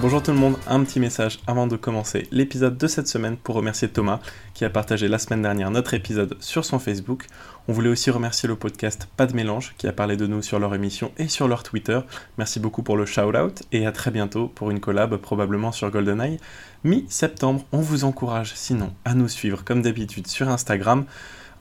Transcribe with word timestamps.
Bonjour 0.00 0.22
tout 0.22 0.30
le 0.30 0.38
monde, 0.38 0.56
un 0.66 0.82
petit 0.82 0.98
message 0.98 1.40
avant 1.46 1.66
de 1.66 1.76
commencer 1.76 2.26
l'épisode 2.30 2.78
de 2.78 2.86
cette 2.86 3.06
semaine 3.06 3.36
pour 3.36 3.54
remercier 3.54 3.86
Thomas 3.86 4.20
qui 4.54 4.64
a 4.64 4.70
partagé 4.70 5.08
la 5.08 5.18
semaine 5.18 5.42
dernière 5.42 5.70
notre 5.70 5.92
épisode 5.92 6.38
sur 6.40 6.64
son 6.64 6.78
Facebook. 6.78 7.26
On 7.68 7.74
voulait 7.74 7.90
aussi 7.90 8.10
remercier 8.10 8.48
le 8.48 8.56
podcast 8.56 9.08
Pas 9.18 9.26
de 9.26 9.36
mélange 9.36 9.74
qui 9.76 9.86
a 9.86 9.92
parlé 9.92 10.16
de 10.16 10.26
nous 10.26 10.40
sur 10.40 10.58
leur 10.58 10.74
émission 10.74 11.12
et 11.18 11.28
sur 11.28 11.48
leur 11.48 11.62
Twitter. 11.62 12.00
Merci 12.38 12.60
beaucoup 12.60 12.82
pour 12.82 12.96
le 12.96 13.04
shout-out 13.04 13.62
et 13.72 13.84
à 13.84 13.92
très 13.92 14.10
bientôt 14.10 14.48
pour 14.48 14.70
une 14.70 14.80
collab 14.80 15.14
probablement 15.18 15.70
sur 15.70 15.90
GoldenEye. 15.90 16.40
Mi-septembre, 16.82 17.66
on 17.70 17.80
vous 17.80 18.04
encourage 18.04 18.54
sinon 18.54 18.94
à 19.04 19.12
nous 19.12 19.28
suivre 19.28 19.64
comme 19.64 19.82
d'habitude 19.82 20.28
sur 20.28 20.48
Instagram 20.48 21.04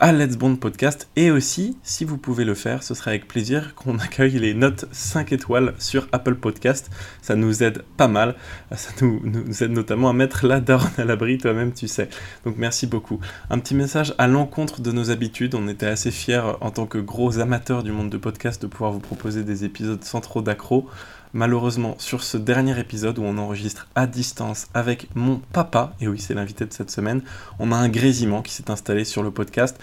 à 0.02 0.14
Let's 0.14 0.38
Bond 0.38 0.56
Podcast. 0.56 1.10
Et 1.18 1.30
aussi, 1.30 1.78
si 1.84 2.06
vous 2.06 2.18
pouvez 2.18 2.46
le 2.46 2.54
faire, 2.54 2.84
ce 2.84 2.94
serait 2.94 3.12
avec 3.12 3.28
plaisir 3.28 3.76
qu'on 3.76 4.00
accueille 4.00 4.40
les 4.40 4.54
notes 4.54 4.86
5 4.94 5.34
étoiles 5.34 5.74
sur 5.78 6.08
Apple 6.14 6.36
Podcast. 6.36 6.90
Ça 7.22 7.36
nous 7.36 7.64
aide 7.64 7.84
pas 7.98 8.08
mal. 8.08 8.36
Ça 8.74 8.92
nous, 9.02 9.20
nous 9.26 9.64
aide 9.64 9.72
notamment 9.72 10.10
à 10.10 10.14
mettre 10.14 10.48
la 10.48 10.62
daronne 10.62 10.90
à 10.98 11.04
l'abri, 11.04 11.38
toi-même, 11.38 11.74
tu 11.74 11.90
sais. 11.90 12.08
Donc 12.46 12.56
merci 12.58 12.88
beaucoup. 12.88 13.20
Un 13.50 13.60
petit 13.60 13.76
message 13.76 14.14
à 14.18 14.28
l'encontre 14.28 14.82
de 14.82 14.92
nos 14.94 15.12
habitudes. 15.12 15.54
On 15.54 15.68
était 15.68 15.88
assez 15.88 16.12
fiers 16.12 16.56
en 16.62 16.72
tant 16.72 16.86
que 16.86 16.98
gros 16.98 17.40
amateurs 17.40 17.84
du 17.84 17.92
monde 17.92 18.10
de 18.10 18.18
podcast 18.18 18.62
de 18.62 18.68
pouvoir 18.68 18.94
vous 18.94 19.00
proposer 19.00 19.44
des 19.44 19.66
épisodes 19.66 20.04
sans 20.04 20.22
trop 20.22 20.42
d'accro. 20.42 20.88
Malheureusement, 21.34 21.96
sur 22.00 22.24
ce 22.24 22.38
dernier 22.38 22.80
épisode 22.80 23.20
où 23.20 23.24
on 23.24 23.38
enregistre 23.38 23.88
à 23.94 24.08
distance 24.08 24.68
avec 24.74 25.08
mon 25.14 25.42
papa, 25.54 25.94
et 26.02 26.08
oui, 26.08 26.20
c'est 26.20 26.34
l'invité 26.34 26.66
de 26.66 26.74
cette 26.74 26.90
semaine, 26.90 27.22
on 27.60 27.72
a 27.72 27.76
un 27.76 27.88
grésillement 27.88 28.42
qui 28.42 28.52
s'est 28.52 28.72
installé 28.72 29.06
sur 29.06 29.22
le 29.22 29.30
podcast. 29.30 29.80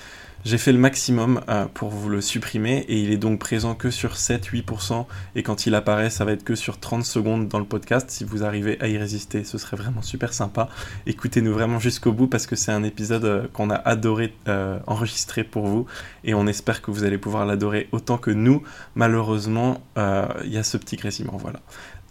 J'ai 0.47 0.59
fait 0.59 0.71
le 0.71 0.79
maximum 0.79 1.41
euh, 1.49 1.67
pour 1.75 1.89
vous 1.89 2.09
le 2.09 2.21
supprimer 2.21 2.85
et 2.87 3.01
il 3.01 3.11
est 3.11 3.17
donc 3.17 3.41
présent 3.41 3.75
que 3.75 3.91
sur 3.91 4.13
7-8% 4.13 5.05
et 5.35 5.43
quand 5.43 5.67
il 5.67 5.75
apparaît 5.75 6.09
ça 6.09 6.25
va 6.25 6.31
être 6.31 6.45
que 6.45 6.55
sur 6.55 6.79
30 6.79 7.05
secondes 7.05 7.49
dans 7.49 7.59
le 7.59 7.65
podcast. 7.65 8.09
Si 8.11 8.23
vous 8.23 8.45
arrivez 8.45 8.81
à 8.81 8.87
y 8.87 8.97
résister 8.97 9.43
ce 9.43 9.59
serait 9.59 9.77
vraiment 9.77 10.03
super 10.03 10.33
sympa. 10.33 10.69
Écoutez-nous 11.07 11.53
vraiment 11.53 11.81
jusqu'au 11.81 12.13
bout 12.13 12.29
parce 12.29 12.47
que 12.47 12.55
c'est 12.55 12.71
un 12.71 12.85
épisode 12.85 13.25
euh, 13.25 13.49
qu'on 13.53 13.71
a 13.71 13.75
adoré 13.75 14.35
euh, 14.47 14.79
enregistrer 14.87 15.43
pour 15.43 15.67
vous 15.67 15.87
et 16.23 16.33
on 16.33 16.47
espère 16.47 16.81
que 16.81 16.93
vous 16.93 17.03
allez 17.03 17.19
pouvoir 17.19 17.45
l'adorer 17.45 17.89
autant 17.91 18.17
que 18.17 18.31
nous. 18.31 18.63
Malheureusement 18.95 19.83
il 19.97 20.53
y 20.53 20.59
a 20.59 20.63
ce 20.63 20.77
petit 20.77 20.95
grésillement 20.95 21.39
voilà. 21.39 21.59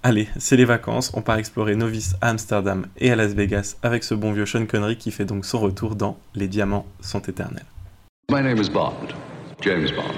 Allez, 0.03 0.27
c'est 0.37 0.57
les 0.57 0.65
vacances, 0.65 1.09
on 1.13 1.21
part 1.21 1.37
explorer 1.37 1.75
Novice 1.77 2.15
à 2.19 2.31
Amsterdam 2.31 2.85
et 2.97 3.13
à 3.13 3.15
Las 3.15 3.31
Vegas 3.31 3.77
avec 3.81 4.03
ce 4.03 4.13
bon 4.13 4.33
vieux 4.33 4.45
Sean 4.45 4.65
Connery 4.65 4.97
qui 4.97 5.11
fait 5.11 5.23
donc 5.23 5.45
son 5.45 5.59
retour 5.59 5.95
dans 5.95 6.19
Les 6.33 6.49
diamants 6.49 6.85
sont 6.99 7.21
éternels. 7.21 7.63
My 8.27 8.41
name 8.41 8.57
is 8.57 8.69
Bond, 8.69 9.13
James 9.61 9.91
Bond. 9.91 10.17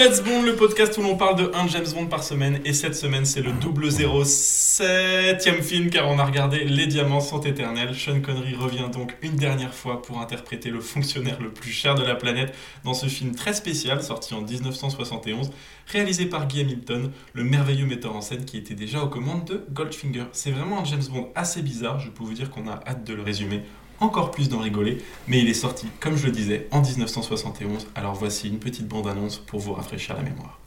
Let's 0.00 0.22
Bond, 0.22 0.44
le 0.44 0.56
podcast 0.56 0.96
où 0.96 1.02
l'on 1.02 1.18
parle 1.18 1.36
de 1.36 1.50
un 1.54 1.68
James 1.68 1.84
Bond 1.94 2.06
par 2.06 2.24
semaine. 2.24 2.60
Et 2.64 2.72
cette 2.72 2.94
semaine, 2.94 3.26
c'est 3.26 3.42
le 3.42 3.52
double 3.52 3.88
07ème 3.88 5.60
film 5.60 5.90
car 5.90 6.08
on 6.08 6.18
a 6.18 6.24
regardé 6.24 6.64
Les 6.64 6.86
Diamants 6.86 7.20
sont 7.20 7.42
éternels. 7.42 7.94
Sean 7.94 8.22
Connery 8.22 8.54
revient 8.54 8.88
donc 8.90 9.14
une 9.20 9.36
dernière 9.36 9.74
fois 9.74 10.00
pour 10.00 10.18
interpréter 10.18 10.70
le 10.70 10.80
fonctionnaire 10.80 11.38
le 11.38 11.50
plus 11.50 11.70
cher 11.70 11.96
de 11.96 12.02
la 12.02 12.14
planète 12.14 12.54
dans 12.82 12.94
ce 12.94 13.08
film 13.08 13.34
très 13.34 13.52
spécial 13.52 14.02
sorti 14.02 14.32
en 14.32 14.40
1971, 14.40 15.50
réalisé 15.86 16.24
par 16.24 16.48
Guy 16.48 16.62
Hamilton, 16.62 17.12
le 17.34 17.44
merveilleux 17.44 17.84
metteur 17.84 18.16
en 18.16 18.22
scène 18.22 18.46
qui 18.46 18.56
était 18.56 18.72
déjà 18.72 19.02
aux 19.02 19.08
commandes 19.08 19.44
de 19.44 19.66
Goldfinger. 19.70 20.24
C'est 20.32 20.50
vraiment 20.50 20.80
un 20.80 20.84
James 20.86 21.04
Bond 21.10 21.28
assez 21.34 21.60
bizarre, 21.60 22.00
je 22.00 22.08
peux 22.08 22.24
vous 22.24 22.32
dire 22.32 22.48
qu'on 22.48 22.68
a 22.68 22.80
hâte 22.86 23.04
de 23.04 23.12
le 23.12 23.20
résumer 23.20 23.64
encore 24.00 24.30
plus 24.30 24.48
d'en 24.48 24.58
rigoler, 24.58 24.98
mais 25.28 25.38
il 25.38 25.48
est 25.48 25.54
sorti, 25.54 25.86
comme 26.00 26.16
je 26.16 26.26
le 26.26 26.32
disais, 26.32 26.66
en 26.70 26.80
1971, 26.80 27.88
alors 27.94 28.14
voici 28.14 28.48
une 28.48 28.58
petite 28.58 28.88
bande-annonce 28.88 29.38
pour 29.38 29.60
vous 29.60 29.74
rafraîchir 29.74 30.16
la 30.16 30.22
mémoire. 30.22 30.58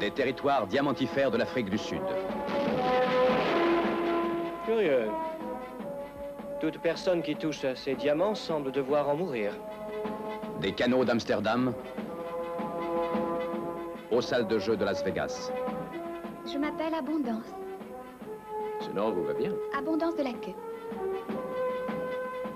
Des 0.00 0.10
territoires 0.10 0.66
diamantifères 0.66 1.30
de 1.30 1.38
l'Afrique 1.38 1.70
du 1.70 1.78
Sud. 1.78 2.02
Curieux. 4.64 5.08
Toute 6.60 6.78
personne 6.78 7.22
qui 7.22 7.36
touche 7.36 7.64
à 7.64 7.76
ces 7.76 7.94
diamants 7.94 8.34
semble 8.34 8.72
devoir 8.72 9.08
en 9.08 9.16
mourir. 9.16 9.52
Des 10.60 10.72
canaux 10.72 11.04
d'Amsterdam 11.04 11.74
aux 14.10 14.20
salles 14.20 14.46
de 14.46 14.58
jeu 14.58 14.76
de 14.76 14.84
Las 14.84 15.02
Vegas. 15.04 15.50
Je 16.50 16.58
m'appelle 16.58 16.94
Abondance. 16.94 17.46
Ce 18.80 18.90
nom 18.90 19.10
vous 19.10 19.24
va 19.24 19.34
bien. 19.34 19.52
Abondance 19.76 20.16
de 20.16 20.22
la 20.22 20.32
queue. 20.32 20.54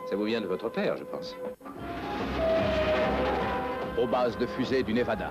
Ça 0.09 0.17
vous 0.17 0.25
vient 0.25 0.41
de 0.41 0.47
votre 0.47 0.69
père, 0.69 0.97
je 0.97 1.05
pense. 1.05 1.37
Aux 4.01 4.07
bases 4.07 4.37
de 4.39 4.47
fusée 4.47 4.83
du 4.83 4.95
Nevada. 4.95 5.31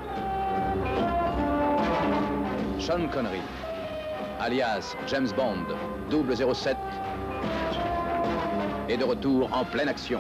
Sean 2.80 3.08
Connery, 3.12 3.42
alias 4.40 4.96
James 5.08 5.28
Bond, 5.36 5.66
007, 6.10 6.78
est 8.88 8.98
de 8.98 9.04
retour 9.04 9.50
en 9.54 9.64
pleine 9.66 9.90
action. 9.90 10.20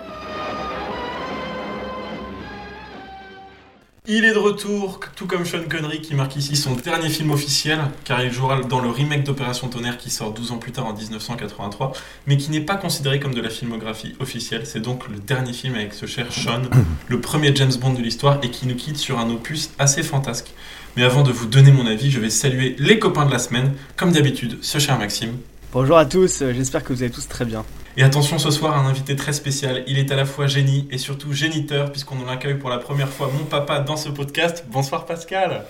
Il 4.12 4.26
est 4.26 4.34
de 4.34 4.40
retour, 4.40 5.02
tout 5.16 5.28
comme 5.28 5.46
Sean 5.46 5.62
Connery 5.70 6.02
qui 6.02 6.16
marque 6.16 6.36
ici 6.36 6.56
son 6.56 6.74
dernier 6.74 7.10
film 7.10 7.30
officiel, 7.30 7.78
car 8.06 8.24
il 8.24 8.32
jouera 8.32 8.60
dans 8.62 8.80
le 8.80 8.90
remake 8.90 9.24
d'Opération 9.24 9.68
Tonnerre 9.68 10.00
qui 10.00 10.10
sort 10.10 10.34
12 10.34 10.52
ans 10.52 10.58
plus 10.58 10.72
tard 10.72 10.88
en 10.88 10.96
1983, 10.96 11.94
mais 12.26 12.36
qui 12.36 12.50
n'est 12.50 12.60
pas 12.60 12.76
considéré 12.76 13.20
comme 13.20 13.36
de 13.36 13.42
la 13.42 13.52
filmographie 13.52 14.16
officielle. 14.20 14.64
C'est 14.66 14.80
donc 14.80 15.08
le 15.10 15.20
dernier 15.20 15.54
film 15.54 15.76
avec 15.76 15.94
ce 15.94 16.08
cher 16.08 16.34
Sean, 16.34 16.62
le 17.08 17.22
premier 17.22 17.56
James 17.56 17.76
Bond 17.80 17.94
de 17.94 18.02
l'histoire, 18.02 18.40
et 18.42 18.50
qui 18.50 18.66
nous 18.66 18.76
quitte 18.76 18.98
sur 18.98 19.20
un 19.20 19.30
opus 19.30 19.70
assez 19.78 20.02
fantasque. 20.02 20.54
Mais 20.98 21.04
avant 21.04 21.22
de 21.22 21.32
vous 21.32 21.46
donner 21.46 21.72
mon 21.72 21.86
avis, 21.86 22.10
je 22.10 22.20
vais 22.20 22.32
saluer 22.32 22.76
les 22.80 22.98
copains 22.98 23.28
de 23.28 23.32
la 23.32 23.38
semaine, 23.38 23.74
comme 23.96 24.12
d'habitude, 24.12 24.58
ce 24.64 24.80
cher 24.80 24.98
Maxime. 24.98 25.38
Bonjour 25.72 26.00
à 26.00 26.08
tous, 26.08 26.40
j'espère 26.40 26.84
que 26.84 26.94
vous 26.94 27.04
allez 27.04 27.12
tous 27.12 27.28
très 27.28 27.46
bien. 27.46 27.64
Et 27.98 28.04
attention 28.04 28.38
ce 28.38 28.52
soir, 28.52 28.78
un 28.78 28.88
invité 28.88 29.16
très 29.16 29.34
spécial. 29.34 29.84
Il 29.88 29.98
est 29.98 30.12
à 30.12 30.16
la 30.16 30.26
fois 30.26 30.48
génie 30.48 30.88
et 30.92 30.98
surtout 30.98 31.34
géniteur, 31.34 31.92
puisqu'on 31.92 32.28
accueille 32.28 32.58
pour 32.58 32.70
la 32.70 32.78
première 32.78 33.10
fois 33.10 33.30
mon 33.38 33.46
papa 33.46 33.80
dans 33.80 33.98
ce 33.98 34.10
podcast. 34.10 34.66
Bonsoir 34.70 35.06
Pascal. 35.06 35.66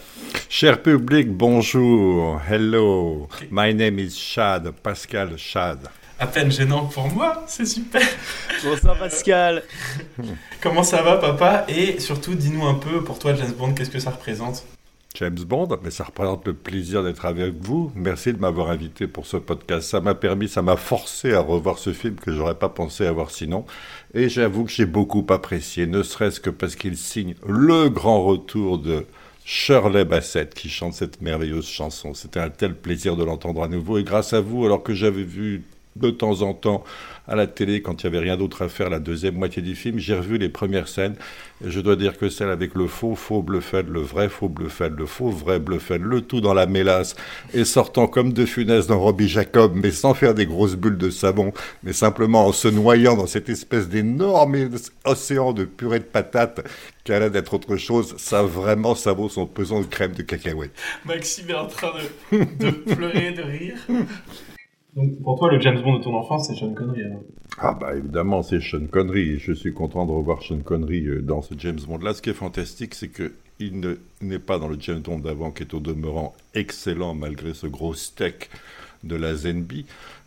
Cher 0.49 0.81
public, 0.81 1.29
bonjour. 1.31 2.39
Hello. 2.49 3.27
My 3.49 3.73
name 3.73 3.99
is 3.99 4.11
Chad, 4.11 4.69
Pascal 4.83 5.37
Chad. 5.37 5.79
À 6.19 6.27
peine 6.27 6.51
gênant 6.51 6.85
pour 6.85 7.07
moi, 7.07 7.45
c'est 7.47 7.65
super. 7.65 8.01
Bonsoir 8.63 8.97
Pascal. 8.99 9.63
Comment 10.61 10.83
ça 10.83 11.01
va 11.01 11.15
papa? 11.17 11.63
Et 11.69 11.99
surtout, 11.99 12.35
dis-nous 12.35 12.67
un 12.67 12.75
peu, 12.75 13.01
pour 13.03 13.17
toi 13.17 13.33
James 13.33 13.53
Bond, 13.57 13.73
qu'est-ce 13.73 13.89
que 13.89 13.99
ça 13.99 14.11
représente? 14.11 14.65
James 15.15 15.39
Bond, 15.39 15.69
mais 15.83 15.89
ça 15.89 16.03
représente 16.03 16.45
le 16.45 16.53
plaisir 16.53 17.03
d'être 17.03 17.25
avec 17.25 17.55
vous. 17.55 17.91
Merci 17.95 18.31
de 18.31 18.37
m'avoir 18.39 18.69
invité 18.69 19.07
pour 19.07 19.25
ce 19.25 19.37
podcast. 19.37 19.89
Ça 19.89 20.01
m'a 20.01 20.13
permis, 20.13 20.47
ça 20.47 20.61
m'a 20.61 20.77
forcé 20.77 21.33
à 21.33 21.39
revoir 21.39 21.79
ce 21.79 21.93
film 21.93 22.15
que 22.15 22.31
j'aurais 22.31 22.57
pas 22.57 22.69
pensé 22.69 23.05
avoir 23.05 23.31
sinon. 23.31 23.65
Et 24.13 24.29
j'avoue 24.29 24.65
que 24.65 24.71
j'ai 24.71 24.85
beaucoup 24.85 25.25
apprécié, 25.29 25.87
ne 25.87 26.03
serait-ce 26.03 26.39
que 26.39 26.51
parce 26.51 26.75
qu'il 26.75 26.95
signe 26.95 27.33
le 27.45 27.89
grand 27.89 28.23
retour 28.23 28.77
de 28.77 29.05
Shirley 29.45 30.05
Bassett 30.05 30.53
qui 30.53 30.69
chante 30.69 30.93
cette 30.93 31.21
merveilleuse 31.21 31.67
chanson. 31.67 32.13
C'était 32.13 32.39
un 32.39 32.51
tel 32.51 32.75
plaisir 32.75 33.15
de 33.15 33.23
l'entendre 33.23 33.63
à 33.63 33.67
nouveau. 33.67 33.97
Et 33.97 34.03
grâce 34.03 34.33
à 34.33 34.41
vous, 34.41 34.63
alors 34.63 34.83
que 34.83 34.93
j'avais 34.93 35.23
vu 35.23 35.63
de 35.95 36.11
temps 36.11 36.43
en 36.43 36.53
temps 36.53 36.83
à 37.29 37.35
la 37.35 37.47
télé 37.47 37.81
quand 37.81 38.03
il 38.03 38.09
n'y 38.09 38.17
avait 38.17 38.25
rien 38.25 38.37
d'autre 38.37 38.63
à 38.63 38.69
faire 38.69 38.89
la 38.89 38.99
deuxième 38.99 39.35
moitié 39.35 39.61
du 39.61 39.75
film. 39.75 39.99
J'ai 39.99 40.15
revu 40.15 40.37
les 40.37 40.49
premières 40.49 40.87
scènes 40.87 41.15
je 41.65 41.81
dois 41.81 41.95
dire 41.95 42.17
que 42.17 42.29
celle 42.29 42.49
avec 42.49 42.73
le 42.75 42.87
faux 42.87 43.15
faux 43.15 43.41
Bluffel, 43.41 43.85
le 43.87 43.99
vrai 44.01 44.29
faux 44.29 44.47
Bluffel, 44.47 44.93
le 44.93 45.05
faux 45.05 45.29
vrai 45.29 45.59
Bluffel, 45.59 46.01
le 46.01 46.21
tout 46.21 46.39
dans 46.39 46.53
la 46.53 46.65
mélasse 46.65 47.15
et 47.53 47.65
sortant 47.65 48.07
comme 48.07 48.31
de 48.31 48.45
funeste 48.45 48.87
dans 48.87 48.99
Robbie 48.99 49.27
Jacob, 49.27 49.73
mais 49.75 49.91
sans 49.91 50.13
faire 50.13 50.33
des 50.33 50.45
grosses 50.45 50.75
bulles 50.75 50.97
de 50.97 51.09
savon, 51.09 51.51
mais 51.83 51.93
simplement 51.93 52.45
en 52.45 52.53
se 52.53 52.67
noyant 52.67 53.17
dans 53.17 53.27
cette 53.27 53.49
espèce 53.49 53.89
d'énorme 53.89 54.69
océan 55.03 55.51
de 55.51 55.65
purée 55.65 55.99
de 55.99 56.05
patates 56.05 56.61
qui 57.03 57.11
a 57.11 57.19
l'air 57.19 57.31
d'être 57.31 57.53
autre 57.53 57.75
chose, 57.75 58.15
ça 58.17 58.43
vraiment, 58.43 58.95
ça 58.95 59.11
vaut 59.11 59.29
son 59.29 59.45
pesant 59.45 59.81
de 59.81 59.85
crème 59.85 60.13
de 60.13 60.21
cacahuète. 60.21 60.71
Maxime 61.05 61.49
est 61.49 61.55
en 61.55 61.67
train 61.67 61.91
de, 62.31 62.37
de 62.37 62.71
pleurer, 62.71 63.31
de 63.31 63.41
rire. 63.41 63.77
Donc 64.95 65.21
pour 65.21 65.37
toi, 65.37 65.51
le 65.51 65.59
James 65.61 65.81
Bond 65.81 65.99
de 65.99 66.03
ton 66.03 66.15
enfance, 66.15 66.47
c'est 66.47 66.55
Sean 66.55 66.73
Connery 66.73 67.03
Ah 67.59 67.77
bah 67.79 67.95
évidemment, 67.95 68.41
c'est 68.41 68.59
Sean 68.59 68.87
Connery. 68.87 69.37
Je 69.37 69.53
suis 69.53 69.73
content 69.73 70.05
de 70.05 70.11
revoir 70.11 70.41
Sean 70.41 70.59
Connery 70.59 71.05
euh, 71.05 71.21
dans 71.21 71.41
ce 71.41 71.53
James 71.57 71.79
Bond-là. 71.87 72.13
Ce 72.13 72.21
qui 72.21 72.31
est 72.31 72.33
fantastique, 72.33 72.95
c'est 72.95 73.09
que 73.09 73.33
il 73.59 73.97
n'est 74.21 74.39
pas 74.39 74.57
dans 74.57 74.69
le 74.69 74.77
James 74.79 75.01
Bond 75.01 75.19
d'avant, 75.19 75.51
qui 75.51 75.63
est 75.63 75.73
au 75.73 75.81
demeurant 75.81 76.33
excellent 76.55 77.13
malgré 77.13 77.53
ce 77.53 77.67
gros 77.67 77.93
steak 77.93 78.49
de 79.03 79.15
la 79.15 79.35
Zenby. 79.35 79.85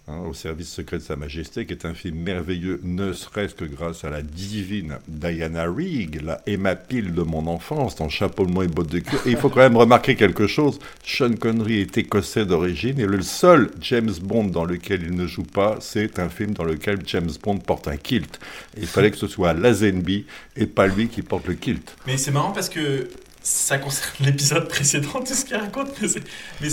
Hein, 0.09 0.19
au 0.29 0.35
service 0.35 0.69
secret 0.71 0.99
de 0.99 1.03
Sa 1.03 1.17
Majesté, 1.17 1.67
qui 1.67 1.73
est 1.73 1.85
un 1.85 1.95
film 1.95 2.17
merveilleux, 2.19 2.81
ne 2.83 3.13
serait-ce 3.13 3.55
que 3.55 3.65
grâce 3.65 4.05
à 4.05 4.11
la 4.11 4.23
divine 4.23 4.99
Diana 5.09 5.65
Rigg, 5.65 6.21
la 6.23 6.41
Emma 6.47 6.75
Peel 6.77 7.13
de 7.15 7.23
mon 7.23 7.47
enfance, 7.47 7.97
dans 7.97 8.09
Chapeau 8.09 8.47
de 8.47 8.65
et 8.65 8.69
bottes 8.69 8.91
de 8.91 8.99
cuir. 8.99 9.21
Et 9.27 9.31
il 9.31 9.37
faut 9.37 9.49
quand 9.49 9.61
même 9.61 9.77
remarquer 9.77 10.15
quelque 10.17 10.47
chose, 10.47 10.79
Sean 11.05 11.35
Connery 11.35 11.81
est 11.81 11.99
écossais 11.99 12.45
d'origine, 12.47 12.99
et 13.01 13.07
le 13.07 13.23
seul 13.23 13.71
James 13.81 14.13
Bond 14.23 14.45
dans 14.45 14.65
lequel 14.65 15.03
il 15.03 15.15
ne 15.15 15.27
joue 15.27 15.45
pas, 15.45 15.79
c'est 15.81 16.19
un 16.19 16.29
film 16.29 16.53
dans 16.53 16.65
lequel 16.65 16.99
James 17.07 17.31
Bond 17.43 17.59
porte 17.59 17.89
un 17.89 17.97
kilt. 17.97 18.39
Et 18.77 18.81
il 18.81 18.87
fallait 18.87 19.11
que 19.11 19.17
ce 19.19 19.29
soit 19.29 19.53
Lazenby 19.53 20.27
et 20.57 20.67
pas 20.67 20.87
lui 20.87 21.09
qui 21.09 21.23
porte 21.23 21.47
le 21.47 21.55
kilt. 21.55 21.97
Mais 22.07 22.17
c'est 22.17 22.31
marrant 22.31 22.53
parce 22.53 22.69
que 22.69 23.09
ça 23.43 23.79
concerne 23.79 24.15
l'épisode 24.27 24.69
précédent, 24.69 25.21
tout 25.25 25.35
ce 25.35 25.45
qu'il 25.45 25.57
raconte, 25.57 25.89
mais 26.01 26.09
c'est, 26.09 26.23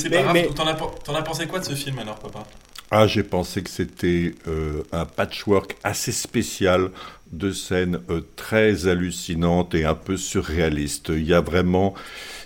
Mais- 0.10 0.16
pas 0.18 0.22
grave. 0.24 0.34
mais- 0.34 0.48
T'en, 0.54 0.68
as, 0.68 0.76
t'en 1.04 1.16
as 1.16 1.22
pensé 1.24 1.48
quoi 1.48 1.60
de 1.60 1.66
ce 1.66 1.74
film 1.74 1.98
alors, 2.00 2.20
papa? 2.20 2.46
Ah, 2.92 3.06
j'ai 3.06 3.24
pensé 3.24 3.62
que 3.62 3.70
c'était 3.70 4.34
euh, 4.48 4.84
un 4.92 5.06
patchwork 5.06 5.76
assez 5.84 6.12
spécial 6.12 6.90
de 7.32 7.52
scènes 7.52 8.00
euh, 8.10 8.22
très 8.36 8.88
hallucinantes 8.88 9.76
et 9.76 9.86
un 9.86 9.94
peu 9.94 10.18
surréalistes. 10.18 11.10
Il 11.10 11.26
y 11.26 11.34
a 11.34 11.42
vraiment, 11.42 11.94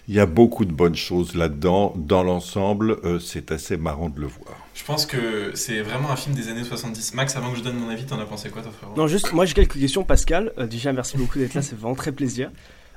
il 0.09 0.15
y 0.15 0.19
a 0.19 0.25
beaucoup 0.25 0.65
de 0.65 0.73
bonnes 0.73 0.95
choses 0.95 1.35
là-dedans. 1.35 1.93
Dans 1.95 2.23
l'ensemble, 2.23 2.97
euh, 3.05 3.19
c'est 3.19 3.51
assez 3.51 3.77
marrant 3.77 4.09
de 4.09 4.19
le 4.19 4.27
voir. 4.27 4.57
Je 4.73 4.83
pense 4.83 5.05
que 5.05 5.51
c'est 5.53 5.81
vraiment 5.81 6.11
un 6.11 6.15
film 6.15 6.35
des 6.35 6.49
années 6.49 6.63
70. 6.63 7.13
Max, 7.13 7.35
avant 7.35 7.51
que 7.51 7.57
je 7.57 7.63
donne 7.63 7.77
mon 7.77 7.89
avis, 7.89 8.05
t'en 8.05 8.19
as 8.19 8.25
pensé 8.25 8.49
quoi, 8.49 8.61
toi, 8.61 8.71
frérot? 8.71 8.95
Non, 8.97 9.07
juste, 9.07 9.31
moi 9.31 9.45
j'ai 9.45 9.53
quelques 9.53 9.79
questions, 9.79 10.03
Pascal. 10.03 10.51
Euh, 10.57 10.67
déjà, 10.67 10.91
merci 10.91 11.15
beaucoup 11.17 11.37
d'être 11.37 11.53
là, 11.53 11.61
c'est 11.61 11.77
vraiment 11.77 11.95
très 11.95 12.11
plaisir. 12.11 12.49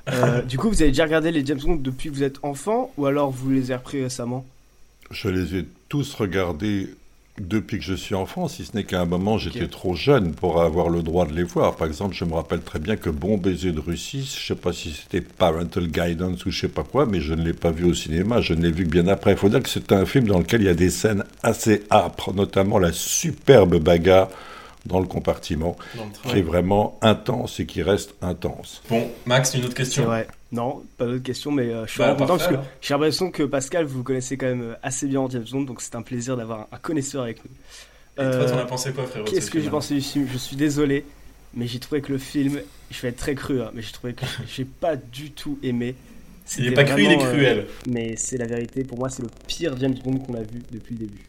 Euh, 0.09 0.41
du 0.43 0.57
coup, 0.57 0.69
vous 0.69 0.81
avez 0.81 0.91
déjà 0.91 1.05
regardé 1.05 1.31
les 1.31 1.45
James 1.45 1.59
Bond 1.59 1.75
depuis 1.75 2.09
que 2.09 2.15
vous 2.15 2.23
êtes 2.23 2.39
enfant 2.43 2.91
ou 2.97 3.05
alors 3.05 3.29
vous 3.29 3.51
les 3.51 3.71
avez 3.71 3.75
repris 3.75 4.01
récemment? 4.01 4.45
Je 5.11 5.29
les 5.29 5.55
ai 5.55 5.65
tous 5.87 6.13
regardés 6.15 6.89
depuis 7.39 7.77
que 7.77 7.83
je 7.85 7.93
suis 7.93 8.15
enfant, 8.15 8.47
si 8.47 8.65
ce 8.65 8.75
n'est 8.75 8.83
qu'à 8.83 9.01
un 9.01 9.05
moment 9.05 9.37
j'étais 9.37 9.67
trop 9.67 9.95
jeune 9.95 10.33
pour 10.33 10.61
avoir 10.61 10.89
le 10.89 11.01
droit 11.03 11.25
de 11.25 11.33
les 11.33 11.43
voir. 11.43 11.75
Par 11.75 11.87
exemple, 11.87 12.15
je 12.15 12.25
me 12.25 12.33
rappelle 12.33 12.61
très 12.61 12.79
bien 12.79 12.95
que 12.95 13.09
Bon 13.09 13.37
baiser 13.37 13.71
de 13.71 13.79
Russie, 13.79 14.29
je 14.39 14.47
sais 14.47 14.55
pas 14.59 14.73
si 14.73 14.91
c'était 14.91 15.21
Parental 15.21 15.87
Guidance 15.87 16.45
ou 16.45 16.51
je 16.51 16.61
sais 16.61 16.67
pas 16.67 16.83
quoi, 16.83 17.05
mais 17.05 17.19
je 17.21 17.33
ne 17.33 17.43
l'ai 17.43 17.53
pas 17.53 17.71
vu 17.71 17.85
au 17.85 17.93
cinéma, 17.93 18.41
je 18.41 18.53
ne 18.53 18.61
l'ai 18.63 18.71
vu 18.71 18.83
que 18.85 18.89
bien 18.89 19.07
après. 19.07 19.31
Il 19.31 19.37
faut 19.37 19.49
dire 19.49 19.61
que 19.61 19.69
c'est 19.69 19.91
un 19.91 20.05
film 20.05 20.27
dans 20.27 20.39
lequel 20.39 20.61
il 20.61 20.65
y 20.67 20.69
a 20.69 20.73
des 20.73 20.89
scènes 20.89 21.23
assez 21.43 21.83
âpres, 21.91 22.33
notamment 22.33 22.79
la 22.79 22.91
superbe 22.91 23.77
bagarre 23.77 24.29
dans 24.85 24.99
le 24.99 25.05
compartiment, 25.07 25.75
Dans 25.95 26.05
le 26.05 26.11
train. 26.11 26.29
qui 26.29 26.37
est 26.39 26.41
vraiment 26.41 26.97
intense 27.01 27.59
et 27.59 27.65
qui 27.65 27.81
reste 27.83 28.15
intense. 28.21 28.81
Bon, 28.89 29.09
Max, 29.25 29.53
une 29.53 29.65
autre 29.65 29.73
question. 29.75 30.09
Non, 30.51 30.83
pas 30.97 31.05
d'autres 31.05 31.23
questions, 31.23 31.51
mais 31.51 31.63
euh, 31.73 31.85
je 31.85 31.91
suis 31.91 31.99
Bah, 31.99 32.13
content 32.13 32.37
parfait, 32.37 32.53
parce 32.53 32.63
que 32.63 32.69
j'ai 32.81 32.93
l'impression 32.93 33.31
que 33.31 33.43
Pascal, 33.43 33.85
vous 33.85 34.03
connaissez 34.03 34.37
quand 34.37 34.45
même 34.45 34.61
euh, 34.61 34.73
assez 34.81 35.07
bien 35.07 35.19
en 35.19 35.29
James 35.29 35.45
Bond, 35.51 35.63
donc 35.63 35.81
c'est 35.81 35.95
un 35.95 36.01
plaisir 36.01 36.37
d'avoir 36.37 36.67
un, 36.71 36.77
connaisseur 36.77 37.23
avec 37.23 37.43
nous. 37.43 37.51
Et 37.51 38.15
toi, 38.15 38.25
Euh, 38.25 38.49
t'en 38.49 38.57
as 38.59 38.65
pensé 38.65 38.91
quoi, 38.93 39.05
frérot 39.05 39.25
Qu'est-ce 39.25 39.47
ce 39.47 39.51
que 39.51 39.59
j'ai 39.59 39.69
pensé 39.69 39.95
du 39.95 40.01
film? 40.01 40.27
Je 40.31 40.37
suis 40.37 40.55
désolé, 40.55 41.03
mais 41.53 41.67
j'ai 41.67 41.79
trouvé 41.79 42.01
que 42.01 42.11
le 42.13 42.17
film, 42.17 42.61
je 42.89 43.01
vais 43.01 43.09
être 43.09 43.17
très 43.17 43.35
cru, 43.35 43.61
hein, 43.61 43.71
mais 43.73 43.81
j'ai 43.81 43.91
trouvé 43.91 44.13
que 44.13 44.25
j'ai 44.47 44.65
pas 44.65 44.95
du 44.95 45.31
tout 45.31 45.59
aimé. 45.63 45.95
Il 46.57 46.67
est 46.67 46.71
pas 46.71 46.85
cru, 46.85 47.03
il 47.03 47.11
est 47.11 47.21
euh, 47.21 47.29
cruel. 47.29 47.67
mais 47.89 48.15
c'est 48.15 48.37
la 48.37 48.45
vérité, 48.45 48.85
pour 48.85 48.97
moi, 48.97 49.09
c'est 49.09 49.21
le 49.21 49.29
pire 49.47 49.75
James 49.81 49.95
Bond 50.01 50.19
qu'on 50.19 50.35
a 50.35 50.41
vu 50.43 50.63
depuis 50.71 50.93
le 50.95 50.99
début. 50.99 51.25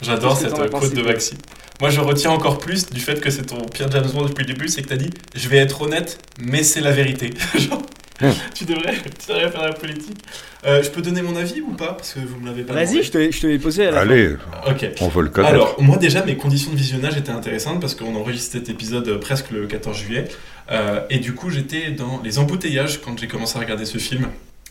J'adore 0.00 0.36
cette 0.36 0.56
euh, 0.56 0.68
quote 0.68 0.94
de 0.94 1.02
Maxi. 1.02 1.34
Moi, 1.80 1.90
je 1.90 2.00
retiens 2.00 2.30
encore 2.30 2.58
plus 2.58 2.88
du 2.88 3.00
fait 3.00 3.20
que 3.20 3.30
c'est 3.30 3.46
ton 3.46 3.60
pire 3.64 3.90
James 3.90 4.08
Bond 4.14 4.26
depuis 4.26 4.44
le 4.46 4.52
début, 4.54 4.68
c'est 4.68 4.82
que 4.82 4.88
t'as 4.88 4.96
dit 4.96 5.10
Je 5.34 5.48
vais 5.48 5.56
être 5.56 5.82
honnête, 5.82 6.18
mais 6.40 6.62
c'est 6.62 6.80
la 6.80 6.92
vérité. 6.92 7.30
Genre. 7.58 7.82
tu, 8.54 8.64
devrais, 8.64 8.94
tu 8.94 9.28
devrais 9.28 9.50
faire 9.50 9.62
la 9.62 9.72
politique. 9.72 10.18
Euh, 10.66 10.82
je 10.82 10.90
peux 10.90 11.02
donner 11.02 11.22
mon 11.22 11.36
avis 11.36 11.60
ou 11.60 11.70
pas 11.72 11.92
Parce 11.94 12.14
que 12.14 12.20
vous 12.20 12.40
me 12.40 12.46
l'avez 12.46 12.62
pas 12.64 12.74
Vas-y, 12.74 12.86
demandé. 12.86 13.02
je 13.04 13.10
te, 13.12 13.18
l'ai- 13.18 13.32
je 13.32 13.40
te 13.40 13.46
l'ai 13.46 13.58
posé 13.58 13.86
à 13.86 13.90
la 13.92 14.00
Allez, 14.00 14.34
Ok. 14.68 14.86
on 15.00 15.08
veut 15.08 15.22
le 15.22 15.28
connaître. 15.28 15.54
Alors, 15.54 15.80
moi 15.80 15.96
déjà, 15.98 16.24
mes 16.24 16.36
conditions 16.36 16.72
de 16.72 16.76
visionnage 16.76 17.16
étaient 17.16 17.30
intéressantes 17.30 17.80
parce 17.80 17.94
qu'on 17.94 18.14
enregistre 18.16 18.52
cet 18.52 18.68
épisode 18.68 19.20
presque 19.20 19.50
le 19.50 19.66
14 19.66 19.96
juillet. 19.96 20.24
Euh, 20.70 21.00
et 21.10 21.18
du 21.18 21.34
coup, 21.34 21.50
j'étais 21.50 21.92
dans 21.92 22.20
les 22.24 22.38
embouteillages 22.38 23.00
quand 23.00 23.18
j'ai 23.18 23.28
commencé 23.28 23.56
à 23.56 23.60
regarder 23.60 23.84
ce 23.84 23.98
film 23.98 24.26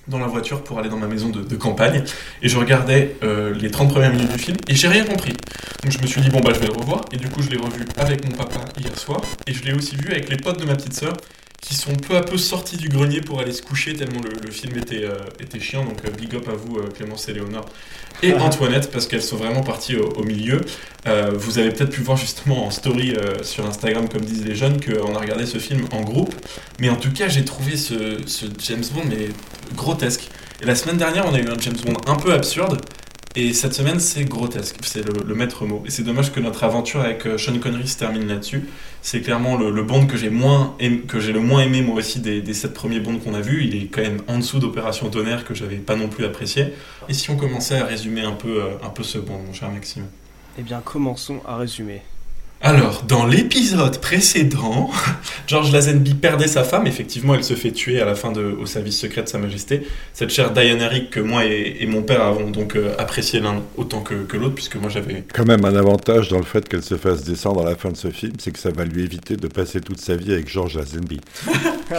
dans 0.08 0.20
la 0.20 0.28
voiture 0.28 0.64
pour 0.64 0.80
aller 0.80 0.88
dans 0.90 0.98
ma 0.98 1.08
maison 1.08 1.30
de, 1.30 1.42
de 1.42 1.56
campagne. 1.56 2.04
Et 2.42 2.48
je 2.50 2.58
regardais 2.58 3.16
euh, 3.24 3.54
les 3.54 3.70
30 3.72 3.90
premières 3.92 4.12
minutes 4.12 4.32
du 4.32 4.40
film 4.40 4.56
et 4.68 4.76
j'ai 4.76 4.88
rien 4.88 5.04
compris. 5.06 5.34
Donc 5.84 5.92
je 5.92 6.00
me 6.02 6.08
suis 6.08 6.22
dit, 6.22 6.30
bon, 6.30 6.40
bah 6.40 6.52
je 6.54 6.60
vais 6.60 6.68
le 6.68 6.74
revoir. 6.74 7.02
Et 7.14 7.18
du 7.18 7.28
coup, 7.30 7.42
je 7.42 7.50
l'ai 7.50 7.58
revu 7.58 7.84
avec 7.98 8.24
mon 8.26 8.32
papa 8.36 8.60
hier 8.80 8.98
soir. 8.98 9.20
Et 9.48 9.54
je 9.54 9.64
l'ai 9.64 9.74
aussi 9.74 9.96
vu 9.96 10.10
avec 10.12 10.30
les 10.30 10.38
potes 10.38 10.60
de 10.60 10.66
ma 10.66 10.76
petite 10.76 10.94
sœur 10.94 11.14
qui 11.62 11.76
sont 11.76 11.96
peu 11.96 12.16
à 12.16 12.22
peu 12.22 12.38
sortis 12.38 12.78
du 12.78 12.88
grenier 12.88 13.22
pour 13.22 13.40
aller 13.40 13.52
se 13.52 13.62
coucher 13.62 13.96
tellement 13.96 14.22
le, 14.22 14.30
le 14.46 14.52
film 14.52 14.78
était, 14.78 15.04
euh, 15.04 15.18
était 15.40 15.60
chiant. 15.60 15.84
Donc 15.84 16.00
euh, 16.06 16.12
big 16.12 16.36
up 16.36 16.48
à 16.50 16.54
vous, 16.54 16.78
euh, 16.78 16.88
Clémence 16.96 17.28
et 17.30 17.34
Léonore. 17.34 17.66
Et 18.24 18.34
Antoinette, 18.34 18.90
parce 18.92 19.06
qu'elles 19.06 19.22
sont 19.22 19.38
vraiment 19.38 19.62
parties 19.62 19.96
au, 19.96 20.10
au 20.14 20.24
milieu. 20.24 20.62
Euh, 21.08 21.32
vous 21.36 21.60
avez 21.60 21.72
peut-être 21.72 21.92
pu 21.92 22.02
voir 22.02 22.18
justement 22.18 22.66
en 22.66 22.72
story 22.72 23.16
sur 23.44 23.66
Instagram, 23.66 24.10
comme 24.10 24.22
disent 24.22 24.46
les 24.46 24.56
jeunes, 24.56 24.80
qu'on 24.82 25.14
a 25.16 25.20
regardé 25.20 25.46
ce 25.46 25.60
film 25.60 25.86
en 25.92 26.02
groupe. 26.02 26.34
Mais 26.80 26.90
en 26.90 26.96
tout 26.96 27.12
cas, 27.12 27.28
j'ai 27.28 27.46
trouvé 27.46 27.78
ce, 27.78 28.18
ce 28.26 28.46
James 28.60 28.84
Bond 28.92 29.04
mais 29.08 29.30
grotesque. 29.76 30.30
Et 30.62 30.66
la 30.66 30.74
semaine 30.74 30.98
dernière, 30.98 31.28
on 31.28 31.34
a 31.36 31.40
eu 31.40 31.48
un 31.48 31.60
James 31.60 31.78
Bond 31.86 31.98
un 32.08 32.16
peu 32.16 32.34
absurde. 32.34 32.82
Et 33.40 33.54
cette 33.54 33.76
semaine, 33.76 34.00
c'est 34.00 34.26
grotesque. 34.26 34.78
C'est 34.82 35.06
le, 35.06 35.36
maître 35.36 35.68
mot. 35.68 35.84
Et 35.86 35.92
c'est 35.92 36.02
dommage 36.02 36.32
que 36.32 36.40
notre 36.40 36.64
aventure 36.64 37.02
avec 37.02 37.28
euh, 37.28 37.38
Sean 37.38 37.60
Connery 37.60 37.88
se 37.88 37.96
termine 37.96 38.28
là-dessus. 38.28 38.68
C'est 39.04 39.22
clairement 39.22 39.56
le, 39.56 39.84
Bond 39.84 40.08
que 40.08 40.18
j'ai 40.18 40.32
moins 40.32 40.76
que 41.08 41.20
j'ai 41.20 41.34
le 41.34 41.40
moins 41.40 41.62
aimé 41.62 41.84
moi 41.84 41.98
aussi 41.98 42.20
des, 42.20 42.42
des 42.42 42.56
sept 42.56 42.74
premiers 42.74 43.00
Bonds 43.00 43.20
qu'on 43.20 43.36
a 43.36 43.42
vus. 43.42 43.64
Il 43.64 43.76
est 43.76 43.86
quand 43.90 44.02
même 44.02 44.24
en 44.28 44.40
dessous 44.40 44.58
d'Opération 44.58 45.08
Tonnerre 45.12 45.46
que 45.46 45.54
j'avais 45.54 45.76
pas 45.76 45.96
non 45.96 46.08
plus 46.08 46.26
apprécié. 46.26 46.74
Et 47.10 47.14
si 47.14 47.30
on 47.30 47.36
commençait 47.36 47.78
à 47.78 47.86
résumer 47.86 48.22
un 48.22 48.32
peu, 48.32 48.60
euh, 48.60 48.70
un 48.84 48.90
peu 48.90 49.04
ce 49.04 49.20
Bond, 49.20 49.38
mon 49.46 49.54
cher 49.54 49.70
Maxime? 49.70 50.08
Eh 50.58 50.64
bien, 50.64 50.82
commençons 50.84 51.40
à 51.46 51.58
résumer. 51.58 52.02
Alors, 52.60 53.04
dans 53.04 53.26
l'épisode 53.28 54.00
précédent, 54.02 54.90
George 55.48 55.72
Lazenby 55.72 56.16
perdait 56.16 56.48
sa 56.48 56.64
femme. 56.64 56.88
Effectivement, 56.88 57.36
elle 57.36 57.44
se 57.44 57.54
fait 57.54 57.72
tuer 57.72 58.02
à 58.02 58.06
la 58.06 58.16
fin 58.16 58.32
de 58.32 58.42
Au 58.42 58.66
service 58.66 59.00
secret 59.00 59.22
de 59.22 59.28
Sa 59.30 59.38
Majesté. 59.38 59.88
Cette 60.14 60.32
chère 60.32 60.52
Diana 60.52 60.88
Rigg 60.88 61.10
que 61.10 61.20
moi 61.20 61.46
et, 61.46 61.78
et 61.80 61.86
mon 61.86 62.02
père 62.02 62.22
avons 62.24 62.50
donc 62.50 62.76
euh, 62.76 62.96
apprécié 62.98 63.40
l'un 63.40 63.62
autant 63.78 64.02
que, 64.02 64.16
que 64.24 64.38
l'autre, 64.38 64.56
puisque 64.56 64.76
moi 64.76 64.90
j'avais. 64.90 65.24
quand 65.34 65.46
même 65.46 65.64
un 65.66 65.76
avantage 65.76 66.30
dans 66.30 66.40
le 66.40 66.44
fait 66.46 66.68
qu'elle 66.68 66.84
se 66.84 66.96
fasse 66.98 67.24
descendre 67.24 67.62
à 67.66 67.70
la 67.70 67.76
fin 67.76 67.92
de 67.92 67.98
ce 67.98 68.10
film, 68.10 68.34
c'est 68.40 68.52
que 68.52 68.60
ça 68.60 68.72
va 68.72 68.86
lui 68.86 69.04
éviter 69.04 69.38
de 69.38 69.48
passer 69.48 69.80
toute 69.80 70.02
sa 70.02 70.16
vie 70.16 70.34
avec 70.34 70.50
George 70.50 70.76
Lazenby. 70.76 71.22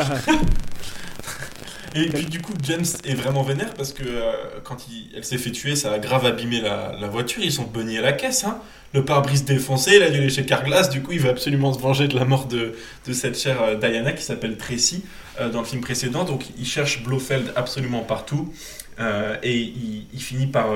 Et 1.95 2.07
puis 2.11 2.27
du 2.27 2.41
coup, 2.43 2.53
James 2.65 2.85
est 3.07 3.15
vraiment 3.15 3.43
vénère 3.43 3.73
parce 3.75 3.93
que 3.93 4.03
euh, 4.05 4.33
quand 4.63 4.77
il- 4.91 5.09
elle 5.17 5.25
s'est 5.25 5.39
fait 5.39 5.51
tuer, 5.53 5.75
ça 5.75 5.91
a 5.93 5.99
grave 5.99 6.27
abîmé 6.27 6.61
la, 6.61 6.93
la 7.01 7.09
voiture. 7.09 7.43
Ils 7.43 7.51
sont 7.53 7.63
bonnies 7.65 7.97
à 7.97 8.03
la 8.03 8.13
caisse. 8.13 8.45
Hein. 8.45 8.59
Le 8.95 9.05
pare-brise 9.05 9.45
défoncé, 9.45 9.97
il 9.97 10.03
a 10.03 10.11
dû 10.11 10.21
lécher 10.21 10.47
Carglass. 10.47 10.89
Du 10.89 11.03
coup, 11.03 11.13
il 11.13 11.21
va 11.21 11.29
absolument 11.31 11.73
se 11.75 11.79
venger 11.79 12.09
de 12.09 12.17
la 12.19 12.25
mort 12.25 12.47
de, 12.47 12.75
de 13.07 13.13
cette 13.13 13.39
chère 13.39 13.61
euh, 13.63 13.75
Diana 13.77 14.13
qui 14.13 14.23
s'appelle 14.25 14.57
Tracy 14.57 15.05
euh, 15.41 15.51
dans 15.51 15.61
le 15.61 15.67
film 15.67 15.83
précédent. 15.83 16.25
Donc, 16.25 16.45
il 16.59 16.67
cherche 16.67 17.03
Blofeld 17.03 17.53
absolument 17.55 18.01
partout. 18.01 18.51
Euh, 19.01 19.37
et 19.45 19.55
il, 19.57 20.07
il 20.13 20.21
finit 20.21 20.49
par, 20.49 20.67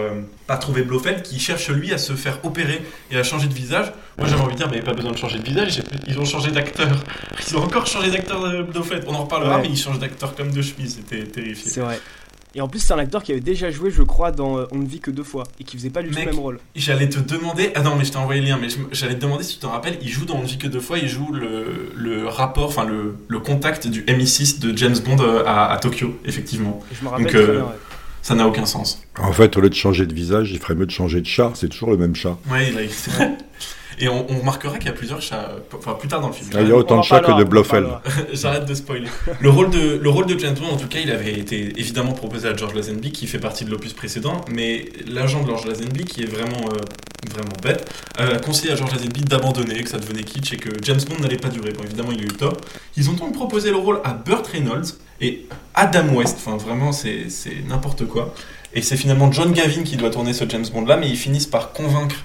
par 0.47 0.61
trouver 0.61 0.83
Blofeld 0.83 1.23
qui 1.23 1.41
cherche 1.41 1.71
lui 1.71 1.93
à 1.93 1.99
se 1.99 2.13
faire 2.13 2.39
opérer 2.45 2.81
et 3.11 3.17
à 3.17 3.25
changer 3.25 3.49
de 3.49 3.53
visage. 3.55 3.93
Moi 4.17 4.29
j'avais 4.29 4.43
envie 4.43 4.53
de 4.53 4.59
dire, 4.59 4.71
mais 4.71 4.81
pas 4.81 4.93
besoin 4.93 5.11
de 5.11 5.17
changer 5.17 5.41
de 5.41 5.45
visage, 5.45 5.83
ils 6.07 6.17
ont 6.21 6.25
changé 6.25 6.53
d'acteur. 6.53 7.03
Ils 7.49 7.57
ont 7.57 7.63
encore 7.65 7.85
changé 7.89 8.13
d'acteur 8.13 8.41
de 8.49 8.63
Blofeld. 8.63 9.03
On 9.09 9.15
en 9.17 9.25
reparlera, 9.25 9.57
Ouais. 9.57 9.63
mais 9.63 9.71
ils 9.71 9.77
changent 9.77 9.99
d'acteur 9.99 10.37
comme 10.37 10.53
de 10.53 10.63
chemise, 10.63 11.01
c'était 11.01 11.25
terrifié. 11.25 11.69
C'est 11.69 11.81
vrai. 11.81 11.99
Et 12.55 12.61
en 12.61 12.69
plus, 12.69 12.81
c'est 12.81 12.93
un 12.93 12.99
acteur 12.99 13.23
qui 13.23 13.33
avait 13.33 13.41
déjà 13.41 13.71
joué, 13.71 13.91
je 13.91 14.03
crois, 14.03 14.31
dans 14.31 14.59
euh, 14.59 14.67
On 14.73 14.79
ne 14.79 14.87
vit 14.87 15.01
que 15.01 15.11
deux 15.11 15.23
fois 15.23 15.45
et 15.59 15.65
qui 15.65 15.77
faisait 15.77 15.91
pas 15.91 16.03
du 16.03 16.11
tout 16.11 16.19
le 16.19 16.25
même 16.27 16.39
rôle. 16.39 16.59
J'allais 16.77 17.09
te 17.09 17.19
demander, 17.19 17.71
ah 17.75 17.83
non 17.83 17.97
mais 17.97 18.05
je 18.05 18.13
t'ai 18.13 18.19
envoyé 18.19 18.41
le 18.41 18.49
lien, 18.49 18.59
mais 18.61 18.69
j'allais 18.93 19.15
te 19.15 19.21
demander 19.21 19.43
si 19.45 19.55
tu 19.55 19.61
t'en 19.61 19.71
rappelles, 19.71 19.99
il 20.03 20.09
joue 20.09 20.25
dans 20.27 20.35
On 20.37 20.43
ne 20.43 20.47
vit 20.47 20.59
que 20.59 20.67
deux 20.67 20.81
fois, 20.81 20.99
il 20.99 21.09
joue 21.09 21.33
le, 21.33 21.93
le 21.97 22.27
rapport, 22.27 22.69
enfin 22.69 22.85
le, 22.85 23.17
le 23.29 23.39
contact 23.41 23.87
du 23.87 24.03
MI6 24.03 24.59
de 24.61 24.77
James 24.77 24.97
Bond 25.05 25.21
euh, 25.21 25.45
à, 25.47 25.73
à 25.73 25.79
Tokyo, 25.79 26.19
effectivement. 26.25 26.81
Et 26.93 26.95
je 26.95 27.05
me 27.05 27.09
rappelle 27.09 27.27
Donc, 27.27 27.35
euh, 27.35 27.53
bien, 27.57 27.63
ouais. 27.63 27.79
Ça 28.23 28.35
n'a 28.37 28.47
aucun 28.47 28.67
sens. 28.67 29.03
En 29.19 29.33
fait, 29.33 29.57
au 29.57 29.61
lieu 29.61 29.69
de 29.69 29.75
changer 29.75 30.07
de 30.07 30.15
visage, 30.15 30.53
il 30.53 30.59
ferait 30.61 30.77
mieux 30.77 30.87
de 30.87 30.93
changer 30.93 31.21
de 31.21 31.27
chat, 31.27 31.51
c'est 31.55 31.69
toujours 31.69 31.91
le 31.91 31.97
même 31.97 32.15
chat. 32.15 32.39
Ouais, 32.51 32.71
il 32.71 32.79
a-. 32.79 33.29
Et 34.03 34.09
on, 34.09 34.27
on 34.29 34.41
remarquera 34.41 34.79
qu'il 34.79 34.87
y 34.87 34.89
a 34.89 34.95
plusieurs 34.95 35.23
chats, 35.23 35.51
euh, 35.51 35.79
enfin 35.79 35.93
plus 35.93 36.09
tard 36.09 36.21
dans 36.21 36.27
le 36.27 36.33
film. 36.33 36.51
Ah, 36.55 36.61
il 36.61 36.69
y 36.69 36.73
a 36.73 36.77
autant 36.77 36.99
de 36.99 37.05
chats 37.05 37.21
que 37.21 37.39
de 37.39 37.45
Blofeld. 37.45 37.87
J'arrête 38.33 38.65
de 38.65 38.75
spoiler. 38.75 39.07
Le 39.39 39.49
rôle 39.49 39.71
de, 39.71 39.97
le 40.03 40.11
rôle 40.11 40.27
de 40.27 40.37
James 40.37 40.57
Bond, 40.57 40.75
en 40.75 40.77
tout 40.77 40.89
cas, 40.89 40.99
il 40.99 41.09
avait 41.13 41.35
été 41.35 41.73
évidemment 41.79 42.11
proposé 42.11 42.49
à 42.49 42.57
George 42.57 42.75
Lazenby, 42.75 43.13
qui 43.13 43.29
fait 43.29 43.39
partie 43.39 43.65
de 43.65 43.71
l'opus 43.71 43.93
précédent, 43.93 44.41
mais 44.51 44.87
l'agent 45.07 45.43
de 45.43 45.47
George 45.47 45.67
Lazenby, 45.67 46.05
qui 46.05 46.23
est 46.23 46.27
vraiment, 46.27 46.67
euh, 46.73 47.31
vraiment 47.31 47.53
bête, 47.63 47.89
a 48.19 48.39
conseillé 48.41 48.73
à 48.73 48.75
George 48.75 48.91
Lazenby 48.91 49.21
d'abandonner, 49.21 49.81
que 49.85 49.89
ça 49.89 49.99
devenait 49.99 50.25
kitsch 50.25 50.53
et 50.55 50.57
que 50.57 50.71
James 50.83 51.01
Bond 51.09 51.23
n'allait 51.23 51.37
pas 51.37 51.51
durer. 51.51 51.71
Bon, 51.71 51.85
évidemment, 51.85 52.11
il 52.11 52.23
a 52.23 52.25
eu 52.25 52.37
tort. 52.37 52.57
Ils 52.97 53.09
ont 53.09 53.15
donc 53.15 53.35
proposé 53.35 53.71
le 53.71 53.77
rôle 53.77 54.01
à 54.03 54.15
Burt 54.15 54.45
Reynolds 54.49 54.97
et 55.21 55.47
Adam 55.77 56.09
West. 56.13 56.39
Enfin, 56.45 56.57
vraiment, 56.57 56.91
c'est 56.91 57.31
c'est 57.31 57.63
n'importe 57.69 58.05
quoi. 58.09 58.35
Et 58.75 58.83
c'est 58.83 58.97
finalement 58.97 59.31
John 59.31 59.53
Gavin 59.53 59.85
qui 59.85 59.97
doit 59.97 60.11
tourner 60.11 60.33
ce 60.33 60.45
James 60.49 60.67
Bond-là, 60.73 60.97
mais 60.97 61.09
ils 61.09 61.17
finissent 61.17 61.47
par 61.47 61.71
convaincre 61.71 62.17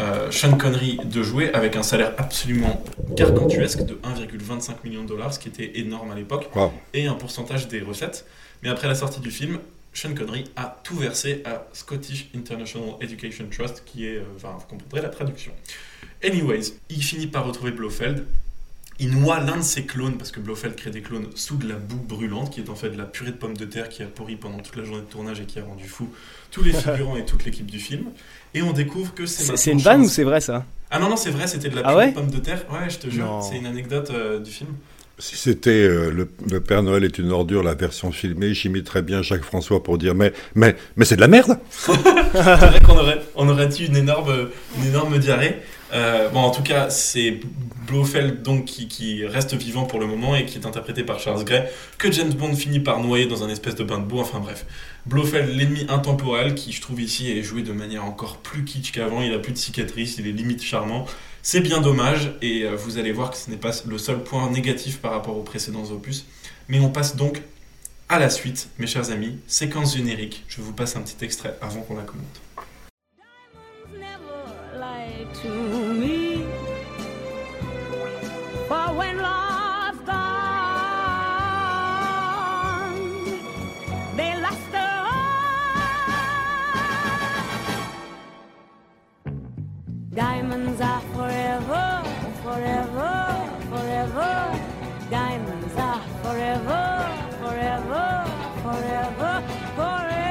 euh, 0.00 0.30
Sean 0.30 0.56
Connery 0.56 0.98
de 1.04 1.22
jouer 1.22 1.52
avec 1.54 1.76
un 1.76 1.82
salaire 1.82 2.12
absolument 2.18 2.82
gargantuesque 3.10 3.84
de 3.84 3.94
1,25 3.94 4.76
million 4.84 5.02
de 5.02 5.08
dollars, 5.08 5.32
ce 5.34 5.38
qui 5.38 5.48
était 5.48 5.78
énorme 5.78 6.10
à 6.10 6.14
l'époque, 6.14 6.48
Wow. 6.54 6.72
et 6.94 7.06
un 7.06 7.14
pourcentage 7.14 7.68
des 7.68 7.80
recettes. 7.80 8.26
Mais 8.62 8.68
après 8.68 8.88
la 8.88 8.94
sortie 8.94 9.20
du 9.20 9.30
film, 9.30 9.58
Sean 9.94 10.14
Connery 10.14 10.44
a 10.56 10.78
tout 10.84 10.96
versé 10.96 11.42
à 11.46 11.66
Scottish 11.72 12.28
International 12.36 12.90
Education 13.00 13.46
Trust, 13.50 13.82
qui 13.86 14.06
est, 14.06 14.16
euh, 14.18 14.22
enfin, 14.36 14.50
vous 14.58 14.66
comprendrez 14.66 15.00
la 15.00 15.08
traduction. 15.08 15.52
Anyways, 16.24 16.74
il 16.90 17.02
finit 17.02 17.26
par 17.26 17.46
retrouver 17.46 17.70
Blofeld. 17.72 18.24
Il 18.98 19.10
noie 19.18 19.40
l'un 19.40 19.58
de 19.58 19.62
ses 19.62 19.84
clones, 19.84 20.16
parce 20.16 20.30
que 20.30 20.40
Blofeld 20.40 20.74
crée 20.74 20.90
des 20.90 21.02
clones 21.02 21.26
sous 21.34 21.56
de 21.56 21.68
la 21.68 21.74
boue 21.74 21.96
brûlante, 22.00 22.50
qui 22.50 22.60
est 22.60 22.70
en 22.70 22.74
fait 22.74 22.88
de 22.88 22.96
la 22.96 23.04
purée 23.04 23.30
de 23.32 23.36
pommes 23.36 23.56
de 23.56 23.66
terre 23.66 23.90
qui 23.90 24.02
a 24.02 24.06
pourri 24.06 24.36
pendant 24.36 24.58
toute 24.60 24.74
la 24.76 24.84
journée 24.84 25.02
de 25.02 25.06
tournage 25.06 25.38
et 25.40 25.44
qui 25.44 25.58
a 25.58 25.64
rendu 25.64 25.84
fou 25.86 26.08
tous 26.56 26.62
les 26.62 26.72
figurants 26.72 27.16
et 27.16 27.24
toute 27.26 27.44
l'équipe 27.44 27.70
du 27.70 27.78
film. 27.78 28.06
Et 28.54 28.62
on 28.62 28.72
découvre 28.72 29.12
que 29.12 29.26
c'est 29.26 29.56
C'est 29.58 29.72
une 29.72 29.78
vanne 29.80 30.00
ou 30.02 30.08
c'est 30.08 30.24
vrai 30.24 30.40
ça? 30.40 30.64
Ah 30.90 30.98
non, 30.98 31.10
non, 31.10 31.16
c'est 31.16 31.30
vrai, 31.30 31.46
c'était 31.46 31.68
de 31.68 31.76
la 31.76 31.82
Ah 31.84 31.94
ouais? 31.94 32.12
de 32.12 32.38
terre. 32.38 32.64
Ouais, 32.70 32.88
je 32.88 32.96
te 32.98 33.10
jure, 33.10 33.40
c'est 33.42 33.58
une 33.58 33.66
anecdote 33.66 34.10
euh, 34.10 34.40
du 34.40 34.50
film. 34.50 34.70
Si 35.18 35.36
c'était 35.36 35.70
euh, 35.70 36.10
le, 36.10 36.28
le 36.50 36.60
Père 36.60 36.82
Noël 36.82 37.04
est 37.04 37.18
une 37.18 37.30
ordure, 37.30 37.62
la 37.62 37.74
version 37.74 38.10
filmée, 38.12 38.54
j'imiterais 38.54 39.02
bien 39.02 39.22
Jacques 39.22 39.44
François 39.44 39.82
pour 39.82 39.96
dire 39.98 40.14
mais 40.14 40.32
mais 40.54 40.76
mais 40.96 41.04
c'est 41.06 41.16
de 41.16 41.22
la 41.22 41.28
merde. 41.28 41.58
C'est 41.80 42.42
vrai 42.42 42.80
qu'on 42.84 42.98
aurait, 42.98 43.22
on 43.34 43.48
aurait 43.48 43.68
eu 43.80 43.86
une 43.86 43.96
énorme, 43.96 44.48
une 44.78 44.86
énorme 44.88 45.18
diarrhée. 45.18 45.56
Euh, 45.92 46.28
bon, 46.30 46.40
en 46.40 46.50
tout 46.50 46.62
cas, 46.62 46.90
c'est 46.90 47.40
Blofeld 47.86 48.42
donc 48.42 48.64
qui, 48.64 49.24
reste 49.24 49.54
vivant 49.54 49.84
pour 49.84 50.00
le 50.00 50.06
moment 50.06 50.34
et 50.34 50.44
qui 50.44 50.58
est 50.58 50.66
interprété 50.66 51.04
par 51.04 51.20
Charles 51.20 51.44
Gray, 51.44 51.64
que 51.98 52.10
James 52.10 52.32
Bond 52.32 52.54
finit 52.54 52.80
par 52.80 53.00
noyer 53.00 53.26
dans 53.26 53.44
un 53.44 53.48
espèce 53.48 53.76
de 53.76 53.84
bain 53.84 53.98
de 53.98 54.04
boue. 54.04 54.20
Enfin 54.20 54.40
bref, 54.40 54.66
Blofeld, 55.06 55.54
l'ennemi 55.56 55.86
intemporel, 55.88 56.54
qui 56.54 56.72
je 56.72 56.80
trouve 56.80 57.00
ici 57.00 57.30
est 57.30 57.42
joué 57.42 57.62
de 57.62 57.72
manière 57.72 58.04
encore 58.04 58.38
plus 58.38 58.64
kitsch 58.64 58.92
qu'avant. 58.92 59.22
Il 59.22 59.32
a 59.32 59.38
plus 59.38 59.52
de 59.52 59.58
cicatrices, 59.58 60.16
il 60.18 60.26
est 60.26 60.32
limite 60.32 60.62
charmant. 60.62 61.06
C'est 61.42 61.60
bien 61.60 61.80
dommage 61.80 62.32
et 62.42 62.64
euh, 62.64 62.74
vous 62.74 62.98
allez 62.98 63.12
voir 63.12 63.30
que 63.30 63.36
ce 63.36 63.50
n'est 63.50 63.56
pas 63.56 63.70
le 63.86 63.98
seul 63.98 64.22
point 64.22 64.50
négatif 64.50 64.98
par 64.98 65.12
rapport 65.12 65.36
aux 65.36 65.44
précédents 65.44 65.84
opus. 65.92 66.26
Mais 66.68 66.80
on 66.80 66.90
passe 66.90 67.14
donc 67.14 67.40
à 68.08 68.18
la 68.18 68.30
suite, 68.30 68.68
mes 68.78 68.86
chers 68.86 69.10
amis, 69.10 69.38
séquence 69.46 69.96
générique. 69.96 70.44
Je 70.48 70.60
vous 70.60 70.72
passe 70.72 70.96
un 70.96 71.02
petit 71.02 71.24
extrait 71.24 71.56
avant 71.60 71.82
qu'on 71.82 71.96
la 71.96 72.02
commente. 72.02 72.45
To 75.46 75.94
me. 75.94 76.46
For 78.68 78.86
when 78.98 79.16
love's 79.26 80.00
gone, 80.10 80.26
they 84.16 84.32
last 84.44 84.74
on. 84.74 85.04
Diamonds 90.14 90.80
are 90.80 91.04
forever, 91.14 91.86
forever, 92.42 93.12
forever. 93.70 94.32
Diamonds 95.10 95.76
are 95.76 96.02
forever, 96.22 96.82
forever, 97.40 98.04
forever, 98.64 99.32
forever. 99.76 100.25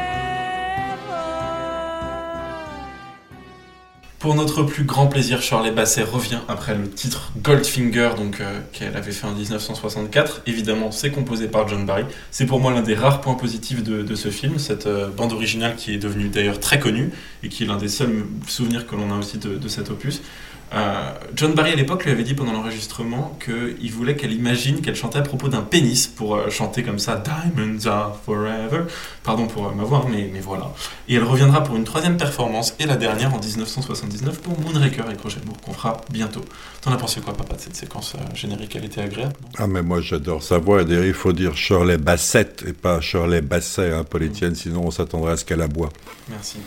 Pour 4.26 4.34
notre 4.34 4.64
plus 4.64 4.86
grand 4.86 5.06
plaisir, 5.06 5.40
Shirley 5.40 5.70
Basset 5.70 6.02
revient 6.02 6.40
après 6.48 6.74
le 6.74 6.90
titre 6.90 7.32
Goldfinger, 7.44 8.10
donc 8.18 8.42
euh, 8.42 8.60
qu'elle 8.74 8.98
avait 8.98 9.12
fait 9.12 9.28
en 9.28 9.34
1964. 9.34 10.42
Évidemment, 10.48 10.90
c'est 10.90 11.12
composé 11.12 11.48
par 11.48 11.68
John 11.68 11.86
Barry. 11.86 12.06
C'est 12.32 12.48
pour 12.48 12.60
moi 12.60 12.74
l'un 12.74 12.82
des 12.82 12.96
rares 12.96 13.22
points 13.22 13.36
positifs 13.36 13.84
de, 13.84 14.16
ce 14.16 14.30
film, 14.30 14.58
cette 14.58 14.88
euh, 14.88 15.10
bande 15.10 15.32
originale 15.32 15.76
qui 15.76 15.94
est 15.94 16.00
devenue 16.00 16.30
d'ailleurs 16.30 16.60
très 16.60 16.80
connue 16.80 17.12
et 17.44 17.50
qui 17.50 17.66
est 17.66 17.68
l'un 17.68 17.78
des 17.78 17.88
seuls 17.88 18.26
souvenirs 18.48 18.88
que 18.88 18.96
l'on 18.96 19.14
a 19.14 19.20
aussi 19.20 19.38
de 19.38 19.68
cet 19.68 19.92
opus. 19.92 20.24
Euh, 20.74 21.12
John 21.36 21.54
Barry 21.54 21.72
à 21.72 21.76
l'époque 21.76 22.06
lui 22.06 22.12
avait 22.12 22.24
dit 22.24 22.34
pendant 22.34 22.52
l'enregistrement 22.52 23.38
qu'il 23.44 23.92
voulait 23.92 24.16
qu'elle 24.16 24.34
imagine 24.34 24.82
qu'elle 24.82 24.96
chantait 24.96 25.20
à 25.20 25.22
propos 25.22 25.48
d'un 25.48 25.62
pénis 25.62 26.08
pour 26.08 26.36
euh, 26.36 26.50
chanter 26.50 26.84
comme 26.84 27.00
ça 27.00 27.16
Diamonds 27.24 27.86
are 27.86 28.18
forever. 28.26 28.84
Pardon 29.24 29.48
pour 29.48 29.68
euh, 29.68 29.72
ma 29.72 29.84
voix, 29.84 30.04
hein, 30.06 30.10
mais, 30.10 30.30
mais 30.34 30.40
voilà. 30.40 30.72
Et 31.08 31.16
elle 31.16 31.24
reviendra 31.24 31.64
pour 31.64 31.76
une 31.76 31.84
troisième 31.84 32.18
performance 32.18 32.76
et 32.80 32.86
la 32.86 32.96
dernière 32.96 33.34
en 33.34 33.40
1979 33.40 34.42
pour 34.42 34.60
Moonraker 34.60 35.10
et 35.12 35.16
Cronenbourg 35.16 35.58
qu'on 35.64 35.74
fera 35.74 36.02
bientôt. 36.10 36.44
T'en 36.82 36.92
as 36.92 36.98
pensé 36.98 37.22
quoi, 37.22 37.34
papa, 37.34 37.56
de 37.56 37.62
cette 37.62 37.76
séquence 37.76 38.16
générique? 38.34 38.76
Elle 38.76 38.86
était 38.86 39.02
agréable 39.02 39.34
Ah 39.58 39.68
mais 39.68 39.82
moi 39.82 40.02
j'adore 40.02 40.44
sa 40.44 40.58
voix. 40.58 40.82
Et 40.82 40.86
d'ailleurs 40.86 41.06
il 41.06 41.14
faut 41.14 41.34
dire 41.34 41.56
Shirley 41.56 41.98
Bassett 41.98 42.64
et 42.68 42.74
pas 42.74 43.02
Shirley 43.02 43.42
Basset, 43.42 43.94
hein, 43.94 44.04
Paul-Étienne, 44.04 44.56
sinon 44.56 44.84
on 44.86 44.92
s'attendrait 44.92 45.34
à 45.34 45.38
ce 45.38 45.46
qu'elle 45.46 45.62
aboie. 45.62 45.90
Merci. 46.30 46.58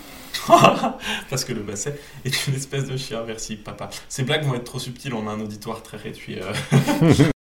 Parce 1.31 1.45
que 1.45 1.53
le 1.53 1.63
basset 1.63 1.99
est 2.25 2.47
une 2.47 2.55
espèce 2.55 2.87
de 2.87 2.97
chien. 2.97 3.23
Merci, 3.27 3.57
papa. 3.57 3.91
Ces 4.09 4.23
blagues 4.23 4.45
vont 4.45 4.55
être 4.55 4.65
trop 4.65 4.79
subtiles, 4.79 5.15
on 5.15 5.29
a 5.29 5.33
un 5.33 5.41
auditoire 5.41 5.83
très 5.83 5.97
réduit. 5.97 6.39
euh. 6.41 7.25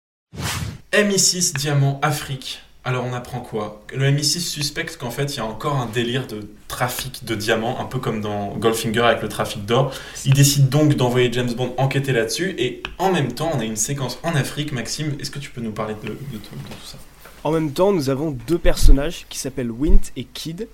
MI6 0.93 1.57
Diamant 1.57 1.99
Afrique. 2.03 2.61
Alors 2.85 3.05
on 3.05 3.13
apprend 3.13 3.41
quoi? 3.41 3.81
Le 3.95 4.11
MI6 4.11 4.41
suspecte 4.41 4.97
qu'en 4.97 5.13
fait 5.13 5.35
il 5.35 5.37
y 5.37 5.41
a 5.41 5.45
encore 5.45 5.77
un 5.77 5.87
délire 5.87 6.27
de 6.27 6.49
trafic 6.67 7.25
de 7.25 7.37
diamants, 7.37 7.81
un 7.81 7.85
peu 7.85 8.01
comme 8.01 8.21
dans 8.21 8.57
Goldfinger 8.57 9.03
avec 9.03 9.23
le 9.23 9.29
trafic 9.29 9.65
d'or. 9.65 9.95
Il 10.25 10.35
décide 10.35 10.69
donc 10.69 10.95
d'envoyer 10.95 11.33
James 11.33 11.53
Bond 11.53 11.75
enquêter 11.79 12.13
là-dessus 12.13 12.57
et 12.59 12.83
en 12.99 13.13
même 13.13 13.33
temps 13.33 13.53
on 13.55 13.61
a 13.61 13.65
une 13.65 13.77
séquence 13.77 14.19
en 14.25 14.35
Afrique. 14.35 14.73
Maxime, 14.73 15.17
est-ce 15.21 15.31
que 15.31 15.39
tu 15.39 15.51
peux 15.51 15.61
nous 15.61 15.71
parler 15.71 15.95
de, 16.03 16.09
tout 16.09 16.47
ça? 16.85 16.99
En 17.45 17.53
même 17.53 17.73
temps, 17.73 17.93
nous 17.93 18.09
avons 18.09 18.31
deux 18.47 18.59
personnages 18.59 19.27
qui 19.29 19.39
s'appellent 19.39 19.71
Wint 19.71 20.01
et 20.17 20.25
Kid, 20.25 20.69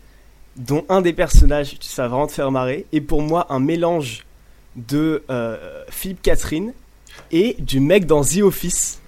dont 0.59 0.85
un 0.89 1.01
des 1.01 1.13
personnages, 1.13 1.77
ça 1.81 2.03
va 2.03 2.09
vraiment 2.09 2.27
te 2.27 2.33
faire 2.33 2.51
marrer, 2.51 2.87
est 2.93 3.01
pour 3.01 3.23
moi 3.23 3.47
un 3.51 3.61
mélange 3.61 4.27
de 4.77 5.23
euh, 5.31 5.57
Philippe 5.89 6.23
Catherine 6.23 6.73
et 7.33 7.57
du 7.59 7.81
mec 7.81 8.07
dans 8.07 8.23
The 8.23 8.43
Office 8.43 9.01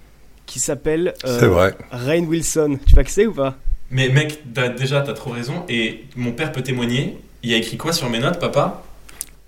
qui 0.47 0.59
s'appelle 0.59 1.14
euh. 1.25 1.71
Rain 1.90 2.25
Wilson. 2.25 2.78
Tu 2.87 2.95
vois 2.95 3.04
qui 3.04 3.12
c'est 3.12 3.26
ou 3.26 3.33
pas? 3.33 3.57
Mais 3.90 4.09
mec, 4.09 4.40
déjà 4.78 5.00
t'as 5.00 5.12
trop 5.12 5.30
raison 5.30 5.64
et 5.69 6.04
mon 6.16 6.33
père 6.33 6.52
peut 6.52 6.62
témoigner. 6.62 7.19
Il 7.42 7.50
y 7.50 7.54
a 7.54 7.57
écrit 7.57 7.76
quoi 7.76 7.92
sur 7.92 8.09
mes 8.11 8.19
notes, 8.19 8.38
papa? 8.38 8.83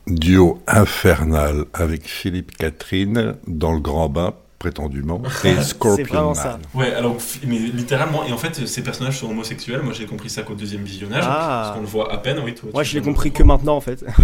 Duo 0.07 0.61
infernal 0.67 1.67
avec 1.73 2.09
Philippe 2.09 2.57
Catherine 2.57 3.37
dans 3.47 3.73
le 3.73 3.81
grand 3.81 4.09
bain, 4.09 4.35
prétendument, 4.63 5.21
et 5.45 5.61
Scorpion 5.63 6.05
vraiment 6.05 6.35
Man. 6.35 6.35
ça. 6.37 6.59
Ouais, 6.73 6.93
alors, 6.95 7.17
mais 7.47 7.59
littéralement, 7.59 8.25
et 8.25 8.33
en 8.33 8.39
fait, 8.39 8.65
ces 8.67 8.83
personnages 8.83 9.19
sont 9.19 9.29
homosexuels. 9.29 9.83
Moi, 9.83 9.93
j'ai 9.93 10.07
compris 10.07 10.31
ça 10.31 10.43
qu'au 10.43 10.55
deuxième 10.55 10.85
visionnage. 10.85 11.25
Ah. 11.27 11.63
Parce 11.65 11.75
qu'on 11.77 11.81
le 11.83 11.87
voit 11.89 12.13
à 12.13 12.19
peine, 12.19 12.39
oui. 12.45 12.55
Toi, 12.55 12.71
Moi, 12.73 12.83
je 12.85 12.95
l'ai 12.95 13.03
compris 13.03 13.33
que 13.33 13.43
maintenant 13.43 13.77
en 13.77 13.81
fait. 13.81 14.05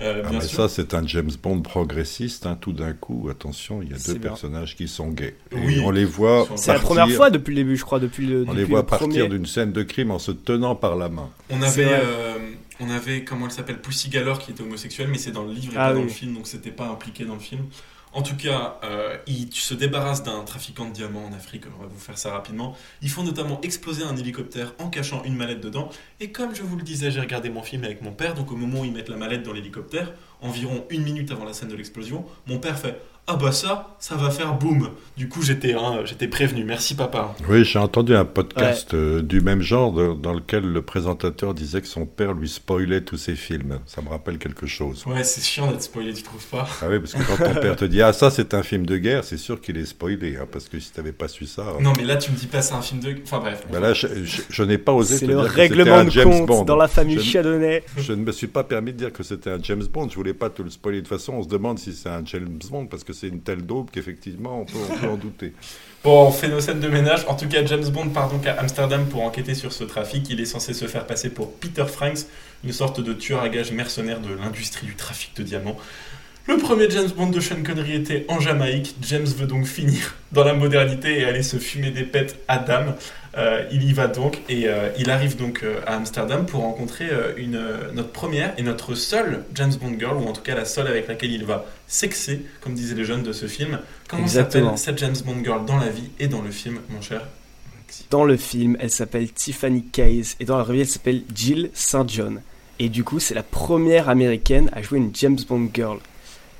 Euh, 0.00 0.22
Ah, 0.24 0.30
bien 0.30 0.38
mais 0.40 0.44
sûr. 0.46 0.56
ça, 0.56 0.68
c'est 0.68 0.94
un 0.94 1.06
James 1.06 1.30
Bond 1.42 1.60
progressiste. 1.60 2.46
hein, 2.46 2.56
tout 2.60 2.72
d'un 2.72 2.92
coup, 2.92 3.28
attention, 3.30 3.82
il 3.82 3.90
y 3.90 3.94
a 3.94 3.98
C'est 3.98 4.14
deux 4.14 4.18
bien. 4.18 4.30
personnages 4.30 4.74
qui 4.76 4.88
sont 4.88 5.08
gays. 5.08 5.36
Et 5.52 5.56
Oui. 5.56 5.82
on 5.84 5.90
les 5.90 6.04
voit. 6.04 6.46
C'est 6.56 6.56
C'est 6.64 6.72
la 6.72 6.78
première 6.80 7.10
fois 7.10 7.30
depuis 7.30 7.50
le 7.54 7.62
début, 7.62 7.76
je 7.76 7.84
crois, 7.84 8.00
depuis 8.00 8.26
le, 8.26 8.38
On 8.38 8.44
depuis 8.46 8.54
les 8.56 8.62
le 8.62 8.68
voit 8.68 8.86
partir 8.86 9.08
premier. 9.08 9.28
d'une 9.28 9.46
scène 9.46 9.72
de 9.72 9.82
crime 9.82 10.10
en 10.10 10.18
se 10.18 10.32
tenant 10.32 10.74
par 10.74 10.96
la 10.96 11.08
main. 11.08 11.28
On 11.50 11.60
C'est 11.60 11.84
avait, 11.84 11.92
euh, 11.92 12.38
on 12.80 12.88
avait, 12.90 13.22
comment 13.24 13.46
elle 13.46 13.52
s'appelle, 13.52 13.80
Pussy 13.80 14.08
Galore 14.08 14.38
qui 14.38 14.50
était 14.52 14.62
homosexuelle, 14.62 15.08
mais 15.10 15.18
c'est 15.18 15.32
dans 15.32 15.44
le 15.44 15.52
livre 15.52 15.74
et 15.74 15.76
Ah 15.78 15.88
pas 15.88 15.94
dans 15.94 16.02
le 16.02 16.08
film, 16.08 16.34
donc 16.34 16.46
c'était 16.46 16.70
pas 16.70 16.88
impliqué 16.88 17.24
dans 17.24 17.34
le 17.34 17.40
film. 17.40 17.62
En 18.12 18.22
tout 18.22 18.36
cas, 18.36 18.80
euh, 18.82 19.16
il 19.28 19.52
se 19.52 19.72
débarrasse 19.72 20.24
d'un 20.24 20.42
trafiquant 20.42 20.86
de 20.86 20.92
diamants 20.92 21.24
en 21.24 21.32
Afrique, 21.32 21.64
on 21.78 21.82
va 21.82 21.86
vous 21.86 21.98
faire 21.98 22.18
ça 22.18 22.32
rapidement. 22.32 22.76
Ils 23.02 23.08
font 23.08 23.22
notamment 23.22 23.60
exploser 23.62 24.02
un 24.02 24.16
hélicoptère 24.16 24.74
en 24.80 24.90
cachant 24.90 25.22
une 25.22 25.36
mallette 25.36 25.60
dedans. 25.60 25.90
Et 26.18 26.32
comme 26.32 26.52
je 26.52 26.62
vous 26.62 26.76
le 26.76 26.82
disais, 26.82 27.12
j'ai 27.12 27.20
regardé 27.20 27.50
mon 27.50 27.62
film 27.62 27.84
avec 27.84 28.02
mon 28.02 28.10
père, 28.10 28.34
donc 28.34 28.50
au 28.50 28.56
moment 28.56 28.80
où 28.80 28.84
ils 28.84 28.92
mettent 28.92 29.08
la 29.08 29.16
mallette 29.16 29.44
dans 29.44 29.52
l'hélicoptère, 29.52 30.12
environ 30.40 30.84
une 30.90 31.02
minute 31.02 31.30
avant 31.30 31.44
la 31.44 31.52
scène 31.52 31.68
de 31.68 31.76
l'explosion, 31.76 32.26
mon 32.48 32.58
père 32.58 32.78
fait 32.78 33.00
Ah 33.32 33.36
bah 33.36 33.52
ça, 33.52 33.94
ça 34.00 34.16
va 34.16 34.28
faire 34.30 34.54
boum 34.54 34.88
Du 35.16 35.28
coup, 35.28 35.40
j'étais 35.40 35.74
hein, 35.74 36.00
j'étais 36.04 36.26
prévenu, 36.26 36.64
merci 36.64 36.96
papa. 36.96 37.32
Oui, 37.48 37.64
j'ai 37.64 37.78
entendu 37.78 38.16
un 38.16 38.24
podcast 38.24 38.92
euh, 38.92 39.22
du 39.22 39.40
même 39.40 39.60
genre 39.62 39.92
de- 39.92 40.14
dans 40.14 40.32
lequel 40.32 40.64
le 40.64 40.82
présentateur 40.82 41.54
disait 41.54 41.80
que 41.80 41.86
son 41.86 42.06
père 42.06 42.32
lui 42.32 42.48
spoilait 42.48 43.02
tous 43.02 43.18
ses 43.18 43.36
films. 43.36 43.78
Ça 43.86 44.02
me 44.02 44.08
rappelle 44.08 44.38
quelque 44.38 44.66
chose. 44.66 45.04
Ouais, 45.06 45.22
c'est 45.22 45.42
chiant 45.44 45.70
d'être 45.70 45.82
spoilé, 45.82 46.12
tu 46.12 46.24
trouves 46.24 46.44
pas? 46.46 46.66
Ah 46.82 46.86
oui, 46.90 46.98
parce 46.98 47.14
que 47.14 47.22
quand 47.22 47.36
ton 47.44 47.60
père 47.60 47.76
te 47.76 47.84
dit 47.84 48.02
Ah, 48.02 48.12
ça, 48.12 48.30
c'est 48.30 48.52
un 48.52 48.64
film 48.64 48.84
de 48.84 48.96
guerre, 48.96 49.22
c'est 49.22 49.36
sûr 49.36 49.60
qu'il 49.60 49.76
est 49.76 49.86
spoilé. 49.86 50.36
hein, 50.40 50.46
parce 50.50 50.68
que 50.68 50.80
si 50.80 50.90
t'avais 50.90 51.12
pas 51.12 51.28
su 51.28 51.46
ça. 51.46 51.64
Non, 51.80 51.92
mais 51.96 52.02
là, 52.04 52.16
tu 52.16 52.32
me 52.32 52.36
dis 52.36 52.46
pas 52.46 52.62
c'est 52.62 52.74
un 52.74 52.82
film 52.82 53.00
de. 53.00 53.14
Enfin 53.22 53.38
bref. 53.38 53.64
ben 53.70 53.78
là, 53.78 53.92
je, 53.92 54.08
je- 54.24 54.42
je 54.48 54.62
n'ai 54.64 54.78
pas 54.78 54.92
osé 54.92 55.14
te 55.14 55.20
C'est 55.20 55.26
dire 55.28 55.36
le 55.36 55.44
que 55.44 55.50
c'était 55.50 55.60
règlement 55.62 55.96
un 55.98 56.04
de 56.06 56.10
James 56.10 56.24
compte 56.30 56.46
Bond. 56.46 56.64
dans 56.64 56.76
la 56.76 56.88
famille 56.88 57.22
Chardonnay. 57.22 57.84
Je 57.96 58.12
ne 58.12 58.24
me 58.24 58.32
suis 58.32 58.48
pas 58.48 58.64
permis 58.64 58.92
de 58.92 58.96
dire 58.98 59.12
que 59.12 59.22
c'était 59.22 59.50
un 59.50 59.62
James 59.62 59.84
Bond. 59.92 60.08
Je 60.08 60.16
voulais 60.16 60.34
pas 60.34 60.50
te 60.50 60.62
le 60.62 60.70
spoiler. 60.70 60.98
De 61.02 61.06
toute 61.06 61.16
façon, 61.16 61.34
on 61.34 61.42
se 61.44 61.48
demande 61.48 61.78
si 61.78 61.92
c'est 61.92 62.08
un 62.08 62.24
James 62.24 62.58
Bond 62.70 62.86
parce 62.86 63.04
que 63.04 63.12
c'est 63.20 63.28
une 63.28 63.42
telle 63.42 63.62
daube 63.62 63.90
qu'effectivement, 63.92 64.62
on 64.62 64.64
peut, 64.64 65.06
en 65.06 65.16
douter. 65.16 65.52
Bon, 66.02 66.28
on 66.28 66.30
fait 66.30 66.48
nos 66.48 66.60
scènes 66.60 66.80
de 66.80 66.88
ménage. 66.88 67.26
En 67.28 67.34
tout 67.34 67.46
cas, 67.46 67.64
James 67.66 67.84
Bond 67.90 68.08
part 68.08 68.30
donc 68.30 68.46
à 68.46 68.54
Amsterdam 68.54 69.06
pour 69.06 69.22
enquêter 69.22 69.54
sur 69.54 69.72
ce 69.74 69.84
trafic. 69.84 70.30
Il 70.30 70.40
est 70.40 70.46
censé 70.46 70.72
se 70.72 70.86
faire 70.86 71.06
passer 71.06 71.28
pour 71.28 71.52
Peter 71.52 71.84
Franks, 71.86 72.20
une 72.64 72.72
sorte 72.72 73.00
de 73.00 73.12
tueur 73.12 73.42
à 73.42 73.50
gages 73.50 73.72
mercenaire 73.72 74.20
de 74.20 74.32
l'industrie 74.34 74.86
du 74.86 74.94
trafic 74.94 75.36
de 75.36 75.42
diamants. 75.42 75.76
Le 76.46 76.56
premier 76.56 76.88
James 76.88 77.10
Bond 77.14 77.28
de 77.28 77.40
Sean 77.40 77.62
Connery 77.62 77.92
était 77.92 78.24
en 78.28 78.40
Jamaïque. 78.40 78.96
James 79.02 79.26
veut 79.26 79.46
donc 79.46 79.66
finir 79.66 80.16
dans 80.32 80.42
la 80.42 80.54
modernité 80.54 81.20
et 81.20 81.24
aller 81.24 81.42
se 81.42 81.58
fumer 81.58 81.90
des 81.90 82.04
pets 82.04 82.36
à 82.48 82.58
Dame. 82.58 82.94
Euh, 83.36 83.64
il 83.70 83.84
y 83.84 83.92
va 83.92 84.08
donc 84.08 84.40
et 84.48 84.66
euh, 84.66 84.88
il 84.98 85.08
arrive 85.08 85.36
donc 85.36 85.62
euh, 85.62 85.80
à 85.86 85.94
Amsterdam 85.94 86.46
pour 86.46 86.62
rencontrer 86.62 87.08
une, 87.36 87.62
notre 87.92 88.10
première 88.10 88.52
et 88.58 88.62
notre 88.62 88.96
seule 88.96 89.44
James 89.54 89.72
Bond 89.80 89.94
girl, 89.98 90.16
ou 90.16 90.26
en 90.26 90.32
tout 90.32 90.42
cas 90.42 90.56
la 90.56 90.64
seule 90.64 90.88
avec 90.88 91.06
laquelle 91.06 91.30
il 91.30 91.44
va 91.44 91.64
sexer, 91.86 92.44
comme 92.60 92.74
disaient 92.74 92.96
les 92.96 93.04
jeunes 93.04 93.22
de 93.22 93.32
ce 93.32 93.46
film. 93.46 93.78
Comment 94.08 94.26
s'appelle 94.26 94.66
cette 94.76 94.98
James 94.98 95.16
Bond 95.24 95.44
girl 95.44 95.64
dans 95.64 95.78
la 95.78 95.88
vie 95.88 96.10
et 96.18 96.26
dans 96.26 96.42
le 96.42 96.50
film, 96.50 96.80
mon 96.88 97.00
cher 97.00 97.22
Dans 98.10 98.24
le 98.24 98.36
film, 98.36 98.76
elle 98.80 98.90
s'appelle 98.90 99.30
Tiffany 99.30 99.84
Case 99.84 100.36
et 100.40 100.44
dans 100.44 100.58
la 100.58 100.64
revue, 100.64 100.80
elle 100.80 100.88
s'appelle 100.88 101.22
Jill 101.32 101.70
St. 101.72 102.08
John. 102.08 102.42
Et 102.80 102.88
du 102.88 103.04
coup, 103.04 103.20
c'est 103.20 103.34
la 103.34 103.42
première 103.42 104.08
américaine 104.08 104.70
à 104.72 104.82
jouer 104.82 104.98
une 104.98 105.14
James 105.14 105.38
Bond 105.48 105.68
girl. 105.72 105.98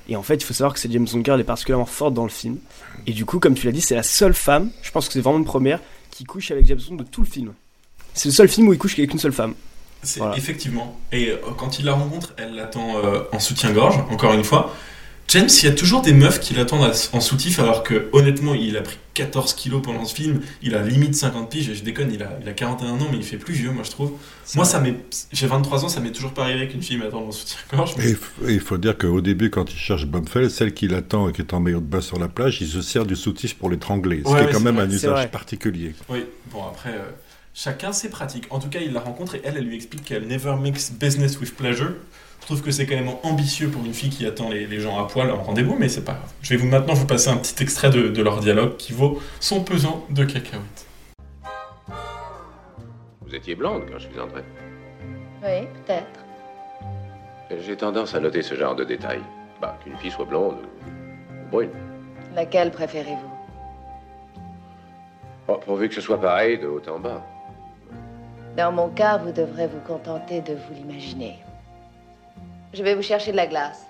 Et 0.07 0.15
en 0.15 0.23
fait, 0.23 0.35
il 0.35 0.43
faut 0.43 0.53
savoir 0.53 0.73
que 0.73 0.79
cette 0.79 0.91
James 0.91 1.07
Bond 1.11 1.23
girl 1.23 1.39
est 1.39 1.45
particulièrement 1.45 1.85
forte 1.85 2.13
dans 2.13 2.23
le 2.23 2.29
film. 2.29 2.57
Et 3.07 3.11
du 3.11 3.25
coup, 3.25 3.39
comme 3.39 3.55
tu 3.55 3.65
l'as 3.65 3.71
dit, 3.71 3.81
c'est 3.81 3.95
la 3.95 4.03
seule 4.03 4.33
femme, 4.33 4.69
je 4.81 4.91
pense 4.91 5.07
que 5.07 5.13
c'est 5.13 5.21
vraiment 5.21 5.39
une 5.39 5.45
première, 5.45 5.79
qui 6.21 6.25
couche 6.25 6.51
avec 6.51 6.67
James 6.67 6.79
Bond 6.87 6.95
de 6.97 7.03
tout 7.03 7.21
le 7.21 7.27
film. 7.27 7.53
C'est 8.13 8.29
le 8.29 8.33
seul 8.33 8.47
film 8.47 8.67
où 8.67 8.73
il 8.73 8.77
couche 8.77 8.97
avec 8.99 9.11
une 9.11 9.17
seule 9.17 9.33
femme. 9.33 9.55
C'est 10.03 10.19
Voilà. 10.19 10.37
effectivement. 10.37 10.99
Et 11.11 11.29
euh, 11.29 11.37
quand 11.57 11.79
il 11.79 11.85
la 11.85 11.93
rencontre, 11.93 12.33
elle 12.37 12.53
l'attend 12.53 12.97
euh, 12.97 13.23
en 13.31 13.39
soutien-gorge, 13.39 13.97
encore 14.11 14.33
une 14.33 14.43
fois. 14.43 14.71
James, 15.31 15.47
il 15.63 15.65
y 15.65 15.67
a 15.69 15.71
toujours 15.73 16.01
des 16.01 16.11
meufs 16.11 16.41
qui 16.41 16.53
l'attendent 16.53 16.91
en 17.13 17.21
soutif, 17.21 17.59
alors 17.59 17.83
que 17.83 18.09
honnêtement, 18.11 18.53
il 18.53 18.75
a 18.75 18.81
pris 18.81 18.97
14 19.13 19.53
kilos 19.53 19.81
pendant 19.81 20.03
ce 20.03 20.13
film. 20.13 20.41
Il 20.61 20.75
a 20.75 20.81
limite 20.83 21.15
50 21.15 21.49
piges, 21.49 21.69
et 21.69 21.75
je 21.75 21.83
déconne, 21.85 22.11
il 22.13 22.21
a, 22.21 22.37
il 22.41 22.49
a 22.49 22.51
41 22.51 22.89
ans, 22.99 23.07
mais 23.09 23.15
il 23.17 23.23
fait 23.23 23.37
plus 23.37 23.53
vieux, 23.53 23.71
moi 23.71 23.83
je 23.85 23.91
trouve. 23.91 24.11
Moi, 24.55 24.65
ça 24.65 24.81
m'est, 24.81 24.93
j'ai 25.31 25.47
23 25.47 25.85
ans, 25.85 25.89
ça 25.89 26.01
m'est 26.01 26.11
toujours 26.11 26.33
pas 26.33 26.43
arrivé 26.43 26.67
qu'une 26.67 26.81
fille 26.81 26.97
m'attende 26.97 27.29
en 27.29 27.31
soutien-gorge. 27.31 27.93
mais- 27.97 28.11
Et 28.49 28.53
il 28.55 28.59
faut 28.59 28.77
dire 28.77 28.97
qu'au 28.97 29.21
début, 29.21 29.49
quand 29.49 29.71
il 29.71 29.77
cherche 29.77 30.05
Bumfell, 30.05 30.51
celle 30.51 30.73
qui 30.73 30.89
l'attend 30.89 31.29
et 31.29 31.31
qui 31.31 31.39
est 31.41 31.53
en 31.53 31.61
maillot 31.61 31.79
de 31.79 31.85
bain 31.85 32.01
sur 32.01 32.19
la 32.19 32.27
plage, 32.27 32.59
il 32.59 32.67
se 32.67 32.81
sert 32.81 33.05
du 33.05 33.15
soutif 33.15 33.55
pour 33.55 33.69
l'étrangler, 33.69 34.23
ce 34.25 34.29
Ouais, 34.31 34.43
qui 34.43 34.49
est 34.49 34.51
quand 34.51 34.59
même 34.59 34.75
vrai, 34.75 34.83
un 34.83 34.89
usage 34.89 35.31
particulier. 35.31 35.95
Oui, 36.09 36.25
bon 36.51 36.65
après, 36.67 36.89
euh, 36.89 37.09
chacun 37.53 37.93
ses 37.93 38.09
pratiques. 38.09 38.47
En 38.49 38.59
tout 38.59 38.67
cas, 38.69 38.79
il 38.83 38.91
la 38.91 38.99
rencontre 38.99 39.35
et 39.35 39.41
elle, 39.45 39.55
elle 39.55 39.63
lui 39.65 39.75
explique 39.77 40.03
qu'elle 40.03 40.27
never 40.27 40.55
mix 40.61 40.91
business 40.91 41.39
with 41.39 41.55
pleasure. 41.55 41.91
Je 42.41 42.45
trouve 42.47 42.63
que 42.63 42.71
c'est 42.71 42.85
quand 42.85 42.95
même 42.95 43.11
ambitieux 43.23 43.69
pour 43.69 43.85
une 43.85 43.93
fille 43.93 44.09
qui 44.09 44.25
attend 44.25 44.49
les, 44.49 44.65
les 44.65 44.79
gens 44.79 44.99
à 44.99 45.07
poil 45.07 45.29
en 45.31 45.41
rendez-vous, 45.41 45.77
mais 45.77 45.87
c'est 45.87 46.03
pas 46.03 46.13
grave. 46.13 46.33
Je 46.41 46.49
vais 46.49 46.57
vous 46.57 46.67
maintenant 46.67 46.95
vous 46.95 47.05
passer 47.05 47.29
un 47.29 47.37
petit 47.37 47.61
extrait 47.63 47.91
de, 47.91 48.09
de 48.09 48.21
leur 48.23 48.39
dialogue 48.39 48.77
qui 48.77 48.93
vaut 48.93 49.21
son 49.39 49.63
pesant 49.63 50.03
de 50.09 50.25
cacahuètes. 50.25 50.87
Vous 53.21 53.35
étiez 53.35 53.55
blonde 53.55 53.83
quand 53.89 53.99
je 53.99 54.07
suis 54.07 54.19
entré. 54.19 54.41
Oui, 55.43 55.67
peut-être. 55.85 56.25
J'ai 57.63 57.77
tendance 57.77 58.15
à 58.15 58.19
noter 58.19 58.41
ce 58.41 58.55
genre 58.55 58.75
de 58.75 58.83
détails. 58.83 59.21
Bah, 59.61 59.77
qu'une 59.83 59.95
fille 59.97 60.11
soit 60.11 60.25
blonde 60.25 60.55
ou, 60.55 60.89
ou 60.89 61.51
brune. 61.51 61.69
Laquelle 62.35 62.71
préférez-vous? 62.71 63.31
Oh, 65.47 65.59
pourvu 65.63 65.87
que 65.89 65.95
ce 65.95 66.01
soit 66.01 66.19
pareil 66.19 66.57
de 66.57 66.67
haut 66.67 66.81
en 66.89 66.99
bas. 66.99 67.23
Dans 68.57 68.71
mon 68.71 68.89
cas, 68.89 69.17
vous 69.17 69.31
devrez 69.31 69.67
vous 69.67 69.79
contenter 69.87 70.41
de 70.41 70.53
vous 70.53 70.73
l'imaginer. 70.73 71.37
Je 72.73 72.83
vais 72.83 72.95
vous 72.95 73.01
chercher 73.01 73.31
de 73.31 73.37
la 73.37 73.47
glace. 73.47 73.85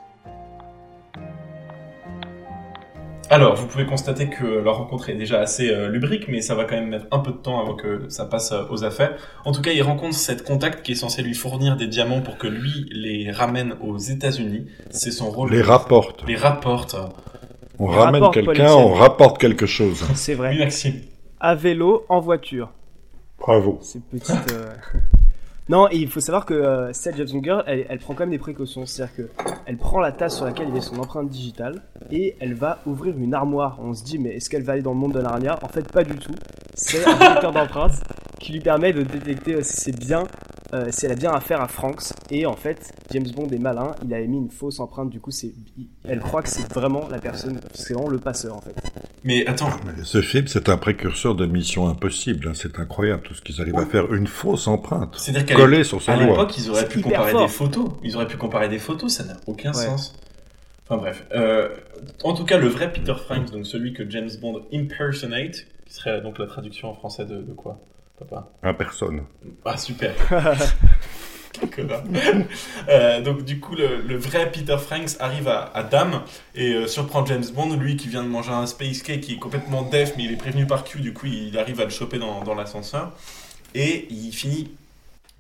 Alors, 3.30 3.56
vous 3.56 3.66
pouvez 3.68 3.86
constater 3.86 4.28
que 4.30 4.44
leur 4.46 4.78
rencontre 4.78 5.10
est 5.10 5.14
déjà 5.16 5.40
assez 5.40 5.70
euh, 5.70 5.88
lubrique, 5.88 6.28
mais 6.28 6.42
ça 6.42 6.54
va 6.54 6.66
quand 6.66 6.76
même 6.76 6.90
mettre 6.90 7.06
un 7.12 7.20
peu 7.20 7.32
de 7.32 7.38
temps 7.38 7.62
avant 7.62 7.76
que 7.76 8.10
ça 8.10 8.26
passe 8.26 8.52
euh, 8.52 8.64
aux 8.70 8.84
affaires. 8.84 9.16
En 9.46 9.54
tout 9.54 9.62
cas, 9.62 9.72
il 9.72 9.82
rencontre 9.84 10.16
cette 10.16 10.44
contact 10.44 10.82
qui 10.86 10.92
est 10.92 10.96
censé 10.96 11.22
lui 11.22 11.34
fournir 11.34 11.78
des 11.78 11.88
diamants 11.88 12.20
pour 12.20 12.38
que 12.38 12.48
lui 12.48 12.90
les 12.92 13.32
ramène 13.32 13.76
aux 13.82 13.98
États-Unis. 13.98 14.68
C'est 14.90 15.12
son 15.12 15.30
rôle. 15.30 15.50
Les 15.52 15.62
rapporte. 15.62 16.26
Les 16.28 16.36
rapporte. 16.36 16.98
On 17.80 17.90
Les 17.90 17.98
ramène 17.98 18.30
quelqu'un, 18.32 18.74
on 18.74 18.94
rapporte 18.94 19.38
quelque 19.38 19.66
chose. 19.66 20.04
C'est 20.14 20.34
Oui, 20.34 20.38
vrai. 20.38 20.58
Maxime. 20.58 20.96
À 21.40 21.56
vélo, 21.56 22.06
en 22.10 22.20
voiture. 22.20 22.70
Bravo. 23.40 23.80
Ces 23.82 24.02
petites. 24.02 24.52
euh, 24.52 24.74
Non, 25.72 25.88
il 25.90 26.10
faut 26.10 26.20
savoir 26.20 26.46
que 26.46 26.54
euh, 26.54 26.92
girl, 27.42 27.64
elle, 27.66 27.98
prend 28.00 28.14
quand 28.14 28.24
même 28.24 28.32
des 28.32 28.38
précautions. 28.38 28.86
C'est-à-dire 28.86 29.16
que 29.16 29.30
elle 29.66 29.78
prend 29.78 30.02
la 30.02 30.12
tasse 30.12 30.36
sur 30.36 30.44
laquelle 30.44 30.68
il 30.68 30.76
y 30.76 30.78
a 30.78 30.82
son 30.82 31.00
empreinte 31.00 31.30
digitale 31.30 31.82
et 32.12 32.36
elle 32.42 32.56
va 32.56 32.80
ouvrir 32.86 33.18
une 33.18 33.34
armoire. 33.34 33.78
On 33.82 33.94
se 33.94 34.04
dit, 34.04 34.20
mais 34.20 34.36
est-ce 34.36 34.50
qu'elle 34.50 34.64
va 34.64 34.74
aller 34.74 34.82
dans 34.82 34.92
le 34.92 34.98
monde 34.98 35.14
de 35.14 35.22
Narnia 35.22 35.58
En 35.62 35.70
fait, 35.70 35.90
pas 35.90 36.04
du 36.04 36.18
tout. 36.18 36.36
C'est 36.74 37.08
un 37.08 37.14
détecteur 37.18 37.54
d'empreintes 37.54 38.04
qui 38.38 38.52
lui 38.52 38.60
permet 38.60 38.92
de 38.92 39.04
détecter 39.04 39.56
euh, 39.56 39.64
si 39.64 39.78
c'est 39.78 39.98
bien, 39.98 40.24
euh, 40.74 40.88
si 40.90 41.06
elle 41.06 41.12
a 41.12 41.16
bien 41.16 41.32
affaire 41.32 41.62
à 41.62 41.68
Franks. 41.68 42.14
Et 42.30 42.46
en 42.46 42.56
fait, 42.56 42.94
James 43.12 43.28
Bond 43.36 43.48
est 43.50 43.58
malin. 43.60 43.94
Il 44.06 44.14
a 44.14 44.20
émis 44.20 44.38
une 44.38 44.50
fausse 44.52 44.80
empreinte. 44.80 45.10
Du 45.10 45.20
coup, 45.20 45.32
c'est, 45.32 45.54
elle 46.08 46.20
croit 46.20 46.42
que 46.42 46.50
c'est 46.50 46.72
vraiment 46.74 47.08
la 47.10 47.20
personne. 47.20 47.60
C'est 47.74 47.94
vraiment 47.94 48.10
le 48.10 48.20
passeur 48.20 48.56
en 48.56 48.62
fait. 48.62 48.76
Mais 49.24 49.46
attends, 49.48 49.70
Mais 49.86 50.04
ce 50.04 50.22
film, 50.22 50.48
c'est 50.48 50.70
un 50.70 50.78
précurseur 50.78 51.36
de 51.36 51.46
Mission 51.46 51.88
Impossible. 51.88 52.48
hein. 52.48 52.54
C'est 52.56 52.80
incroyable 52.80 53.22
tout 53.24 53.34
ce 53.34 53.42
qu'ils 53.42 53.60
arrivent 53.62 53.78
à 53.78 53.86
faire. 53.86 54.14
Une 54.14 54.28
fausse 54.28 54.68
empreinte. 54.68 55.16
c'est-à-dire 55.18 55.46
qu'à 55.46 55.56
Collée 55.56 55.84
sur 55.84 56.02
son 56.02 56.12
À 56.12 56.16
doigt. 56.18 56.26
l'époque, 56.28 56.58
ils 56.58 56.70
auraient 56.70 56.82
C'est 56.82 56.88
pu 56.90 57.02
comparer 57.02 57.32
fort. 57.32 57.42
des 57.42 57.48
photos. 57.52 57.90
Ils 58.04 58.16
auraient 58.16 58.28
pu 58.28 58.38
comparer 58.38 58.70
des 58.70 58.80
photos, 58.80 59.14
ça 59.14 59.24
n'a 59.26 59.38
aucun 59.48 59.70
Ouais. 59.74 59.86
sens. 59.86 60.16
Enfin 60.88 60.98
bref. 60.98 61.26
Euh, 61.34 61.70
en 62.24 62.34
tout 62.34 62.44
cas, 62.46 62.58
le 62.58 62.68
vrai 62.68 62.92
Peter 62.92 63.14
Franks, 63.16 63.52
donc 63.52 63.66
celui 63.66 63.94
que 63.94 64.10
James 64.10 64.30
Bond 64.42 64.62
impersonate, 64.74 65.66
qui 65.86 65.94
serait 65.94 66.22
donc 66.22 66.40
la 66.40 66.48
traduction 66.48 66.90
en 66.90 66.94
français 66.94 67.26
de, 67.26 67.36
de 67.42 67.54
quoi, 67.54 67.80
papa 68.26 68.50
Un 68.64 68.74
personne. 68.74 69.24
Ah 69.66 69.78
super. 69.78 70.14
Quel 71.54 71.70
connard. 71.70 72.04
Euh, 72.88 73.22
donc 73.22 73.44
du 73.44 73.60
coup, 73.60 73.76
le, 73.76 74.02
le 74.02 74.18
vrai 74.18 74.50
Peter 74.52 74.78
Franks 74.78 75.18
arrive 75.20 75.48
à, 75.50 75.70
à 75.74 75.84
Dame 75.84 76.22
et 76.56 76.74
euh, 76.74 76.88
surprend 76.88 77.26
James 77.26 77.44
Bond, 77.54 77.76
lui 77.76 77.98
qui 77.98 78.08
vient 78.08 78.24
de 78.24 78.30
manger 78.30 78.52
un 78.52 78.66
space 78.66 79.02
cake, 79.04 79.22
qui 79.22 79.34
est 79.34 79.40
complètement 79.40 79.82
def, 79.84 80.14
mais 80.18 80.24
il 80.24 80.32
est 80.32 80.38
prévenu 80.38 80.66
par 80.66 80.84
Q, 80.86 81.02
du 81.02 81.14
coup 81.14 81.26
il 81.26 81.58
arrive 81.60 81.82
à 81.82 81.84
le 81.84 81.90
choper 81.90 82.20
dans, 82.20 82.44
dans 82.44 82.56
l'ascenseur. 82.56 83.12
Et 83.76 84.08
il 84.10 84.32
finit 84.32 84.72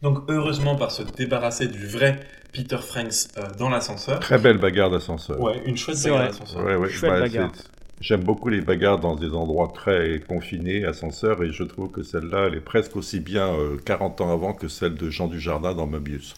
donc 0.01 0.19
heureusement 0.27 0.75
par 0.75 0.91
se 0.91 1.03
débarrasser 1.03 1.67
du 1.67 1.87
vrai 1.87 2.19
Peter 2.51 2.77
Franks 2.77 3.29
euh, 3.37 3.43
dans 3.57 3.69
l'ascenseur. 3.69 4.19
Très 4.19 4.37
belle 4.37 4.57
bagarre 4.57 4.89
d'ascenseur. 4.89 5.39
Ouais, 5.39 5.61
une 5.65 5.77
chouette 5.77 6.01
bagarre 6.03 6.27
d'ascenseur. 6.27 6.63
Ouais, 6.65 6.75
ouais, 6.75 6.89
Chouette 6.89 7.11
bah, 7.11 7.19
bagarre. 7.21 7.51
J'aime 8.01 8.23
beaucoup 8.23 8.49
les 8.49 8.61
bagarres 8.61 8.99
dans 8.99 9.15
des 9.15 9.29
endroits 9.29 9.71
très 9.73 10.21
confinés, 10.27 10.85
ascenseurs, 10.85 11.41
et 11.43 11.51
je 11.53 11.63
trouve 11.63 11.89
que 11.91 12.03
celle-là, 12.03 12.47
elle 12.47 12.55
est 12.55 12.59
presque 12.61 12.95
aussi 12.95 13.19
bien 13.19 13.47
euh, 13.53 13.77
40 13.85 14.21
ans 14.21 14.33
avant 14.33 14.53
que 14.53 14.67
celle 14.67 14.95
de 14.95 15.09
Jean 15.09 15.27
Dujardin 15.27 15.73
dans 15.75 15.85
Mobius. 15.87 16.33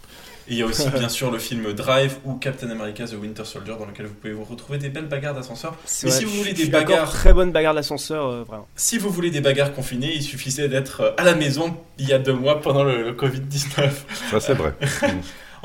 Et 0.49 0.51
il 0.51 0.57
y 0.57 0.61
a 0.61 0.65
aussi 0.65 0.89
bien 0.89 1.07
sûr 1.07 1.31
le 1.31 1.39
film 1.39 1.71
Drive 1.71 2.17
ou 2.25 2.33
Captain 2.33 2.69
America 2.69 3.05
The 3.05 3.13
Winter 3.13 3.45
Soldier 3.45 3.75
dans 3.79 3.85
lequel 3.85 4.07
vous 4.07 4.13
pouvez 4.13 4.33
vous 4.33 4.43
retrouver 4.43 4.77
des 4.77 4.89
belles 4.89 5.07
bagarres 5.07 5.35
d'ascenseur. 5.35 5.77
C'est 5.85 6.07
Mais 6.07 6.11
vrai, 6.11 6.19
si 6.19 6.25
vous 6.25 6.33
voulez 6.35 6.51
des 6.51 6.65
bagarres- 6.67 7.09
très 7.09 7.31
bonne 7.31 7.53
bagarre 7.53 7.73
d'ascenseur, 7.75 8.27
euh, 8.27 8.43
vraiment. 8.43 8.67
Si 8.75 8.97
vous 8.97 9.09
voulez 9.09 9.31
des 9.31 9.39
bagarres 9.39 9.73
confinées, 9.73 10.11
il 10.13 10.21
suffisait 10.21 10.67
d'être 10.67 10.99
euh, 10.99 11.11
à 11.17 11.23
la 11.23 11.33
maison 11.33 11.77
il 11.97 12.09
y 12.09 12.11
a 12.13 12.19
deux 12.19 12.33
mois 12.33 12.59
pendant 12.59 12.83
le, 12.83 13.03
le 13.03 13.13
Covid-19. 13.13 13.89
Ça, 14.31 14.39
c'est 14.41 14.53
vrai. 14.53 14.73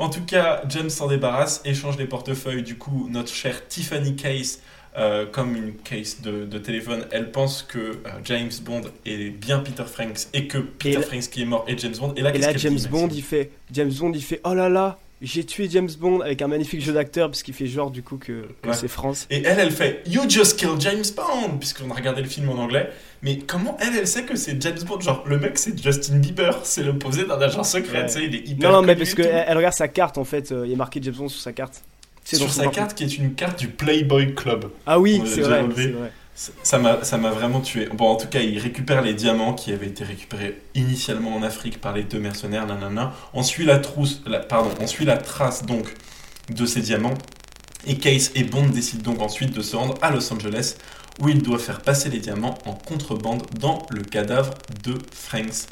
En 0.01 0.07
tout 0.09 0.23
cas, 0.23 0.61
James 0.69 0.89
s'en 0.89 1.07
débarrasse, 1.07 1.61
échange 1.65 1.97
les 1.97 2.05
portefeuilles. 2.05 2.63
Du 2.63 2.77
coup, 2.77 3.09
notre 3.11 3.33
chère 3.33 3.67
Tiffany 3.67 4.15
Case, 4.15 4.61
euh, 4.99 5.25
comme 5.25 5.55
une 5.55 5.73
case 5.75 6.21
de, 6.21 6.45
de 6.45 6.57
téléphone, 6.57 7.05
elle 7.11 7.31
pense 7.31 7.63
que 7.63 7.77
euh, 7.79 7.93
James 8.25 8.51
Bond 8.63 8.81
est 9.05 9.29
bien 9.29 9.59
Peter 9.59 9.85
Franks 9.85 10.27
et 10.33 10.47
que 10.47 10.57
Peter 10.57 11.01
Franks 11.01 11.29
qui 11.29 11.41
est 11.41 11.45
mort 11.45 11.63
est 11.67 11.79
James 11.79 11.95
Bond. 11.99 12.13
Et 12.17 12.21
là, 12.21 12.29
Et 12.29 12.33
qu'est-ce 12.33 12.45
là, 12.45 12.51
qu'elle 12.51 12.61
James 12.61 12.75
dit, 12.75 12.87
Bond, 12.89 13.07
il 13.11 13.23
fait, 13.23 13.51
James 13.71 13.91
Bond, 13.91 14.11
il 14.13 14.23
fait, 14.23 14.41
oh 14.43 14.53
là 14.53 14.67
là, 14.69 14.99
j'ai 15.21 15.43
tué 15.45 15.67
James 15.69 15.89
Bond 15.99 16.21
avec 16.21 16.41
un 16.41 16.47
magnifique 16.47 16.81
jeu 16.81 16.93
d'acteur 16.93 17.29
parce 17.29 17.43
qu'il 17.43 17.53
fait 17.53 17.67
genre 17.67 17.91
du 17.91 18.01
coup 18.03 18.17
que, 18.17 18.47
que 18.61 18.69
Ouais. 18.69 18.73
c'est 18.73 18.87
France. 18.87 19.27
Et 19.29 19.41
elle, 19.43 19.59
elle 19.59 19.71
fait 19.71 20.01
You 20.07 20.21
just 20.29 20.57
killed 20.57 20.79
James 20.79 21.03
Bond, 21.15 21.57
puisqu'on 21.59 21.91
a 21.91 21.93
regardé 21.93 22.21
le 22.21 22.27
film 22.29 22.47
en 22.49 22.53
anglais. 22.57 22.89
Mais 23.21 23.37
comment 23.39 23.75
elle, 23.81 23.97
elle 23.97 24.07
sait 24.07 24.23
que 24.23 24.37
c'est 24.37 24.61
James 24.61 24.77
Bond? 24.85 25.01
Genre, 25.01 25.23
le 25.27 25.37
mec, 25.37 25.57
c'est 25.57 25.77
Justin 25.81 26.19
Bieber, 26.19 26.61
c'est 26.63 26.83
l'opposé 26.83 27.25
d'un 27.25 27.39
agent 27.41 27.63
secret, 27.65 27.99
Ouais. 28.03 28.05
tu 28.05 28.13
sais, 28.13 28.23
il 28.25 28.35
est 28.35 28.47
hyper 28.47 28.71
Non, 28.71 28.77
non, 28.81 28.87
mais 28.87 28.95
parce 28.95 29.11
et 29.11 29.15
que 29.15 29.21
tout. 29.23 29.27
elle, 29.29 29.45
elle 29.47 29.57
regarde 29.57 29.73
sa 29.75 29.89
carte 29.89 30.17
en 30.17 30.23
fait, 30.23 30.53
euh, 30.53 30.65
il 30.65 30.73
a 30.73 30.77
marqué 30.77 31.01
James 31.03 31.13
Bond 31.15 31.27
sur 31.27 31.41
sa 31.41 31.51
carte. 31.51 31.83
Sur 32.37 32.51
sa 32.51 32.67
carte 32.67 32.95
qui 32.95 33.03
est 33.03 33.17
une 33.17 33.33
carte 33.33 33.59
du 33.59 33.67
Playboy 33.67 34.35
Club. 34.35 34.71
Ah 34.85 34.99
oui, 34.99 35.21
c'est 35.25 35.41
vrai. 35.41 35.65
Ça 36.63 36.77
m'a, 36.77 37.31
vraiment 37.31 37.59
tué. 37.59 37.89
Bon, 37.93 38.07
en 38.07 38.15
tout 38.15 38.27
cas, 38.27 38.39
il 38.39 38.59
récupère 38.59 39.01
les 39.01 39.13
diamants 39.13 39.53
qui 39.53 39.73
avaient 39.73 39.87
été 39.87 40.05
récupérés 40.05 40.61
initialement 40.73 41.35
en 41.35 41.43
Afrique 41.43 41.81
par 41.81 41.93
les 41.93 42.03
deux 42.03 42.19
mercenaires, 42.19 42.65
nanana. 42.65 43.13
On 43.33 43.43
suit 43.43 43.65
la 43.65 43.77
trousse, 43.77 44.21
la- 44.25 44.39
pardon, 44.39 44.69
on 44.79 44.87
suit 44.87 45.03
la 45.03 45.17
trace 45.17 45.65
donc 45.65 45.93
de 46.49 46.65
ces 46.65 46.79
diamants. 46.81 47.15
Et 47.87 47.97
Case 47.97 48.31
et 48.35 48.43
Bond 48.43 48.69
décident 48.69 49.11
donc 49.11 49.21
ensuite 49.21 49.53
de 49.53 49.61
se 49.61 49.75
rendre 49.75 49.95
à 50.01 50.11
Los 50.11 50.31
Angeles 50.33 50.75
où 51.19 51.27
ils 51.27 51.41
doivent 51.41 51.61
faire 51.61 51.81
passer 51.81 52.09
les 52.09 52.19
diamants 52.19 52.57
en 52.65 52.73
contrebande 52.73 53.43
dans 53.59 53.85
le 53.89 54.03
cadavre 54.03 54.53
de 54.83 54.97
Franks. 55.13 55.67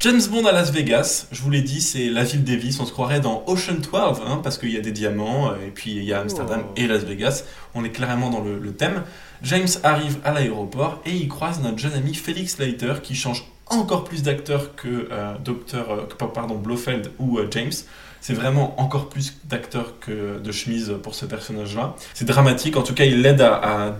James 0.00 0.20
Bond 0.30 0.44
à 0.44 0.52
Las 0.52 0.70
Vegas, 0.72 1.26
je 1.32 1.40
vous 1.42 1.50
l'ai 1.50 1.62
dit, 1.62 1.80
c'est 1.80 2.08
la 2.10 2.22
ville 2.22 2.44
des 2.44 2.56
vices. 2.56 2.78
On 2.80 2.86
se 2.86 2.92
croirait 2.92 3.20
dans 3.20 3.42
Ocean 3.46 3.74
12, 3.80 4.20
hein, 4.26 4.40
parce 4.42 4.58
qu'il 4.58 4.70
y 4.70 4.76
a 4.76 4.80
des 4.80 4.92
diamants, 4.92 5.50
euh, 5.50 5.66
et 5.66 5.70
puis 5.70 5.92
il 5.92 6.04
y 6.04 6.12
a 6.12 6.20
Amsterdam 6.20 6.62
Oh. 6.68 6.72
et 6.76 6.86
Las 6.86 7.04
Vegas. 7.04 7.44
On 7.74 7.82
est 7.82 7.90
clairement 7.90 8.28
dans 8.30 8.40
le, 8.42 8.58
le 8.58 8.72
thème. 8.72 9.02
James 9.42 9.66
arrive 9.82 10.18
à 10.24 10.32
l'aéroport 10.32 11.00
et 11.06 11.12
il 11.12 11.28
croise 11.28 11.60
notre 11.60 11.78
jeune 11.78 11.94
ami 11.94 12.14
Felix 12.14 12.58
Leiter 12.58 12.94
qui 13.02 13.14
change 13.14 13.44
encore 13.68 14.04
plus 14.04 14.22
d'acteur 14.22 14.76
que 14.76 15.08
euh, 15.10 15.34
Dr. 15.42 15.90
euh, 15.90 16.26
pardon, 16.34 16.56
Blofeld 16.56 17.10
ou 17.18 17.38
euh, 17.38 17.48
James. 17.50 17.72
C'est 18.20 18.34
vraiment 18.34 18.78
encore 18.80 19.08
plus 19.08 19.38
d'acteurs 19.44 19.98
que 20.00 20.38
de 20.38 20.52
chemise 20.52 20.94
pour 21.02 21.14
ce 21.14 21.24
personnage-là. 21.26 21.94
C'est 22.14 22.26
dramatique. 22.26 22.76
En 22.76 22.82
tout 22.82 22.94
cas, 22.94 23.04
il 23.04 23.22
l'aide 23.22 23.40
à, 23.40 23.54
à 23.54 23.96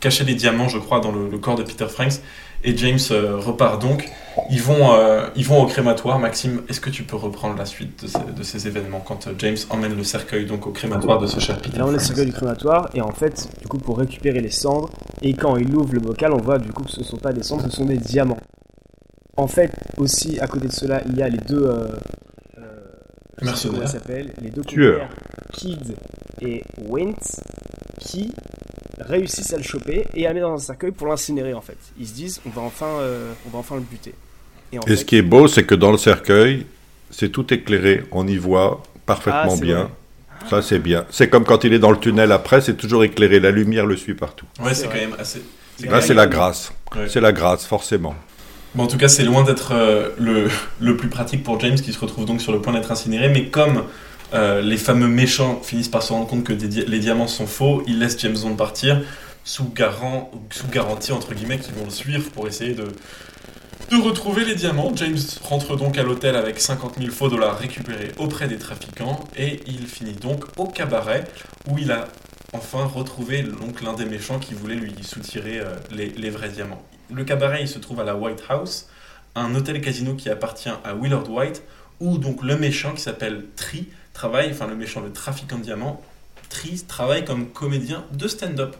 cacher 0.00 0.24
les 0.24 0.34
diamants, 0.34 0.68
je 0.68 0.78
crois, 0.78 1.00
dans 1.00 1.12
le, 1.12 1.28
le 1.28 1.38
corps 1.38 1.56
de 1.56 1.62
Peter 1.62 1.86
Franks. 1.88 2.20
Et 2.64 2.76
James 2.76 2.98
euh, 3.10 3.36
repart 3.36 3.80
donc. 3.80 4.08
Ils 4.50 4.60
vont, 4.60 4.94
euh, 4.94 5.28
ils 5.36 5.44
vont 5.44 5.62
au 5.62 5.66
crématoire. 5.66 6.18
Maxime, 6.18 6.62
est-ce 6.68 6.80
que 6.80 6.90
tu 6.90 7.04
peux 7.04 7.14
reprendre 7.14 7.56
la 7.56 7.66
suite 7.66 8.04
de 8.36 8.42
ces, 8.42 8.66
événements 8.66 9.00
quand 9.00 9.28
euh, 9.28 9.32
James 9.38 9.56
emmène 9.70 9.94
le 9.96 10.02
cercueil 10.02 10.46
donc 10.46 10.66
au 10.66 10.70
crématoire 10.70 11.20
de 11.20 11.26
ce 11.26 11.36
Peter 11.52 11.78
Là, 11.78 11.86
on 11.86 11.90
le 11.92 12.24
du 12.24 12.32
crématoire 12.32 12.88
et 12.94 13.00
en 13.00 13.12
fait, 13.12 13.48
du 13.60 13.68
coup, 13.68 13.78
pour 13.78 13.98
récupérer 13.98 14.40
les 14.40 14.50
cendres, 14.50 14.90
et 15.22 15.34
quand 15.34 15.56
il 15.56 15.74
ouvre 15.76 15.92
le 15.92 16.00
bocal, 16.00 16.32
on 16.32 16.38
voit 16.38 16.58
du 16.58 16.72
coup 16.72 16.82
que 16.82 16.90
ce 16.90 17.04
sont 17.04 17.18
pas 17.18 17.32
des 17.32 17.42
cendres, 17.42 17.62
ce 17.62 17.70
sont 17.70 17.84
des 17.84 17.98
diamants. 17.98 18.40
En 19.36 19.46
fait, 19.46 19.70
aussi, 19.98 20.40
à 20.40 20.46
côté 20.46 20.66
de 20.66 20.72
cela, 20.72 21.02
il 21.06 21.16
y 21.16 21.22
a 21.22 21.28
les 21.28 21.38
deux 21.38 21.62
euh, 21.64 21.86
je 22.56 22.60
sais 22.60 22.60
pas 22.60 23.23
Mercenaires. 23.42 23.88
s'appellent, 23.88 24.32
les 24.40 24.50
deux 24.50 24.62
Tueurs. 24.62 25.08
Kid 25.52 25.96
et 26.40 26.62
Wint, 26.88 27.14
qui 28.00 28.30
réussissent 29.00 29.52
à 29.52 29.56
le 29.56 29.62
choper 29.62 30.06
et 30.14 30.26
à 30.26 30.30
le 30.30 30.34
mettre 30.36 30.48
dans 30.48 30.54
un 30.54 30.58
cercueil 30.58 30.92
pour 30.92 31.06
l'incinérer 31.06 31.54
en 31.54 31.60
fait. 31.60 31.76
Ils 31.98 32.06
se 32.08 32.12
disent, 32.14 32.40
on 32.46 32.50
va 32.50 32.62
enfin, 32.62 32.86
euh, 33.00 33.32
on 33.46 33.50
va 33.50 33.58
enfin 33.58 33.74
le 33.76 33.80
buter. 33.82 34.14
Et 34.72 34.78
en 34.78 34.82
Et 34.82 34.88
fait, 34.90 34.96
ce 34.96 35.04
qui 35.04 35.16
est 35.16 35.22
beau, 35.22 35.48
c'est 35.48 35.64
que 35.64 35.74
dans 35.74 35.90
le 35.92 35.98
cercueil, 35.98 36.66
c'est 37.10 37.28
tout 37.30 37.52
éclairé, 37.52 38.04
on 38.12 38.26
y 38.26 38.36
voit 38.36 38.82
parfaitement 39.06 39.54
Ah, 39.56 39.60
bien. 39.60 39.76
vrai. 39.82 39.90
Ça, 40.50 40.62
c'est 40.62 40.78
bien. 40.78 41.06
C'est 41.10 41.28
comme 41.28 41.44
quand 41.44 41.64
il 41.64 41.72
est 41.72 41.78
dans 41.78 41.90
le 41.90 41.98
tunnel 41.98 42.30
après, 42.32 42.60
c'est 42.60 42.74
toujours 42.74 43.02
éclairé, 43.04 43.40
la 43.40 43.50
lumière 43.50 43.86
le 43.86 43.96
suit 43.96 44.14
partout. 44.14 44.46
Ouais, 44.62 44.74
C'est 44.74 44.86
quand 44.88 44.94
même 44.94 45.16
assez. 45.18 45.42
Là, 45.84 46.00
c'est 46.00 46.14
la 46.14 46.26
grâce. 46.26 46.72
Ouais. 46.94 47.08
C'est 47.08 47.20
la 47.20 47.32
grâce, 47.32 47.64
forcément. 47.66 48.14
Bon, 48.74 48.84
en 48.84 48.86
tout 48.88 48.98
cas, 48.98 49.06
c'est 49.06 49.22
loin 49.22 49.44
d'être 49.44 49.72
euh, 49.72 50.10
le, 50.18 50.48
le 50.80 50.96
plus 50.96 51.08
pratique 51.08 51.44
pour 51.44 51.60
James 51.60 51.76
qui 51.76 51.92
se 51.92 51.98
retrouve 52.00 52.24
donc 52.24 52.40
sur 52.40 52.50
le 52.50 52.60
point 52.60 52.72
d'être 52.72 52.90
incinéré. 52.90 53.28
Mais 53.28 53.46
comme 53.46 53.84
euh, 54.32 54.60
les 54.62 54.76
fameux 54.76 55.06
méchants 55.06 55.60
finissent 55.62 55.88
par 55.88 56.02
se 56.02 56.12
rendre 56.12 56.26
compte 56.26 56.42
que 56.42 56.52
les 56.52 56.98
diamants 56.98 57.28
sont 57.28 57.46
faux, 57.46 57.84
ils 57.86 58.00
laissent 58.00 58.18
James 58.18 58.36
Bond 58.36 58.56
partir 58.56 59.00
sous, 59.44 59.68
garant, 59.72 60.32
sous 60.50 60.66
garantie, 60.66 61.12
entre 61.12 61.34
guillemets, 61.34 61.58
qu'ils 61.58 61.74
vont 61.74 61.84
le 61.84 61.90
suivre 61.90 62.30
pour 62.30 62.48
essayer 62.48 62.74
de, 62.74 62.88
de 63.90 63.96
retrouver 63.96 64.44
les 64.44 64.56
diamants. 64.56 64.90
James 64.96 65.18
rentre 65.42 65.76
donc 65.76 65.96
à 65.96 66.02
l'hôtel 66.02 66.34
avec 66.34 66.58
50 66.58 66.96
000 66.98 67.12
faux 67.12 67.28
dollars 67.28 67.56
récupérés 67.56 68.10
auprès 68.18 68.48
des 68.48 68.58
trafiquants 68.58 69.20
et 69.36 69.60
il 69.68 69.86
finit 69.86 70.14
donc 70.14 70.46
au 70.56 70.66
cabaret 70.66 71.24
où 71.68 71.78
il 71.78 71.92
a 71.92 72.08
enfin 72.52 72.84
retrouvé 72.86 73.42
donc 73.42 73.82
l'un 73.82 73.92
des 73.92 74.04
méchants 74.04 74.40
qui 74.40 74.54
voulait 74.54 74.74
lui 74.74 74.94
soutirer 75.02 75.60
euh, 75.60 75.76
les, 75.92 76.08
les 76.08 76.30
vrais 76.30 76.48
diamants. 76.48 76.82
Le 77.12 77.24
cabaret, 77.24 77.62
il 77.62 77.68
se 77.68 77.78
trouve 77.78 78.00
à 78.00 78.04
la 78.04 78.16
White 78.16 78.44
House, 78.48 78.88
un 79.34 79.54
hôtel 79.54 79.80
casino 79.80 80.14
qui 80.14 80.30
appartient 80.30 80.68
à 80.68 80.94
Willard 80.94 81.28
White, 81.30 81.62
où 82.00 82.18
donc 82.18 82.42
le 82.42 82.56
méchant 82.56 82.92
qui 82.92 83.02
s'appelle 83.02 83.44
Tree 83.56 83.88
travaille, 84.12 84.50
enfin 84.50 84.66
le 84.66 84.76
méchant, 84.76 85.00
le 85.00 85.12
trafiquant 85.12 85.58
de 85.58 85.62
diamants, 85.62 86.02
Tree 86.48 86.82
travaille 86.86 87.24
comme 87.24 87.48
comédien 87.48 88.04
de 88.12 88.28
stand-up. 88.28 88.76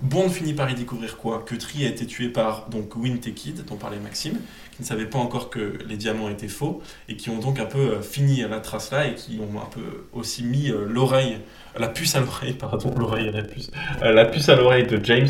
Bond 0.00 0.28
finit 0.28 0.54
par 0.54 0.70
y 0.70 0.74
découvrir 0.74 1.16
quoi? 1.16 1.42
Que 1.44 1.56
Tree 1.56 1.84
a 1.84 1.88
été 1.88 2.06
tué 2.06 2.28
par 2.28 2.68
donc 2.68 2.94
Wint 2.94 3.20
et 3.26 3.32
Kid, 3.32 3.64
dont 3.64 3.76
parlait 3.76 3.98
Maxime, 3.98 4.38
qui 4.78 4.82
ne 4.82 4.86
savaient 4.86 5.06
pas 5.06 5.18
encore 5.18 5.50
que 5.50 5.72
les 5.88 5.96
diamants 5.96 6.28
étaient 6.28 6.46
faux, 6.46 6.80
et 7.08 7.16
qui 7.16 7.30
ont 7.30 7.38
donc 7.38 7.58
un 7.58 7.64
peu 7.64 7.78
euh, 7.78 8.00
fini 8.00 8.44
à 8.44 8.48
la 8.48 8.60
trace 8.60 8.92
là, 8.92 9.08
et 9.08 9.16
qui 9.16 9.40
ont 9.40 9.58
un 9.58 9.66
peu 9.66 10.04
aussi 10.12 10.44
mis 10.44 10.70
euh, 10.70 10.84
l'oreille, 10.88 11.38
la 11.76 11.88
puce 11.88 12.14
à 12.14 12.20
l'oreille, 12.20 12.52
pardon, 12.52 12.94
l'oreille 12.96 13.26
et 13.26 13.32
la 13.32 13.42
puce, 13.42 13.72
euh, 14.04 14.12
la 14.12 14.24
puce 14.24 14.48
à 14.48 14.54
l'oreille 14.54 14.86
de 14.86 15.04
James, 15.04 15.26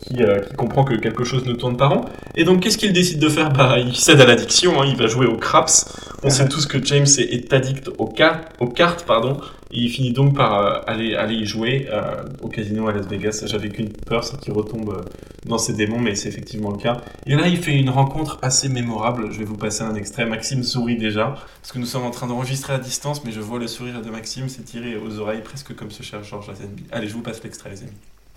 qui, 0.00 0.14
qui 0.14 0.56
comprend 0.56 0.84
que 0.84 0.94
quelque 0.94 1.22
chose 1.24 1.44
ne 1.44 1.52
tourne 1.52 1.76
pas 1.76 1.88
rond. 1.88 2.06
Et 2.34 2.44
donc, 2.44 2.62
qu'est-ce 2.62 2.78
qu'il 2.78 2.94
décide 2.94 3.18
de 3.18 3.28
faire? 3.28 3.52
Bah, 3.52 3.76
il 3.78 3.94
cède 3.94 4.22
à 4.22 4.26
l'addiction, 4.26 4.80
hein, 4.80 4.86
il 4.88 4.96
va 4.96 5.06
jouer 5.06 5.26
au 5.26 5.36
craps. 5.36 5.84
On 6.24 6.30
sait 6.30 6.48
tous 6.48 6.66
que 6.66 6.84
James 6.84 7.06
est, 7.18 7.32
est 7.32 7.52
addict 7.52 7.90
aux, 7.96 8.06
car- 8.08 8.40
aux 8.58 8.66
cartes, 8.68 9.04
pardon, 9.06 9.40
et 9.70 9.78
il 9.78 9.88
finit 9.88 10.12
donc 10.12 10.34
par 10.36 10.54
euh, 10.58 10.80
aller, 10.88 11.14
aller 11.14 11.34
y 11.34 11.46
jouer 11.46 11.86
euh, 11.92 12.24
au 12.42 12.48
casino 12.48 12.88
à 12.88 12.92
Las 12.92 13.06
Vegas. 13.06 13.44
J'avais 13.46 13.68
qu'une 13.68 13.92
peur, 13.92 14.24
c'est 14.24 14.36
qu'il 14.40 14.52
retombe 14.52 14.90
euh, 14.90 15.02
dans 15.46 15.58
ses 15.58 15.74
démons, 15.74 16.00
mais 16.00 16.16
c'est 16.16 16.28
effectivement 16.28 16.70
le 16.72 16.78
cas. 16.78 16.96
Et 17.26 17.36
là, 17.36 17.46
il 17.46 17.56
fait 17.56 17.76
une 17.76 17.90
rencontre 17.90 18.40
assez 18.42 18.68
mémorable. 18.68 19.30
Je 19.32 19.38
vais 19.38 19.44
vous 19.44 19.56
passer 19.56 19.82
un 19.82 19.94
extrait. 19.94 20.26
Maxime 20.26 20.64
sourit 20.64 20.96
déjà, 20.96 21.36
parce 21.62 21.70
que 21.72 21.78
nous 21.78 21.86
sommes 21.86 22.04
en 22.04 22.10
train 22.10 22.26
d'enregistrer 22.26 22.72
à 22.72 22.78
distance, 22.78 23.22
mais 23.24 23.30
je 23.30 23.40
vois 23.40 23.60
le 23.60 23.68
sourire 23.68 24.02
de 24.02 24.10
Maxime 24.10 24.48
s'étirer 24.48 24.96
aux 24.96 25.20
oreilles, 25.20 25.42
presque 25.42 25.76
comme 25.76 25.92
ce 25.92 26.02
cher 26.02 26.24
Georges 26.24 26.48
Lazenby. 26.48 26.84
Allez, 26.90 27.06
je 27.06 27.12
vous 27.14 27.22
passe 27.22 27.40
l'extrait, 27.44 27.70
les 27.70 27.82
amis. 27.82 27.92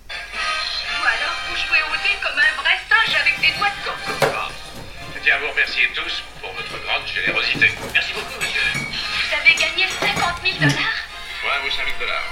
Ou 0.07 0.11
alors 1.01 1.35
vous 1.49 1.55
jouez 1.55 1.81
au 1.89 1.95
dé 1.97 2.13
comme 2.21 2.37
un 2.37 2.61
vrai 2.61 2.77
singe 2.87 3.15
avec 3.19 3.41
des 3.41 3.57
doigts 3.57 3.73
de 3.73 3.81
coco. 4.19 4.31
Je 5.17 5.23
tiens 5.23 5.35
à 5.35 5.39
vous 5.39 5.49
remercier 5.51 5.83
tous 5.95 6.23
générosité. 7.13 7.67
Merci 7.93 8.13
beaucoup, 8.13 8.39
monsieur. 8.39 8.61
Vous 8.75 9.33
avez 9.35 9.53
gagné 9.55 9.85
50 9.87 10.41
000 10.43 10.57
dollars 10.59 10.97
Voilà 11.43 11.59
vos 11.63 11.69
5 11.71 11.85
000 11.85 11.99
dollars. 11.99 12.29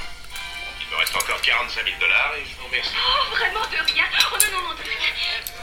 Il 0.81 0.87
me 0.91 0.95
reste 0.99 1.15
encore 1.15 1.41
45 1.41 1.83
000 1.85 1.95
dollars 1.99 2.33
et 2.37 2.43
je 2.49 2.55
vous 2.59 2.65
remercie. 2.67 2.95
Oh, 2.95 3.35
vraiment 3.35 3.65
de 3.67 3.79
rien 3.91 4.05
Oh 4.31 4.37
non, 4.39 4.49
non, 4.57 4.61
non, 4.69 4.73
de 4.75 4.83
rien. 4.83 5.13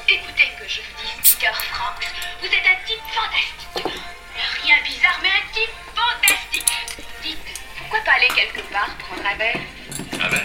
Écoutez 0.09 0.48
que 0.59 0.68
je 0.68 0.81
vous 0.81 0.94
dise, 1.02 1.35
Peter 1.35 1.52
Franks, 1.52 2.07
vous 2.40 2.46
êtes 2.46 2.66
un 2.66 2.79
type 2.87 3.02
fantastique. 3.11 4.02
Rien 4.62 4.76
bizarre, 4.85 5.18
mais 5.22 5.29
un 5.29 5.46
type 5.52 5.74
fantastique. 5.94 6.72
Dites, 7.22 7.38
pourquoi 7.79 8.00
pas 8.05 8.12
aller 8.12 8.29
quelque 8.35 8.61
part 8.72 8.90
prendre 8.98 9.26
un 9.26 9.37
verre 9.37 9.61
Ah 10.22 10.29
ben 10.31 10.42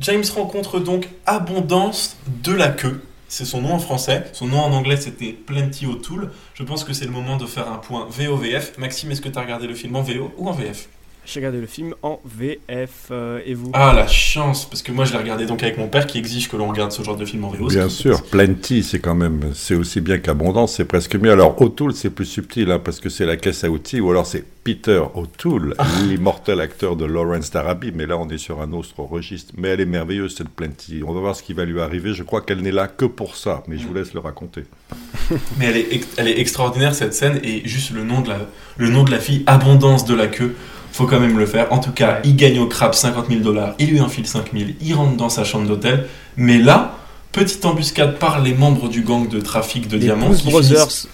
James 0.00 0.24
rencontre 0.34 0.80
donc 0.80 1.06
Abondance 1.26 2.16
de 2.26 2.52
la 2.52 2.68
queue. 2.68 3.02
C'est 3.34 3.46
son 3.46 3.62
nom 3.62 3.72
en 3.72 3.78
français. 3.78 4.24
Son 4.34 4.46
nom 4.46 4.60
en 4.60 4.72
anglais, 4.72 4.98
c'était 4.98 5.32
Plenty 5.32 5.86
O'Toole. 5.86 6.30
Je 6.52 6.64
pense 6.64 6.84
que 6.84 6.92
c'est 6.92 7.06
le 7.06 7.10
moment 7.12 7.38
de 7.38 7.46
faire 7.46 7.72
un 7.72 7.78
point 7.78 8.06
VO-VF. 8.10 8.76
Maxime, 8.76 9.10
est-ce 9.10 9.22
que 9.22 9.30
tu 9.30 9.38
as 9.38 9.40
regardé 9.40 9.66
le 9.66 9.74
film 9.74 9.96
en 9.96 10.02
VO 10.02 10.34
ou 10.36 10.50
en 10.50 10.52
VF 10.52 10.90
J'ai 11.24 11.38
regardé 11.38 11.60
le 11.60 11.66
film 11.68 11.94
en 12.02 12.20
VF 12.24 12.90
euh, 13.12 13.40
et 13.46 13.54
vous 13.54 13.70
Ah, 13.74 13.92
la 13.94 14.08
chance 14.08 14.64
Parce 14.68 14.82
que 14.82 14.90
moi, 14.90 15.04
je 15.04 15.12
l'ai 15.12 15.18
regardé 15.18 15.46
donc 15.46 15.62
avec 15.62 15.78
mon 15.78 15.86
père 15.86 16.06
qui 16.08 16.18
exige 16.18 16.48
que 16.48 16.56
l'on 16.56 16.68
regarde 16.68 16.90
ce 16.90 17.02
genre 17.04 17.16
de 17.16 17.24
film 17.24 17.44
en 17.44 17.48
VO. 17.50 17.68
Bien 17.68 17.88
sûr, 17.88 18.22
Plenty, 18.24 18.82
c'est 18.82 18.98
quand 18.98 19.14
même, 19.14 19.52
c'est 19.54 19.76
aussi 19.76 20.00
bien 20.00 20.18
qu'Abondance, 20.18 20.74
c'est 20.74 20.84
presque 20.84 21.14
mieux. 21.14 21.30
Alors, 21.30 21.60
O'Toole, 21.62 21.94
c'est 21.94 22.10
plus 22.10 22.24
subtil, 22.24 22.70
hein, 22.72 22.80
parce 22.84 22.98
que 22.98 23.08
c'est 23.08 23.24
la 23.24 23.36
caisse 23.36 23.62
à 23.62 23.70
outils, 23.70 24.00
ou 24.00 24.10
alors 24.10 24.26
c'est 24.26 24.44
Peter 24.64 25.00
O'Toole, 25.14 25.74
l'immortel 26.08 26.60
acteur 26.60 26.96
de 26.96 27.04
Lawrence 27.04 27.50
d'Arabie, 27.52 27.92
mais 27.94 28.06
là, 28.06 28.18
on 28.18 28.28
est 28.28 28.38
sur 28.38 28.60
un 28.60 28.72
autre 28.72 28.98
registre. 28.98 29.54
Mais 29.56 29.68
elle 29.68 29.80
est 29.80 29.86
merveilleuse, 29.86 30.34
cette 30.36 30.48
Plenty. 30.48 31.02
On 31.06 31.12
va 31.14 31.20
voir 31.20 31.36
ce 31.36 31.44
qui 31.44 31.52
va 31.54 31.64
lui 31.64 31.80
arriver. 31.80 32.14
Je 32.14 32.24
crois 32.24 32.40
qu'elle 32.40 32.62
n'est 32.62 32.72
là 32.72 32.88
que 32.88 33.04
pour 33.04 33.36
ça, 33.36 33.62
mais 33.68 33.78
je 33.78 33.86
vous 33.86 33.94
laisse 33.94 34.12
le 34.12 34.20
raconter. 34.20 34.64
Mais 35.58 35.66
elle 35.66 35.76
est, 35.76 35.92
ex- 35.94 36.08
elle 36.16 36.28
est 36.28 36.38
extraordinaire 36.40 36.94
cette 36.94 37.14
scène 37.14 37.40
et 37.44 37.62
juste 37.66 37.92
le 37.92 38.02
nom 38.04 38.20
de 38.20 38.28
la, 38.28 38.38
le 38.76 38.88
nom 38.90 39.04
de 39.04 39.10
la 39.12 39.18
fille, 39.18 39.44
Abondance 39.46 40.04
de 40.04 40.14
la 40.14 40.26
queue, 40.26 40.54
faut 40.92 41.06
quand 41.06 41.18
même 41.20 41.38
le 41.38 41.46
faire. 41.46 41.72
En 41.72 41.78
tout 41.78 41.92
cas, 41.92 42.20
il 42.24 42.36
gagne 42.36 42.58
au 42.60 42.66
crabe 42.66 42.94
50 42.94 43.28
000 43.28 43.40
dollars, 43.40 43.74
il 43.78 43.88
lui 43.90 44.00
enfile 44.00 44.26
5 44.26 44.52
000, 44.52 44.70
il 44.80 44.94
rentre 44.94 45.16
dans 45.16 45.28
sa 45.28 45.42
chambre 45.44 45.66
d'hôtel. 45.66 46.06
Mais 46.36 46.58
là, 46.58 46.96
petite 47.32 47.64
embuscade 47.64 48.18
par 48.18 48.40
les 48.40 48.54
membres 48.54 48.88
du 48.88 49.02
gang 49.02 49.28
de 49.28 49.40
trafic 49.40 49.88
de 49.88 49.96
Les 49.96 50.04
diamants. 50.04 50.30
Qui 50.34 50.50
Brothers. 50.50 50.68
finissent- 50.88 51.08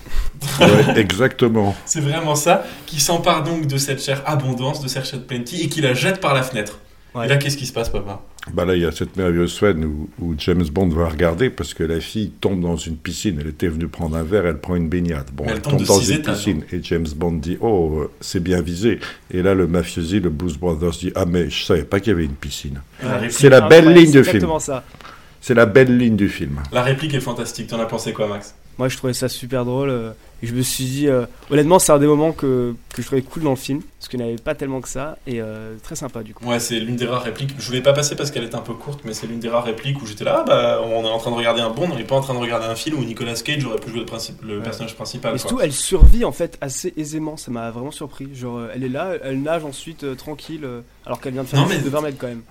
Ouais, 0.61 0.99
exactement. 1.01 1.75
C'est 1.85 2.01
vraiment 2.01 2.35
ça, 2.37 2.65
qui 2.87 3.01
s'empare 3.01 3.43
donc 3.45 3.67
de 3.67 3.77
cette 3.77 4.03
chère 4.05 4.23
Abondance, 4.27 4.81
de 4.81 4.89
cette 4.89 5.05
chère 5.09 5.23
Plenty 5.23 5.63
et 5.63 5.69
qui 5.69 5.81
la 5.81 5.95
jette 5.95 6.21
par 6.21 6.35
la 6.35 6.43
fenêtre. 6.43 6.79
Ouais. 7.15 7.27
Et 7.27 7.29
là, 7.29 7.37
qu'est-ce 7.37 7.57
qui 7.57 7.67
se 7.67 7.73
passe, 7.73 7.89
papa? 7.89 8.23
Bah 8.53 8.65
là, 8.65 8.75
il 8.75 8.83
y 8.83 8.87
a 8.87 8.93
cette 8.93 9.17
merveilleuse 9.17 9.59
scène 9.59 9.85
où, 9.85 10.09
où 10.21 10.35
James 10.39 10.65
Bond 10.71 10.89
va 10.89 11.09
regarder 11.09 11.51
parce 11.51 11.75
que 11.75 11.83
la 11.83 12.01
fille 12.01 12.31
tombe 12.41 12.61
dans 12.61 12.77
une 12.77 12.97
piscine. 12.97 13.39
Elle 13.41 13.49
était 13.49 13.69
venue 13.69 13.89
prendre 13.89 14.17
un 14.17 14.23
verre, 14.23 14.47
elle 14.47 14.59
prend 14.59 14.77
une 14.77 14.89
baignade. 14.89 15.31
Bon, 15.33 15.45
elle 15.47 15.57
elle, 15.57 15.63
tombe 15.63 15.83
dans 15.83 16.01
une 16.01 16.23
piscine 16.23 16.65
et 16.73 16.83
James 16.83 17.07
Bond 17.17 17.33
dit 17.33 17.59
Oh, 17.61 18.01
euh, 18.01 18.11
c'est 18.21 18.43
bien 18.43 18.61
visé. 18.61 19.01
Et 19.31 19.43
là, 19.43 19.55
le 19.55 19.67
mafiosi, 19.67 20.21
le 20.21 20.31
Blues 20.31 20.57
Brothers 20.57 20.93
dit 20.93 21.13
Ah, 21.15 21.25
mais 21.27 21.51
je 21.51 21.65
savais 21.65 21.85
pas 21.85 22.01
qu'il 22.01 22.13
y 22.13 22.15
avait 22.15 22.25
une 22.25 22.35
piscine. 22.35 22.81
C'est 23.31 23.51
la 23.51 23.63
belle 23.63 23.93
ligne 23.93 24.13
du 24.13 24.25
film. 24.25 24.37
exactement 24.37 24.59
ça. 24.59 24.85
C'est 25.41 25.55
la 25.55 25.67
belle 25.67 25.97
ligne 25.97 26.17
du 26.17 26.29
film. 26.29 26.61
la 26.73 26.83
réplique 26.83 27.15
est 27.15 27.21
fantastique. 27.21 27.69
T'en 27.69 27.81
as 27.81 27.87
pensé 27.87 28.13
quoi, 28.13 28.29
Max? 28.29 28.55
Moi, 28.79 28.89
je 28.89 28.97
trouvais 28.97 29.13
ça 29.13 29.29
super 29.29 29.65
drôle. 29.65 29.91
euh, 29.91 30.11
et 30.41 30.47
je 30.47 30.55
me 30.55 30.63
suis 30.63 30.85
dit, 30.85 31.09
euh, 31.09 31.27
honnêtement, 31.51 31.81
c'est 31.81 31.91
un 31.91 31.99
des 31.99 32.07
moments 32.07 32.31
que, 32.31 32.73
que 32.95 33.03
je 33.03 33.07
trouvais 33.09 33.23
cool 33.23 33.43
dans 33.43 33.51
le 33.51 33.57
film. 33.57 33.81
Parce 33.99 34.07
qu'il 34.09 34.21
n'y 34.21 34.25
en 34.25 34.29
avait 34.29 34.37
pas 34.39 34.55
tellement 34.55 34.81
que 34.81 34.89
ça. 34.89 35.19
Et 35.27 35.41
euh, 35.41 35.75
très 35.83 35.97
sympa, 35.97 36.23
du 36.23 36.33
coup. 36.33 36.47
Ouais, 36.47 36.61
c'est 36.61 36.79
l'une 36.79 36.95
des 36.95 37.07
rares 37.07 37.25
répliques. 37.25 37.57
Je 37.59 37.67
voulais 37.67 37.81
pas 37.81 37.93
passer 37.93 38.15
parce 38.15 38.31
qu'elle 38.31 38.45
est 38.45 38.55
un 38.55 38.61
peu 38.61 38.73
courte, 38.75 39.01
mais 39.05 39.15
c'est 39.15 39.27
l'une 39.27 39.41
des 39.41 39.49
rares 39.49 39.65
répliques 39.65 40.01
où 40.01 40.07
j'étais 40.07 40.23
là, 40.23 40.37
ah, 40.43 40.45
bah, 40.47 40.81
on 40.85 41.03
est 41.05 41.09
en 41.09 41.19
train 41.19 41.33
de 41.33 41.37
regarder 41.37 41.61
un 41.61 41.71
Bond, 41.71 41.89
on 41.93 41.97
n'est 41.97 42.05
pas 42.05 42.15
en 42.15 42.21
train 42.21 42.35
de 42.35 42.39
regarder 42.39 42.67
un 42.67 42.77
film 42.77 43.01
où 43.01 43.05
Nicolas 43.05 43.35
Cage 43.35 43.65
aurait 43.65 43.81
pu 43.81 43.91
jouer 43.91 43.99
le, 43.99 44.07
principe, 44.07 44.41
le 44.45 44.59
Ouais. 44.59 44.63
personnage 44.63 44.95
principal. 44.95 45.31
Et 45.33 45.33
quoi. 45.33 45.39
surtout, 45.41 45.61
elle 45.61 45.73
survit 45.73 46.25
en 46.25 46.31
fait 46.31 46.57
assez 46.61 46.95
aisément. 46.97 47.37
Ça 47.37 47.51
m'a 47.51 47.73
vraiment 47.73 47.91
surpris. 47.91 48.29
Genre, 48.33 48.59
euh, 48.59 48.69
elle 48.73 48.85
est 48.85 48.89
là, 48.89 49.15
elle 49.25 49.43
nage 49.43 49.65
ensuite 49.65 50.05
euh, 50.05 50.15
tranquille. 50.15 50.61
euh, 50.63 50.83
alors 51.05 51.21
qu'elle 51.21 51.33
vient 51.33 51.43
de 51.43 51.49
faire 51.49 51.59
Non, 51.59 51.67
une 51.69 51.79
mais- 51.79 51.83
de 51.83 51.89
20 51.91 52.01
mètres 52.03 52.19
quand 52.21 52.29
même. 52.29 52.43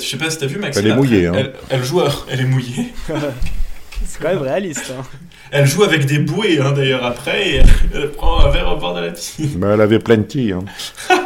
Je 0.00 0.04
sais 0.04 0.16
pas 0.16 0.28
si 0.28 0.38
t'as 0.38 0.46
vu, 0.46 0.58
Max. 0.58 0.76
Elle 0.76 0.88
est 0.88 0.94
mouillée, 0.96 1.28
hein. 1.28 1.34
Elle, 1.36 1.52
elle 1.70 1.84
joue, 1.84 2.00
à- 2.00 2.10
elle 2.28 2.40
est 2.40 2.44
mouillée. 2.46 2.92
C'est 4.04 4.20
quand 4.20 4.28
même 4.28 4.42
réaliste. 4.42 4.92
hein. 4.98 5.02
Elle 5.50 5.66
joue 5.66 5.84
avec 5.84 6.06
des 6.06 6.18
bouées, 6.18 6.58
hein, 6.60 6.72
d'ailleurs, 6.72 7.04
après, 7.04 7.50
et 7.50 7.62
elle, 7.94 8.10
prend 8.10 8.40
un 8.40 8.50
verre 8.50 8.72
au 8.72 8.80
bord 8.80 8.94
de 8.94 9.00
la 9.00 9.10
piscine. 9.10 9.50
Mais 9.58 9.68
elle 9.68 9.80
avait 9.80 9.98
plenty. 9.98 10.52
Hein. 10.52 10.64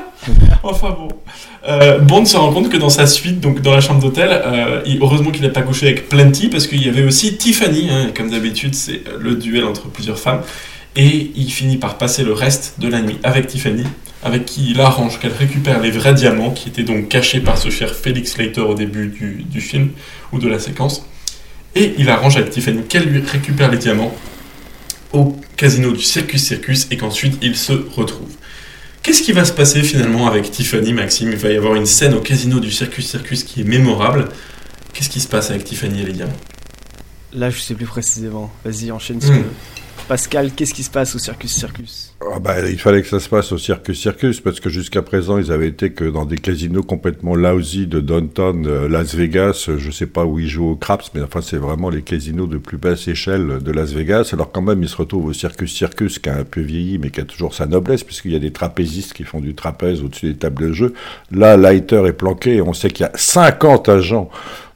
Enfin 0.63 0.91
bon. 0.91 1.09
Euh, 1.67 1.99
Bond 1.99 2.27
se 2.27 2.37
rend 2.37 2.53
compte 2.53 2.69
que 2.69 2.77
dans 2.77 2.91
sa 2.91 3.07
suite, 3.07 3.41
donc 3.41 3.63
dans 3.63 3.73
la 3.73 3.81
chambre 3.81 4.01
d'hôtel, 4.01 4.29
euh, 4.31 4.83
heureusement 5.01 5.31
qu'il 5.31 5.43
n'a 5.43 5.49
pas 5.49 5.63
couché 5.63 5.87
avec 5.87 6.09
Plenty 6.09 6.49
parce 6.49 6.67
qu'il 6.67 6.85
y 6.85 6.89
avait 6.89 7.05
aussi 7.05 7.39
Tiffany. 7.39 7.89
hein, 7.91 8.09
et 8.09 8.13
comme 8.13 8.31
d'habitude, 8.31 8.75
c'est 8.75 9.03
euh, 9.09 9.17
le 9.19 9.35
duel 9.37 9.65
entre 9.65 9.89
plusieurs 9.89 10.19
femmes. 10.19 10.43
Et 10.97 11.31
il 11.37 11.51
finit 11.51 11.77
par 11.77 11.97
passer 11.99 12.25
le 12.25 12.33
reste 12.33 12.81
de 12.81 12.89
la 12.89 13.01
nuit 13.01 13.19
avec 13.23 13.47
Tiffany, 13.47 13.85
avec 14.23 14.45
qui 14.45 14.73
il 14.73 14.81
arrange 14.81 15.21
qu'elle 15.21 15.33
récupère 15.33 15.81
les 15.81 15.91
vrais 15.91 16.15
diamants 16.15 16.51
qui 16.51 16.69
étaient 16.69 16.83
donc 16.83 17.09
cachés 17.09 17.41
par 17.41 17.57
ce 17.57 17.71
cher 17.71 17.95
Felix 17.95 18.37
Leiter 18.37 18.61
au 18.61 18.75
début 18.75 19.07
du, 19.07 19.45
du 19.49 19.61
film 19.61 19.91
ou 20.33 20.39
de 20.39 20.49
la 20.49 20.59
séquence. 20.59 21.07
Et 21.75 21.95
il 21.99 22.09
arrange 22.09 22.37
avec 22.37 22.51
Tiffany 22.51 22.83
qu'elle 22.83 23.05
lui 23.05 23.21
récupère 23.21 23.71
les 23.71 23.79
diamants 23.79 24.15
au 25.13 25.37
casino 25.57 25.93
du 25.93 26.03
Circus 26.03 26.43
Circus 26.45 26.87
et 26.91 26.97
qu'ensuite 26.97 27.39
ils 27.43 27.57
se 27.57 27.73
retrouvent. 27.73 28.35
Qu'est-ce 29.03 29.23
qui 29.23 29.33
va 29.33 29.45
se 29.45 29.53
passer 29.53 29.83
finalement 29.83 30.27
avec 30.27 30.51
Tiffany, 30.51 30.93
Maxime? 30.93 31.31
Il 31.31 31.39
va 31.39 31.51
y 31.51 31.57
avoir 31.57 31.75
une 31.75 31.87
scène 31.87 32.15
au 32.15 32.21
casino 32.21 32.61
du 32.61 32.71
Circus 32.71 33.09
Circus 33.09 33.45
qui 33.45 33.63
est 33.63 33.65
mémorable. 33.65 34.29
Qu'est-ce 34.93 35.09
qui 35.09 35.21
se 35.21 35.29
passe 35.29 35.51
avec 35.51 35.65
Tiffany 35.65 36.03
et 36.03 36.05
les 36.05 36.13
diamants? 36.13 36.33
Là, 37.33 37.49
je 37.49 37.61
sais 37.61 37.75
plus 37.75 37.87
précisément. 37.87 38.53
Vas-y, 38.65 38.91
enchaîne. 38.91 39.19
Hmm. 39.19 39.45
Pascal, 40.11 40.51
qu'est-ce 40.51 40.75
qui 40.75 40.83
se 40.83 40.91
passe 40.91 41.15
au 41.15 41.21
Circus 41.21 41.55
Circus? 41.55 42.17
Ah 42.21 42.41
bah, 42.41 42.69
il 42.69 42.81
fallait 42.81 43.01
que 43.01 43.07
ça 43.07 43.21
se 43.21 43.29
passe 43.29 43.53
au 43.53 43.59
Circus 43.59 43.97
Circus 43.97 44.41
parce 44.41 44.59
que 44.59 44.69
jusqu'à 44.69 45.03
présent 45.03 45.39
ils 45.39 45.53
avaient 45.53 45.69
été 45.69 45.93
que 45.93 46.05
dans 46.05 46.25
des 46.25 46.37
casinos 46.37 46.83
complètement 46.83 47.37
lousy 47.37 47.87
de 47.87 48.01
downtown 48.01 48.67
euh, 48.67 48.89
Las 48.89 49.15
Vegas. 49.15 49.67
Euh, 49.69 49.79
Je 49.79 49.89
sais 49.93 50.09
pas 50.09 50.25
où 50.25 50.41
ils 50.41 50.49
jouent 50.49 50.71
au 50.71 50.75
craps, 50.75 51.13
mais 51.15 51.23
enfin 51.23 51.41
c'est 51.43 51.59
vraiment 51.59 51.91
les 51.91 52.03
casinos 52.03 52.49
de 52.49 52.59
plus 52.59 52.77
basse 52.77 53.07
échelle 53.07 53.61
de 53.63 53.71
Las 53.71 53.93
Vegas. 53.93 54.31
Alors 54.33 54.51
quand 54.51 54.63
même 54.63 54.83
ils 54.83 54.89
se 54.89 54.97
retrouvent 54.97 55.27
au 55.27 55.33
Circus 55.33 55.73
Circus 55.73 56.19
qui 56.19 56.29
a 56.29 56.39
un 56.39 56.45
peu 56.45 56.61
vieilli 56.61 56.99
mais 56.99 57.11
qui 57.11 57.21
a 57.21 57.25
toujours 57.25 57.55
sa 57.55 57.67
noblesse 57.67 58.03
puisqu'il 58.03 58.33
y 58.33 58.37
a 58.37 58.41
des 58.41 58.51
trapézistes 58.51 59.13
qui 59.13 59.23
font 59.23 59.41
du 59.41 59.55
trapèze 59.55 60.03
au-dessus 60.03 60.33
des 60.33 60.39
tables 60.39 60.71
de 60.71 60.73
jeu. 60.73 60.95
Là, 61.31 61.57
Lighter 61.57 62.03
est 62.07 62.15
planqué 62.15 62.57
et 62.57 62.63
on 62.63 62.73
sait 62.73 62.91
qu'il 62.91 63.07
y 63.07 63.09
a 63.09 63.13
50 63.15 63.89
agents 63.89 64.29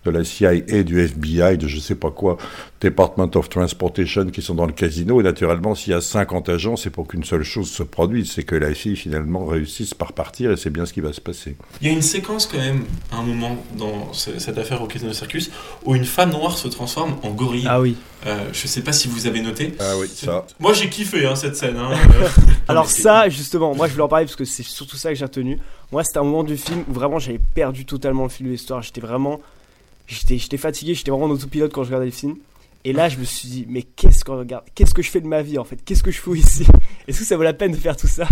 de 0.04 0.10
la 0.10 0.24
CIA 0.24 0.52
et 0.54 0.84
du 0.84 1.00
FBI, 1.00 1.56
de 1.58 1.66
je 1.68 1.78
sais 1.78 1.94
pas 1.94 2.10
quoi, 2.10 2.36
Department 2.80 3.30
of 3.36 3.48
Transportation 3.48 4.26
qui 4.26 4.42
sont 4.42 4.54
dans 4.54 4.66
le 4.66 4.72
casino. 4.72 5.20
Et 5.20 5.24
naturellement, 5.24 5.74
s'il 5.74 5.92
y 5.92 5.96
a 5.96 6.00
50 6.00 6.48
agents, 6.50 6.76
c'est 6.76 6.90
pour 6.90 7.06
qu'une 7.08 7.24
seule 7.24 7.42
chose 7.42 7.70
se 7.70 7.82
produise, 7.82 8.30
c'est 8.32 8.42
que 8.42 8.54
la 8.54 8.74
fille 8.74 8.96
finalement 8.96 9.46
réussisse 9.46 9.94
par 9.94 10.12
partir 10.12 10.50
et 10.52 10.56
c'est 10.56 10.70
bien 10.70 10.84
ce 10.86 10.92
qui 10.92 11.00
va 11.00 11.12
se 11.12 11.20
passer. 11.20 11.56
Il 11.80 11.86
y 11.86 11.90
a 11.90 11.92
une 11.94 12.02
séquence 12.02 12.46
quand 12.46 12.58
même, 12.58 12.84
à 13.12 13.16
un 13.18 13.22
moment 13.22 13.56
dans 13.78 14.12
ce- 14.12 14.38
cette 14.38 14.58
affaire 14.58 14.82
au 14.82 14.86
Casino 14.86 15.12
Circus, 15.12 15.50
où 15.84 15.94
une 15.94 16.04
femme 16.04 16.30
noire 16.30 16.58
se 16.58 16.68
transforme 16.68 17.16
en 17.22 17.30
gorille. 17.30 17.64
Ah 17.66 17.80
oui. 17.80 17.96
Euh, 18.26 18.38
je 18.52 18.66
sais 18.66 18.80
pas 18.82 18.92
si 18.92 19.06
vous 19.08 19.26
avez 19.26 19.40
noté. 19.42 19.74
Ah 19.80 19.92
oui, 19.98 20.08
ça. 20.08 20.46
Moi 20.58 20.72
j'ai 20.72 20.88
kiffé 20.88 21.26
hein, 21.26 21.36
cette 21.36 21.56
scène. 21.56 21.76
hein. 21.76 21.90
Euh, 22.20 22.28
Alors 22.68 22.88
ça, 22.90 23.28
justement, 23.28 23.74
moi 23.74 23.86
je 23.86 23.92
voulais 23.92 24.04
en 24.04 24.08
parler 24.08 24.24
parce 24.26 24.36
que 24.36 24.44
c'est 24.44 24.62
surtout 24.62 24.96
ça 24.96 25.08
que 25.10 25.14
j'ai 25.14 25.24
retenu. 25.24 25.58
Moi, 25.92 26.02
c'était 26.02 26.18
un 26.18 26.24
moment 26.24 26.42
du 26.42 26.56
film 26.56 26.82
où 26.88 26.92
vraiment 26.92 27.18
j'avais 27.18 27.38
perdu 27.54 27.84
totalement 27.84 28.24
le 28.24 28.28
fil 28.28 28.46
de 28.46 28.50
l'histoire. 28.50 28.82
J'étais 28.82 29.00
vraiment, 29.02 29.40
j'étais, 30.06 30.38
j'étais 30.38 30.56
fatigué, 30.56 30.94
j'étais 30.94 31.10
vraiment 31.10 31.26
en 31.26 31.30
autopilote 31.30 31.72
quand 31.72 31.82
je 31.82 31.88
regardais 31.88 32.06
le 32.06 32.12
film. 32.12 32.36
Et 32.86 32.92
là, 32.92 33.08
je 33.08 33.16
me 33.16 33.24
suis 33.24 33.48
dit, 33.48 33.66
mais 33.66 33.82
qu'est-ce 33.82 34.26
que 34.26 34.30
regarde, 34.30 34.64
qu'est-ce 34.74 34.92
que 34.92 35.00
je 35.00 35.10
fais 35.10 35.22
de 35.22 35.26
ma 35.26 35.40
vie 35.40 35.58
en 35.58 35.64
fait? 35.64 35.78
Qu'est-ce 35.82 36.02
que 36.02 36.10
je 36.10 36.20
fous 36.20 36.34
ici? 36.34 36.66
Est-ce 37.08 37.20
que 37.20 37.24
ça 37.24 37.36
vaut 37.36 37.42
la 37.42 37.54
peine 37.54 37.72
de 37.72 37.78
faire 37.78 37.96
tout 37.96 38.06
ça? 38.06 38.28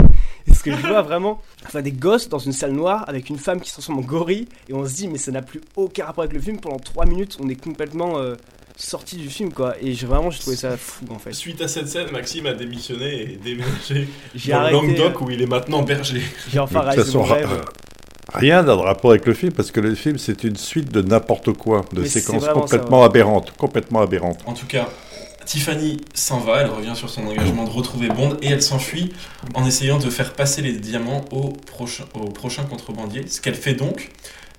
Est-ce 0.47 0.63
que 0.63 0.71
je 0.71 0.87
vois 0.87 1.01
vraiment, 1.01 1.41
enfin, 1.65 1.81
des 1.81 1.93
gosses 1.93 2.29
dans 2.29 2.39
une 2.39 2.53
salle 2.53 2.73
noire 2.73 3.05
avec 3.09 3.31
une 3.31 3.39
femme 3.39 3.61
qui 3.63 3.71
se 3.71 3.75
transforme 3.75 4.01
en 4.01 4.03
gorille 4.03 4.47
et 4.69 4.75
on 4.75 4.87
se 4.87 4.95
dit, 4.95 5.09
mais 5.09 5.17
ça 5.17 5.31
n'a 5.31 5.41
plus 5.41 5.63
aucun 5.75 6.05
rapport 6.05 6.25
avec 6.25 6.35
le 6.35 6.41
film. 6.41 6.61
Pendant 6.61 6.79
3 6.79 7.07
minutes, 7.07 7.39
on 7.41 7.49
est 7.49 7.55
complètement 7.55 8.19
euh, 8.19 8.35
sorti 8.77 9.17
du 9.17 9.31
film 9.31 9.53
quoi. 9.55 9.75
Et 9.81 9.95
j'ai 9.95 10.07
vraiment, 10.07 10.31
j'ai 10.31 10.41
trouvé 10.41 10.57
ça 10.57 10.77
fou 10.77 11.07
en 11.09 11.19
fait. 11.19 11.33
Suite 11.33 11.63
à 11.63 11.69
cette 11.69 11.89
scène, 11.89 12.11
Maxime 12.11 12.47
a 12.47 12.53
démissionné 12.53 13.23
et 13.23 13.39
déménagé 13.43 14.09
J'ai 14.35 14.53
dans 14.53 14.59
arrêté. 14.59 14.77
Languedoc 14.77 15.21
où 15.23 15.31
il 15.31 15.41
est 15.41 15.47
maintenant 15.47 15.83
berger. 15.83 16.23
J'ai 16.51 16.59
enfin 16.59 16.81
De 16.81 16.85
toute 16.85 16.95
réalisé 16.95 17.07
façon, 17.07 17.19
mon 17.21 17.25
rêve. 17.25 17.65
Rien 18.33 18.63
n'a 18.63 18.75
de 18.75 18.81
rapport 18.81 19.11
avec 19.11 19.27
le 19.27 19.35
film 19.35 19.53
parce 19.53 19.71
que 19.71 19.81
le 19.81 19.95
film 19.95 20.19
c'est 20.19 20.45
une 20.45 20.57
suite 20.57 20.93
de 20.93 21.03
n'importe 21.03 21.53
quoi, 21.53 21.85
de 21.93 22.03
Mais 22.03 22.09
séquences 22.09 22.45
ça, 22.45 22.53
aberrantes, 23.05 23.53
complètement 23.57 24.01
aberrantes. 24.01 24.41
En 24.47 24.55
tout 24.55 24.67
cas, 24.67 24.89
Tiffany 25.45 25.99
s'en 26.15 26.39
va, 26.39 26.63
elle 26.63 26.71
revient 26.71 26.95
sur 26.95 27.11
son 27.11 27.27
engagement 27.27 27.65
de 27.65 27.71
retrouver 27.71 28.09
Bond 28.09 28.37
et 28.43 28.49
elle 28.49 28.63
s'enfuit 28.63 29.13
en 29.55 29.67
essayant 29.67 29.99
de 29.99 30.09
faire 30.09 30.35
passer 30.35 30.63
les 30.63 30.73
diamants 30.73 31.25
au 31.31 31.49
prochain, 31.51 32.05
au 32.15 32.31
prochain 32.31 32.65
contrebandier, 32.65 33.27
ce 33.27 33.41
qu'elle 33.41 33.55
fait 33.55 33.75
donc. 33.75 34.11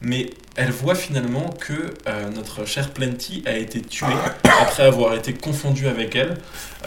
Mais 0.03 0.29
elle 0.55 0.71
voit 0.71 0.95
finalement 0.95 1.49
que 1.59 1.73
euh, 2.07 2.29
notre 2.35 2.65
cher 2.67 2.89
Plenty 2.91 3.41
a 3.45 3.55
été 3.57 3.81
tué 3.81 4.05
après 4.61 4.83
avoir 4.83 5.15
été 5.15 5.33
confondu 5.33 5.87
avec 5.87 6.15
elle, 6.15 6.37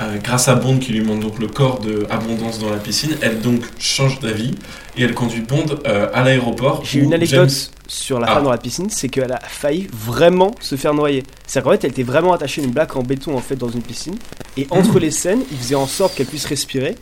euh, 0.00 0.16
grâce 0.22 0.48
à 0.48 0.54
Bond 0.54 0.78
qui 0.78 0.92
lui 0.92 1.00
montre 1.00 1.20
donc 1.20 1.38
le 1.38 1.48
corps 1.48 1.80
de 1.80 2.06
Abondance 2.10 2.58
dans 2.58 2.70
la 2.70 2.76
piscine. 2.76 3.16
Elle 3.22 3.40
donc 3.40 3.62
change 3.78 4.20
d'avis 4.20 4.52
et 4.96 5.02
elle 5.02 5.14
conduit 5.14 5.40
Bond 5.40 5.64
euh, 5.86 6.08
à 6.12 6.22
l'aéroport. 6.22 6.84
J'ai 6.84 7.00
une 7.00 7.14
anecdote 7.14 7.48
James- 7.48 7.70
sur 7.88 8.18
la 8.20 8.26
Ah. 8.28 8.34
femme 8.34 8.44
dans 8.44 8.50
la 8.50 8.58
piscine, 8.58 8.90
c'est 8.90 9.08
qu'elle 9.08 9.32
a 9.32 9.40
failli 9.40 9.88
vraiment 9.92 10.54
se 10.60 10.76
faire 10.76 10.92
noyer. 10.92 11.22
C'est 11.46 11.62
qu'en 11.62 11.70
fait, 11.70 11.84
elle 11.84 11.90
était 11.90 12.02
vraiment 12.02 12.32
attachée 12.32 12.60
à 12.60 12.64
une 12.64 12.72
plaque 12.74 12.96
en 12.96 13.02
béton 13.02 13.36
en 13.36 13.40
fait 13.40 13.56
dans 13.56 13.68
une 13.70 13.82
piscine. 13.82 14.16
Et 14.56 14.66
entre 14.70 14.98
les 15.00 15.10
scènes, 15.10 15.42
il 15.50 15.56
faisait 15.58 15.74
en 15.74 15.86
sorte 15.86 16.14
qu'elle 16.16 16.26
puisse 16.26 16.44
respirer. 16.46 16.96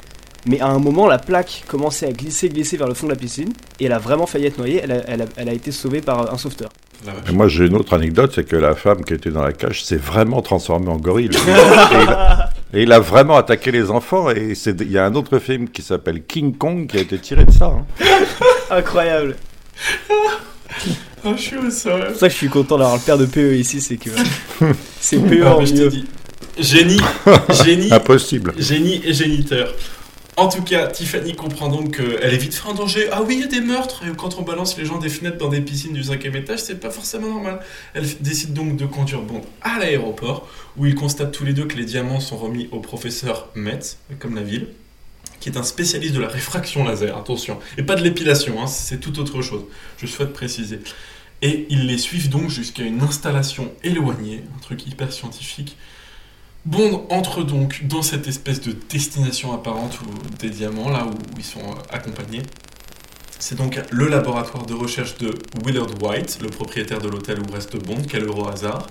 Mais 0.47 0.61
à 0.61 0.67
un 0.69 0.79
moment, 0.79 1.07
la 1.07 1.19
plaque 1.19 1.65
commençait 1.67 2.07
à 2.07 2.13
glisser, 2.13 2.49
glisser 2.49 2.77
vers 2.77 2.87
le 2.89 2.95
fond 2.95 3.07
de 3.07 3.13
la 3.13 3.19
piscine. 3.19 3.53
Et 3.81 3.87
elle 3.87 3.93
a 3.93 3.99
vraiment 3.99 4.27
failli 4.27 4.47
être 4.47 4.59
noyée. 4.59 4.81
Elle 4.85 4.93
a, 4.93 4.97
elle 5.09 5.23
a- 5.23 5.27
elle 5.37 5.49
a 5.49 5.53
été 5.53 5.73
sauvée 5.73 6.01
par 6.03 6.33
un 6.33 6.37
sauveteur. 6.39 6.69
Et 7.29 7.33
moi 7.33 7.49
j'ai 7.49 7.67
une 7.67 7.77
autre 7.77 7.93
anecdote, 7.95 8.33
c'est 8.35 8.45
que 8.45 8.57
la 8.57 8.75
femme 8.75 9.05
qui 9.05 9.13
était 9.13 9.29
dans 9.31 9.43
la 9.43 9.53
cage 9.53 9.85
s'est 9.85 9.97
vraiment 9.99 10.41
transformée 10.41 10.89
en 10.89 10.97
gorille. 10.97 11.27
et, 11.35 11.39
il 12.03 12.09
a, 12.11 12.51
et 12.73 12.83
il 12.85 12.93
a 12.93 12.99
vraiment 13.01 13.37
attaqué 13.37 13.71
les 13.73 13.91
enfants. 13.91 14.31
Et 14.31 14.55
il 14.67 14.91
y 14.91 14.97
a 14.99 15.05
un 15.05 15.15
autre 15.15 15.39
film 15.39 15.69
qui 15.69 15.83
s'appelle 15.83 16.25
King 16.25 16.57
Kong 16.57 16.87
qui 16.89 16.97
a 16.97 17.01
été 17.01 17.19
tiré 17.19 17.45
de 17.45 17.51
ça. 17.51 17.67
hein. 17.67 17.85
Incroyable. 18.71 19.37
Oh, 21.25 21.33
je 21.37 21.41
suis 21.43 21.57
au 21.57 21.71
sol. 21.71 22.01
C'est 22.03 22.11
pour 22.11 22.21
ça 22.21 22.27
que 22.29 22.33
je 22.33 22.39
suis 22.39 22.49
content 22.49 22.77
d'avoir 22.79 22.97
le 22.97 23.03
père 23.03 23.19
de 23.19 23.27
PE 23.27 23.55
ici. 23.57 23.81
C'est 23.81 23.97
que 23.97 24.11
c'est 25.01 25.19
PE 25.19 25.43
Ah, 25.47 25.57
en 25.57 25.61
mieux. 25.61 25.91
Génie, 26.59 27.01
génie, 27.65 27.93
Impossible. 27.93 28.55
génie 28.59 29.01
et 29.05 29.13
géniteur. 29.13 29.75
En 30.37 30.49
tout 30.49 30.63
cas, 30.63 30.89
Tiffany 30.89 31.37
comprend 31.37 31.69
donc 31.69 31.97
qu'elle 31.97 32.35
est 32.35 32.39
vite 32.39 32.55
fait 32.55 32.69
en 32.69 32.75
danger. 32.75 33.09
Ah 33.13 33.23
oui, 33.23 33.37
il 33.37 33.41
y 33.43 33.45
a 33.45 33.47
des 33.47 33.61
meurtres. 33.61 34.03
Et 34.05 34.11
quand 34.17 34.37
on 34.37 34.43
balance 34.43 34.77
les 34.77 34.85
gens 34.85 34.99
des 34.99 35.09
fenêtres 35.09 35.39
dans 35.39 35.49
des 35.49 35.61
piscines 35.61 35.93
du 35.93 36.03
cinquième 36.03 36.35
étage, 36.35 36.59
c'est 36.59 36.81
pas 36.81 36.91
forcément 36.91 37.29
normal. 37.29 37.61
Elle 37.95 38.05
décide 38.21 38.53
donc 38.53 38.77
de 38.77 38.85
conduire 38.85 39.23
Bond 39.23 39.43
à 39.63 39.79
l'aéroport, 39.79 40.49
où 40.77 40.87
ils 40.87 40.97
constatent 40.97 41.31
tous 41.31 41.45
les 41.45 41.53
deux 41.53 41.67
que 41.67 41.77
les 41.77 41.85
diamants 41.85 42.19
sont 42.19 42.37
remis 42.37 42.69
au 42.73 42.81
professeur 42.81 43.49
Metz, 43.55 43.99
comme 44.19 44.35
la 44.35 44.43
ville, 44.43 44.67
qui 45.39 45.51
est 45.51 45.57
un 45.57 45.63
spécialiste 45.63 46.15
de 46.15 46.21
la 46.21 46.29
réfraction 46.29 46.83
laser, 46.83 47.17
attention. 47.17 47.61
Et 47.79 47.85
pas 47.85 47.95
de 47.95 48.03
l'épilation, 48.03 48.61
hein, 48.61 48.67
c'est 48.67 48.99
tout 48.99 49.21
autre 49.21 49.41
chose. 49.41 49.63
Je 49.99 50.07
souhaite 50.07 50.33
préciser. 50.33 50.81
Et 51.43 51.67
ils 51.71 51.87
les 51.87 51.99
suivent 51.99 52.29
donc 52.29 52.51
jusqu'à 52.51 52.83
une 52.83 53.03
installation 53.03 53.71
éloignée, 53.85 54.43
un 54.57 54.61
truc 54.61 54.85
hyper 54.85 55.13
scientifique. 55.13 55.77
Bond 56.67 57.07
entre 57.11 57.43
donc 57.43 57.85
dans 57.87 58.01
cette 58.01 58.27
espèce 58.27 58.61
de 58.63 58.73
destination 58.73 59.53
apparente 59.53 59.99
des 60.39 60.49
diamants, 60.49 60.89
là 60.89 61.07
où 61.07 61.15
ils 61.37 61.45
sont 61.45 61.61
euh, 61.61 61.75
accompagnés. 61.91 62.43
C'est 63.39 63.57
donc 63.57 63.79
le 63.91 64.09
laboratoire 64.09 64.65
de 64.65 64.73
recherche 64.73 65.19
de 65.19 65.35
Willard 65.67 66.03
White, 66.03 66.39
le 66.41 66.49
propriétaire 66.49 67.03
de 67.03 67.09
l'hôtel 67.09 67.39
où 67.41 67.53
reste 67.53 67.77
Bond, 67.77 68.03
quel 68.09 68.25
heureux 68.25 68.51
hasard, 68.51 68.87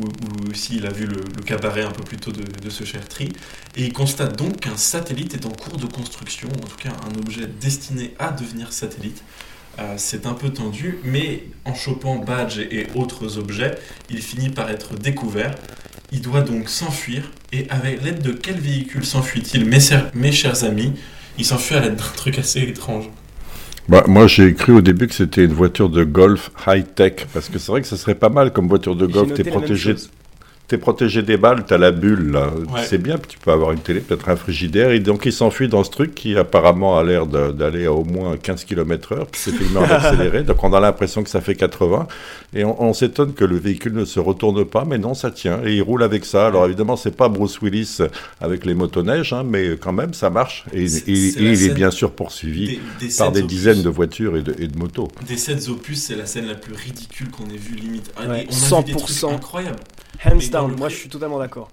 où, 0.00 0.04
où 0.04 0.52
il 0.70 0.86
a 0.86 0.90
vu 0.90 1.06
le, 1.06 1.24
cabaret 1.42 1.82
un 1.82 1.90
peu 1.90 2.04
plus 2.04 2.18
tôt 2.18 2.30
de, 2.30 2.70
ce 2.70 2.84
cher 2.84 3.08
Tree. 3.08 3.32
Et 3.74 3.86
il 3.86 3.92
constate 3.92 4.38
donc 4.38 4.60
qu'un 4.60 4.76
satellite 4.76 5.34
est 5.34 5.46
en 5.46 5.50
cours 5.50 5.78
de 5.78 5.86
construction, 5.86 6.48
en 6.48 6.66
tout 6.68 6.76
cas 6.76 6.92
un 7.10 7.18
objet 7.18 7.48
destiné 7.48 8.14
à 8.20 8.30
devenir 8.30 8.72
satellite. 8.72 9.24
Euh, 9.80 9.94
c'est 9.96 10.26
un 10.26 10.34
peu 10.34 10.50
tendu, 10.50 11.00
mais 11.02 11.42
en 11.64 11.74
chopant 11.74 12.16
badge 12.16 12.58
et 12.58 12.86
autres 12.94 13.38
objets, 13.38 13.74
il 14.08 14.22
finit 14.22 14.50
par 14.50 14.70
être 14.70 14.94
découvert. 14.94 15.56
Il 16.12 16.20
doit 16.20 16.40
donc 16.42 16.68
s'enfuir, 16.68 17.30
et 17.52 17.66
avec 17.68 18.02
l'aide 18.02 18.22
de 18.22 18.32
quel 18.32 18.56
véhicule 18.58 19.04
s'enfuit-il, 19.04 19.64
mes, 19.66 19.80
ser- 19.80 20.10
mes 20.14 20.32
chers 20.32 20.64
amis? 20.64 20.92
Il 21.38 21.44
s'enfuit 21.44 21.74
à 21.76 21.80
l'aide 21.80 21.96
d'un 21.96 22.04
truc 22.16 22.38
assez 22.38 22.60
étrange. 22.60 23.10
Bah, 23.88 24.04
moi, 24.08 24.26
j'ai 24.26 24.54
cru 24.54 24.72
au 24.72 24.80
début 24.80 25.06
que 25.06 25.14
c'était 25.14 25.44
une 25.44 25.52
voiture 25.52 25.88
de 25.88 26.02
golf 26.04 26.50
high-tech, 26.66 27.26
parce 27.32 27.48
que 27.48 27.58
c'est 27.58 27.70
vrai 27.70 27.82
que 27.82 27.86
ce 27.88 27.96
serait 27.96 28.14
pas 28.16 28.28
mal 28.30 28.52
comme 28.52 28.68
voiture 28.68 28.96
de 28.96 29.06
golf. 29.06 29.32
T'es 29.34 29.44
protégé. 29.44 29.94
T'es 30.68 30.78
protégé 30.78 31.22
des 31.22 31.36
balles, 31.36 31.64
t'as 31.66 31.78
la 31.78 31.92
bulle, 31.92 32.32
là. 32.32 32.48
Ouais. 32.72 32.80
C'est 32.84 32.98
bien, 32.98 33.18
puis 33.18 33.28
tu 33.30 33.38
peux 33.38 33.52
avoir 33.52 33.72
une 33.72 33.78
télé, 33.78 34.00
peut-être 34.00 34.28
un 34.28 34.36
frigidaire. 34.36 34.90
Et 34.90 34.98
donc, 35.00 35.22
il 35.24 35.32
s'enfuit 35.32 35.68
dans 35.68 35.84
ce 35.84 35.90
truc 35.90 36.14
qui 36.14 36.36
apparemment 36.36 36.98
a 36.98 37.04
l'air 37.04 37.26
d'aller 37.26 37.86
à 37.86 37.92
au 37.92 38.04
moins 38.04 38.36
15 38.36 38.64
km 38.64 39.12
heure, 39.12 39.26
puis 39.26 39.40
c'est 39.44 39.52
filmé 39.52 39.78
en 39.78 39.82
accéléré. 39.90 40.42
Donc, 40.42 40.62
on 40.64 40.72
a 40.72 40.80
l'impression 40.80 41.22
que 41.22 41.30
ça 41.30 41.40
fait 41.40 41.54
80. 41.54 42.08
Et 42.54 42.64
on, 42.64 42.82
on 42.82 42.92
s'étonne 42.94 43.32
que 43.34 43.44
le 43.44 43.56
véhicule 43.56 43.92
ne 43.92 44.04
se 44.04 44.18
retourne 44.18 44.64
pas, 44.64 44.84
mais 44.84 44.98
non, 44.98 45.14
ça 45.14 45.30
tient. 45.30 45.60
Et 45.64 45.74
il 45.76 45.82
roule 45.82 46.02
avec 46.02 46.24
ça. 46.24 46.46
Alors, 46.48 46.66
évidemment, 46.66 46.96
c'est 46.96 47.14
pas 47.16 47.28
Bruce 47.28 47.60
Willis 47.62 47.98
avec 48.40 48.64
les 48.66 48.74
motoneiges, 48.74 49.32
hein, 49.32 49.44
mais 49.48 49.76
quand 49.80 49.92
même, 49.92 50.14
ça 50.14 50.30
marche. 50.30 50.64
Et, 50.72 50.84
il- 51.06 51.62
est 51.62 51.74
bien 51.74 51.90
sûr 51.90 52.10
poursuivi 52.12 52.66
Des, 53.00 53.06
des 53.08 53.14
par 53.16 53.30
des 53.32 53.40
opus- 53.42 53.46
dizaines 53.46 53.82
de 53.82 53.88
voitures 53.88 54.36
et 54.36 54.42
de, 54.42 54.54
et 54.58 54.66
de 54.68 54.78
motos. 54.78 55.08
Des 55.26 55.36
7 55.36 55.68
opus, 55.68 56.02
c'est 56.02 56.16
la 56.16 56.26
scène 56.26 56.46
la 56.46 56.54
plus 56.54 56.74
ridicule 56.74 57.30
qu'on 57.30 57.44
ait 57.46 57.56
vue 57.56 57.76
limite. 57.76 58.10
Ah, 58.16 58.22
Ouais, 58.28 58.46
on 58.50 58.74
a 58.76 58.78
vu 58.80 58.84
des 58.86 58.92
trucs 58.96 59.16
100%. 59.16 59.34
incroyables. 59.34 59.78
Hands 60.24 60.50
down. 60.50 60.74
Moi, 60.76 60.88
je 60.88 60.96
suis 60.96 61.08
totalement 61.08 61.38
d'accord. 61.38 61.68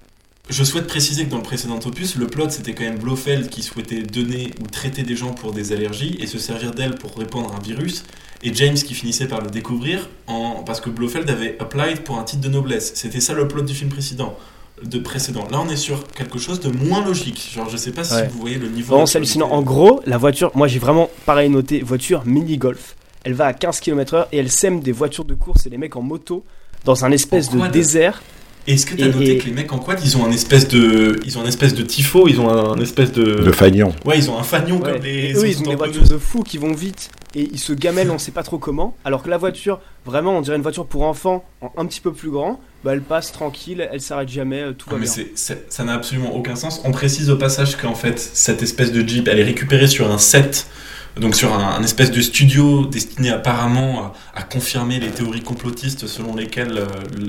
Je 0.49 0.63
souhaite 0.65 0.88
préciser 0.88 1.23
que 1.25 1.29
dans 1.29 1.38
le 1.38 1.43
précédent 1.43 1.79
opus, 1.86 2.17
le 2.17 2.27
plot 2.27 2.49
c'était 2.49 2.73
quand 2.73 2.84
même 2.84 2.97
Blofeld 2.99 3.47
qui 3.49 3.63
souhaitait 3.63 4.01
donner 4.03 4.51
ou 4.62 4.67
traiter 4.67 5.03
des 5.03 5.15
gens 5.15 5.34
pour 5.34 5.53
des 5.53 5.71
allergies 5.71 6.17
et 6.19 6.27
se 6.27 6.38
servir 6.38 6.71
d'elle 6.71 6.95
pour 6.95 7.15
répandre 7.17 7.56
un 7.56 7.62
virus, 7.62 8.03
et 8.43 8.53
James 8.53 8.73
qui 8.75 8.93
finissait 8.93 9.29
par 9.29 9.39
le 9.39 9.49
découvrir 9.49 10.10
en... 10.27 10.63
parce 10.65 10.82
que 10.82 10.89
Blofeld 10.89 11.29
avait 11.29 11.56
applied 11.62 11.95
pour 12.03 12.19
un 12.19 12.23
titre 12.25 12.41
de 12.41 12.49
noblesse. 12.49 12.91
C'était 12.93 13.21
ça 13.21 13.34
le 13.34 13.47
plot 13.47 13.62
du 13.62 13.73
film 13.73 13.89
précédent. 13.89 14.38
De 14.84 14.99
précédent. 14.99 15.47
Là, 15.49 15.62
on 15.65 15.69
est 15.69 15.77
sur 15.77 16.06
quelque 16.10 16.38
chose 16.38 16.60
de 16.60 16.67
moins 16.69 17.06
logique. 17.06 17.51
Genre, 17.56 17.69
je 17.69 17.77
sais 17.77 17.91
pas 17.93 18.03
si 18.03 18.15
Ouais. 18.15 18.27
vous 18.27 18.39
voyez 18.39 18.58
le 18.58 18.67
niveau. 18.67 18.95
Vraiment, 18.95 19.06
c'est 19.06 19.19
hallucinant. 19.19 19.49
En 19.49 19.62
gros, 19.62 20.01
la 20.06 20.17
voiture, 20.17 20.51
moi 20.56 20.67
j'ai 20.67 20.79
vraiment 20.79 21.10
pareil 21.25 21.47
noté, 21.49 21.82
voiture 21.84 22.23
mini-golf. 22.25 22.97
Elle 23.23 23.34
va 23.34 23.45
à 23.45 23.53
15 23.53 23.79
km/h 23.79 24.27
et 24.34 24.39
elle 24.39 24.51
sème 24.51 24.82
des 24.82 24.91
voitures 24.91 25.23
de 25.23 25.36
course 25.36 25.65
et 25.67 25.69
les 25.69 25.77
mecs 25.77 25.95
en 25.95 26.01
moto 26.01 26.43
dans 26.86 27.06
un 27.06 27.12
espèce 27.12 27.50
de 27.50 27.67
désert. 27.67 28.22
Et 28.65 28.76
Est-ce 28.76 28.86
que 28.86 28.96
tu 28.96 29.04
as 29.04 29.08
Et- 29.08 29.12
noté 29.12 29.32
et- 29.32 29.38
que 29.39 29.46
les 29.48 29.52
mecs 29.52 29.74
en 29.74 29.78
quad, 29.78 30.00
ils 30.06 30.15
ont 30.15 30.26
un 30.26 30.32
espèce 30.32 30.69
de, 30.69 31.19
ils 31.26 31.38
ont 31.38 31.41
un 31.41 31.46
espèce 31.46 31.74
de 31.76 31.84
tifo, 31.84 32.30
ils 32.30 32.39
ont 32.39 32.50
un 32.50 32.80
espèce 32.80 33.12
de, 33.12 33.24
De 33.43 33.52
Fagnon. 33.52 33.93
ouais, 34.06 34.17
ils 34.17 34.30
ont 34.30 34.39
un 34.39 34.43
fanion 34.43 34.78
Ouais. 34.82 34.93
comme 34.93 35.02
les. 35.02 35.32
Et 35.32 35.34
eux, 35.34 35.48
ils 35.50 35.60
ont 35.60 35.63
des 35.69 35.76
voitures 35.76 36.08
de 36.08 36.17
fous 36.17 36.43
qui 36.43 36.58
vont 36.58 36.72
vite 36.72 37.10
et 37.36 37.50
ils 37.52 37.60
se 37.60 37.74
gamellent, 37.74 38.10
on 38.10 38.17
sait 38.17 38.32
pas 38.32 38.43
trop 38.43 38.60
comment. 38.60 38.96
Alors 39.04 39.22
que 39.22 39.30
la 39.30 39.38
voiture, 39.38 39.82
vraiment, 40.06 40.38
on 40.38 40.39
dirait 40.41 40.56
une 40.56 40.62
voiture 40.62 40.86
pour 40.86 41.04
enfants, 41.04 41.43
en 41.60 41.74
un 41.76 41.86
petit 41.86 42.00
peu 42.00 42.13
plus 42.13 42.30
grand. 42.30 42.60
bah, 42.86 42.91
elle 42.93 43.02
passe 43.02 43.32
tranquille, 43.34 43.88
elle 43.93 44.02
s'arrête 44.02 44.28
jamais, 44.28 44.60
euh, 44.62 44.72
tout 44.74 44.88
Ah, 44.89 44.96
va 44.96 45.00
mais 45.00 45.06
bien. 45.08 45.26
ça 45.36 45.84
n'a 45.86 45.93
absolument 45.93 46.36
aucun 46.36 46.56
sens. 46.58 46.82
On 46.84 46.91
précise 46.91 47.30
au 47.30 47.38
passage 47.38 47.78
qu'en 47.78 47.96
fait, 47.96 48.19
cette 48.19 48.62
espèce 48.62 48.91
de 48.91 49.08
Jeep, 49.08 49.28
elle 49.30 49.39
est 49.39 49.43
récupérée 49.46 49.88
sur 49.88 50.12
un 50.12 50.17
set, 50.17 50.67
donc 51.19 51.36
sur 51.36 51.54
un, 51.54 51.76
un 51.76 51.84
espèce 51.84 52.12
de 52.12 52.21
studio 52.21 52.86
destiné 52.86 53.30
apparemment 53.30 54.13
à, 54.34 54.39
à 54.39 54.43
confirmer 54.43 54.99
les 54.99 55.10
théories 55.10 55.41
complotistes 55.41 56.08
selon 56.08 56.36
lesquelles 56.36 56.78
euh, 56.78 56.88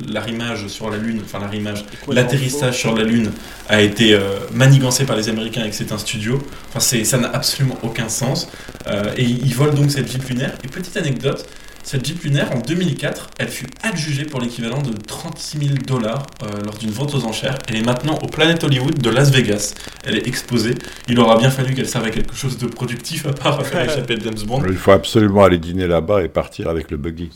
l'arrimage 0.09 0.69
sur 0.69 0.91
la 0.91 0.97
Lune, 0.97 1.21
enfin 1.25 1.39
l'arrimage, 1.39 1.85
l'atterrissage 2.09 2.79
sur 2.79 2.97
la 2.97 3.05
Lune 3.05 3.31
a 3.69 3.83
été 3.83 4.15
euh, 4.15 4.39
manigancé 4.53 5.05
par 5.05 5.17
les 5.17 5.29
Américains 5.29 5.65
et 5.65 5.71
que 5.71 5.77
c'est 5.77 5.93
un 5.93 5.99
studio. 5.99 6.43
Enfin, 6.75 6.81
ça 6.81 7.19
n'a 7.19 7.29
absolument 7.31 7.79
aucun 7.83 8.09
sens. 8.09 8.49
Euh, 8.87 9.13
et 9.17 9.25
ils 9.25 9.55
volent 9.55 9.75
donc 9.75 9.91
cette 9.91 10.11
Jeep 10.11 10.29
lunaire. 10.29 10.53
Et 10.65 10.69
petite 10.69 10.97
anecdote, 10.97 11.47
cette 11.85 12.07
Jeep 12.07 12.23
lunaire, 12.25 12.51
en 12.51 12.61
2004, 12.61 13.29
elle 13.39 13.49
fut 13.49 13.67
adjugée 13.83 14.25
pour 14.25 14.41
l'équivalent 14.41 14.81
de 14.81 14.93
36 14.93 15.59
000 15.59 15.71
dollars 15.87 16.27
euh, 16.43 16.47
lors 16.65 16.79
d'une 16.79 16.91
vente 16.91 17.15
aux 17.15 17.25
enchères. 17.25 17.59
Elle 17.69 17.77
est 17.77 17.85
maintenant 17.85 18.19
au 18.23 18.27
Planet 18.27 18.65
Hollywood 18.65 18.99
de 18.99 19.11
Las 19.11 19.31
Vegas. 19.31 19.75
Elle 20.03 20.17
est 20.17 20.27
exposée. 20.27 20.77
Il 21.09 21.21
aura 21.21 21.37
bien 21.37 21.51
fallu 21.51 21.75
qu'elle 21.75 21.89
serve 21.89 22.07
à 22.07 22.11
quelque 22.11 22.35
chose 22.35 22.57
de 22.57 22.69
productif 22.69 23.27
à 23.27 23.35
part 23.35 23.61
à 23.61 23.65
faire 23.65 23.85
échapper 23.91 24.17
James 24.19 24.47
Bond. 24.47 24.63
Il 24.67 24.77
faut 24.77 24.93
absolument 24.93 25.45
aller 25.45 25.59
dîner 25.59 25.87
là-bas 25.87 26.23
et 26.23 26.29
partir 26.29 26.71
avec 26.71 26.91
le 26.91 26.97
buggy. 26.97 27.31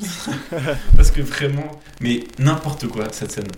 Parce 0.96 1.10
que 1.10 1.20
vraiment, 1.20 1.70
mais 2.00 2.24
n'importe 2.38 2.86
quoi 2.88 3.08
cette 3.12 3.32
scène. 3.32 3.48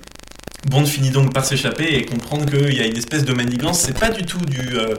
Bond 0.68 0.84
finit 0.84 1.10
donc 1.10 1.32
par 1.32 1.44
s'échapper 1.44 1.84
et 1.96 2.04
comprendre 2.04 2.44
qu'il 2.46 2.74
y 2.76 2.80
a 2.80 2.86
une 2.86 2.96
espèce 2.96 3.24
de 3.24 3.32
manigance. 3.32 3.80
C'est 3.80 3.98
pas 3.98 4.10
du 4.10 4.24
tout 4.24 4.38
du. 4.44 4.76
euh, 4.76 4.94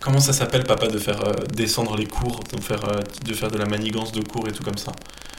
comment 0.00 0.20
ça 0.20 0.32
s'appelle, 0.32 0.64
papa, 0.64 0.88
de 0.88 0.98
faire 0.98 1.22
euh, 1.24 1.32
descendre 1.54 1.96
les 1.96 2.06
cours, 2.06 2.40
de 2.52 2.60
faire, 2.60 2.84
euh, 2.84 3.00
de 3.24 3.32
faire 3.32 3.50
de 3.50 3.58
la 3.58 3.66
manigance 3.66 4.12
de 4.12 4.20
cours 4.22 4.48
et 4.48 4.52
tout 4.52 4.64
comme 4.64 4.76
ça. 4.76 4.92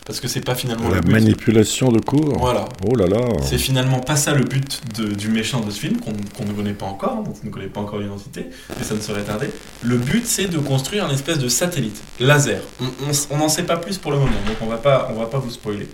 Parce 0.06 0.20
que 0.20 0.28
c'est 0.28 0.42
pas 0.42 0.54
finalement 0.54 0.88
La 0.90 0.98
le 0.98 1.02
but. 1.02 1.12
manipulation 1.12 1.92
de 1.92 2.00
cours. 2.00 2.38
Voilà. 2.38 2.70
Oh 2.88 2.96
là 2.96 3.08
là. 3.08 3.18
C'est 3.44 3.58
finalement 3.58 4.00
pas 4.00 4.16
ça 4.16 4.34
le 4.36 4.44
but 4.44 4.82
de- 4.96 5.14
du 5.14 5.30
méchant 5.30 5.62
de 5.62 5.72
ce 5.72 5.80
film, 5.80 5.98
qu'on 6.00 6.12
ne 6.46 6.52
connaît 6.54 6.74
pas 6.74 6.86
encore, 6.86 7.24
dont 7.24 7.34
on 7.42 7.46
ne 7.48 7.52
connaît 7.52 7.66
pas 7.68 7.82
encore 7.82 8.00
l'identité, 8.00 8.46
mais 8.78 8.84
ça 8.84 8.94
ne 8.94 9.02
saurait 9.02 9.24
tarder. 9.24 9.50
Le 9.82 9.98
but, 9.98 10.24
c'est 10.28 10.46
de 10.46 10.60
construire 10.60 11.06
une 11.08 11.12
espèce 11.16 11.40
de 11.40 11.48
satellite 11.50 12.00
laser. 12.20 12.62
On- 12.80 12.86
on- 12.86 13.12
On 13.32 13.38
n'en 13.38 13.50
sait 13.50 13.64
pas 13.64 13.78
plus 13.78 13.98
pour 13.98 14.12
le 14.12 14.20
moment, 14.20 14.32
donc 14.48 14.58
on 14.62 14.68
va 14.68 14.78
pas, 14.78 15.12
on 15.12 15.20
va 15.20 15.26
pas 15.26 15.40
vous 15.40 15.50
spoiler. 15.50 15.88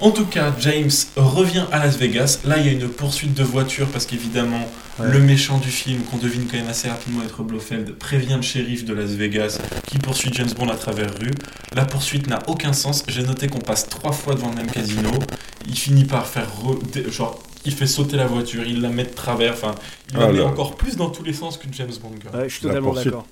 En 0.00 0.10
tout 0.10 0.26
cas, 0.26 0.52
James 0.58 0.90
revient 1.16 1.64
à 1.72 1.78
Las 1.84 1.96
Vegas. 1.96 2.40
Là, 2.44 2.58
il 2.58 2.66
y 2.66 2.68
a 2.68 2.72
une 2.72 2.88
poursuite 2.88 3.32
de 3.32 3.42
voiture 3.44 3.86
parce 3.88 4.06
qu'évidemment, 4.06 4.68
Ouais. 5.00 5.10
le 5.10 5.18
méchant 5.18 5.58
du 5.58 5.70
film, 5.70 6.02
qu'on 6.04 6.18
devine 6.18 6.46
quand 6.48 6.56
même 6.56 6.68
assez 6.68 6.88
rapidement 6.88 7.22
être 7.24 7.42
Blofeld, 7.42 7.94
prévient 7.96 8.34
le 8.36 8.42
shérif 8.42 8.84
de 8.84 8.92
Las 8.94 9.10
Vegas 9.10 9.58
qui 9.88 9.98
poursuit 9.98 10.30
James 10.34 10.50
Bond 10.56 10.68
à 10.68 10.76
travers 10.76 11.10
rue. 11.20 11.32
La 11.74 11.84
poursuite 11.84 12.26
n'a 12.28 12.38
aucun 12.48 12.72
sens. 12.72 13.02
J'ai 13.08 13.22
noté 13.24 13.48
qu'on 13.48 13.58
passe 13.58 13.88
trois 13.88 14.12
fois 14.12 14.34
devant 14.34 14.50
le 14.50 14.56
même 14.56 14.70
casino. 14.70 15.10
Il 15.66 15.76
finit 15.76 16.04
par 16.04 16.26
faire 16.26 16.46
re- 16.62 17.10
genre 17.10 17.42
il 17.64 17.72
fait 17.72 17.86
sauter 17.86 18.16
la 18.18 18.26
voiture, 18.26 18.62
il 18.66 18.82
la 18.82 18.90
met 18.90 19.04
de 19.04 19.08
travers, 19.14 19.54
enfin 19.54 19.74
il 20.12 20.18
la 20.18 20.26
Ah 20.26 20.32
met 20.32 20.40
encore 20.42 20.76
plus 20.76 20.96
dans 20.96 21.08
tous 21.08 21.24
les 21.24 21.32
sens 21.32 21.56
que 21.56 21.66
James 21.72 21.90
Bond. 22.02 22.10
Ouais, 22.38 22.48
je 22.48 22.52
suis 22.54 22.62
totalement 22.62 22.92
d'accord. 22.92 23.26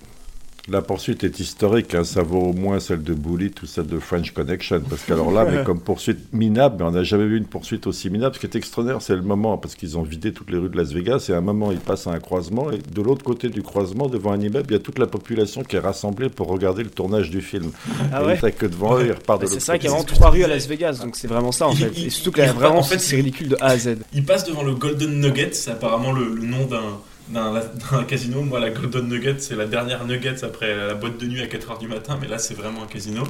La 0.68 0.81
poursuite 0.81 1.25
est 1.25 1.40
historique, 1.40 1.92
hein, 1.96 2.05
ça 2.05 2.22
vaut 2.22 2.38
au 2.40 2.53
moins 2.53 2.79
celle 2.79 3.03
de 3.03 3.14
Bullitt 3.14 3.61
ou 3.62 3.66
celle 3.66 3.88
de 3.88 3.98
French 3.98 4.31
Connection, 4.33 4.81
parce 4.88 5.03
qu'alors 5.03 5.33
là, 5.33 5.44
mais 5.44 5.62
comme 5.64 5.81
poursuite 5.81 6.33
minable, 6.33 6.77
mais 6.79 6.85
on 6.85 6.92
n'a 6.92 7.03
jamais 7.03 7.27
vu 7.27 7.37
une 7.37 7.46
poursuite 7.46 7.88
aussi 7.88 8.11
minable. 8.11 8.37
Ce 8.37 8.40
qui 8.40 8.46
est 8.46 8.55
extraordinaire, 8.55 9.03
c'est 9.03 9.16
le 9.16 9.22
moment, 9.22 9.59
parce 9.59 9.75
qu'ils 9.75 9.98
ont 9.98 10.03
vidé 10.05 10.33
toutes 10.33 10.53
les 10.53 10.59
rues 10.59 10.68
de 10.68 10.77
Las 10.77 10.92
Vegas, 10.92 11.27
et 11.29 11.33
à 11.33 11.38
un 11.38 11.40
moment, 11.40 11.72
ils 11.72 11.81
passent 11.81 12.07
à 12.07 12.12
un 12.12 12.20
croisement, 12.20 12.70
et 12.70 12.79
de 12.79 13.03
l'autre 13.03 13.25
côté 13.25 13.48
du 13.48 13.62
croisement, 13.62 14.07
devant 14.07 14.31
un 14.31 14.40
immeuble, 14.40 14.66
il 14.70 14.75
y 14.75 14.77
a 14.77 14.79
toute 14.79 15.01
la 15.01 15.09
population 15.09 15.64
qui 15.64 15.75
est 15.75 15.81
rassemblée 15.81 16.29
pour 16.29 16.46
regarder 16.46 16.85
le 16.85 16.90
tournage 16.90 17.29
du 17.31 17.40
film. 17.42 17.72
Ah 18.12 18.22
et 18.22 18.27
ouais 18.27 18.37
fait 18.37 18.53
que 18.53 18.66
devant 18.66 18.98
eux, 18.98 19.07
ils 19.07 19.12
repartent 19.12 19.40
de 19.42 19.46
Bah, 19.46 19.51
C'est 19.51 19.55
l'autre 19.57 19.66
ça 19.66 19.79
qu'il 19.79 19.85
y 19.87 19.88
a 19.88 19.90
vraiment 19.90 20.05
trois 20.05 20.31
rues 20.31 20.44
à 20.44 20.48
Las 20.48 20.68
Vegas, 20.68 21.01
donc 21.03 21.16
c'est 21.16 21.27
vraiment 21.29 21.51
ça 21.51 21.66
en 21.66 21.72
fait. 21.75 21.90
il- 21.96 22.07
Et 22.07 22.11
surtout 22.11 22.31
vraiment, 22.38 22.79
en 22.79 22.83
fait, 22.85 23.01
c'est 23.01 23.16
ridicule 23.16 23.48
de 23.48 23.57
A 23.61 23.66
à 23.70 23.79
Z. 23.79 23.96
Il 24.14 24.25
passe 24.25 24.44
devant 24.44 24.62
le 24.62 24.75
Golden 24.75 25.18
Nugget, 25.20 25.55
c'est 25.55 25.72
apparemment 25.72 26.12
le, 26.12 26.35
le 26.37 26.46
nom 26.46 26.66
d'un 26.66 26.98
d'un 27.33 27.53
d'un 27.92 28.05
casino. 28.05 28.42
Moi, 28.42 28.61
la 28.61 28.71
Golden 28.71 29.09
Nugget, 29.09 29.38
c'est 29.40 29.57
la 29.57 29.66
dernière 29.66 30.05
Nugget 30.05 30.45
après 30.45 30.77
la 30.77 30.95
boîte 30.95 31.18
de 31.18 31.27
nuit 31.27 31.42
à 31.42 31.47
4h 31.47 31.79
du 31.79 31.88
matin, 31.88 32.18
mais 32.21 32.29
là, 32.29 32.38
c'est 32.38 32.55
vraiment 32.55 32.83
un 32.83 32.87
casino. 32.87 33.25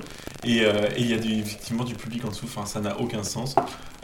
Et 0.45 0.63
euh, 0.63 0.73
il 0.99 1.11
y 1.11 1.15
a 1.15 1.17
effectivement 1.17 1.85
du 1.85 1.95
public 1.95 2.25
en 2.25 2.29
dessous, 2.29 2.49
ça 2.67 2.81
n'a 2.81 2.99
aucun 2.99 3.23
sens. 3.23 3.55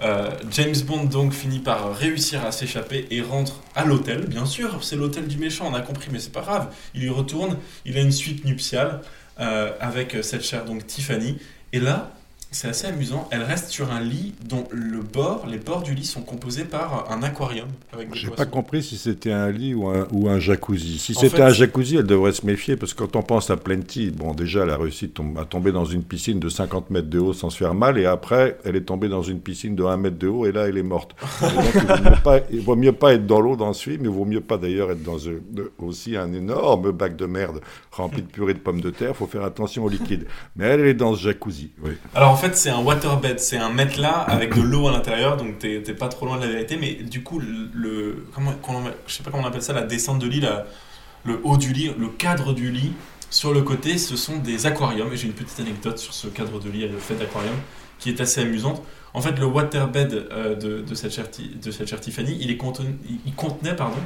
Euh, 0.02 0.30
James 0.52 0.76
Bond, 0.86 1.04
donc, 1.04 1.32
finit 1.32 1.58
par 1.58 1.94
réussir 1.94 2.44
à 2.44 2.52
s'échapper 2.52 3.06
et 3.10 3.20
rentre 3.20 3.60
à 3.74 3.84
l'hôtel. 3.84 4.26
Bien 4.26 4.46
sûr, 4.46 4.82
c'est 4.82 4.96
l'hôtel 4.96 5.26
du 5.26 5.38
méchant, 5.38 5.68
on 5.70 5.74
a 5.74 5.80
compris, 5.80 6.08
mais 6.12 6.20
c'est 6.20 6.32
pas 6.32 6.42
grave. 6.42 6.68
Il 6.94 7.02
y 7.02 7.08
retourne, 7.08 7.56
il 7.84 7.98
a 7.98 8.00
une 8.00 8.12
suite 8.12 8.44
nuptiale 8.44 9.00
euh, 9.40 9.72
avec 9.80 10.16
cette 10.22 10.44
chère, 10.44 10.64
donc, 10.64 10.86
Tiffany. 10.86 11.38
Et 11.72 11.80
là, 11.80 12.12
c'est 12.50 12.68
assez 12.68 12.86
amusant, 12.86 13.28
elle 13.30 13.42
reste 13.42 13.68
sur 13.68 13.92
un 13.92 14.00
lit 14.00 14.34
dont 14.48 14.64
le 14.70 15.00
bord, 15.00 15.46
les 15.46 15.58
bords 15.58 15.82
du 15.82 15.94
lit 15.94 16.06
sont 16.06 16.22
composés 16.22 16.64
par 16.64 17.10
un 17.12 17.22
aquarium 17.22 17.68
J'ai 18.12 18.30
pas 18.30 18.46
compris 18.46 18.82
si 18.82 18.96
c'était 18.96 19.32
un 19.32 19.50
lit 19.50 19.74
ou 19.74 19.86
un, 19.88 20.08
ou 20.12 20.30
un 20.30 20.38
jacuzzi. 20.38 20.98
Si 20.98 21.12
c'était 21.14 21.36
fait, 21.36 21.42
un 21.42 21.50
jacuzzi, 21.50 21.96
elle 21.96 22.06
devrait 22.06 22.32
se 22.32 22.46
méfier, 22.46 22.76
parce 22.76 22.94
que 22.94 23.04
quand 23.04 23.16
on 23.16 23.22
pense 23.22 23.50
à 23.50 23.58
Plenty, 23.58 24.10
bon, 24.10 24.32
déjà, 24.32 24.62
elle 24.62 24.70
a 24.70 24.78
réussi 24.78 25.12
à 25.38 25.44
tomber 25.44 25.72
dans 25.72 25.84
une 25.84 26.02
piscine 26.02 26.40
de 26.40 26.48
50 26.48 26.88
mètres 26.88 27.10
de 27.10 27.18
haut 27.18 27.34
sans 27.34 27.50
se 27.50 27.58
faire 27.58 27.74
mal, 27.74 27.98
et 27.98 28.06
après, 28.06 28.58
elle 28.64 28.76
est 28.76 28.84
tombée 28.84 29.08
dans 29.08 29.22
une 29.22 29.40
piscine 29.40 29.76
de 29.76 29.84
1 29.84 29.98
mètre 29.98 30.18
de 30.18 30.28
haut, 30.28 30.46
et 30.46 30.52
là, 30.52 30.68
elle 30.68 30.78
est 30.78 30.82
morte. 30.82 31.14
Donc, 31.42 31.52
il, 31.74 31.80
vaut 31.82 31.96
mieux 32.02 32.22
pas, 32.24 32.40
il 32.50 32.60
vaut 32.60 32.76
mieux 32.76 32.92
pas 32.92 33.12
être 33.12 33.26
dans 33.26 33.40
l'eau 33.40 33.56
dans 33.56 33.74
ce 33.74 33.90
film, 33.90 34.04
il 34.04 34.10
vaut 34.10 34.24
mieux 34.24 34.40
pas 34.40 34.56
d'ailleurs 34.56 34.90
être 34.90 35.02
dans 35.02 35.16
de- 35.16 35.70
aussi 35.78 36.16
un 36.16 36.32
énorme 36.32 36.92
bac 36.92 37.14
de 37.14 37.26
merde 37.26 37.60
rempli 37.92 38.22
de 38.22 38.26
purée 38.26 38.54
de 38.54 38.58
pommes 38.58 38.80
de 38.80 38.90
terre, 38.90 39.14
faut 39.14 39.26
faire 39.26 39.44
attention 39.44 39.84
au 39.84 39.88
liquide. 39.88 40.26
Mais 40.56 40.66
elle, 40.66 40.80
elle 40.80 40.86
est 40.86 40.94
dans 40.94 41.14
ce 41.14 41.22
jacuzzi, 41.24 41.72
oui. 41.82 41.92
Alors 42.14 42.37
fait 42.38 42.56
c'est 42.56 42.70
un 42.70 42.78
waterbed, 42.80 43.38
c'est 43.38 43.58
un 43.58 43.68
matelas 43.68 44.20
avec 44.22 44.54
de 44.54 44.62
l'eau 44.62 44.88
à 44.88 44.92
l'intérieur, 44.92 45.36
donc 45.36 45.58
t'es 45.58 45.80
pas 45.94 46.08
trop 46.08 46.24
loin 46.26 46.38
de 46.38 46.42
la 46.46 46.48
vérité, 46.50 46.78
mais 46.80 46.94
du 46.94 47.22
coup 47.22 47.38
le, 47.38 47.68
le- 47.74 48.26
comment, 48.34 48.54
je 49.06 49.12
sais 49.12 49.22
pas 49.22 49.30
comment 49.30 49.44
on 49.44 49.46
appelle 49.46 49.62
ça, 49.62 49.74
la 49.74 49.82
descente 49.82 50.18
de 50.20 50.26
lit, 50.26 50.42
le 51.24 51.40
haut 51.44 51.56
du 51.58 51.72
lit, 51.72 51.92
le 51.98 52.08
cadre 52.08 52.54
du 52.54 52.70
lit, 52.70 52.92
sur 53.30 53.52
le 53.52 53.60
côté 53.60 53.98
ce 53.98 54.16
sont 54.16 54.38
des 54.38 54.64
aquariums, 54.66 55.12
et 55.12 55.16
j'ai 55.16 55.26
une 55.26 55.34
petite 55.34 55.60
anecdote 55.60 55.98
sur 55.98 56.14
ce 56.14 56.28
cadre 56.28 56.58
de 56.58 56.70
lit 56.70 56.84
et 56.84 56.88
le 56.88 56.98
fait 56.98 57.14
d'aquarium 57.14 57.56
qui 57.98 58.08
est 58.10 58.20
assez 58.20 58.40
amusante. 58.40 58.82
En 59.12 59.20
fait 59.20 59.38
le 59.38 59.46
waterbed 59.46 60.28
euh, 60.30 60.54
de, 60.54 60.94
cette 60.94 61.12
chère, 61.12 61.26
de 61.62 61.70
cette 61.70 61.88
chère 61.88 62.00
Tiffany, 62.00 62.38
il 62.40 62.56
contenait 63.34 63.74
pardon, 63.76 63.98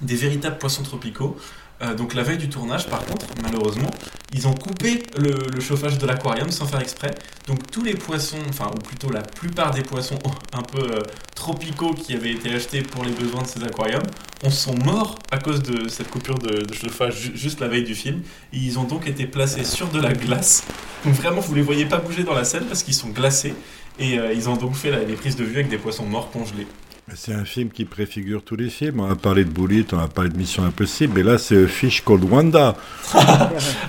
des 0.00 0.16
véritables 0.16 0.58
poissons 0.58 0.82
tropicaux. 0.82 1.36
Euh, 1.82 1.94
donc 1.94 2.14
la 2.14 2.22
veille 2.22 2.38
du 2.38 2.48
tournage, 2.48 2.86
par 2.88 3.04
contre, 3.04 3.26
malheureusement, 3.42 3.90
ils 4.34 4.48
ont 4.48 4.54
coupé 4.54 5.02
le, 5.18 5.60
chauffage 5.60 5.98
de 5.98 6.06
l'aquarium 6.06 6.50
sans 6.50 6.66
faire 6.66 6.80
exprès. 6.80 7.10
Donc 7.46 7.70
tous 7.70 7.82
les 7.84 7.94
poissons, 7.94 8.38
enfin 8.48 8.70
ou 8.74 8.78
plutôt 8.80 9.10
la 9.10 9.22
plupart 9.22 9.72
des 9.72 9.82
poissons 9.82 10.18
un 10.52 10.62
peu 10.62 10.82
euh, 10.82 11.00
tropicaux 11.34 11.92
qui 11.94 12.14
avaient 12.14 12.32
été 12.32 12.52
achetés 12.54 12.82
pour 12.82 13.04
les 13.04 13.12
besoins 13.12 13.42
de 13.42 13.46
ces 13.46 13.62
aquariums, 13.62 14.02
on 14.42 14.50
sont 14.50 14.74
morts 14.84 15.18
à 15.30 15.38
cause 15.38 15.62
de 15.62 15.88
cette 15.88 16.10
coupure 16.10 16.38
de, 16.38 16.64
chauffage 16.72 17.16
ju- 17.20 17.32
juste 17.34 17.60
la 17.60 17.68
veille 17.68 17.84
du 17.84 17.94
film. 17.94 18.22
Ils 18.52 18.78
ont 18.78 18.84
donc 18.84 19.06
été 19.06 19.26
placés 19.26 19.64
sur 19.64 19.88
de 19.88 20.00
la 20.00 20.12
glace. 20.12 20.64
Donc 21.04 21.14
vraiment, 21.14 21.40
vous 21.40 21.54
les 21.54 21.62
voyez 21.62 21.86
pas 21.86 21.98
bouger 21.98 22.24
dans 22.24 22.34
la 22.34 22.44
scène 22.44 22.64
parce 22.64 22.82
qu'ils 22.82 22.94
sont 22.94 23.08
glacés. 23.10 23.54
Et 23.98 24.18
euh, 24.18 24.32
ils 24.32 24.48
ont 24.48 24.56
donc 24.56 24.74
fait 24.74 25.04
les 25.04 25.14
prises 25.14 25.36
de 25.36 25.44
vue 25.44 25.56
avec 25.56 25.68
des 25.68 25.76
poissons 25.78 26.06
morts 26.06 26.30
congelés. 26.30 26.66
C'est 27.14 27.34
un 27.34 27.44
film 27.44 27.68
qui 27.70 27.84
préfigure 27.84 28.42
tous 28.42 28.56
les 28.56 28.70
films. 28.70 29.00
On 29.00 29.10
a 29.10 29.16
parlé 29.16 29.44
de 29.44 29.50
Bullitt, 29.50 29.92
on 29.92 29.98
a 29.98 30.06
parlé 30.08 30.30
de 30.30 30.36
Mission 30.38 30.64
Impossible, 30.64 31.12
mais 31.16 31.22
là, 31.22 31.36
c'est 31.36 31.66
Fish 31.66 32.02
Called 32.02 32.24
Wanda. 32.24 32.74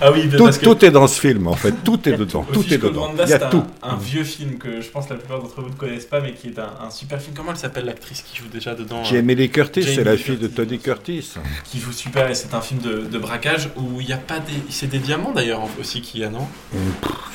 Ah 0.01 0.11
oui, 0.11 0.27
Tout, 0.29 0.43
parce 0.43 0.57
que 0.57 0.65
tout 0.65 0.83
est 0.83 0.91
dans 0.91 1.07
ce 1.07 1.19
film, 1.21 1.47
en 1.47 1.53
fait. 1.53 1.73
Tout 1.85 2.09
est 2.09 2.17
dedans. 2.17 2.43
Tout 2.51 2.61
Fish 2.63 2.73
est 2.73 2.79
Called 2.79 2.93
dedans. 2.93 3.07
Wanda, 3.09 3.23
Il 3.23 3.29
y 3.29 3.33
a 3.33 3.39
tout. 3.39 3.63
un, 3.81 3.95
vieux 3.95 4.23
film 4.25 4.57
que 4.57 4.81
je 4.81 4.89
pense 4.89 5.07
la 5.09 5.15
plupart 5.15 5.39
d'entre 5.41 5.61
vous 5.61 5.69
ne 5.69 5.75
connaissent 5.75 6.05
pas, 6.07 6.19
mais 6.19 6.33
qui 6.33 6.47
est 6.47 6.59
un, 6.59 6.69
un 6.85 6.89
super 6.89 7.21
film. 7.21 7.33
Comment 7.37 7.51
elle 7.51 7.57
s'appelle 7.57 7.85
l'actrice 7.85 8.21
qui 8.23 8.35
joue 8.37 8.47
déjà 8.51 8.75
dedans 8.75 8.99
euh, 9.01 9.05
Jamie 9.05 9.35
Lee 9.35 9.49
Curtis, 9.49 9.83
c'est 9.83 10.03
la 10.03 10.17
fille 10.17 10.37
de. 10.37 10.47
Tony 10.47 10.79
Curtis. 10.79 11.33
Qui 11.63 11.79
joue 11.79 11.91
super 11.93 12.29
et 12.29 12.35
c'est 12.35 12.53
un 12.53 12.61
film 12.61 12.81
de, 12.81 13.05
de 13.09 13.17
braquage 13.19 13.69
où 13.77 14.01
il 14.01 14.07
n'y 14.07 14.13
a 14.13 14.17
pas 14.17 14.39
des. 14.39 14.51
C'est 14.69 14.87
des 14.87 14.99
diamants 14.99 15.31
d'ailleurs 15.31 15.61
aussi 15.79 16.01
qu'il 16.01 16.19
y 16.21 16.23
a, 16.25 16.29
non? 16.29 16.47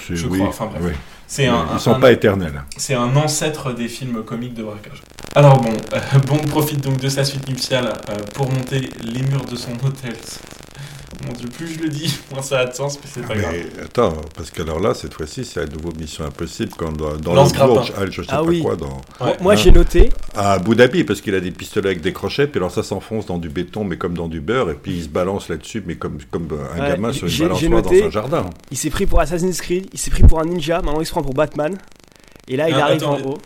C'est- 0.06 0.16
Je 0.16 0.26
oui, 0.26 0.38
crois, 0.38 0.48
enfin 0.50 0.66
bref. 0.66 0.82
oui. 0.84 0.92
C'est 1.30 1.46
un, 1.46 1.66
Ils 1.74 1.78
sont 1.80 1.92
un- 1.94 2.00
pas 2.00 2.10
éternels. 2.10 2.62
C'est 2.76 2.94
un 2.94 3.14
ancêtre 3.14 3.72
des 3.74 3.86
films 3.88 4.24
comiques 4.24 4.54
de 4.54 4.62
braquage. 4.62 5.02
Alors 5.34 5.60
bon, 5.60 5.72
euh, 5.92 6.18
Bond 6.26 6.38
profite 6.48 6.80
donc 6.80 6.96
de 6.98 7.08
sa 7.08 7.22
suite 7.22 7.46
nuptiale 7.48 7.92
euh, 8.08 8.16
pour 8.34 8.50
monter 8.50 8.88
les 9.04 9.22
murs 9.22 9.44
de 9.44 9.54
son 9.54 9.72
hôtel. 9.84 10.14
Mon 11.26 11.32
dieu, 11.32 11.48
plus 11.48 11.66
je 11.74 11.80
le 11.80 11.88
dis, 11.88 12.18
moins 12.32 12.42
ça 12.42 12.60
a 12.60 12.66
de 12.66 12.74
sens, 12.74 12.98
mais 13.02 13.10
c'est 13.12 13.26
pas 13.26 13.34
grave. 13.34 13.54
Attends, 13.82 14.14
parce 14.36 14.50
que 14.50 14.62
alors 14.62 14.78
là, 14.78 14.94
cette 14.94 15.14
fois-ci, 15.14 15.44
c'est 15.44 15.60
à 15.60 15.66
nouveau 15.66 15.90
Mission 15.98 16.24
Impossible 16.24 16.72
quand 16.76 16.92
dans, 16.92 17.16
dans 17.16 17.34
Lance 17.34 17.50
le 17.52 17.56
grappin. 17.56 17.72
Bourge, 17.74 17.92
ah, 17.96 18.02
je 18.10 18.22
sais 18.22 18.28
Ah 18.30 18.36
pas 18.36 18.42
oui. 18.42 18.60
quoi, 18.62 18.76
dans, 18.76 18.86
Moi, 18.86 19.02
Ouais. 19.20 19.36
moi, 19.40 19.52
Hein. 19.54 19.56
j'ai 19.56 19.70
noté, 19.72 20.10
à 20.36 20.52
Abu 20.52 20.74
Dhabi, 20.76 21.04
parce 21.04 21.20
qu'il 21.20 21.34
a 21.34 21.40
des 21.40 21.50
pistolets 21.50 21.88
avec 21.88 22.02
des 22.02 22.12
crochets, 22.12 22.46
puis 22.46 22.58
alors 22.58 22.70
ça 22.70 22.82
s'enfonce 22.82 23.26
dans 23.26 23.38
du 23.38 23.48
béton, 23.48 23.84
mais 23.84 23.96
comme 23.96 24.14
dans 24.14 24.28
du 24.28 24.40
beurre, 24.40 24.70
et 24.70 24.74
puis 24.74 24.92
il 24.98 25.02
se 25.04 25.08
balance 25.08 25.48
là-dessus, 25.48 25.82
mais 25.86 25.96
comme, 25.96 26.18
comme 26.30 26.48
un 26.76 26.80
Ouais, 26.80 26.88
gamin 26.90 27.12
sur 27.12 27.26
une 27.26 27.38
balançoire 27.38 27.82
dans 27.82 27.92
un 28.06 28.10
jardin. 28.10 28.50
il 28.70 28.76
s'est 28.76 28.90
pris 28.90 29.06
pour 29.06 29.20
Assassin's 29.20 29.60
Creed, 29.60 29.88
il 29.92 29.98
s'est 29.98 30.10
pris 30.10 30.22
pour 30.22 30.40
un 30.40 30.44
ninja, 30.44 30.82
maintenant 30.82 31.00
il 31.00 31.06
se 31.06 31.10
prend 31.12 31.22
pour 31.22 31.34
Batman. 31.34 31.76
Et 32.48 32.56
là, 32.56 32.68
il 32.68 32.74
Ah, 32.74 32.84
arrive 32.84 33.02
attends, 33.02 33.14
en 33.18 33.20
haut. 33.30 33.38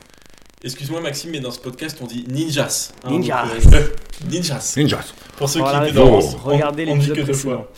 Excuse-moi 0.64 1.00
Maxime, 1.00 1.30
mais 1.32 1.40
dans 1.40 1.50
ce 1.50 1.58
podcast 1.58 1.98
on 2.02 2.06
dit 2.06 2.24
ninjas. 2.28 2.92
hein, 3.04 3.10
Ninjas. 3.10 3.46
donc, 3.64 3.74
euh, 3.74 3.80
ninjas. 4.30 4.74
Ninjas. 4.76 5.12
Pour 5.36 5.48
ceux 5.48 5.60
Voilà, 5.60 5.80
qui 5.80 5.84
étaient 5.90 5.94
dans 5.98 6.18
Regardez 6.20 6.84
on- 6.88 6.92
on 6.92 6.96
dit 6.96 7.08
que 7.12 7.20
deux 7.22 7.32
fois. 7.32 7.70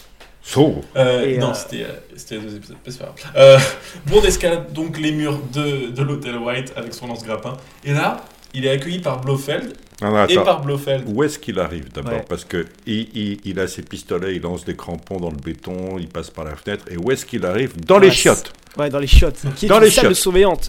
So. 0.42 0.82
Euh, 0.94 1.24
Et, 1.26 1.38
non, 1.38 1.50
euh, 1.50 1.54
c'était, 1.54 1.84
euh, 1.84 1.92
c'était 2.16 2.38
deux 2.38 2.54
épisodes, 2.56 2.76
mais 2.84 2.92
c'est 2.92 2.98
pas 2.98 3.14
grave. 3.16 3.32
Euh, 3.36 3.58
Bond 4.06 4.22
escalade 4.24 4.72
donc 4.74 4.98
les 5.00 5.10
murs 5.12 5.40
de, 5.54 5.86
de 5.90 6.02
l'hôtel 6.02 6.36
White 6.36 6.74
avec 6.76 6.92
son 6.92 7.06
lance-grappin. 7.06 7.54
Et 7.82 7.94
là, 7.94 8.18
il 8.52 8.66
est 8.66 8.70
accueilli 8.70 8.98
par 8.98 9.22
Blofeld 9.22 9.72
Non, 10.02 10.10
non, 10.10 10.26
et 10.26 10.34
par 10.34 10.60
Blofeld. 10.60 11.04
Où 11.06 11.22
est-ce 11.22 11.38
qu'il 11.38 11.58
arrive 11.58 11.90
d'abord 11.90 12.12
Ouais. 12.12 12.24
Parce 12.28 12.44
que 12.44 12.66
il, 12.84 13.08
il- 13.16 13.40
il 13.46 13.58
a 13.58 13.66
ses 13.66 13.80
pistolets, 13.80 14.34
il 14.36 14.42
lance 14.42 14.66
des 14.66 14.76
crampons 14.76 15.18
dans 15.18 15.30
le 15.30 15.36
béton, 15.38 15.96
il 15.98 16.08
passe 16.08 16.28
par 16.28 16.44
la 16.44 16.54
fenêtre. 16.56 16.84
Et 16.90 16.98
où 16.98 17.10
est-ce 17.10 17.24
qu'il 17.24 17.46
arrive? 17.46 17.72
Dans 17.86 17.98
les 17.98 18.10
chiottes. 18.10 18.52
Ouais, 18.76 18.90
dans 18.90 18.98
les 18.98 19.06
chiottes. 19.06 19.40
Qui 19.56 19.66
est 19.66 19.68
Dans 19.68 19.78
une 19.78 19.84
les 19.84 19.90
salle 19.90 20.08
de 20.08 20.14
surveillante. 20.14 20.68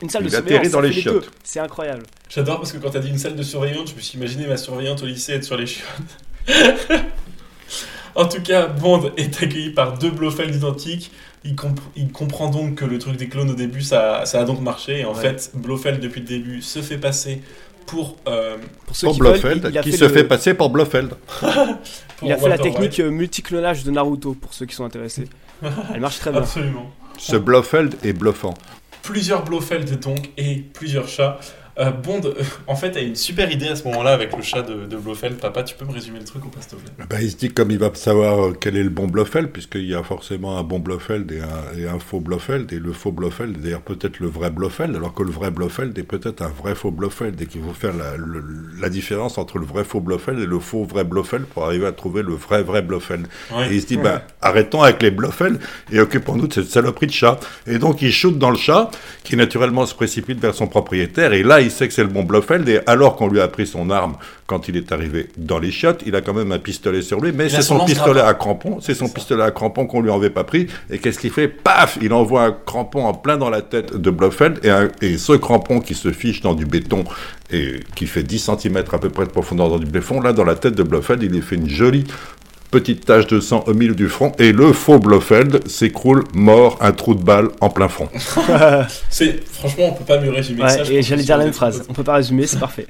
Une 0.00 0.08
salle 0.08 0.22
Il 0.24 0.30
de 0.30 0.36
atterrit 0.36 0.70
surveillance. 0.70 0.72
dans 0.72 0.80
les 0.80 0.92
chiottes. 0.92 1.30
C'est 1.44 1.60
incroyable. 1.60 2.04
J'adore 2.30 2.58
parce 2.58 2.72
que 2.72 2.78
quand 2.78 2.90
t'as 2.90 2.98
dit 3.00 3.08
une 3.10 3.18
salle 3.18 3.36
de 3.36 3.42
surveillante, 3.42 3.90
je 3.90 3.94
me 3.94 4.00
suis 4.00 4.16
imaginé 4.18 4.46
ma 4.46 4.56
surveillante 4.56 5.02
au 5.02 5.06
lycée 5.06 5.32
être 5.34 5.44
sur 5.44 5.56
les 5.58 5.66
chiottes. 5.66 5.86
en 8.14 8.26
tout 8.26 8.42
cas, 8.42 8.66
Bond 8.66 9.10
est 9.16 9.42
accueilli 9.42 9.70
par 9.70 9.98
deux 9.98 10.10
Blofeld 10.10 10.54
identiques. 10.54 11.10
Il, 11.44 11.56
comp- 11.56 11.80
il 11.96 12.10
comprend 12.12 12.48
donc 12.48 12.76
que 12.76 12.84
le 12.84 12.98
truc 12.98 13.16
des 13.16 13.28
clones 13.28 13.50
au 13.50 13.54
début, 13.54 13.82
ça, 13.82 14.24
ça 14.26 14.40
a 14.40 14.44
donc 14.44 14.60
marché. 14.60 15.00
Et 15.00 15.04
en 15.04 15.12
Ouais. 15.14 15.20
fait, 15.20 15.50
Blofeld, 15.54 16.00
depuis 16.00 16.20
le 16.20 16.26
début, 16.26 16.62
se 16.62 16.80
fait 16.80 16.98
passer 16.98 17.42
pour. 17.86 18.16
euh, 18.28 18.56
Pour 18.86 18.94
ceux 18.96 19.08
Pour 19.08 19.14
qui 19.16 19.20
veulent, 19.22 19.32
Blofeld, 19.40 19.70
il, 19.74 19.80
qui 19.80 19.90
fait 19.90 19.96
se 19.96 20.04
le- 20.04 20.10
fait 20.12 20.24
passer 20.24 20.54
pour 20.54 20.70
Blofeld. 20.70 21.14
pour 21.40 21.48
Il 22.28 22.32
a 22.32 22.36
fait 22.38 22.48
la 22.48 22.58
technique 22.58 23.00
euh, 23.00 23.10
multiclonage 23.10 23.82
de 23.82 23.90
Naruto, 23.90 24.34
pour 24.34 24.54
ceux 24.54 24.66
qui 24.66 24.74
sont 24.74 24.84
intéressés. 24.84 25.28
Elle 25.94 26.00
marche 26.00 26.18
très 26.20 26.30
bien. 26.30 26.40
Absolument. 26.40 26.90
Ce 27.22 27.36
Blofeld 27.36 27.94
est 28.02 28.14
bluffant. 28.14 28.54
Plusieurs 29.04 29.44
Blofeld 29.44 30.00
donc 30.00 30.30
et 30.36 30.56
plusieurs 30.56 31.06
chats. 31.06 31.38
Euh, 31.78 31.90
Bond, 31.90 32.20
euh, 32.24 32.34
en 32.66 32.76
fait, 32.76 32.96
a 32.96 33.00
une 33.00 33.16
super 33.16 33.50
idée 33.50 33.68
à 33.68 33.76
ce 33.76 33.84
moment-là 33.84 34.12
avec 34.12 34.36
le 34.36 34.42
chat 34.42 34.60
de, 34.60 34.84
de 34.84 34.96
Blofeld. 34.96 35.38
Papa, 35.38 35.62
tu 35.62 35.74
peux 35.74 35.86
me 35.86 35.92
résumer 35.92 36.18
le 36.18 36.24
truc 36.26 36.44
ou 36.44 36.48
pas, 36.48 36.60
s'il 36.60 36.76
te 36.76 36.76
plaît? 36.76 37.06
Ben, 37.08 37.18
il 37.22 37.30
se 37.30 37.36
dit 37.36 37.50
comme 37.50 37.70
il 37.70 37.78
va 37.78 37.90
savoir 37.94 38.44
euh, 38.44 38.52
quel 38.60 38.76
est 38.76 38.82
le 38.82 38.90
bon 38.90 39.06
Blofeld, 39.06 39.48
puisqu'il 39.48 39.86
y 39.86 39.94
a 39.94 40.02
forcément 40.02 40.58
un 40.58 40.62
bon 40.64 40.80
Blofeld 40.80 41.32
et 41.32 41.40
un, 41.40 41.78
et 41.78 41.88
un 41.88 41.98
faux 41.98 42.20
Blofeld, 42.20 42.70
et 42.74 42.78
le 42.78 42.92
faux 42.92 43.10
Blofeld 43.10 43.56
est 43.56 43.60
d'ailleurs 43.60 43.80
peut-être 43.80 44.20
le 44.20 44.26
vrai 44.26 44.50
Blofeld, 44.50 44.94
alors 44.94 45.14
que 45.14 45.22
le 45.22 45.30
vrai 45.30 45.50
Blofeld 45.50 45.98
est 45.98 46.02
peut-être 46.02 46.42
un 46.42 46.48
vrai 46.50 46.74
faux 46.74 46.90
Blofeld, 46.90 47.40
et 47.40 47.46
qu'il 47.46 47.62
faut 47.62 47.72
faire 47.72 47.94
la, 47.96 48.18
le- 48.18 48.44
la 48.78 48.90
différence 48.90 49.38
entre 49.38 49.56
le 49.58 49.64
vrai 49.64 49.84
faux 49.84 50.00
Blofeld 50.00 50.40
et 50.40 50.46
le 50.46 50.58
faux 50.58 50.84
vrai 50.84 51.04
Blofeld 51.04 51.46
pour 51.46 51.64
arriver 51.64 51.86
à 51.86 51.92
trouver 51.92 52.22
le 52.22 52.34
vrai 52.34 52.62
vrai 52.62 52.82
Blofeld. 52.82 53.26
Ouais. 53.50 53.70
Et 53.70 53.76
il 53.76 53.80
se 53.80 53.86
dit, 53.86 53.96
ben, 53.96 54.20
arrêtons 54.42 54.82
avec 54.82 55.02
les 55.02 55.10
Blofeld 55.10 55.58
et 55.90 56.00
occupons-nous 56.00 56.48
de 56.48 56.52
cette 56.52 56.68
saloperie 56.68 57.06
de 57.06 57.12
chat. 57.12 57.40
Et 57.66 57.78
donc 57.78 58.02
il 58.02 58.12
shoot 58.12 58.36
dans 58.36 58.50
le 58.50 58.58
chat, 58.58 58.90
qui 59.24 59.36
naturellement 59.36 59.86
se 59.86 59.94
précipite 59.94 60.38
vers 60.38 60.54
son 60.54 60.66
propriétaire, 60.66 61.32
et 61.32 61.42
là 61.42 61.61
il 61.62 61.70
sait 61.70 61.88
que 61.88 61.94
c'est 61.94 62.02
le 62.02 62.08
bon 62.08 62.22
Blofeld, 62.22 62.68
et 62.68 62.80
alors 62.86 63.16
qu'on 63.16 63.28
lui 63.28 63.40
a 63.40 63.48
pris 63.48 63.66
son 63.66 63.90
arme 63.90 64.16
quand 64.46 64.68
il 64.68 64.76
est 64.76 64.92
arrivé 64.92 65.28
dans 65.38 65.58
les 65.58 65.70
chiottes, 65.70 66.02
il 66.06 66.14
a 66.14 66.20
quand 66.20 66.34
même 66.34 66.52
un 66.52 66.58
pistolet 66.58 67.00
sur 67.02 67.20
lui, 67.20 67.32
mais 67.32 67.48
c'est 67.48 67.62
son 67.62 67.78
son 67.78 67.84
pistolet 67.86 68.20
à 68.20 68.34
crampon, 68.34 68.80
c'est 68.80 68.94
son 68.94 69.08
pistolet 69.08 69.42
à 69.42 69.50
crampon 69.50 69.86
qu'on 69.86 70.02
lui 70.02 70.10
avait 70.12 70.28
pas 70.30 70.44
pris, 70.44 70.66
et 70.90 70.98
qu'est-ce 70.98 71.18
qu'il 71.18 71.30
fait? 71.30 71.48
Paf! 71.48 71.96
Il 72.02 72.12
envoie 72.12 72.44
un 72.44 72.52
crampon 72.52 73.04
en 73.06 73.14
plein 73.14 73.36
dans 73.38 73.48
la 73.50 73.62
tête 73.62 73.96
de 73.96 74.10
Blofeld, 74.10 74.58
et, 74.62 74.70
un- 74.70 74.88
et 75.00 75.16
ce 75.16 75.32
crampon 75.32 75.80
qui 75.80 75.94
se 75.94 76.12
fiche 76.12 76.42
dans 76.42 76.54
du 76.54 76.66
béton, 76.66 77.04
et 77.50 77.80
qui 77.94 78.06
fait 78.06 78.22
10 78.22 78.50
cm 78.58 78.76
à 78.92 78.98
peu 78.98 79.08
près 79.08 79.24
de 79.24 79.30
profondeur 79.30 79.68
dans 79.70 79.78
du 79.78 79.86
béton, 79.86 80.20
là 80.20 80.32
dans 80.34 80.44
la 80.44 80.54
tête 80.54 80.74
de 80.74 80.82
Blofeld, 80.82 81.22
il 81.22 81.30
lui 81.30 81.40
fait 81.42 81.56
une 81.56 81.68
jolie 81.68 82.04
petite 82.72 83.04
tache 83.04 83.28
de 83.28 83.38
sang 83.38 83.62
au 83.68 83.74
milieu 83.74 83.94
du 83.94 84.08
front, 84.08 84.32
et 84.40 84.50
le 84.50 84.72
faux 84.72 84.98
Blofeld 84.98 85.68
s'écroule 85.68 86.24
mort, 86.34 86.76
un 86.80 86.90
trou 86.90 87.14
de 87.14 87.22
balle 87.22 87.50
en 87.60 87.70
plein 87.70 87.86
front. 87.88 88.08
C'est 89.10 89.46
franchement, 89.48 89.84
on 89.90 89.92
peut 89.92 90.04
pas 90.04 90.18
mieux 90.20 90.30
résumer 90.30 90.68
ça. 90.68 90.82
Ouais, 90.82 90.92
et 90.92 90.96
pense 90.98 91.06
j'allais 91.06 91.22
que 91.22 91.26
dire 91.26 91.36
la 91.36 91.42
c'est- 91.42 91.46
même 91.46 91.54
phrase. 91.54 91.84
On 91.88 91.92
peut 91.92 92.02
pas 92.02 92.14
résumer, 92.14 92.46
c'est 92.48 92.58
parfait. 92.58 92.86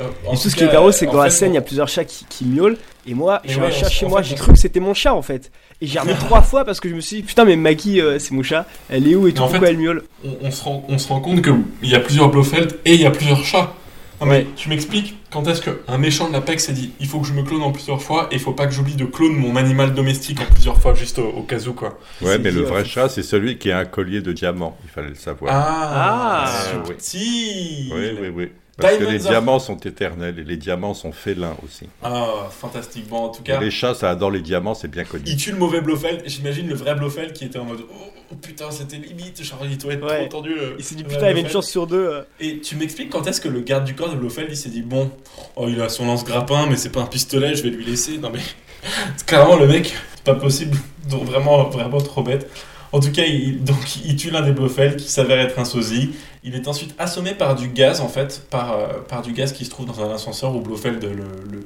Euh, 0.00 0.02
en 0.26 0.34
Et 0.34 0.36
tout 0.36 0.50
ce 0.50 0.56
qui 0.56 0.64
est 0.64 0.68
drôle, 0.68 0.92
c'est 0.92 1.06
que 1.06 1.12
dans 1.12 1.22
la 1.22 1.30
scène, 1.30 1.52
il 1.52 1.54
y 1.54 1.58
a 1.58 1.62
plusieurs 1.62 1.86
chats 1.88 2.04
qui, 2.04 2.26
qui 2.28 2.44
miaulent. 2.44 2.76
Et 3.06 3.14
moi, 3.14 3.40
j'ai 3.44 3.60
ouais, 3.60 3.68
un 3.68 3.70
chat 3.70 3.88
chez 3.88 4.06
moi, 4.06 4.22
j'ai 4.22 4.34
cru 4.34 4.52
que 4.52 4.58
c'était 4.58 4.80
mon 4.80 4.92
chat 4.92 5.14
en 5.14 5.22
fait. 5.22 5.52
Et 5.80 5.86
j'ai 5.86 6.00
remis 6.00 6.14
trois 6.18 6.42
fois 6.42 6.64
parce 6.64 6.80
que 6.80 6.88
je 6.88 6.94
me 6.96 7.00
suis 7.00 7.16
dit, 7.18 7.22
putain, 7.22 7.44
mais 7.44 7.54
Maggie, 7.54 8.00
euh, 8.00 8.18
c'est 8.18 8.32
mon 8.32 8.42
chat. 8.42 8.66
Elle 8.90 9.06
est 9.08 9.14
où 9.14 9.28
et 9.28 9.32
tout, 9.32 9.42
en 9.42 9.46
pourquoi 9.46 9.68
fait- 9.68 9.72
elle 9.74 9.78
miaule? 9.78 10.02
on, 10.24 10.30
on 10.42 10.50
se 10.50 10.64
rend, 10.64 10.84
on 10.88 10.98
se 10.98 11.06
rend 11.08 11.20
compte 11.20 11.42
qu'il 11.42 11.88
y 11.90 11.94
a 11.94 12.00
plusieurs 12.00 12.28
Blofeld 12.28 12.72
et 12.84 12.94
il 12.94 13.00
y 13.00 13.06
a 13.06 13.12
plusieurs 13.12 13.44
chats. 13.44 13.72
Non, 14.20 14.26
mais 14.26 14.38
Ouais. 14.38 14.46
tu 14.56 14.68
m'expliques 14.68 15.16
quand 15.30 15.46
est-ce 15.48 15.60
qu'un 15.60 15.98
méchant 15.98 16.28
de 16.28 16.32
l'Apex 16.32 16.66
s'est 16.66 16.72
dit 16.72 16.92
il 17.00 17.06
faut 17.06 17.20
que 17.20 17.26
je 17.26 17.32
me 17.32 17.42
clone 17.42 17.62
en 17.62 17.72
plusieurs 17.72 18.00
fois 18.00 18.28
et 18.30 18.34
il 18.36 18.40
faut 18.40 18.52
pas 18.52 18.66
que 18.66 18.72
j'oublie 18.72 18.94
de 18.94 19.04
clone 19.04 19.32
mon 19.34 19.56
animal 19.56 19.92
domestique 19.92 20.40
en 20.40 20.44
plusieurs 20.52 20.80
fois, 20.80 20.94
juste 20.94 21.18
au, 21.18 21.26
au 21.28 21.42
cas 21.42 21.58
où 21.66 21.72
quoi. 21.72 21.98
Ouais, 22.22 22.38
mais 22.38 22.50
le 22.52 22.62
vrai 22.62 22.84
chat, 22.84 23.08
c'est 23.08 23.22
celui 23.24 23.58
qui 23.58 23.70
a 23.72 23.78
un 23.78 23.84
collier 23.84 24.20
de 24.20 24.32
diamants, 24.32 24.78
il 24.84 24.90
fallait 24.90 25.08
le 25.08 25.14
savoir. 25.16 25.52
Ah, 25.54 26.44
Ah, 26.46 26.72
oui. 26.86 26.94
subtil 26.96 27.92
Oui, 27.94 28.10
oui, 28.20 28.28
oui. 28.34 28.48
Parce 28.76 28.94
que 28.94 28.98
Diamonds 28.98 29.12
les 29.12 29.24
are- 29.26 29.30
diamants 29.32 29.58
sont 29.60 29.76
éternels 29.76 30.38
et 30.38 30.42
les 30.44 30.56
diamants 30.56 30.94
sont 30.94 31.12
félins 31.12 31.54
aussi. 31.64 31.86
Ah, 32.02 32.48
fantastique. 32.50 33.08
Bon, 33.08 33.18
en 33.18 33.28
tout 33.28 33.42
Et 33.42 33.46
cas, 33.46 33.60
les 33.60 33.70
chats, 33.70 33.94
ça 33.94 34.10
adore 34.10 34.32
les 34.32 34.40
diamants, 34.40 34.74
c'est 34.74 34.88
bien 34.88 35.04
connu. 35.04 35.22
il 35.26 35.36
tue 35.36 35.52
le 35.52 35.58
mauvais 35.58 35.80
Blofeld. 35.80 36.22
J'imagine 36.26 36.66
le 36.68 36.74
vrai 36.74 36.94
Blofeld 36.96 37.32
qui 37.32 37.44
était 37.44 37.58
en 37.58 37.64
mode 37.64 37.82
oh, 37.88 37.94
oh, 38.32 38.34
putain, 38.34 38.70
c'était 38.72 38.96
limite, 38.96 39.42
genre 39.44 39.60
il 39.64 39.78
doit 39.78 39.92
être 39.92 40.04
Ouais. 40.04 40.26
trop 40.28 40.38
tendu. 40.40 40.54
le- 40.56 40.74
Il 40.78 40.84
s'est 40.84 40.96
dit, 40.96 41.04
putain, 41.04 41.20
il 41.20 41.22
y 41.22 41.30
avait 41.30 41.40
une 41.42 41.48
chance 41.48 41.68
sur 41.68 41.86
deux. 41.86 42.04
euh. 42.08 42.22
Et 42.40 42.58
tu 42.58 42.74
m'expliques 42.74 43.10
quand 43.10 43.24
est-ce 43.28 43.40
que 43.40 43.48
le 43.48 43.60
garde 43.60 43.84
du 43.84 43.94
corps 43.94 44.10
de 44.10 44.16
Blofeld 44.16 44.48
il 44.50 44.56
s'est 44.56 44.70
dit 44.70 44.82
bon, 44.82 45.10
oh 45.56 45.66
il 45.68 45.80
a 45.80 45.88
son 45.88 46.06
lance-grappin 46.06 46.66
mais 46.68 46.76
c'est 46.76 46.90
pas 46.90 47.00
un 47.02 47.06
pistolet, 47.06 47.54
je 47.54 47.62
vais 47.62 47.70
lui 47.70 47.84
laisser. 47.84 48.18
Non 48.18 48.30
mais 48.32 48.40
clairement 49.26 49.56
le 49.56 49.66
mec, 49.68 49.94
c'est 50.16 50.24
pas 50.24 50.34
possible, 50.34 50.76
donc 51.10 51.24
vraiment 51.24 51.68
vraiment 51.70 52.00
trop 52.00 52.22
bête. 52.22 52.50
En 52.92 53.00
tout 53.00 53.10
cas, 53.10 53.24
il, 53.24 53.64
donc 53.64 53.96
il 54.04 54.14
tue 54.16 54.30
l'un 54.30 54.42
des 54.42 54.52
Blofeld 54.52 54.96
qui 54.96 55.10
s'avère 55.10 55.40
être 55.40 55.58
un 55.58 55.64
sosie. 55.64 56.10
Il 56.46 56.54
est 56.54 56.68
ensuite 56.68 56.94
assommé 56.98 57.32
par 57.34 57.54
du 57.54 57.68
gaz 57.68 58.00
en 58.02 58.08
fait, 58.08 58.46
par, 58.50 58.72
euh, 58.72 58.86
par 59.08 59.22
du 59.22 59.32
gaz 59.32 59.52
qui 59.52 59.64
se 59.64 59.70
trouve 59.70 59.86
dans 59.86 60.00
un 60.04 60.14
ascenseur 60.14 60.54
où 60.54 60.60
Blofeld 60.60 61.02
le, 61.02 61.10
le 61.50 61.60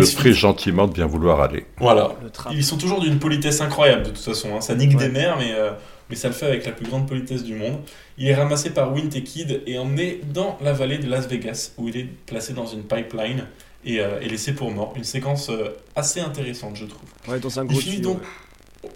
Le 0.00 0.14
prie 0.16 0.32
gentiment 0.32 0.88
de 0.88 0.92
bien 0.92 1.06
vouloir 1.06 1.40
aller. 1.40 1.66
Voilà. 1.78 2.10
Ils 2.50 2.64
sont 2.64 2.76
toujours 2.78 3.00
d'une 3.00 3.20
politesse 3.20 3.60
incroyable 3.60 4.02
de 4.02 4.08
toute 4.10 4.18
façon. 4.18 4.48
hein. 4.56 4.60
Ça 4.60 4.74
nique 4.74 4.98
Ouais. 4.98 5.06
des 5.06 5.08
mers, 5.08 5.38
mais, 5.38 5.52
euh, 5.52 5.70
mais 6.10 6.16
ça 6.16 6.26
le 6.28 6.34
fait 6.34 6.46
avec 6.46 6.66
la 6.66 6.72
plus 6.72 6.86
grande 6.86 7.06
politesse 7.06 7.44
du 7.44 7.54
monde. 7.54 7.78
Il 8.16 8.26
est 8.26 8.34
ramassé 8.34 8.70
par 8.70 8.92
Wint 8.92 9.10
et 9.14 9.22
Kid 9.22 9.62
et 9.66 9.78
emmené 9.78 10.20
dans 10.34 10.58
la 10.60 10.72
vallée 10.72 10.98
de 10.98 11.08
Las 11.08 11.28
Vegas, 11.28 11.70
où 11.78 11.86
il 11.88 11.96
est 11.96 12.08
placé 12.26 12.52
dans 12.54 12.66
une 12.66 12.82
pipeline 12.82 13.44
et, 13.84 14.00
euh, 14.00 14.18
et 14.20 14.28
laissé 14.28 14.52
pour 14.52 14.72
mort. 14.72 14.94
Une 14.96 15.04
séquence 15.04 15.48
euh, 15.48 15.76
assez 15.94 16.18
intéressante, 16.18 16.74
je 16.74 16.86
trouve. 16.86 17.08
Ouais, 17.28 17.38
dans 17.38 17.60
un 17.60 17.64
Il 17.64 17.68
gros 17.70 17.78
finit 17.78 17.96
tuyau, 17.98 18.08
donc. 18.14 18.22
ouais. 18.22 18.26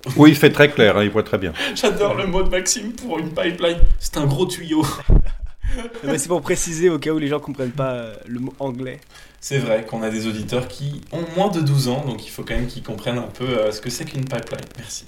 Oui, 0.17 0.31
il 0.31 0.37
fait 0.37 0.51
très 0.51 0.71
clair, 0.71 0.97
hein, 0.97 1.05
il 1.05 1.11
voit 1.11 1.23
très 1.23 1.39
bien. 1.39 1.53
J'adore 1.75 2.15
le 2.15 2.27
mot 2.27 2.43
de 2.43 2.49
Maxime 2.49 2.93
pour 2.93 3.19
une 3.19 3.31
pipeline. 3.31 3.79
C'est 3.99 4.17
un 4.17 4.27
gros 4.27 4.47
tuyau. 4.47 4.85
Mais 6.05 6.19
c'est 6.19 6.29
pour 6.29 6.43
préciser 6.43 6.91
au 6.91 6.99
cas 6.99 7.11
où 7.13 7.19
les 7.19 7.29
gens 7.29 7.41
comprennent 7.41 7.71
pas 7.71 7.93
euh, 7.93 8.15
le 8.27 8.41
mot 8.41 8.53
anglais. 8.59 9.01
C'est 9.41 9.59
vrai 9.59 9.85
qu'on 9.87 10.03
a 10.03 10.11
des 10.11 10.27
auditeurs 10.27 10.69
qui 10.69 11.01
ont 11.13 11.25
moins 11.35 11.49
de 11.49 11.61
12 11.61 11.89
ans, 11.89 12.05
donc 12.07 12.27
il 12.27 12.31
faut 12.31 12.43
quand 12.45 12.55
même 12.55 12.67
qu'ils 12.67 12.83
comprennent 12.83 13.19
un 13.19 13.23
peu 13.23 13.45
euh, 13.45 13.73
ce 13.73 13.81
que 13.81 13.89
c'est 13.91 14.05
qu'une 14.05 14.25
pipeline. 14.27 14.61
Merci. 14.79 15.07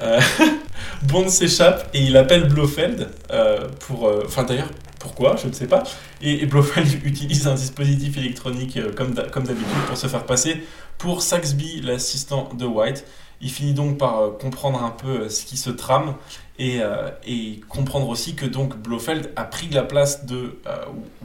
Euh, 0.00 0.20
Bond 1.04 1.28
s'échappe 1.28 1.88
et 1.94 2.00
il 2.02 2.16
appelle 2.16 2.48
Blofeld 2.48 3.08
euh, 3.30 3.68
pour... 3.86 4.08
euh, 4.08 4.24
Enfin 4.26 4.42
d'ailleurs, 4.42 4.70
pourquoi 4.98 5.36
Je 5.36 5.46
ne 5.48 5.52
sais 5.52 5.66
pas. 5.68 5.84
Et, 6.20 6.42
et 6.42 6.46
Blofeld 6.46 7.06
utilise 7.06 7.46
un 7.46 7.54
dispositif 7.54 8.18
électronique 8.18 8.78
comme 8.96 9.12
d'habitude 9.14 9.84
pour 9.86 9.96
se 9.96 10.08
faire 10.08 10.24
passer 10.26 10.62
pour 10.98 11.22
Saxby, 11.22 11.80
l'assistant 11.82 12.50
de 12.58 12.66
White. 12.66 13.06
Il 13.42 13.50
finit 13.50 13.72
donc 13.72 13.96
par 13.96 14.18
euh, 14.20 14.30
comprendre 14.30 14.82
un 14.82 14.90
peu 14.90 15.22
euh, 15.22 15.28
ce 15.30 15.46
qui 15.46 15.56
se 15.56 15.70
trame 15.70 16.14
et, 16.58 16.80
euh, 16.82 17.08
et 17.26 17.60
comprendre 17.68 18.08
aussi 18.08 18.34
que 18.34 18.44
donc 18.44 18.76
Blofeld 18.76 19.32
a 19.34 19.44
pris 19.44 19.68
la 19.70 19.82
place 19.82 20.26
de 20.26 20.58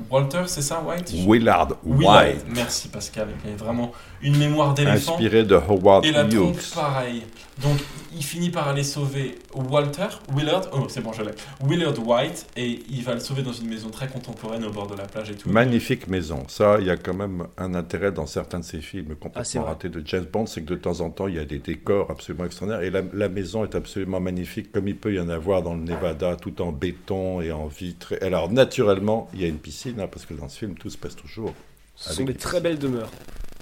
Walter, 0.10 0.44
c'est 0.48 0.62
ça 0.62 0.82
White? 0.88 1.12
Willard 1.28 1.76
Willard. 1.84 2.24
White, 2.24 2.46
Merci 2.54 2.88
Pascal, 2.88 3.28
il 3.44 3.52
a 3.52 3.56
vraiment 3.58 3.92
une 4.22 4.38
mémoire 4.38 4.74
d'éléphant. 4.74 5.14
inspiré 5.14 5.44
de 5.44 5.56
Howard 5.56 6.06
Et 6.06 6.12
la 6.12 6.28
pareil. 6.74 7.24
Donc, 7.62 7.78
il 8.14 8.24
finit 8.24 8.50
par 8.50 8.68
aller 8.68 8.84
sauver 8.84 9.40
Walter, 9.54 10.08
Willard, 10.36 10.70
oh 10.74 10.88
c'est 10.90 11.02
bon, 11.02 11.14
je 11.14 11.22
l'ai, 11.22 11.32
Willard 11.64 11.96
White, 12.06 12.48
et 12.58 12.80
il 12.90 13.02
va 13.04 13.14
le 13.14 13.20
sauver 13.22 13.44
dans 13.44 13.54
une 13.54 13.70
maison 13.70 13.90
très 13.90 14.08
contemporaine 14.08 14.66
au 14.66 14.72
bord 14.72 14.88
de 14.88 14.96
la 14.96 15.06
plage 15.06 15.32
et 15.32 15.36
tout. 15.36 15.50
Magnifique 15.50 16.08
maison. 16.08 16.44
Ça, 16.48 16.78
il 16.80 16.88
y 16.88 16.90
a 16.90 16.98
quand 16.98 17.14
même 17.14 17.48
un 17.58 17.74
intérêt 17.74 18.12
dans 18.12 18.26
certains 18.26 18.60
de 18.60 18.66
ces 18.66 18.82
films 18.82 19.08
Ah, 19.12 19.16
complètement 19.22 19.62
vrai. 19.62 19.70
ratés 19.72 19.90
de 19.90 20.02
James 20.06 20.26
Bond, 20.32 20.46
c'est 20.48 20.62
que 20.62 20.70
de 20.70 20.76
temps 20.76 21.00
en 21.02 21.10
temps, 21.10 21.28
il 21.28 21.36
y 21.36 21.40
a 21.40 21.46
des 21.46 21.60
décors 21.60 22.12
absolument 22.12 22.46
extraordinaires. 22.46 22.86
Et 22.86 22.90
la, 22.90 23.02
la 23.14 23.30
maison 23.30 23.64
est 23.64 23.76
absolument 23.76 24.20
magnifique, 24.20 24.72
comme 24.72 24.88
il 24.88 24.98
peut 24.98 25.14
y 25.14 25.20
en 25.20 25.30
avoir 25.30 25.62
dans 25.62 25.76
le 25.76 25.82
Nevada, 25.82 26.36
tout 26.36 26.62
en 26.62 26.72
béton 26.72 27.42
et 27.42 27.52
en 27.52 27.68
vitre. 27.68 28.14
Et 28.22 28.26
Alors, 28.26 28.52
naturellement, 28.52 29.30
il 29.34 29.42
y 29.42 29.46
a 29.46 29.48
une 29.48 29.60
piscine, 29.60 30.00
hein, 30.02 30.08
parce 30.12 30.26
que 30.26 30.34
dans 30.34 30.50
ce 30.50 30.58
film, 30.60 30.76
tout 30.76 30.90
se 30.90 30.98
passe 30.98 31.16
toujours. 31.16 31.54
Ce 31.96 32.14
sont 32.14 32.24
des 32.26 32.34
très 32.34 32.60
belles 32.60 32.80
demeures. 32.80 33.10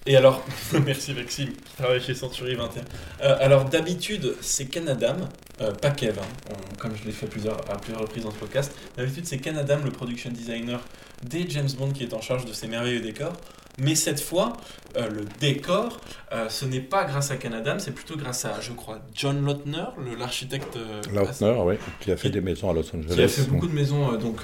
Et 0.06 0.18
alors, 0.18 0.43
merci 0.86 1.14
Maxime, 1.14 1.54
qui 1.54 1.76
travaille 1.78 2.01
chez 2.01 2.14
Century 2.14 2.56
21. 2.56 2.82
Euh, 3.22 3.38
alors 3.39 3.66
d'habitude, 3.66 4.36
c'est 4.41 4.66
Ken 4.66 4.89
Adam, 4.89 5.16
euh, 5.62 5.72
pas 5.72 5.91
Kev, 5.91 6.20
hein, 6.20 6.54
comme 6.78 6.91
je 6.95 7.06
l'ai 7.06 7.14
fait 7.14 7.28
plusieurs, 7.28 7.58
à 7.72 7.78
plusieurs 7.78 8.01
reprises 8.01 8.24
dans 8.24 8.32
ce 8.32 8.38
podcast. 8.38 8.76
D'habitude, 8.97 9.26
c'est 9.26 9.38
Ken 9.38 9.58
Adam, 9.58 9.78
le 9.84 9.91
production 9.91 10.30
designer 10.30 10.82
des 11.24 11.49
James 11.49 11.70
Bond, 11.78 11.91
qui 11.91 12.04
est 12.04 12.14
en 12.14 12.20
charge 12.20 12.45
de 12.45 12.51
ces 12.51 12.68
merveilleux 12.68 12.99
décors. 12.99 13.34
Mais 13.80 13.96
cette 13.96 14.22
fois, 14.22 14.54
euh, 14.98 15.10
le 15.10 15.22
décor, 15.40 16.00
euh, 16.32 16.48
ce 16.48 16.66
n'est 16.66 16.80
pas 16.80 17.06
grâce 17.06 17.32
à 17.32 17.38
Ken 17.38 17.54
Adam, 17.56 17.80
c'est 17.80 17.92
plutôt 17.94 18.16
grâce 18.16 18.46
à, 18.46 18.62
je 18.62 18.72
crois, 18.72 19.00
John 19.16 19.44
Lautner, 19.44 19.86
l'architecte. 20.20 20.76
euh, 20.78 21.02
Lautner, 21.14 21.56
oui, 21.66 21.76
qui 22.00 22.12
a 22.12 22.16
fait 22.18 22.28
Qui- 22.28 22.34
des 22.36 22.42
maisons 22.42 22.70
à 22.70 22.74
Los 22.74 22.82
Angeles. 22.96 23.14
qui 23.16 23.22
a 23.24 23.28
fait 23.28 23.50
beaucoup 23.50 23.68
de 23.68 23.74
maisons 23.74 24.12
donc 24.18 24.42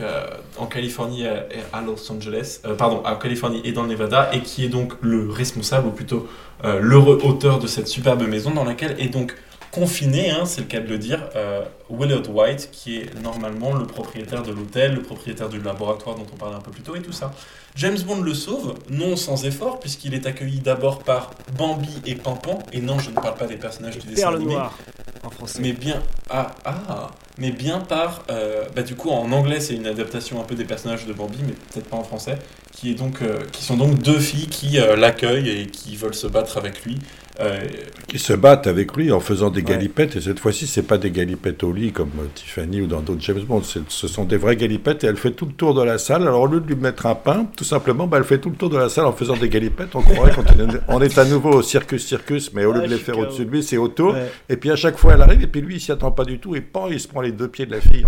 en 0.57 0.65
Californie 0.65 1.23
et 1.25 1.29
à, 1.73 1.81
Los 1.81 2.11
Angeles, 2.11 2.61
pardon, 2.77 3.03
à 3.03 3.15
Californie 3.17 3.61
et 3.63 3.71
dans 3.71 3.83
le 3.83 3.89
Nevada, 3.89 4.31
et 4.33 4.41
qui 4.41 4.65
est 4.65 4.69
donc 4.69 4.93
le 5.01 5.29
responsable, 5.29 5.87
ou 5.87 5.91
plutôt 5.91 6.27
l'heureux 6.63 7.19
auteur 7.23 7.59
de 7.59 7.67
cette 7.67 7.87
superbe 7.87 8.23
maison, 8.27 8.49
dans 8.51 8.63
laquelle 8.65 8.95
est 8.99 9.09
donc 9.09 9.35
confiné, 9.79 10.29
hein, 10.29 10.45
c'est 10.45 10.61
le 10.61 10.67
cas 10.67 10.81
de 10.81 10.87
le 10.87 10.97
dire, 10.97 11.29
euh, 11.35 11.61
Willard 11.89 12.29
White, 12.29 12.69
qui 12.71 12.97
est 12.97 13.21
normalement 13.21 13.73
le 13.73 13.85
propriétaire 13.85 14.43
de 14.43 14.51
l'hôtel, 14.51 14.95
le 14.95 15.01
propriétaire 15.01 15.47
du 15.47 15.61
laboratoire 15.61 16.15
dont 16.15 16.25
on 16.33 16.35
parlait 16.35 16.57
un 16.57 16.61
peu 16.61 16.71
plus 16.71 16.83
tôt 16.83 16.95
et 16.95 17.01
tout 17.01 17.13
ça. 17.13 17.31
James 17.75 17.97
Bond 18.05 18.21
le 18.21 18.33
sauve, 18.33 18.75
non 18.89 19.15
sans 19.15 19.45
effort, 19.45 19.79
puisqu'il 19.79 20.13
est 20.13 20.25
accueilli 20.25 20.59
d'abord 20.59 20.99
par 20.99 21.31
Bambi 21.57 22.01
et 22.05 22.15
Pampan, 22.15 22.59
et 22.73 22.81
non, 22.81 22.99
je 22.99 23.09
ne 23.09 23.15
parle 23.15 23.35
pas 23.35 23.47
des 23.47 23.55
personnages 23.55 23.97
du 23.97 24.07
dessin 24.07 24.33
animé, 24.33 24.55
noire 24.55 24.77
en 25.23 25.29
français. 25.29 25.59
mais 25.61 25.71
bien, 25.71 26.01
ah, 26.29 26.51
ah, 26.65 27.11
mais 27.37 27.51
bien 27.51 27.79
par, 27.79 28.23
euh, 28.29 28.65
bah 28.75 28.81
du 28.81 28.95
coup 28.95 29.09
en 29.09 29.31
anglais 29.31 29.59
c'est 29.59 29.75
une 29.75 29.87
adaptation 29.87 30.39
un 30.41 30.43
peu 30.43 30.55
des 30.55 30.65
personnages 30.65 31.05
de 31.05 31.13
Bambi, 31.13 31.39
mais 31.45 31.53
peut-être 31.53 31.89
pas 31.89 31.97
en 31.97 32.03
français, 32.03 32.37
qui 32.71 32.91
est 32.91 32.95
donc, 32.95 33.21
euh, 33.21 33.39
qui 33.51 33.63
sont 33.63 33.77
donc 33.77 34.01
deux 34.01 34.19
filles 34.19 34.47
qui 34.47 34.79
euh, 34.79 34.95
l'accueillent 34.95 35.49
et 35.49 35.67
qui 35.67 35.95
veulent 35.95 36.15
se 36.15 36.27
battre 36.27 36.57
avec 36.57 36.83
lui. 36.83 36.97
Euh, 37.41 37.59
Qui 38.07 38.19
se 38.19 38.33
battent 38.33 38.67
avec 38.67 38.95
lui 38.97 39.11
en 39.11 39.19
faisant 39.19 39.49
des 39.49 39.61
Ouais. 39.61 39.67
galipettes, 39.67 40.15
et 40.17 40.21
cette 40.21 40.39
fois-ci, 40.39 40.67
c'est 40.67 40.81
pas 40.83 40.97
des 40.97 41.11
galipettes 41.11 41.63
au 41.63 41.71
lit 41.71 41.91
comme 41.91 42.09
euh, 42.19 42.25
Tiffany 42.35 42.81
ou 42.81 42.87
dans 42.87 42.99
d'autres 43.01 43.21
James 43.21 43.39
Bond, 43.47 43.61
ce 43.63 44.07
sont 44.07 44.25
des 44.25 44.35
vraies 44.37 44.55
galipettes, 44.55 45.03
et 45.03 45.07
elle 45.07 45.15
fait 45.15 45.31
tout 45.31 45.45
le 45.45 45.53
tour 45.53 45.73
de 45.73 45.81
la 45.83 45.97
salle. 45.97 46.23
Alors, 46.23 46.41
au 46.41 46.47
lieu 46.47 46.59
de 46.59 46.67
lui 46.67 46.75
mettre 46.75 47.05
un 47.05 47.15
pain, 47.15 47.47
tout 47.55 47.63
simplement, 47.63 48.07
bah, 48.07 48.17
elle 48.17 48.23
fait 48.25 48.39
tout 48.39 48.49
le 48.49 48.55
tour 48.55 48.69
de 48.69 48.77
la 48.77 48.89
salle 48.89 49.05
en 49.05 49.13
faisant 49.13 49.37
des 49.37 49.47
galipettes. 49.47 49.95
On 49.95 50.01
croirait 50.01 50.31
qu'on 50.33 50.43
est, 50.43 50.79
on 50.89 51.01
est 51.01 51.17
à 51.17 51.25
nouveau 51.25 51.51
au 51.51 51.61
circus 51.61 52.05
circus, 52.05 52.51
mais 52.53 52.65
au 52.65 52.73
lieu 52.73 52.81
Ah, 52.83 52.87
de 52.87 52.91
les 52.93 52.97
faire 52.99 53.17
au-dessus 53.17 53.45
de 53.45 53.51
lui, 53.51 53.63
c'est 53.63 53.77
autour. 53.77 54.13
Ouais. 54.13 54.29
Et 54.49 54.57
puis 54.57 54.71
à 54.71 54.75
chaque 54.75 54.97
fois, 54.97 55.13
elle 55.13 55.21
arrive, 55.21 55.41
et 55.43 55.47
puis 55.47 55.61
lui, 55.61 55.75
il 55.75 55.79
s'y 55.79 55.91
attend 55.91 56.11
pas 56.11 56.25
du 56.25 56.39
tout, 56.39 56.55
et 56.55 56.61
pan, 56.61 56.87
il 56.89 56.99
se 56.99 57.07
prend 57.07 57.21
les 57.21 57.31
deux 57.31 57.47
pieds 57.47 57.65
de 57.65 57.71
la 57.71 57.79
fille. 57.81 58.05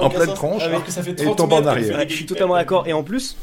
En 0.00 0.08
pleine 0.10 0.26
sens, 0.26 0.34
tronche, 0.34 0.62
ça 0.88 1.02
fait 1.02 1.10
et 1.12 1.14
30 1.24 1.36
tombe 1.36 1.52
en 1.52 1.66
arrière. 1.66 1.98
des 1.98 2.08
je 2.08 2.14
suis 2.14 2.26
totalement 2.26 2.54
d'accord. 2.54 2.86
Et 2.86 2.92
en 2.92 3.02
plus, 3.02 3.36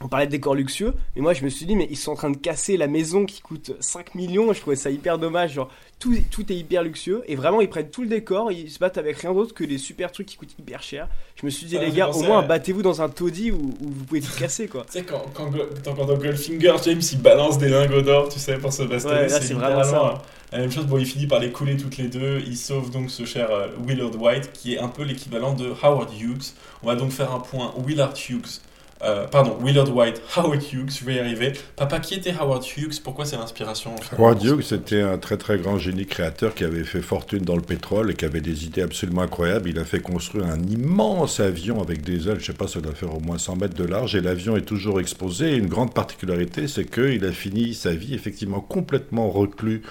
on 0.00 0.06
parlait 0.08 0.26
de 0.26 0.30
décors 0.30 0.54
luxueux, 0.54 0.94
mais 1.16 1.22
moi 1.22 1.34
je 1.34 1.44
me 1.44 1.48
suis 1.48 1.66
dit, 1.66 1.74
mais 1.74 1.88
ils 1.90 1.96
sont 1.96 2.12
en 2.12 2.16
train 2.16 2.30
de 2.30 2.36
casser 2.36 2.76
la 2.76 2.86
maison 2.86 3.24
qui 3.26 3.40
coûte 3.40 3.72
5 3.80 4.14
millions. 4.14 4.52
Je 4.52 4.60
trouvais 4.60 4.76
ça 4.76 4.90
hyper 4.90 5.18
dommage. 5.18 5.54
Genre, 5.54 5.68
tout, 5.98 6.14
tout 6.30 6.52
est 6.52 6.54
hyper 6.56 6.84
luxueux. 6.84 7.24
Et 7.26 7.34
vraiment, 7.34 7.60
ils 7.60 7.68
prennent 7.68 7.90
tout 7.90 8.02
le 8.02 8.08
décor. 8.08 8.52
Ils 8.52 8.70
se 8.70 8.78
battent 8.78 8.98
avec 8.98 9.16
rien 9.18 9.34
d'autre 9.34 9.54
que 9.54 9.64
des 9.64 9.76
super 9.78 10.12
trucs 10.12 10.26
qui 10.26 10.36
coûtent 10.36 10.54
hyper 10.56 10.80
cher. 10.82 11.08
Je 11.34 11.44
me 11.44 11.50
suis 11.50 11.66
dit, 11.66 11.74
Ça 11.74 11.82
les 11.82 11.90
gars, 11.90 12.08
au 12.10 12.22
moins 12.22 12.38
à- 12.38 12.42
battez-vous 12.42 12.82
dans 12.82 13.02
un 13.02 13.08
taudis 13.08 13.50
où, 13.50 13.56
où 13.80 13.88
vous 13.88 14.04
pouvez 14.04 14.20
tout 14.20 14.30
casser, 14.38 14.68
quoi. 14.68 14.84
Tu 14.86 14.92
sais, 14.98 15.02
quand, 15.04 15.24
quand, 15.34 15.50
quand, 15.84 15.94
Goldfinger, 16.16 16.74
James 16.84 17.00
il 17.12 17.20
balance 17.20 17.58
des 17.58 17.68
lingots 17.68 18.02
d'or, 18.02 18.28
tu 18.28 18.38
sais, 18.38 18.56
pour 18.58 18.72
se 18.72 18.84
bastonner, 18.84 19.22
Ouais, 19.22 19.28
c'est 19.28 19.54
vraiment 19.54 19.82
ça. 19.82 20.22
la 20.52 20.58
même 20.60 20.70
chose. 20.70 20.86
Bon, 20.86 20.98
il 20.98 21.06
finit 21.06 21.26
par 21.26 21.40
les 21.40 21.50
couler 21.50 21.76
toutes 21.76 21.96
les 21.96 22.06
deux. 22.06 22.40
Il 22.46 22.56
sauve 22.56 22.90
donc 22.92 23.10
ce 23.10 23.24
cher 23.24 23.50
euh, 23.50 23.66
Willard 23.84 24.14
White, 24.20 24.52
qui 24.52 24.74
est 24.74 24.78
un 24.78 24.88
peu 24.88 25.02
l'équivalent 25.02 25.54
de 25.54 25.72
Howard 25.82 26.10
Hughes. 26.20 26.52
On 26.84 26.86
va 26.86 26.94
donc 26.94 27.10
faire 27.10 27.32
un 27.34 27.40
point 27.40 27.74
Willard 27.84 28.14
Hughes. 28.28 28.60
Euh, 29.02 29.26
pardon, 29.28 29.56
Willard 29.62 29.94
White, 29.94 30.20
Howard 30.36 30.62
Hughes, 30.72 30.90
je 31.00 31.04
vais 31.04 31.14
y 31.14 31.18
arriver. 31.20 31.52
Papa, 31.76 32.00
qui 32.00 32.14
était 32.14 32.34
Howard 32.38 32.64
Hughes? 32.64 33.00
Pourquoi 33.02 33.24
c'est 33.24 33.36
l'inspiration 33.36 33.94
Howard 34.18 34.42
Hughes, 34.42 34.62
c'était 34.62 35.02
un 35.02 35.18
très 35.18 35.36
très 35.36 35.58
grand 35.58 35.78
génie 35.78 36.06
créateur 36.06 36.54
qui 36.54 36.64
avait 36.64 36.84
fait 36.84 37.00
fortune 37.00 37.40
dans 37.40 37.54
le 37.54 37.62
pétrole 37.62 38.10
et 38.10 38.14
qui 38.14 38.24
avait 38.24 38.40
des 38.40 38.64
idées 38.64 38.82
absolument 38.82 39.22
incroyables. 39.22 39.68
Il 39.68 39.78
a 39.78 39.84
fait 39.84 40.00
construire 40.00 40.46
un 40.46 40.60
immense 40.62 41.38
avion 41.38 41.80
avec 41.80 42.02
des 42.02 42.28
ailes, 42.28 42.40
je 42.40 42.46
sais 42.46 42.52
pas, 42.52 42.66
ça 42.66 42.80
doit 42.80 42.94
faire 42.94 43.14
au 43.14 43.20
moins 43.20 43.38
100 43.38 43.56
mètres 43.56 43.76
de 43.76 43.84
large, 43.84 44.16
et 44.16 44.20
l'avion 44.20 44.56
est 44.56 44.62
toujours 44.62 45.00
exposé. 45.00 45.54
Une 45.54 45.68
grande 45.68 45.94
particularité, 45.94 46.66
c'est 46.66 46.84
qu'il 46.84 47.24
a 47.24 47.32
fini 47.32 47.74
sa 47.74 47.92
vie 47.92 48.14
effectivement 48.14 48.60
complètement 48.60 49.30
reclus 49.30 49.82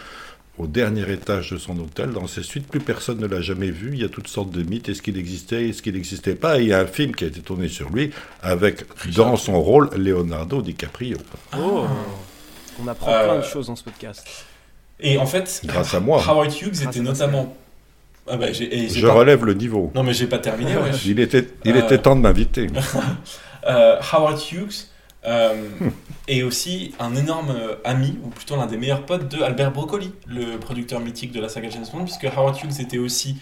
au 0.58 0.68
dernier 0.68 1.10
étage 1.12 1.52
de 1.52 1.58
son 1.58 1.78
hôtel. 1.80 2.12
Dans 2.12 2.28
ses 2.28 2.44
suites, 2.44 2.68
plus 2.68 2.80
personne 2.80 3.20
ne 3.20 3.28
l'a 3.28 3.42
jamais 3.42 3.70
vu. 3.72 3.92
Il 3.94 4.02
y 4.02 4.04
a 4.06 4.10
toutes 4.10 4.28
sortes 4.28 4.50
de 4.52 4.64
mythes. 4.64 4.90
Est-ce 4.90 5.02
qu'il 5.02 5.18
existait? 5.18 5.70
Est-ce 5.70 5.82
qu'il 5.82 5.94
n'existait 5.94 6.36
pas? 6.36 6.60
Et 6.60 6.64
il 6.64 6.68
y 6.70 6.74
a 6.74 6.80
un 6.80 6.86
film 6.88 7.14
qui 7.16 7.24
a 7.26 7.28
été 7.28 7.42
tourné 7.42 7.68
sur 7.68 7.90
lui 7.90 8.12
avec, 8.42 8.84
dans 9.16 9.36
son 9.38 9.62
rôle, 9.62 9.90
Leonardo 9.96 10.62
DiCaprio. 10.62 11.18
Oh. 11.58 11.86
On 12.84 12.88
apprend 12.88 13.12
Euh, 13.12 13.24
plein 13.26 13.38
de 13.40 13.44
choses 13.44 13.68
dans 13.68 13.76
ce 13.76 13.84
podcast. 13.84 14.26
Et 15.00 15.18
en 15.18 15.26
fait, 15.28 15.62
Grâce 15.66 15.94
à 15.94 16.00
moi. 16.00 16.24
Howard 16.28 16.52
Hughes 16.52 16.72
Grâce 16.82 16.96
était 16.96 17.00
notamment. 17.02 17.56
Ah 18.30 18.36
bah, 18.36 18.52
Je 18.52 19.06
pas- 19.06 19.14
relève 19.14 19.46
le 19.46 19.54
niveau. 19.54 19.92
Non, 19.96 20.04
mais 20.04 20.14
j'ai 20.14 20.28
pas 20.28 20.40
terminé. 20.40 20.74
Il 21.06 21.20
était, 21.20 21.48
il 21.66 21.76
Euh, 21.78 21.82
était 21.82 21.98
temps 22.00 22.16
de 22.16 22.22
m'inviter. 22.22 22.68
Euh, 23.68 24.00
Howard 24.14 24.40
Hughes 24.52 24.88
euh, 25.28 25.70
est 26.28 26.44
aussi 26.44 26.94
un 27.00 27.16
énorme 27.16 27.54
ami, 27.84 28.18
ou 28.24 28.30
plutôt 28.30 28.56
l'un 28.56 28.66
des 28.66 28.78
meilleurs 28.78 29.06
potes 29.06 29.30
de 29.30 29.42
Albert 29.42 29.72
Broccoli, 29.72 30.12
le 30.26 30.58
producteur 30.58 31.00
mythique 31.00 31.32
de 31.32 31.40
la 31.40 31.50
saga 31.50 31.70
James 31.70 31.86
Bond, 31.92 32.04
puisque 32.04 32.26
Howard 32.26 32.58
Hughes 32.64 32.82
était 32.82 32.98
aussi 32.98 33.38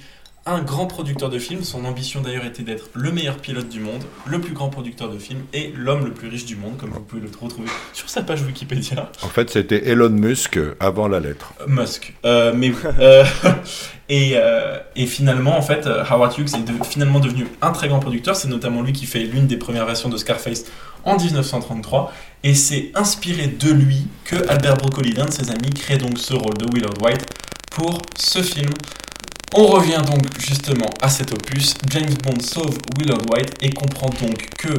un 0.47 0.61
grand 0.61 0.85
producteur 0.85 1.29
de 1.29 1.39
films. 1.39 1.63
Son 1.63 1.85
ambition 1.85 2.21
d'ailleurs 2.21 2.45
était 2.45 2.63
d'être 2.63 2.89
le 2.93 3.11
meilleur 3.11 3.37
pilote 3.37 3.67
du 3.69 3.79
monde, 3.79 4.03
le 4.25 4.39
plus 4.39 4.53
grand 4.53 4.69
producteur 4.69 5.09
de 5.09 5.17
films 5.17 5.41
et 5.53 5.73
l'homme 5.75 6.05
le 6.05 6.11
plus 6.11 6.27
riche 6.27 6.45
du 6.45 6.55
monde, 6.55 6.77
comme 6.77 6.91
vous 6.91 6.99
pouvez 7.01 7.21
le 7.21 7.29
retrouver 7.41 7.67
sur 7.93 8.09
sa 8.09 8.21
page 8.21 8.41
Wikipédia. 8.43 9.11
En 9.23 9.27
fait, 9.27 9.49
c'était 9.49 9.87
Elon 9.89 10.09
Musk 10.09 10.59
avant 10.79 11.07
la 11.07 11.19
lettre. 11.19 11.53
Musk. 11.67 12.13
Euh, 12.25 12.53
mais 12.55 12.71
euh, 12.99 13.23
et, 14.09 14.33
euh, 14.35 14.77
et 14.95 15.07
finalement, 15.07 15.57
en 15.57 15.61
fait, 15.63 15.87
euh, 15.87 16.03
Howard 16.09 16.37
Hughes 16.37 16.53
est 16.55 16.63
de- 16.63 16.83
finalement 16.83 17.19
devenu 17.19 17.47
un 17.61 17.71
très 17.71 17.87
grand 17.87 17.99
producteur. 17.99 18.35
C'est 18.35 18.47
notamment 18.47 18.81
lui 18.83 18.93
qui 18.93 19.05
fait 19.07 19.23
l'une 19.23 19.47
des 19.47 19.57
premières 19.57 19.85
versions 19.85 20.09
de 20.09 20.17
Scarface 20.17 20.65
en 21.05 21.17
1933. 21.17 22.13
Et 22.43 22.53
c'est 22.53 22.91
inspiré 22.93 23.47
de 23.47 23.71
lui 23.71 24.05
que 24.23 24.35
Albert 24.47 24.77
Broccoli, 24.77 25.13
l'un 25.13 25.25
de 25.25 25.31
ses 25.31 25.49
amis, 25.49 25.71
crée 25.73 25.97
donc 25.97 26.19
ce 26.19 26.33
rôle 26.35 26.53
de 26.59 26.67
Willard 26.71 26.93
White 27.01 27.25
pour 27.71 27.97
ce 28.15 28.43
film. 28.43 28.69
On 29.57 29.67
revient 29.67 30.01
donc 30.05 30.21
justement 30.37 30.89
à 31.01 31.07
cet 31.07 31.31
opus. 31.31 31.75
James 31.89 32.13
Bond 32.25 32.41
sauve 32.41 32.77
Willard 32.99 33.21
White 33.31 33.53
et 33.61 33.69
comprend 33.69 34.09
donc 34.09 34.49
que 34.57 34.73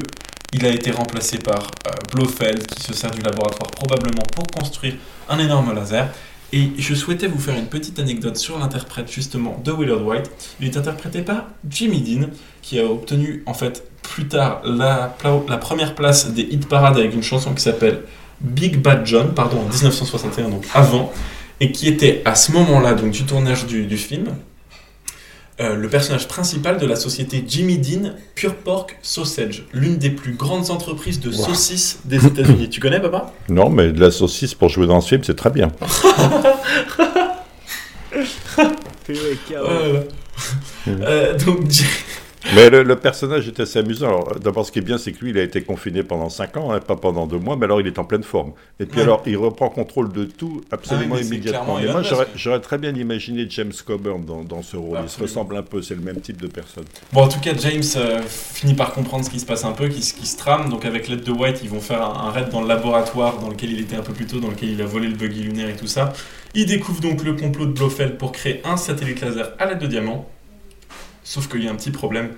il 0.53 0.67
a 0.67 0.69
été 0.69 0.91
remplacé 0.91 1.39
par 1.39 1.71
euh, 1.87 1.91
Blofeld 2.13 2.67
qui 2.67 2.83
se 2.83 2.93
sert 2.93 3.11
du 3.11 3.23
laboratoire 3.23 3.71
probablement 3.71 4.23
pour 4.35 4.47
construire 4.49 4.97
un 5.31 5.39
énorme 5.39 5.75
laser. 5.75 6.11
Et 6.53 6.73
je 6.77 6.95
souhaitais 6.95 7.27
vous 7.27 7.39
faire 7.39 7.57
une 7.57 7.69
petite 7.69 7.99
anecdote 8.01 8.37
sur 8.37 8.59
l'interprète 8.59 9.11
justement 9.11 9.59
de 9.65 9.73
Willard 9.73 10.05
White. 10.07 10.31
Il 10.61 10.67
est 10.67 10.77
interprété 10.77 11.23
par 11.23 11.47
Jimmy 11.67 12.03
Dean, 12.03 12.27
qui 12.61 12.79
a 12.79 12.85
obtenu 12.85 13.45
en 13.47 13.55
fait 13.55 13.83
plus 14.03 14.29
tard 14.29 14.61
la, 14.63 15.17
première 15.59 15.95
place 15.95 16.31
des 16.33 16.43
hit 16.43 16.69
parades 16.69 16.99
avec 16.99 17.15
une 17.15 17.23
chanson 17.23 17.55
qui 17.55 17.63
s'appelle 17.63 18.03
Big 18.43 18.77
Bad 18.77 19.07
John, 19.07 19.33
pardon, 19.33 19.61
en 19.61 19.69
1961, 19.71 20.51
donc 20.51 20.67
avant, 20.75 21.11
et 21.61 21.73
qui 21.73 21.89
était 21.89 22.21
à 22.27 22.35
ce 22.35 22.53
moment-là 22.53 22.93
donc 22.93 23.13
du 23.13 23.25
tournage 23.25 23.65
du 23.65 23.97
film. 23.97 24.35
Euh, 25.59 25.75
le 25.75 25.89
personnage 25.89 26.29
principal 26.29 26.79
de 26.79 26.87
la 26.87 26.97
société 26.97 27.43
Jimmy 27.47 27.79
Dean 27.79 28.13
Pure 28.35 28.57
Pork 28.57 28.99
Sausage, 29.01 29.65
l'une 29.73 29.97
des 29.97 30.11
plus 30.11 30.33
grandes 30.33 30.71
entreprises 30.71 31.19
de 31.19 31.33
saucisses 31.33 32.01
des 32.05 32.27
États-Unis. 32.27 32.69
Tu 32.69 32.79
connais, 32.79 33.01
papa? 33.01 33.33
Non, 33.49 33.71
mais 33.71 33.91
de 33.91 34.01
la 34.01 34.11
saucisse 34.11 34.55
pour 34.55 34.69
jouer 34.69 34.87
dans 34.87 35.01
ce 35.01 35.09
film, 35.09 35.25
c'est 35.25 35.37
très 35.37 35.51
bien. 35.51 35.73
Euh, 39.09 40.03
euh, 40.89 41.39
donc, 41.39 41.61
Mais 42.55 42.71
le, 42.71 42.85
le 42.85 42.97
personnage 42.97 43.49
est 43.49 43.59
assez 43.61 43.79
amusant. 43.81 44.07
Alors, 44.07 44.39
d'abord, 44.41 44.65
ce 44.65 44.71
qui 44.73 44.79
est 44.79 44.83
bien, 44.83 44.99
c'est 44.99 45.13
que 45.13 45.23
lui, 45.23 45.31
il 45.31 45.39
a 45.39 45.43
été 45.43 45.63
confiné 45.63 46.03
pendant 46.05 46.29
5 46.31 46.57
ans, 46.57 46.71
hein, 46.73 46.79
pas 46.81 46.97
pendant 46.97 47.27
2 47.27 47.39
mois, 47.39 47.57
mais 47.57 47.65
alors 47.65 47.81
il 47.81 47.87
est 47.87 47.99
en 47.99 48.05
pleine 48.05 48.23
forme. 48.23 48.53
Et 48.79 48.87
puis 48.87 48.99
Ouais. 48.99 49.03
alors, 49.03 49.23
il 49.27 49.37
reprend 49.37 49.69
contrôle 49.69 50.13
de 50.13 50.25
tout 50.25 50.63
absolument 50.71 51.17
Ah 51.19 51.23
immédiatement. 51.23 51.79
Et 51.81 51.87
moi, 51.91 52.03
j'aurais- 52.37 52.61
très 52.61 52.79
bien 52.79 52.95
imaginé 52.95 53.47
James 53.51 53.73
Coburn 53.85 54.25
dans, 54.25 54.43
dans 54.45 54.63
ce 54.63 54.77
rôle. 54.77 54.99
Il 55.03 55.09
se 55.09 55.21
ressemble 55.21 55.57
un 55.57 55.63
peu, 55.63 55.83
c'est 55.83 55.95
le 55.97 56.01
même 56.01 56.21
type 56.21 56.41
de 56.41 56.47
personne. 56.47 56.85
Bon, 57.13 57.23
en 57.23 57.29
tout 57.29 57.41
cas, 57.41 57.53
James 57.59 57.83
euh, 57.97 58.23
finit 58.29 58.75
par 58.75 58.93
comprendre 58.95 59.25
ce 59.25 59.31
qui 59.31 59.41
se 59.41 59.47
passe 59.47 59.65
un 59.65 59.73
peu, 59.73 59.89
qui, 59.89 60.01
qui 60.01 60.27
se 60.27 60.37
trame. 60.39 60.71
Donc, 60.71 60.85
avec 60.85 61.09
l'aide 61.09 61.25
de 61.25 61.33
White, 61.33 61.61
ils 61.65 61.69
vont 61.69 61.81
faire 61.81 62.01
un, 62.03 62.29
un 62.29 62.31
raid 62.31 62.49
dans 62.51 62.63
le 62.63 62.69
laboratoire 62.69 63.39
dans 63.39 63.49
lequel 63.51 63.73
il 63.73 63.81
était 63.81 63.97
un 63.97 64.03
peu 64.03 64.13
plus 64.13 64.27
tôt, 64.27 64.39
dans 64.41 64.49
lequel 64.51 64.71
il 64.71 64.81
a 64.81 64.87
volé 64.87 65.09
le 65.09 65.15
buggy 65.17 65.43
lunaire 65.43 65.69
et 65.69 65.77
tout 65.77 65.89
ça. 65.89 66.13
Il 66.55 66.67
découvre 66.67 67.01
donc 67.01 67.23
le 67.25 67.35
complot 67.35 67.67
de 67.67 67.73
Blofeld 67.73 68.17
pour 68.17 68.33
créer 68.33 68.61
un 68.65 68.77
satellite 68.77 69.21
laser 69.21 69.53
à 69.59 69.67
l'aide 69.67 69.79
de 69.81 69.87
diamants. 69.87 70.27
Sauf 71.27 71.49
qu'il 71.49 71.65
y 71.65 71.69
a 71.69 71.73
un 71.73 71.75
petit 71.75 71.91
problème. 71.91 72.31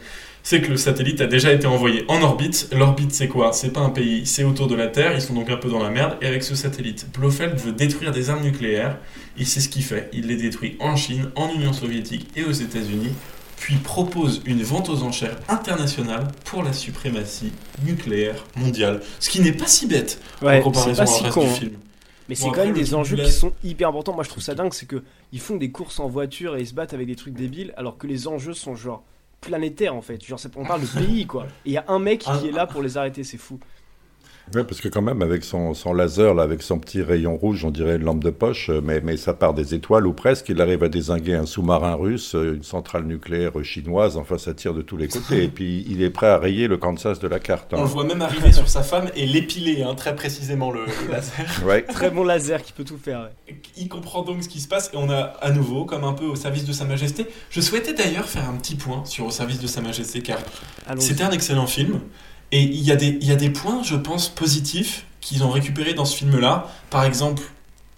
C'est 0.42 0.62
que 0.62 0.68
le 0.70 0.78
satellite 0.78 1.20
a 1.20 1.26
déjà 1.26 1.52
été 1.52 1.66
envoyé 1.66 2.04
en 2.08 2.22
orbite. 2.22 2.70
L'orbite, 2.72 3.12
c'est 3.12 3.28
quoi? 3.28 3.52
C'est 3.52 3.70
pas 3.70 3.80
un 3.80 3.90
pays, 3.90 4.24
c'est 4.24 4.44
autour 4.44 4.66
de 4.66 4.74
la 4.74 4.86
Terre. 4.86 5.12
Ils 5.14 5.20
sont 5.20 5.34
donc 5.34 5.50
un 5.50 5.58
peu 5.58 5.68
dans 5.68 5.82
la 5.82 5.90
merde. 5.90 6.16
Et 6.22 6.26
avec 6.26 6.42
ce 6.42 6.54
satellite, 6.54 7.06
Blofeld 7.12 7.58
veut 7.58 7.72
détruire 7.72 8.12
des 8.12 8.30
armes 8.30 8.42
nucléaires. 8.42 8.96
Il 9.36 9.46
sait 9.46 9.60
ce 9.60 9.68
qu'il 9.68 9.82
fait. 9.84 10.08
Il 10.14 10.26
les 10.26 10.36
détruit 10.36 10.76
en 10.80 10.96
Chine, 10.96 11.30
en 11.36 11.52
Union 11.52 11.74
soviétique 11.74 12.28
et 12.34 12.44
aux 12.44 12.52
États-Unis 12.52 13.12
puis 13.58 13.74
propose 13.74 14.40
une 14.46 14.62
vente 14.62 14.88
aux 14.88 15.02
enchères 15.02 15.36
internationale 15.48 16.28
pour 16.44 16.62
la 16.62 16.72
suprématie 16.72 17.52
nucléaire 17.84 18.44
mondiale. 18.56 19.00
Ce 19.18 19.28
qui 19.28 19.40
n'est 19.40 19.52
pas 19.52 19.66
si 19.66 19.86
bête 19.88 20.20
en 20.40 20.46
Ouais, 20.46 20.60
comparaison 20.60 21.04
pas 21.04 21.10
au 21.10 21.12
si 21.12 21.22
reste 21.24 21.34
con. 21.34 21.42
du 21.60 21.66
hein. 21.66 21.70
Mais 22.28 22.34
Bon, 22.34 22.40
c'est 22.42 22.50
quand 22.50 22.64
même 22.64 22.74
des 22.74 22.94
enjeux 22.94 23.16
qui 23.16 23.30
sont 23.30 23.52
hyper 23.64 23.88
importants. 23.88 24.14
Moi, 24.14 24.24
je 24.24 24.28
trouve 24.28 24.42
ça 24.42 24.54
dingue, 24.54 24.74
c'est 24.74 24.86
que 24.86 25.02
ils 25.32 25.40
font 25.40 25.56
des 25.56 25.70
courses 25.70 25.98
en 25.98 26.08
voiture 26.08 26.56
et 26.56 26.60
ils 26.60 26.66
se 26.66 26.74
battent 26.74 26.94
avec 26.94 27.06
des 27.06 27.16
trucs 27.16 27.34
débiles, 27.34 27.72
alors 27.76 27.96
que 27.96 28.06
les 28.06 28.28
enjeux 28.28 28.52
sont 28.54 28.74
genre 28.74 29.02
planétaires 29.40 29.94
en 29.94 30.02
fait. 30.02 30.24
Genre, 30.24 30.38
on 30.56 30.64
parle 30.64 30.82
de 30.82 30.86
pays 31.06 31.26
quoi. 31.26 31.46
Et 31.64 31.70
il 31.70 31.72
y 31.72 31.78
a 31.78 31.84
un 31.88 31.98
mec 31.98 32.20
qui 32.20 32.48
est 32.48 32.52
là 32.52 32.66
pour 32.66 32.82
les 32.82 32.96
arrêter, 32.96 33.24
c'est 33.24 33.38
fou. 33.38 33.58
Ouais, 34.54 34.64
parce 34.64 34.80
que 34.80 34.88
quand 34.88 35.02
même, 35.02 35.22
avec 35.22 35.44
son, 35.44 35.74
son 35.74 35.92
laser, 35.92 36.34
là, 36.34 36.42
avec 36.42 36.62
son 36.62 36.78
petit 36.78 37.02
rayon 37.02 37.36
rouge, 37.36 37.64
on 37.64 37.70
dirait 37.70 37.96
une 37.96 38.04
lampe 38.04 38.24
de 38.24 38.30
poche, 38.30 38.70
euh, 38.70 38.80
mais, 38.82 39.00
mais 39.00 39.16
ça 39.16 39.34
part 39.34 39.54
des 39.54 39.74
étoiles 39.74 40.06
ou 40.06 40.12
presque. 40.12 40.48
Il 40.48 40.60
arrive 40.60 40.82
à 40.82 40.88
désinguer 40.88 41.34
un 41.34 41.46
sous-marin 41.46 41.94
russe, 41.94 42.34
euh, 42.34 42.54
une 42.54 42.62
centrale 42.62 43.04
nucléaire 43.04 43.52
chinoise. 43.62 44.16
Enfin, 44.16 44.38
ça 44.38 44.54
tire 44.54 44.74
de 44.74 44.82
tous 44.82 44.96
les 44.96 45.08
côtés. 45.08 45.44
Et 45.44 45.48
puis, 45.48 45.84
il 45.88 46.02
est 46.02 46.10
prêt 46.10 46.28
à 46.28 46.38
rayer 46.38 46.66
le 46.68 46.76
Kansas 46.76 47.18
de 47.18 47.28
la 47.28 47.38
carte. 47.38 47.72
On 47.72 47.78
hein. 47.78 47.80
le 47.82 47.86
voit 47.86 48.04
même 48.04 48.22
arriver 48.22 48.52
sur 48.52 48.68
sa 48.68 48.82
femme 48.82 49.10
et 49.14 49.26
l'épiler, 49.26 49.82
hein, 49.82 49.94
très 49.94 50.14
précisément, 50.14 50.70
le, 50.70 50.84
le 50.86 51.12
laser. 51.12 51.46
Ouais. 51.66 51.82
Très 51.88 52.10
bon 52.10 52.24
laser 52.24 52.62
qui 52.62 52.72
peut 52.72 52.84
tout 52.84 52.98
faire. 52.98 53.28
ouais. 53.48 53.56
Il 53.76 53.88
comprend 53.88 54.22
donc 54.22 54.42
ce 54.42 54.48
qui 54.48 54.60
se 54.60 54.68
passe 54.68 54.90
et 54.94 54.96
on 54.96 55.10
a 55.10 55.16
à 55.18 55.50
nouveau, 55.50 55.84
comme 55.84 56.04
un 56.04 56.12
peu 56.12 56.24
au 56.24 56.36
service 56.36 56.64
de 56.64 56.72
Sa 56.72 56.84
Majesté. 56.84 57.26
Je 57.50 57.60
souhaitais 57.60 57.92
d'ailleurs 57.92 58.28
faire 58.28 58.48
un 58.48 58.54
petit 58.54 58.76
point 58.76 59.04
sur 59.04 59.26
Au 59.26 59.30
service 59.30 59.60
de 59.60 59.66
Sa 59.66 59.80
Majesté 59.80 60.20
car 60.20 60.38
c'était 60.98 61.24
un 61.24 61.30
excellent 61.30 61.66
film 61.66 62.00
et 62.52 62.62
il 62.62 62.82
y, 62.82 62.92
a 62.92 62.96
des, 62.96 63.18
il 63.20 63.26
y 63.26 63.32
a 63.32 63.36
des 63.36 63.50
points, 63.50 63.82
je 63.82 63.96
pense, 63.96 64.28
positifs 64.28 65.04
qu'ils 65.20 65.44
ont 65.44 65.50
récupérés 65.50 65.94
dans 65.94 66.04
ce 66.04 66.16
film-là. 66.16 66.66
Par 66.90 67.04
exemple, 67.04 67.42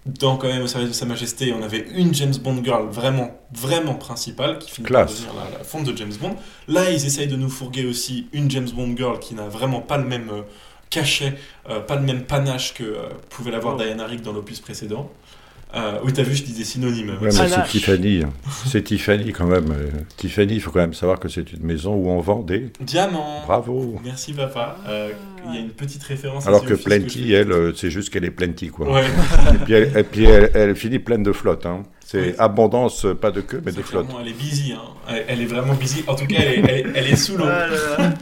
dans 0.07 0.37
quand 0.37 0.49
même 0.49 0.63
Au 0.63 0.67
service 0.67 0.89
de 0.89 0.95
Sa 0.95 1.07
Majesté, 1.07 1.53
on 1.53 1.63
avait 1.63 1.87
une 1.95 2.15
James 2.15 2.35
Bond 2.43 2.63
girl 2.65 2.89
vraiment, 2.89 3.31
vraiment 3.53 3.95
principale 3.95 4.59
qui 4.59 4.71
finit 4.71 4.89
par 4.89 5.07
devenir 5.07 5.35
la, 5.35 5.59
la 5.59 5.65
fonte 5.65 5.85
de 5.85 5.97
James 5.97 6.13
Bond. 6.21 6.37
Là, 6.69 6.91
ils 6.91 7.05
essayent 7.05 7.29
de 7.29 7.37
nous 7.37 7.51
fourguer 7.51 7.85
aussi 7.85 8.29
une 8.33 8.51
James 8.51 8.71
Bond 8.71 8.97
girl 8.97 9.19
qui 9.19 9.35
n'a 9.35 9.49
vraiment 9.49 9.81
pas 9.81 9.99
le 9.99 10.05
même 10.05 10.31
euh, 10.31 10.43
cachet, 10.89 11.35
euh, 11.69 11.81
pas 11.81 11.97
le 11.97 12.03
même 12.03 12.25
panache 12.25 12.75
que 12.75 12.83
euh, 12.83 13.09
pouvait 13.29 13.51
l'avoir 13.51 13.77
Oh. 13.77 13.83
Diana 13.83 14.07
Rigg 14.07 14.23
dans 14.23 14.33
l'opus 14.33 14.61
précédent. 14.61 15.11
Euh, 15.75 15.99
oui, 16.05 16.13
t'as 16.13 16.23
vu, 16.23 16.35
je 16.35 16.43
disais 16.43 16.65
synonyme. 16.65 17.11
Ouais, 17.11 17.29
mais 17.29 17.41
Ah, 17.41 17.47
c'est. 17.67 17.69
Tiffany. 17.71 18.23
hein. 18.25 18.31
C'est 18.67 18.83
Tiffany 18.83 19.33
quand 19.33 19.47
même. 19.47 19.71
euh, 19.71 19.89
Tiffany, 20.17 20.55
il 20.55 20.61
faut 20.61 20.71
quand 20.71 20.81
même 20.81 20.95
savoir 20.95 21.21
que 21.21 21.29
c'est 21.29 21.53
une 21.53 21.63
maison 21.65 21.95
où 21.95 22.09
on 22.11 22.21
vend 22.21 22.41
des. 22.41 22.71
Diamant. 22.81 23.43
Bravo. 23.47 24.01
Merci 24.05 24.33
papa. 24.33 24.77
Euh, 24.89 25.11
Il 25.49 25.55
y 25.55 25.59
a 25.59 25.61
une 25.61 25.71
petite 25.71 26.03
référence. 26.03 26.47
Alors 26.47 26.65
que 26.65 26.75
Plenty, 26.75 27.33
elle, 27.33 27.73
c'est 27.77 27.91
juste 27.91 28.11
qu'elle 28.11 28.25
est 28.25 28.31
Plenty, 28.31 28.69
quoi. 28.69 28.93
Ouais. 28.93 29.05
Et 29.55 29.59
puis, 29.65 29.73
elle, 29.73 29.97
et 29.97 30.03
puis 30.03 30.25
elle, 30.25 30.51
elle 30.55 30.77
finit 30.77 30.99
pleine 30.99 31.23
de 31.23 31.33
flotte. 31.33 31.65
Hein. 31.67 31.83
C'est 32.11 32.21
Oui. 32.21 32.35
abondance, 32.41 33.07
pas 33.21 33.31
de 33.31 33.41
queue, 33.41 33.63
mais 33.65 33.71
de 33.71 33.83
flotte. 33.83 34.07
elle 34.21 34.27
est 34.27 34.33
busy, 34.33 34.73
hein. 34.73 34.81
elle, 35.09 35.25
elle 35.29 35.41
est 35.43 35.47
vraiment 35.47 35.75
busy. 35.75 36.03
En 36.09 36.17
tout 36.17 36.27
cas, 36.27 36.39
elle 36.41 36.49
est, 36.55 36.59
elle 36.69 36.71
est- 36.71 36.87
elle 36.97 37.07
est 37.07 37.17
sous 37.17 37.37
l'eau. 37.37 37.45
Ah. 37.47 37.67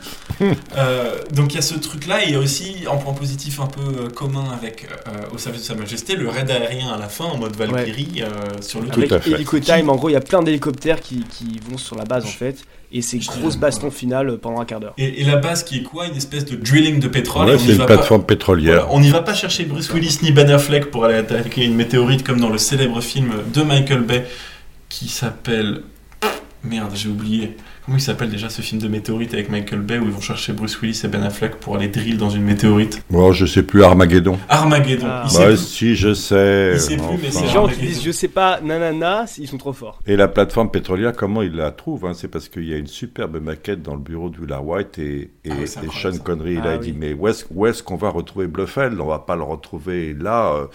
Euh, 0.77 1.19
donc 1.33 1.53
il 1.53 1.57
y 1.57 1.59
a 1.59 1.63
ce 1.63 1.75
truc-là, 1.75 2.23
et 2.23 2.29
il 2.29 2.33
y 2.33 2.37
a 2.37 2.39
aussi, 2.39 2.85
en 2.89 2.97
point 2.99 3.13
positif 3.13 3.59
un 3.59 3.67
peu 3.67 3.81
euh, 4.05 4.09
commun 4.09 4.45
avec 4.57 4.87
euh, 5.09 5.35
Au 5.35 5.39
service 5.39 5.63
de 5.63 5.67
Sa 5.67 5.75
Majesté, 5.75 6.15
le 6.15 6.29
raid 6.29 6.49
aérien 6.49 6.91
à 6.93 6.97
la 6.97 7.09
fin 7.09 7.25
en 7.25 7.39
mode 7.39 7.57
Valkyrie 7.57 8.23
euh, 8.23 8.29
sur 8.61 8.81
le 8.81 8.87
Tout 8.89 9.01
Avec. 9.01 9.27
Helico 9.27 9.59
Time, 9.59 9.91
en 9.91 9.97
gros, 9.97 10.09
il 10.11 10.13
y 10.13 10.17
a 10.17 10.21
plein 10.21 10.43
d'hélicoptères 10.43 11.01
qui, 11.01 11.25
qui 11.25 11.59
vont 11.69 11.77
sur 11.77 11.97
la 11.97 12.05
base 12.05 12.25
en 12.25 12.29
fait. 12.29 12.59
Et 12.91 13.03
c'est 13.03 13.21
Je 13.21 13.27
grosse 13.27 13.41
dirais, 13.57 13.57
baston 13.59 13.81
voilà. 13.89 13.97
finale 13.97 14.39
pendant 14.39 14.61
un 14.61 14.65
quart 14.65 14.81
d'heure. 14.81 14.95
Et, 14.97 15.21
et 15.21 15.25
la 15.25 15.37
base 15.37 15.63
qui 15.63 15.79
est 15.79 15.83
quoi? 15.83 16.07
Une 16.07 16.17
espèce 16.17 16.47
de 16.47 16.57
drilling 16.57 17.01
de 17.01 17.09
pétrole. 17.09 17.47
Ouais, 17.49 17.55
on 17.55 17.59
c'est 17.59 17.67
n'y 17.67 17.73
une 17.73 17.79
va 17.79 17.87
plateforme 17.87 18.23
pas- 18.23 18.29
pétrolière. 18.29 18.85
Voilà, 18.87 18.95
on 18.95 19.01
n'y 19.01 19.11
va 19.11 19.21
pas 19.23 19.35
chercher 19.35 19.65
Bruce 19.65 19.91
Willis 19.93 20.19
ni 20.23 20.33
Ben 20.33 20.49
Affleck 20.51 20.91
pour 20.91 21.05
aller 21.05 21.17
attaquer 21.17 21.65
une 21.67 21.75
météorite 21.75 22.25
comme 22.25 22.41
dans 22.41 22.49
le 22.49 22.57
célèbre 22.59 23.01
film 23.03 23.33
de 23.53 23.63
Michael 23.63 24.01
Bay 24.03 24.25
qui 24.89 25.09
s'appelle. 25.09 25.83
Merde, 26.65 26.93
j'ai 26.95 27.09
oublié. 27.09 27.57
Comment 27.89 27.97
il 27.97 28.03
s'appelle 28.03 28.29
déjà 28.29 28.51
ce 28.51 28.61
film 28.61 28.83
de 28.83 28.87
météorite 28.87 29.33
avec 29.33 29.49
Michael 29.49 29.81
Bay 29.81 29.97
où 29.99 30.05
ils 30.05 30.11
vont 30.11 30.21
chercher 30.21 30.53
Bruce 30.53 30.79
Willis 30.83 31.01
et 31.05 31.09
Ben 31.09 31.23
Affleck 31.23 31.55
pour 31.57 31.75
aller 31.77 31.89
drill 31.89 32.19
dans 32.19 32.29
une 32.29 32.43
météorite 32.43 33.03
Bon, 33.09 33.33
je 33.33 33.47
sais 33.47 33.63
plus, 33.63 33.83
Armageddon. 33.83 34.39
Armageddon. 34.51 35.07
Ah. 35.09 35.23
Il 35.25 35.31
sait 35.31 35.39
Bah, 35.39 35.47
plus. 35.47 35.57
si, 35.57 35.97
je 35.97 36.13
sais. 36.13 36.73
Il 36.75 36.81
sait 36.81 36.97
plus, 36.99 37.17
mais 37.23 37.31
c'est 37.31 37.47
gens 37.47 37.53
genre- 37.67 37.73
qui 37.73 37.81
disent 37.81 38.03
je 38.05 38.11
sais 38.11 38.29
pas, 38.29 38.61
nanana, 38.61 39.25
ils 39.39 39.49
sont 39.49 39.57
trop 39.57 39.73
forts. 39.73 40.01
Et 40.07 40.17
la 40.17 40.29
plateforme 40.29 40.71
pétrolière, 40.71 41.15
comment 41.15 41.41
il 41.41 41.55
la 41.55 41.71
trouve 41.71 42.05
hein 42.05 42.13
C'est 42.13 42.29
parce 42.29 42.51
qu'il 42.51 42.69
y 42.69 42.75
a 42.75 42.77
une 42.77 42.87
superbe 42.87 43.41
maquette 43.41 43.81
dans 43.81 43.95
le 43.95 44.01
bureau 44.03 44.29
de 44.29 44.37
Willard 44.39 44.67
White 44.67 44.99
et, 44.99 45.31
et, 45.47 45.51
Ah 45.51 45.55
et 45.63 45.67
Sean 45.67 46.13
ça. 46.13 46.19
Connery, 46.23 46.57
il 46.57 46.61
Ah 46.65 46.73
a 46.73 46.77
oui. 46.77 46.93
dit 46.93 46.95
mais 46.95 47.15
où 47.15 47.27
est-ce 47.67 47.83
qu'on 47.83 47.97
va 47.97 48.11
retrouver 48.11 48.49
Blofeld? 48.49 49.01
On 49.01 49.07
va 49.07 49.21
pas 49.21 49.35
le 49.35 49.45
retrouver 49.45 50.13
là. 50.13 50.53
euh, 50.53 50.67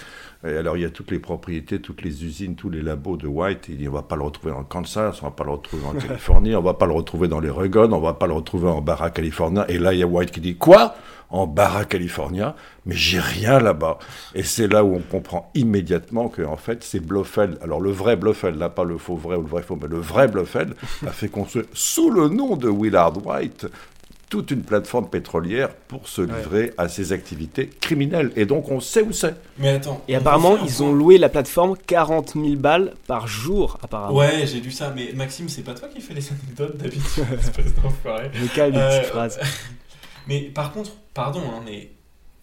et 0.46 0.58
alors 0.58 0.76
il 0.76 0.84
y 0.84 0.86
a 0.86 0.89
toutes 0.89 1.12
les 1.12 1.20
propriétés, 1.20 1.80
toutes 1.80 2.02
les 2.02 2.26
usines, 2.26 2.56
tous 2.56 2.70
les 2.70 2.82
labos 2.82 3.16
de 3.16 3.28
White. 3.28 3.66
Il 3.70 3.78
dit 3.78 3.88
on 3.88 3.94
va 3.94 4.02
pas 4.02 4.18
le 4.18 4.24
retrouver 4.24 4.54
le 4.58 4.64
Kansas, 4.66 5.22
on 5.22 5.26
va 5.26 5.32
pas 5.32 5.46
le 5.46 5.52
retrouver 5.52 5.86
en 5.86 5.94
Californie, 6.00 6.56
on 6.56 6.62
va 6.62 6.74
pas 6.74 6.86
le 6.86 6.94
retrouver 6.94 7.28
dans 7.28 7.39
les 7.39 7.50
Oregon, 7.50 7.91
on 7.94 8.00
va 8.00 8.14
pas 8.14 8.28
le 8.28 8.34
retrouver 8.34 8.68
en 8.68 8.82
Barra 8.82 9.10
California. 9.10 9.66
Et 9.70 9.78
là 9.78 9.94
il 9.94 10.00
y 10.00 10.04
a 10.04 10.08
White 10.08 10.32
qui 10.32 10.41
dit 10.41 10.56
quoi? 10.56 10.96
En 11.30 11.48
Barra 11.48 11.86
California, 11.86 12.56
mais 12.86 12.94
j'ai 12.94 13.20
rien 13.20 13.60
là-bas. 13.60 13.98
Et 14.36 14.44
c'est 14.44 14.68
là 14.68 14.84
où 14.84 14.94
on 14.94 15.00
comprend 15.00 15.50
immédiatement 15.56 16.28
que 16.28 16.44
en 16.44 16.58
fait 16.58 16.84
c'est 16.84 17.00
Blofeld. 17.00 17.58
Alors 17.64 17.82
le 17.82 17.89
vrai 17.89 18.18
Blofeld, 18.18 18.60
là 18.60 18.70
pas 18.70 18.84
le 18.84 18.98
faux 18.98 19.16
vrai 19.16 19.38
ou 19.38 19.41
le 19.41 19.48
vrai 19.48 19.64
faux, 19.64 19.80
mais 19.82 19.88
le 19.88 19.98
vrai 19.98 20.28
Blofeld 20.28 20.76
a 21.08 21.12
fait 21.12 21.30
construire 21.30 21.66
sous 21.74 22.12
le 22.12 22.28
nom 22.28 22.56
de 22.56 22.70
Willard 22.70 23.26
White 23.26 23.68
toute 24.34 24.50
une 24.50 24.64
plateforme 24.64 25.08
pétrolière 25.12 25.70
pour 25.76 26.08
se 26.08 26.24
livrer 26.24 26.74
à 26.80 26.88
ses 26.90 27.12
activités 27.14 27.68
criminelles. 27.68 28.32
Et 28.36 28.48
donc 28.48 28.72
on 28.72 28.80
sait 28.80 29.04
où 29.04 29.12
c'est. 29.12 29.36
Mais 29.60 29.70
attends. 29.70 30.04
Et 30.08 30.16
on 30.18 30.22
apparemment, 30.22 30.58
ils 30.66 30.82
ont 30.82 30.92
loué 30.92 31.20
la 31.20 31.30
plateforme 31.30 31.78
40 31.78 32.32
000 32.34 32.56
balles 32.56 32.96
par 33.06 33.28
jour, 33.28 33.78
apparemment. 33.84 34.18
Ouais, 34.18 34.48
j'ai 34.48 34.60
lu 34.60 34.72
ça, 34.72 34.92
mais 34.96 35.12
Maxime, 35.14 35.50
c'est 35.50 35.62
pas 35.62 35.76
toi 35.76 35.88
qui 35.88 36.02
fais 36.02 36.16
les 36.16 36.28
anecdotes 36.32 36.78
d'habitude, 36.78 37.26
espèce 37.40 37.76
d'enfoiré. 37.76 38.32
Je 38.34 38.42
me 38.42 38.48
calme 38.48 38.74
Euh, 38.76 39.04
phrases. 39.04 39.40
Mais 40.28 40.40
par 40.40 40.74
contre, 40.74 40.90
pardon, 41.14 41.42
hein, 41.42 41.62
mais 41.64 41.90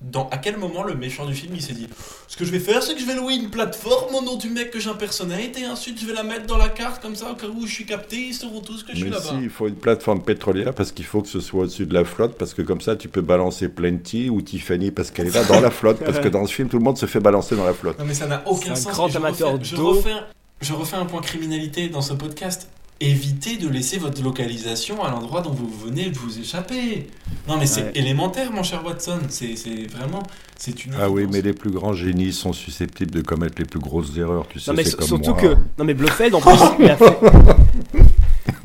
dans, 0.00 0.28
à 0.30 0.38
quel 0.38 0.56
moment 0.56 0.82
le 0.82 0.94
méchant 0.94 1.26
du 1.26 1.34
film 1.34 1.52
il 1.54 1.60
s'est 1.60 1.74
dit 1.74 1.86
Ce 2.26 2.36
que 2.36 2.44
je 2.46 2.50
vais 2.50 2.58
faire, 2.58 2.82
c'est 2.82 2.94
que 2.94 3.00
je 3.00 3.04
vais 3.04 3.14
louer 3.14 3.34
une 3.34 3.50
plateforme 3.50 4.14
au 4.14 4.22
nom 4.22 4.36
du 4.36 4.48
mec 4.48 4.70
que 4.70 4.80
j'impersonnate 4.80 5.58
et 5.58 5.66
ensuite 5.66 6.00
je 6.00 6.06
vais 6.06 6.14
la 6.14 6.22
mettre 6.22 6.46
dans 6.46 6.56
la 6.56 6.70
carte 6.70 7.02
comme 7.02 7.14
ça 7.14 7.30
au 7.30 7.34
cas 7.34 7.46
où 7.48 7.66
je 7.66 7.72
suis 7.72 7.84
capté, 7.84 8.16
ils 8.16 8.34
sauront 8.34 8.60
tous 8.62 8.82
que 8.82 8.92
je 8.92 8.96
suis 8.96 9.04
Mais 9.04 9.10
là-bas. 9.10 9.28
si, 9.28 9.42
il 9.42 9.50
faut 9.50 9.68
une 9.68 9.74
plateforme 9.74 10.22
pétrolière 10.22 10.74
parce 10.74 10.92
qu'il 10.92 11.04
faut 11.04 11.20
que 11.20 11.28
ce 11.28 11.40
soit 11.40 11.64
au-dessus 11.64 11.84
de 11.86 11.92
la 11.94 12.04
flotte, 12.04 12.36
parce 12.38 12.54
que 12.54 12.62
comme 12.62 12.80
ça 12.80 12.96
tu 12.96 13.08
peux 13.08 13.20
balancer 13.20 13.68
Plenty 13.68 14.30
ou 14.30 14.40
Tiffany 14.40 14.90
parce 14.90 15.10
qu'elle 15.10 15.26
est 15.26 15.34
là 15.34 15.44
dans 15.44 15.60
la 15.60 15.70
flotte, 15.70 15.98
parce 16.02 16.18
que 16.18 16.28
dans 16.28 16.46
ce 16.46 16.54
film 16.54 16.68
tout 16.70 16.78
le 16.78 16.84
monde 16.84 16.96
se 16.96 17.06
fait 17.06 17.20
balancer 17.20 17.54
dans 17.56 17.66
la 17.66 17.74
flotte. 17.74 17.98
Non 17.98 18.04
mais 18.06 18.14
ça 18.14 18.26
n'a 18.26 18.42
aucun 18.46 18.74
C'est 18.74 18.88
un 18.88 18.92
sens. 18.92 18.92
grand 18.92 19.08
et 19.08 19.10
je 19.12 19.16
amateur 19.18 19.52
refais, 19.52 19.64
je 19.64 19.76
refais, 19.76 20.14
je 20.62 20.72
refais 20.72 20.96
un 20.96 21.04
point 21.06 21.20
criminalité 21.20 21.88
dans 21.90 22.02
ce 22.02 22.14
podcast. 22.14 22.68
Évitez 23.02 23.56
de 23.56 23.66
laisser 23.66 23.96
votre 23.96 24.22
localisation 24.22 25.02
à 25.02 25.10
l'endroit 25.10 25.40
dont 25.40 25.52
vous 25.52 25.70
venez 25.86 26.10
de 26.10 26.18
vous 26.18 26.38
échapper. 26.38 27.06
Non 27.48 27.56
mais 27.56 27.64
c'est 27.66 27.84
Ouais. 27.84 27.92
élémentaire 27.94 28.52
mon 28.52 28.62
cher 28.62 28.84
Watson. 28.84 29.20
C'est 29.30 29.54
vraiment... 29.90 30.22
C'est 30.58 30.84
une 30.84 30.92
Ah 31.00 31.08
oui, 31.08 31.26
mais 31.32 31.40
les 31.40 31.54
plus 31.54 31.70
grands 31.70 31.94
génies 31.94 32.32
sont 32.34 32.52
susceptibles 32.52 33.10
de 33.12 33.22
commettre 33.22 33.54
les 33.58 33.64
plus 33.64 33.80
grosses 33.80 34.14
erreurs, 34.18 34.46
tu 34.50 34.60
sais, 34.60 34.70
Non 34.70 34.76
mais 34.76 34.84
comme 34.84 35.06
surtout 35.06 35.30
moi. 35.30 35.40
que 35.40 35.46
non 35.78 35.84
mais 35.86 35.94
Blofeld 35.94 36.34
en 36.34 36.40
plus 36.42 36.58
il 36.78 36.90
a 36.90 36.96
fait 36.98 37.18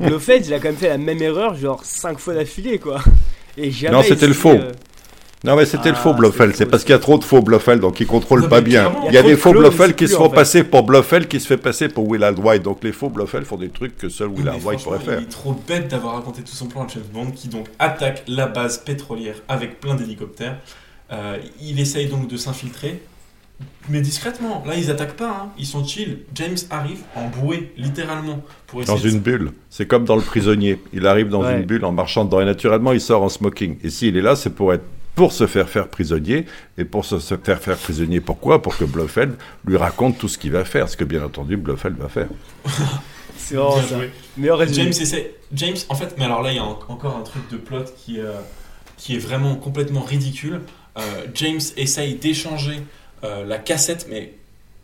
Blofeld 0.00 0.44
il 0.46 0.52
a 0.52 0.58
quand 0.58 0.68
même 0.68 0.76
fait 0.76 0.88
la 0.90 0.98
même 0.98 1.22
erreur 1.22 1.54
genre 1.56 1.82
5 1.82 2.18
fois 2.18 2.34
d'affilée 2.34 2.78
quoi. 2.78 3.02
Et 3.56 3.70
jamais 3.70 3.96
Non, 3.96 4.02
c'était 4.02 4.26
le 4.26 4.34
faux. 4.34 4.50
euh, 4.50 4.72
Non 5.44 5.54
mais 5.54 5.66
c'était 5.66 5.90
le 5.90 5.94
Ah, 5.96 6.00
faux 6.00 6.14
Blofeld, 6.14 6.50
le 6.52 6.56
c'est 6.56 6.66
parce 6.66 6.82
qu'il 6.82 6.92
y 6.92 6.96
a 6.96 6.98
trop 6.98 7.18
de 7.18 7.24
faux 7.24 7.40
Blofeld, 7.42 7.80
donc 7.80 8.00
ils 8.00 8.06
contrôlent 8.06 8.42
Non, 8.42 8.48
pas 8.48 8.60
bien. 8.62 8.92
Il 9.06 9.12
y 9.14 9.18
a 9.18 9.22
des 9.22 9.32
de 9.32 9.36
faux 9.36 9.52
c'est 9.54 9.94
qui 9.94 10.08
se 10.08 10.14
font 10.16 10.24
en 10.24 10.30
fait. 10.30 10.34
passer 10.36 10.64
pour 10.64 10.82
Blofeld 10.82 11.28
qui 11.28 11.38
se 11.40 11.46
fait 11.46 11.56
passer 11.58 11.88
pour 11.88 12.10
Willard 12.10 12.38
White, 12.44 12.62
donc 12.62 12.82
les 12.82 12.92
faux 12.92 13.10
Blofeld 13.10 13.44
font 13.44 13.56
des 13.58 13.68
trucs 13.68 13.96
que 13.96 14.08
seul 14.08 14.28
Willard 14.34 14.64
White 14.64 14.82
pourrait 14.82 14.98
faire. 14.98 15.20
Il 15.20 15.24
est 15.24 15.28
trop 15.30 15.54
bête 15.68 15.88
d'avoir 15.88 16.14
raconté 16.14 16.42
tout 16.42 16.54
son 16.54 16.66
plan 16.66 16.84
à 16.84 16.88
James 16.88 17.02
Bond 17.12 17.30
qui 17.32 17.48
donc 17.48 17.66
attaque 17.78 18.24
la 18.26 18.46
base 18.46 18.78
pétrolière 18.78 19.36
avec 19.48 19.78
plein 19.80 19.94
d'hélicoptères. 19.94 20.56
Euh, 21.12 21.36
il 21.60 21.78
essaye 21.78 22.06
donc 22.06 22.26
de 22.28 22.36
s'infiltrer, 22.36 23.00
mais 23.88 24.00
discrètement. 24.00 24.64
Là, 24.66 24.74
ils 24.74 24.90
attaquent 24.90 25.16
pas, 25.16 25.28
hein. 25.28 25.48
ils 25.58 25.66
sont 25.66 25.84
chill. 25.84 26.20
James 26.34 26.56
arrive 26.70 27.00
en 27.14 27.28
bouée, 27.28 27.72
littéralement, 27.76 28.42
pour 28.66 28.82
essayer 28.82 28.96
Dans 28.98 29.04
de- 29.04 29.08
une 29.10 29.20
bulle. 29.20 29.52
C'est 29.70 29.86
comme 29.86 30.04
dans 30.04 30.16
Le 30.16 30.22
Prisonnier. 30.22 30.80
Il 30.92 31.06
arrive 31.06 31.28
dans 31.28 31.42
Ouais. 31.44 31.58
une 31.60 31.64
bulle 31.64 31.84
en 31.84 31.92
marchant 31.92 32.24
dedans 32.24 32.40
et 32.40 32.44
naturellement 32.44 32.92
il 32.92 33.00
sort 33.00 33.22
en 33.22 33.28
smoking. 33.28 33.76
Et 33.84 33.90
s'il 33.90 34.16
est 34.16 34.22
là, 34.22 34.34
c'est 34.34 34.50
pour 34.50 34.72
être 34.74 34.82
pour 35.16 35.32
se 35.32 35.46
faire 35.48 35.68
faire 35.68 35.88
prisonnier 35.88 36.46
et 36.78 36.84
pour 36.84 37.04
se, 37.04 37.18
faire 37.18 37.58
faire 37.60 37.76
prisonnier. 37.76 38.20
Pourquoi? 38.20 38.62
Pour 38.62 38.76
que 38.76 38.84
Blofeld 38.84 39.34
lui 39.64 39.76
raconte 39.76 40.18
tout 40.18 40.28
ce 40.28 40.38
qu'il 40.38 40.52
va 40.52 40.64
faire, 40.64 40.88
ce 40.88 40.96
que 40.96 41.04
bien 41.04 41.24
entendu 41.24 41.56
Blofeld 41.56 41.96
va 41.98 42.08
faire. 42.08 42.28
C'est 43.36 43.54
vraiment 43.56 43.76
Bien 44.36 44.50
ça. 44.52 44.56
résumé. 44.56 44.82
James 44.92 45.02
essaie. 45.02 45.34
James, 45.52 45.76
en 45.88 45.94
fait, 45.94 46.14
mais 46.18 46.24
alors 46.24 46.42
là, 46.42 46.52
il 46.52 46.56
y 46.56 46.58
a 46.58 46.64
en- 46.64 46.78
encore 46.88 47.16
un 47.16 47.22
truc 47.22 47.42
de 47.50 47.56
plot 47.56 47.84
qui, 47.96 48.18
euh, 48.20 48.32
qui 48.96 49.14
est 49.14 49.18
vraiment 49.18 49.54
complètement 49.56 50.00
ridicule. 50.02 50.60
Euh, 50.98 51.02
James 51.34 51.60
essaye 51.76 52.14
d'échanger 52.16 52.80
euh, 53.24 53.44
la 53.44 53.58
cassette, 53.58 54.06
mais 54.10 54.34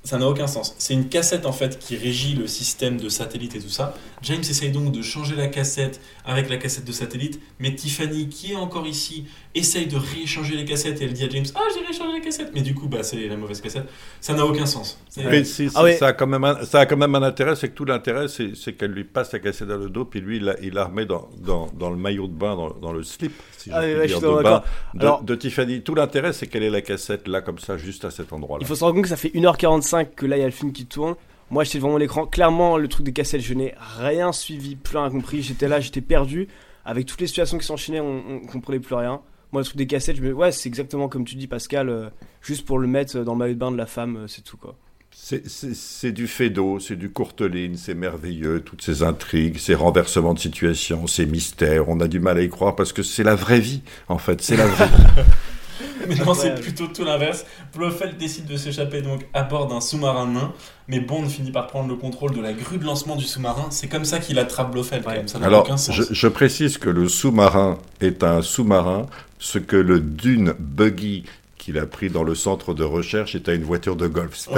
ça 0.04 0.18
n'a 0.18 0.28
aucun 0.28 0.46
sens. 0.46 0.74
C'est 0.78 0.94
une 0.94 1.08
cassette 1.08 1.46
en 1.46 1.52
fait 1.52 1.78
qui 1.78 1.96
régit 1.96 2.34
le 2.34 2.46
système 2.46 2.98
de 2.98 3.08
satellite 3.08 3.54
et 3.56 3.60
tout 3.60 3.68
ça. 3.68 3.94
James 4.22 4.40
essaye 4.40 4.70
donc 4.70 4.92
de 4.92 5.00
changer 5.02 5.34
la 5.36 5.46
cassette 5.46 6.00
avec 6.24 6.48
la 6.50 6.56
cassette 6.56 6.84
de 6.84 6.92
satellite, 6.92 7.40
mais 7.60 7.74
Tiffany, 7.74 8.28
qui 8.28 8.52
est 8.52 8.56
encore 8.56 8.86
ici, 8.86 9.24
essaye 9.54 9.86
de 9.86 9.96
rééchanger 9.96 10.56
les 10.56 10.64
cassettes 10.64 11.00
et 11.00 11.04
elle 11.04 11.12
dit 11.12 11.24
à 11.24 11.28
James 11.28 11.44
Ah, 11.54 11.60
j'ai 11.74 11.84
rééchangé 11.84 12.12
la 12.12 12.20
cassette, 12.24 12.50
mais 12.54 12.62
du 12.62 12.74
coup, 12.74 12.88
bah, 12.88 13.02
c'est 13.02 13.28
la 13.28 13.36
mauvaise 13.36 13.60
cassette. 13.60 13.84
Ça 14.20 14.32
n'a 14.34 14.46
aucun 14.46 14.64
sens. 14.66 14.98
C'est- 15.08 15.24
Mais 15.24 15.44
si, 15.44 15.68
Ah 15.74 15.90
ça, 15.92 16.06
a 16.08 16.12
quand 16.14 16.26
même 16.26 16.44
un, 16.44 16.64
ça 16.64 16.80
a 16.80 16.86
quand 16.86 16.96
même 16.96 17.14
un 17.14 17.22
intérêt, 17.22 17.54
c'est 17.56 17.68
que 17.68 17.74
tout 17.74 17.84
l'intérêt, 17.84 18.26
c'est 18.28 18.72
qu'elle 18.74 18.92
lui 18.92 19.04
passe 19.04 19.32
la 19.32 19.38
cassette 19.40 19.68
dans 19.68 19.76
le 19.76 19.88
dos, 19.90 20.04
puis 20.04 20.20
lui, 20.20 20.38
il 20.38 20.44
la, 20.44 20.58
il 20.60 20.72
la 20.74 20.84
remet 20.86 21.04
dans, 21.06 21.28
dans, 21.38 21.66
dans 21.78 21.90
le 21.90 21.96
maillot 21.96 22.26
de 22.28 22.32
bain, 22.34 22.56
dans, 22.56 22.70
dans 22.70 22.92
le 22.92 23.02
slip, 23.02 23.32
si 23.58 23.70
Ah 23.72 23.82
je 23.82 23.88
oui, 23.94 23.98
puis 24.00 24.06
dire, 24.08 24.20
de, 24.20 24.42
bain 24.42 24.62
de, 24.94 25.00
Alors- 25.00 25.22
de 25.22 25.34
Tiffany. 25.34 25.82
Tout 25.82 25.94
l'intérêt, 25.94 26.32
c'est 26.32 26.46
qu'elle 26.46 26.62
ait 26.62 26.70
la 26.70 26.80
cassette 26.82 27.28
là, 27.28 27.40
comme 27.42 27.58
ça, 27.58 27.76
juste 27.76 28.04
à 28.04 28.10
cet 28.10 28.32
endroit-là. 28.32 28.62
Il 28.62 28.66
faut 28.66 28.74
se 28.74 28.82
rendre 28.84 28.94
compte 28.94 29.04
que 29.04 29.08
ça 29.10 29.16
fait 29.16 29.30
1h45 29.34 30.14
que 30.16 30.26
là 30.26 30.36
il 30.36 30.40
y 30.40 30.42
a 30.44 30.46
le 30.46 30.52
film 30.52 30.72
qui 30.72 30.86
tourne. 30.86 31.14
Moi 31.50 31.64
j'étais 31.64 31.78
devant 31.78 31.90
mon 31.90 32.00
écran. 32.00 32.26
Clairement, 32.26 32.78
le 32.78 32.88
truc 32.88 33.04
des 33.04 33.12
cassettes, 33.12 33.42
je 33.42 33.52
n'ai 33.52 33.74
rien 33.98 34.32
suivi, 34.32 34.74
plus 34.76 34.96
rien 34.96 35.10
compris. 35.10 35.42
J'étais 35.42 35.68
là, 35.68 35.80
j'étais 35.80 36.00
perdu. 36.00 36.48
Avec 36.84 37.04
toutes 37.06 37.20
les 37.20 37.26
situations 37.26 37.58
qui 37.58 37.66
s'enchaînaient, 37.66 38.00
on, 38.00 38.22
on 38.28 38.40
comprenait 38.46 38.80
plus 38.80 38.94
rien. 38.94 39.20
Moi, 39.52 39.60
le 39.60 39.64
truc 39.66 39.76
des 39.76 39.86
cassettes, 39.86 40.16
je 40.16 40.22
me... 40.22 40.32
ouais, 40.32 40.50
c'est 40.50 40.68
exactement 40.68 41.08
comme 41.08 41.24
tu 41.24 41.36
dis, 41.36 41.46
Pascal, 41.46 41.88
euh, 41.88 42.08
juste 42.40 42.64
pour 42.64 42.78
le 42.78 42.88
mettre 42.88 43.18
dans 43.20 43.32
le 43.34 43.38
maillot 43.38 43.54
de 43.54 43.58
bain 43.58 43.70
de 43.70 43.76
la 43.76 43.86
femme, 43.86 44.16
euh, 44.16 44.26
c'est 44.26 44.42
tout 44.42 44.56
quoi. 44.56 44.76
C'est- 45.14 46.12
du 46.12 46.26
d'eau, 46.50 46.80
c'est 46.80 46.96
du 46.96 47.10
courteline, 47.10 47.76
c'est 47.76 47.94
merveilleux, 47.94 48.60
toutes 48.60 48.82
ces 48.82 49.02
intrigues, 49.02 49.58
ces 49.58 49.74
renversements 49.74 50.32
de 50.32 50.38
situation, 50.38 51.06
ces 51.06 51.26
mystères. 51.26 51.88
On 51.90 52.00
a 52.00 52.08
du 52.08 52.18
mal 52.18 52.38
à 52.38 52.42
y 52.42 52.48
croire 52.48 52.74
parce 52.74 52.94
que 52.94 53.02
c'est 53.02 53.22
la 53.22 53.34
vraie 53.34 53.60
vie, 53.60 53.82
en 54.08 54.18
fait. 54.18 54.40
C'est 54.40 54.56
la 54.56 54.66
vraie 54.66 54.88
vie. 54.88 55.22
Mais 56.08 56.14
non, 56.16 56.34
c'est 56.34 56.60
plutôt 56.60 56.86
tout 56.88 57.04
l'inverse. 57.04 57.44
Blofeld 57.74 58.16
décide 58.18 58.46
de 58.46 58.56
s'échapper 58.56 59.02
donc 59.02 59.26
à 59.34 59.42
bord 59.42 59.66
d'un 59.68 59.80
sous-marin 59.80 60.26
nain, 60.26 60.52
mais 60.88 61.00
Bond 61.00 61.28
finit 61.28 61.52
par 61.52 61.66
prendre 61.66 61.88
le 61.88 61.96
contrôle 61.96 62.34
de 62.34 62.40
la 62.40 62.52
grue 62.52 62.78
de 62.78 62.84
lancement 62.84 63.16
du 63.16 63.24
sous-marin. 63.24 63.66
C'est 63.70 63.88
comme 63.88 64.04
ça 64.04 64.18
qu'il 64.18 64.38
attrape 64.38 64.72
Blofeld, 64.72 65.02
quand 65.04 65.10
Ouais. 65.10 65.16
même. 65.18 65.28
Ça 65.28 65.38
n'a 65.38 65.46
Alors, 65.46 65.62
aucun 65.64 65.76
sens. 65.76 65.94
je, 65.94 66.02
je 66.12 66.28
précise 66.28 66.78
que 66.78 66.88
le 66.90 67.08
sous-marin 67.08 67.78
est 68.00 68.22
un 68.24 68.42
sous-marin, 68.42 69.06
ce 69.38 69.58
que 69.58 69.76
le 69.76 70.00
Dune 70.00 70.54
Buggy 70.58 71.24
qu'il 71.58 71.78
a 71.78 71.86
pris 71.86 72.10
dans 72.10 72.24
le 72.24 72.34
centre 72.34 72.74
de 72.74 72.82
recherche 72.82 73.36
est 73.36 73.48
à 73.48 73.54
une 73.54 73.62
voiture 73.62 73.94
de 73.94 74.08
golf. 74.08 74.36
C'est 74.36 74.52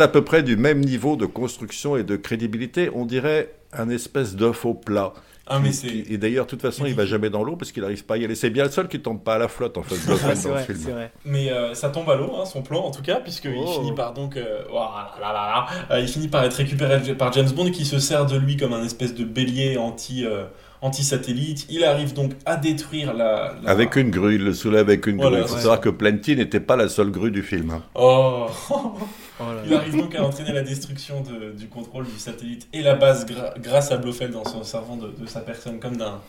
à- 0.00 0.04
à 0.04 0.08
peu 0.08 0.22
près 0.24 0.42
du 0.42 0.56
même 0.56 0.80
niveau 0.80 1.14
de 1.14 1.26
construction 1.26 1.96
et 1.96 2.02
de 2.02 2.16
crédibilité. 2.16 2.90
On 2.92 3.04
dirait 3.06 3.52
un 3.72 3.88
espèce 3.88 4.34
d'œuf 4.34 4.64
au 4.64 4.74
plat. 4.74 5.12
Ah, 5.50 5.58
mais 5.58 5.70
Qui- 5.70 6.04
Et 6.08 6.16
d'ailleurs, 6.16 6.44
de 6.46 6.50
toute 6.50 6.62
façon, 6.62 6.86
il 6.86 6.94
va 6.94 7.04
jamais 7.06 7.28
dans 7.28 7.42
l'eau 7.42 7.56
parce 7.56 7.72
qu'il 7.72 7.82
n'arrive 7.82 8.04
pas 8.04 8.14
à 8.14 8.16
y 8.18 8.24
aller. 8.24 8.34
C'est 8.36 8.50
bien 8.50 8.64
le 8.64 8.70
seul 8.70 8.86
qui 8.88 9.00
tombe 9.00 9.22
pas 9.22 9.34
à 9.34 9.38
la 9.38 9.48
flotte, 9.48 9.76
en 9.78 9.82
fait, 9.82 9.94
c'est 10.34 10.48
vrai, 10.48 10.64
vrai. 10.64 11.12
Mais 11.24 11.50
euh, 11.50 11.74
ça 11.74 11.88
tombe 11.90 12.08
à 12.08 12.14
l'eau, 12.14 12.32
hein, 12.40 12.44
son 12.44 12.62
plan 12.62 12.80
en 12.84 12.90
tout 12.90 13.02
cas, 13.02 13.16
puisqu'il 13.16 13.54
Oh. 13.56 13.66
finit 13.66 13.92
par 13.94 14.14
donc, 14.14 14.36
euh, 14.36 14.62
oh 14.70 14.74
là 14.76 15.10
là 15.20 15.32
là 15.32 15.32
là, 15.32 15.66
euh, 15.96 16.00
il 16.00 16.08
finit 16.08 16.28
par 16.28 16.44
être 16.44 16.54
récupéré 16.54 17.00
par 17.14 17.32
James 17.32 17.50
Bond 17.50 17.70
qui 17.72 17.84
se 17.84 17.98
sert 17.98 18.26
de 18.26 18.36
lui 18.36 18.56
comme 18.56 18.72
un 18.72 18.84
espèce 18.84 19.14
de 19.14 19.24
bélier 19.24 19.76
anti 19.76 20.24
euh, 20.24 20.44
anti-satellite. 20.82 21.66
Il 21.70 21.84
arrive 21.84 22.12
donc 22.14 22.32
à 22.46 22.56
détruire 22.56 23.12
la. 23.14 23.54
la- 23.62 23.70
Avec 23.70 23.96
une 23.96 24.10
grue, 24.10 24.36
il 24.36 24.44
le 24.44 24.54
soulève 24.54 24.88
avec 24.88 25.06
une 25.06 25.16
Voilà, 25.16 25.38
grue. 25.38 25.44
Il 25.44 25.48
faut 25.48 25.54
ouais. 25.54 25.60
savoir 25.60 25.80
que 25.80 25.88
Plenty 25.90 26.36
n'était 26.36 26.60
pas 26.60 26.76
la 26.76 26.88
seule 26.88 27.10
grue 27.10 27.30
du 27.30 27.42
film. 27.42 27.80
Oh. 27.94 28.46
Oh 28.70 29.44
là 29.54 29.62
Il 29.64 29.70
là. 29.70 29.78
arrive 29.78 29.96
donc 29.96 30.14
à 30.14 30.22
entraîner 30.22 30.52
la 30.52 30.62
destruction 30.62 31.22
de- 31.22 31.52
du 31.56 31.66
contrôle 31.68 32.04
du 32.04 32.18
satellite 32.18 32.68
et 32.72 32.82
la 32.82 32.94
base 32.94 33.24
gra- 33.26 33.58
grâce 33.58 33.90
à 33.90 33.96
Blofeld 33.96 34.36
en 34.36 34.44
se 34.44 34.62
servant 34.70 34.96
de, 34.96 35.08
de 35.18 35.26
sa 35.26 35.40
personne 35.40 35.78
comme 35.80 35.96
d'un 35.96 36.20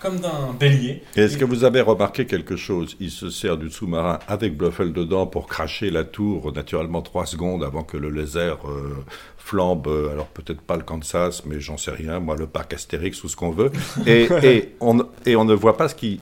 comme 0.00 0.18
d'un 0.20 0.52
bélier. 0.58 1.02
Et 1.16 1.20
est-ce 1.22 1.36
que 1.38 1.44
vous 1.44 1.64
avez 1.64 1.80
remarqué 1.80 2.26
quelque 2.26 2.56
chose? 2.56 2.96
Il 3.00 3.10
se 3.10 3.30
sert 3.30 3.56
du 3.56 3.70
sous-marin 3.70 4.18
avec 4.28 4.56
Blofeld 4.56 4.92
dedans 4.92 5.26
pour 5.26 5.46
cracher 5.46 5.90
la 5.90 6.04
tour, 6.04 6.52
naturellement 6.52 7.02
trois 7.02 7.26
secondes 7.26 7.64
avant 7.64 7.82
que 7.82 7.96
le 7.96 8.10
laser 8.10 8.58
euh, 8.68 8.94
flambe. 9.38 9.86
euh, 9.88 10.10
Alors 10.12 10.26
peut-être 10.26 10.60
pas 10.60 10.76
le 10.76 10.82
Kansas, 10.82 11.44
mais 11.46 11.60
j'en 11.60 11.76
sais 11.78 11.90
rien. 11.92 12.20
Moi, 12.20 12.36
le 12.36 12.46
parc 12.46 12.74
Astérix 12.74 13.22
ou 13.24 13.28
ce 13.28 13.36
qu'on 13.36 13.50
veut. 13.50 13.72
Et, 14.06 14.28
et, 14.42 14.74
on, 14.80 14.98
et 15.24 15.34
on 15.36 15.44
ne 15.44 15.54
voit 15.54 15.76
pas 15.76 15.88
ce 15.88 15.94
qui 15.94 16.20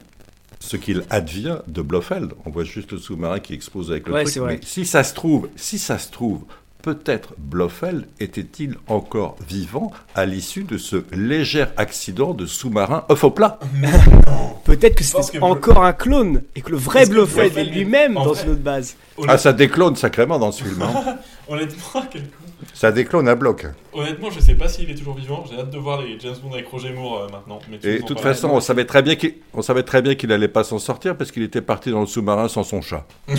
ce 0.60 0.78
qu'il 0.78 1.02
advient 1.10 1.58
de 1.66 1.82
Blofeld. 1.82 2.32
On 2.46 2.50
voit 2.50 2.64
juste 2.64 2.92
le 2.92 2.98
sous-marin 2.98 3.38
qui 3.38 3.52
explose 3.52 3.90
avec 3.90 4.06
le 4.06 4.14
Ouais, 4.14 4.24
truc. 4.24 4.42
Mais 4.46 4.60
si 4.62 4.86
ça 4.86 5.04
se 5.04 5.12
trouve, 5.12 5.48
si 5.56 5.78
ça 5.78 5.98
se 5.98 6.10
trouve, 6.10 6.44
peut-être 6.84 7.32
Blofeld 7.38 8.04
était-il 8.20 8.76
encore 8.88 9.36
vivant 9.48 9.90
à 10.14 10.26
l'issue 10.26 10.64
de 10.64 10.76
ce 10.76 11.02
léger 11.12 11.64
accident 11.78 12.34
de 12.34 12.44
sous-marin 12.44 13.06
œuf 13.10 13.24
au 13.24 13.30
plat? 13.30 13.58
Peut-être 14.64 14.94
que 14.96 15.04
c'était 15.04 15.38
encore 15.40 15.82
un 15.82 15.94
clone 15.94 16.42
et 16.54 16.60
que 16.60 16.70
le 16.72 16.76
vrai 16.76 17.06
Blofeld 17.06 17.46
est 17.46 17.50
Blofeld 17.54 17.68
est- 17.68 17.78
lui-même 17.78 18.14
dans 18.14 18.24
vrai 18.24 18.42
une 18.44 18.50
autre 18.50 18.60
base. 18.60 18.96
Ah, 19.28 19.38
ça 19.38 19.54
déclone 19.54 19.96
sacrément 19.96 20.38
dans 20.38 20.52
ce 20.52 20.62
film. 20.64 20.82
hein. 20.82 21.16
Honnêtement, 21.48 22.02
quel 22.10 22.22
con. 22.22 22.28
Ça 22.72 22.90
déclone 22.90 23.28
à 23.28 23.34
bloc. 23.34 23.66
Honnêtement, 23.92 24.30
je 24.30 24.40
sais 24.40 24.54
pas 24.54 24.66
s'il 24.68 24.90
est 24.90 24.94
toujours 24.94 25.14
vivant. 25.14 25.44
J'ai 25.50 25.58
hâte 25.58 25.68
de 25.70 25.76
voir 25.78 26.00
les 26.00 26.18
James 26.18 26.34
Bond 26.42 26.52
avec 26.54 26.66
Roger 26.68 26.92
Moore 26.94 27.18
euh, 27.22 27.28
maintenant. 27.30 27.58
Mais 27.70 27.76
Et 27.82 27.98
de 27.98 28.02
toute 28.06 28.20
façon, 28.20 28.48
on 28.48 28.60
savait 28.60 28.86
très 28.86 29.02
bien 29.02 29.14
qu'il 29.16 29.34
on 29.52 29.60
savait 29.60 29.82
très 29.82 30.00
bien 30.00 30.14
qu'il 30.14 30.32
allait 30.32 30.48
pas 30.48 30.64
s'en 30.64 30.78
sortir 30.78 31.16
parce 31.16 31.30
qu'il 31.30 31.42
était 31.42 31.60
parti 31.60 31.90
dans 31.90 32.00
le 32.00 32.06
sous-marin 32.06 32.48
sans 32.48 32.62
son 32.64 32.80
chat. 32.80 33.06
c'est 33.28 33.36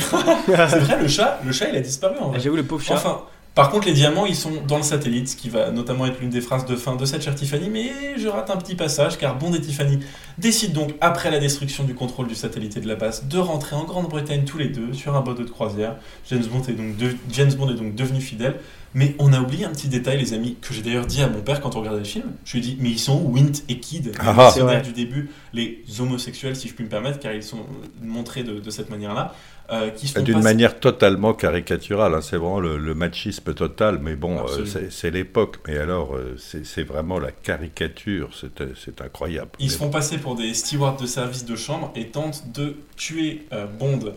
vrai, 0.80 1.02
le 1.02 1.08
chat, 1.08 1.40
le 1.44 1.52
chat, 1.52 1.70
il 1.70 1.76
a 1.78 1.80
disparu 1.82 2.16
en 2.20 2.26
Ah, 2.26 2.30
vrai. 2.30 2.40
J'avoue, 2.40 2.56
le 2.58 2.64
pauvre 2.64 2.84
chat. 2.84 2.94
Enfin, 2.94 3.22
par 3.56 3.70
contre, 3.72 3.88
les 3.88 3.94
diamants, 3.94 4.26
ils 4.26 4.36
sont 4.36 4.52
dans 4.68 4.78
le 4.78 4.84
satellite, 4.84 5.30
ce 5.30 5.36
qui 5.38 5.48
va 5.50 5.72
notamment 5.72 6.06
être 6.06 6.20
l'une 6.20 6.30
des 6.30 6.42
phrases 6.42 6.66
de 6.66 6.76
fin 6.76 6.96
de 6.98 7.06
cette 7.06 7.24
chère 7.24 7.36
Tiffany, 7.36 7.70
mais 7.70 7.90
je 8.18 8.28
rate 8.28 8.50
un 8.50 8.58
petit 8.58 8.76
passage, 8.76 9.18
car 9.18 9.38
Bond 9.38 9.54
et 9.54 9.62
Tiffany 9.62 10.00
décident 10.38 10.82
donc, 10.82 10.94
après 11.00 11.32
la 11.32 11.40
destruction 11.40 11.86
du 11.86 11.96
contrôle 11.96 12.28
du 12.28 12.36
satellite 12.36 12.76
et 12.76 12.82
de 12.82 12.88
la 12.88 12.96
base, 12.96 13.28
de 13.28 13.38
rentrer 13.40 13.76
en 13.78 13.86
Grande-Bretagne 13.86 14.44
tous 14.44 14.58
les 14.58 14.68
deux 14.68 14.92
sur 14.94 15.16
un 15.16 15.22
bateau 15.22 15.44
de 15.44 15.50
croisière. 15.50 15.96
James 16.30 16.44
Bond 16.52 16.62
est 16.68 16.74
donc, 16.74 16.98
de- 16.98 17.16
James 17.32 17.54
Bond 17.54 17.70
est 17.70 17.76
donc 17.76 17.96
devenu 17.96 18.20
fidèle, 18.20 18.56
mais 18.94 19.16
on 19.20 19.34
a 19.34 19.40
oublié 19.42 19.66
un 19.66 19.72
petit 19.72 19.88
détail, 19.90 20.18
les 20.20 20.34
amis, 20.34 20.58
que 20.62 20.74
j'ai 20.74 20.82
d'ailleurs 20.82 21.06
dit 21.06 21.22
à 21.22 21.28
mon 21.28 21.42
père 21.42 21.60
quand 21.62 21.76
on 21.76 21.80
regardait 21.80 22.00
le 22.00 22.06
film. 22.06 22.26
Je 22.46 22.54
lui 22.54 22.60
ai 22.60 22.62
dit, 22.62 22.78
mais 22.80 22.90
ils 22.90 23.00
sont 23.00 23.22
où 23.22 23.34
Wint 23.36 23.52
et 23.70 23.80
Kid, 23.80 24.06
les 24.08 24.12
Ah, 24.20 24.82
du 24.82 24.92
début, 24.94 25.30
les 25.54 25.84
homosexuels, 26.00 26.56
si 26.56 26.68
je 26.70 26.74
puis 26.74 26.84
me 26.86 26.90
permettre, 26.90 27.20
car 27.20 27.34
ils 27.34 27.44
sont 27.44 27.60
montrés 28.02 28.44
de, 28.44 28.60
de 28.60 28.70
cette 28.70 28.90
manière-là. 28.90 29.34
Euh, 29.72 29.90
qui 29.90 30.08
sont 30.08 30.22
D'une 30.22 30.36
pas- 30.36 30.42
manière 30.42 30.80
totalement 30.80 31.34
caricaturale. 31.34 32.14
hein. 32.14 32.22
C'est 32.22 32.38
vraiment 32.38 32.60
le, 32.60 32.78
le 32.78 32.94
machisme 32.96 33.54
total. 33.54 34.00
Mais 34.02 34.16
bon, 34.16 34.38
euh, 34.48 34.66
c'est 34.90 35.12
l'époque. 35.12 35.58
Mais 35.68 35.78
alors, 35.78 36.16
euh, 36.16 36.36
c'est 36.38 36.84
vraiment 36.84 37.20
la 37.20 37.32
caricature. 37.32 38.30
C'est 38.34 39.02
incroyable. 39.02 39.50
Ils 39.60 39.66
Mais 39.66 39.72
se 39.72 39.78
font 39.78 39.90
passer 39.90 40.18
pour 40.18 40.36
des 40.36 40.54
stewards 40.54 40.98
de 40.98 41.06
service 41.06 41.46
de 41.46 41.56
chambre 41.56 41.92
et 41.96 42.08
tentent 42.08 42.44
de 42.54 42.76
tuer 42.96 43.46
euh, 43.54 43.66
Bond 43.66 44.14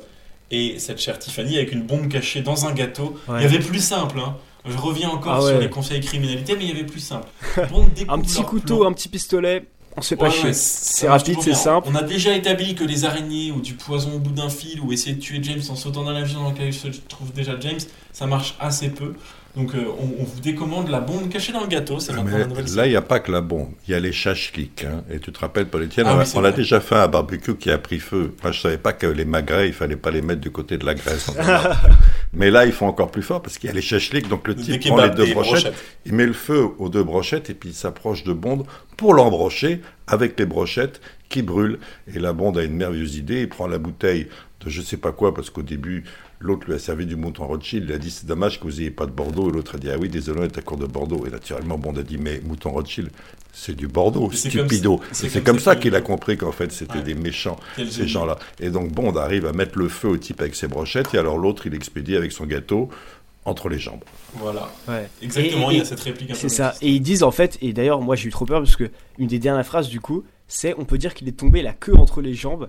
et 0.51 0.79
cette 0.79 0.99
chère 1.01 1.19
Tiffany 1.19 1.57
avec 1.57 1.73
une 1.73 1.83
bombe 1.83 2.09
cachée 2.09 2.41
dans 2.43 2.67
un 2.67 2.73
gâteau. 2.73 3.19
Ouais. 3.29 3.37
Il 3.39 3.43
y 3.43 3.47
avait 3.47 3.59
plus 3.59 3.81
simple, 3.81 4.19
hein. 4.19 4.37
Je 4.67 4.77
reviens 4.77 5.09
encore 5.09 5.33
Ah 5.35 5.43
ouais. 5.43 5.51
sur 5.53 5.61
les 5.61 5.71
conseils 5.71 6.01
criminalité, 6.01 6.55
mais 6.57 6.65
il 6.65 6.69
y 6.69 6.73
avait 6.73 6.85
plus 6.85 7.01
simple. 7.01 7.27
Bond 7.71 7.89
Un 8.09 8.19
petit 8.21 8.43
couteau, 8.43 8.79
plan. 8.81 8.89
un 8.89 8.93
petit 8.93 9.09
pistolet, 9.09 9.65
on 9.99 10.17
pas 10.17 10.27
Ouais, 10.27 10.31
chier. 10.31 10.45
ouais, 10.45 10.53
C'est 10.53 11.09
rapide, 11.09 11.39
c'est 11.43 11.55
simple. 11.55 11.89
On 11.91 11.95
a 11.95 12.03
déjà 12.03 12.35
établi 12.35 12.75
que 12.75 12.85
les 12.85 13.05
araignées 13.05 13.51
ou 13.53 13.61
du 13.61 13.75
poison 13.75 14.15
au 14.15 14.19
bout 14.19 14.33
d'un 14.33 14.49
fil 14.49 14.81
ou 14.81 14.93
essayer 14.93 15.15
de 15.17 15.21
tuer 15.21 15.41
James 15.43 15.61
en 15.71 15.77
sautant 15.77 16.05
dans 16.05 16.13
l'avion 16.13 16.43
dans 16.43 16.51
lequel 16.51 16.73
se 16.73 16.89
trouve 17.09 17.33
déjà 17.33 17.59
James, 17.61 17.81
ça 18.13 18.27
marche 18.27 18.57
assez 18.61 18.89
peu. 18.91 19.15
Donc 19.57 19.75
euh, 19.75 19.87
on, 19.99 20.23
on 20.23 20.25
vous 20.25 20.41
décommande 20.41 20.89
la 20.89 21.01
bombe 21.01 21.29
cachée 21.29 21.53
dans 21.53 21.63
le 21.63 21.67
gâteau, 21.67 21.99
c'est 21.99 22.13
Ah, 22.13 22.17
maintenant 22.23 22.39
la 22.39 22.47
nouvelle 22.47 22.75
là, 22.77 22.87
il 22.87 22.91
n'y 22.91 22.97
a 22.97 23.03
pas 23.03 23.19
que 23.19 23.33
la 23.33 23.41
bombe. 23.41 23.71
Il 23.89 23.91
y 23.91 23.95
a 23.95 23.99
les 24.01 24.13
chachliks. 24.13 24.85
Hein. 24.85 25.03
Et 25.11 25.19
tu 25.19 25.33
te 25.33 25.39
rappelles, 25.41 25.67
Paul 25.67 25.83
Etienne, 25.83 26.07
Ah 26.09 26.15
on, 26.15 26.19
oui, 26.19 26.25
a- 26.33 26.39
on 26.39 26.51
déjà 26.57 26.81
fait 26.81 26.95
un 26.95 27.09
barbecue 27.09 27.57
qui 27.57 27.71
a 27.71 27.79
pris 27.79 27.99
feu. 27.99 28.35
Moi, 28.43 28.53
je 28.53 28.61
savais 28.61 28.79
pas 28.79 28.93
que 28.93 29.07
les 29.07 29.25
magrets, 29.25 29.67
il 29.67 29.73
fallait 29.73 29.97
pas 29.97 30.11
les 30.11 30.23
mettre 30.23 30.41
du 30.41 30.51
côté 30.51 30.79
de 30.79 30.87
la 30.87 30.95
graisse. 30.95 31.31
mais 32.33 32.51
là, 32.51 32.67
ils 32.67 32.73
font 32.73 32.87
encore 32.87 33.11
plus 33.11 33.23
fort 33.23 33.43
parce 33.43 33.59
qu'il 33.59 33.69
y 33.69 33.71
a 33.73 33.75
les 33.75 33.83
chachliks. 33.83 34.29
Donc 34.29 34.47
le 34.49 34.55
Des 34.55 34.79
type 34.79 34.93
prend 34.93 35.03
les 35.03 35.11
deux 35.11 35.27
brochettes, 35.33 35.35
brochettes. 35.65 35.75
il 36.07 36.13
met 36.15 36.27
le 36.27 36.33
feu 36.35 36.69
aux 36.79 36.89
deux 36.89 37.03
brochettes 37.03 37.51
et 37.51 37.55
puis 37.55 37.71
il 37.71 37.75
s'approche 37.75 38.25
de 38.25 38.33
Bond 38.33 38.65
pour 38.97 39.15
l'embrocher 39.15 39.81
avec 40.07 40.39
les 40.39 40.47
brochettes 40.47 41.01
qui 41.29 41.43
brûlent. 41.43 41.79
Et 42.15 42.19
la 42.19 42.33
Bond 42.33 42.53
a 42.57 42.63
une 42.63 42.77
merveilleuse 42.77 43.17
idée. 43.17 43.41
Il 43.43 43.49
prend 43.49 43.67
la 43.67 43.79
bouteille 43.79 44.29
de 44.65 44.71
je 44.71 44.83
sais 44.83 44.97
pas 44.97 45.13
quoi 45.13 45.35
parce 45.35 45.51
qu'au 45.51 45.63
début, 45.63 46.05
l'autre 46.41 46.67
lui 46.67 46.75
a 46.75 46.79
servi 46.79 47.07
du 47.07 47.17
mouton 47.17 47.47
Rothschild. 47.47 47.85
Il 47.89 47.93
a 47.95 47.99
dit 47.99 48.11
c'est 48.11 48.27
dommage 48.27 48.59
que 48.61 48.65
vous 48.65 48.77
n'ayez 48.79 48.91
pas 48.91 49.07
de 49.07 49.11
Bordeaux. 49.13 49.49
Et 49.51 49.53
l'autre 49.53 49.75
a 49.75 49.79
dit 49.79 49.91
ah 49.91 49.97
oui, 49.99 50.09
désolé, 50.09 50.41
on 50.41 50.45
est 50.45 50.59
à 50.59 50.63
court 50.63 50.77
de 50.79 50.87
Bordeaux. 50.87 51.25
Et 51.27 51.31
naturellement, 51.31 51.79
Bond 51.79 51.97
a 51.97 52.03
dit 52.03 52.19
mais 52.19 52.41
mouton 52.45 52.71
Rothschild, 52.71 53.11
c'est 53.53 53.75
du 53.75 53.89
Bordeaux, 53.89 54.29
Mais 54.31 54.37
c'est 54.37 54.51
comme 54.51 54.67
stupido. 54.67 55.01
c'est 55.13 55.33
comme 55.33 55.43
comme 55.45 55.59
ça 55.59 55.75
qu'il- 55.77 55.95
a 55.95 56.01
compris 56.01 56.37
qu'en 56.37 56.53
fait 56.53 56.71
c'était 56.71 56.99
Ouais. 56.99 57.03
des 57.03 57.15
méchants 57.15 57.57
Quel 57.77 57.91
ces 57.91 58.07
gens-là. 58.07 58.39
Et 58.61 58.71
donc 58.71 58.93
Bond 58.93 59.17
arrive 59.17 59.47
à 59.47 59.53
mettre 59.53 59.79
le 59.79 59.89
feu 59.89 60.09
au 60.09 60.17
type 60.17 60.41
avec 60.41 60.55
ses 60.55 60.69
brochettes, 60.69 61.13
et 61.15 61.19
alors 61.19 61.39
l'autre 61.39 61.67
il 61.67 61.75
expédie 61.75 62.15
avec 62.17 62.31
son 62.33 62.45
gâteau 62.47 62.89
entre 63.45 63.69
les 63.71 63.79
jambes. 63.79 64.05
Voilà, 64.35 64.71
Ouais. 64.87 65.09
exactement, 65.23 65.71
Et- 65.71 65.75
il 65.75 65.77
y 65.79 65.81
a 65.81 65.83
et- 65.83 65.87
cette 65.87 66.01
réplique 66.01 66.31
un 66.31 66.35
peu 66.35 66.39
C'est 66.39 66.49
ça. 66.51 66.75
Et 66.83 66.91
ils 66.91 67.01
disent 67.01 67.23
en 67.23 67.31
fait, 67.31 67.57
et 67.63 67.73
d'ailleurs, 67.73 68.01
moi 68.03 68.15
j'ai 68.15 68.29
eu 68.29 68.31
trop 68.31 68.45
peur 68.45 68.61
parce 68.61 68.77
que 68.77 68.91
une 69.19 69.27
des 69.27 69.39
dernières 69.39 69.65
phrases 69.67 69.89
du 69.89 70.01
coup, 70.01 70.23
c'est 70.47 70.75
on 70.79 70.85
peut 70.85 70.99
dire 70.99 71.15
qu'il 71.15 71.27
est 71.29 71.33
tombé 71.33 71.63
la 71.63 71.73
queue 71.73 71.95
entre 71.97 72.21
les 72.21 72.35
jambes. 72.35 72.69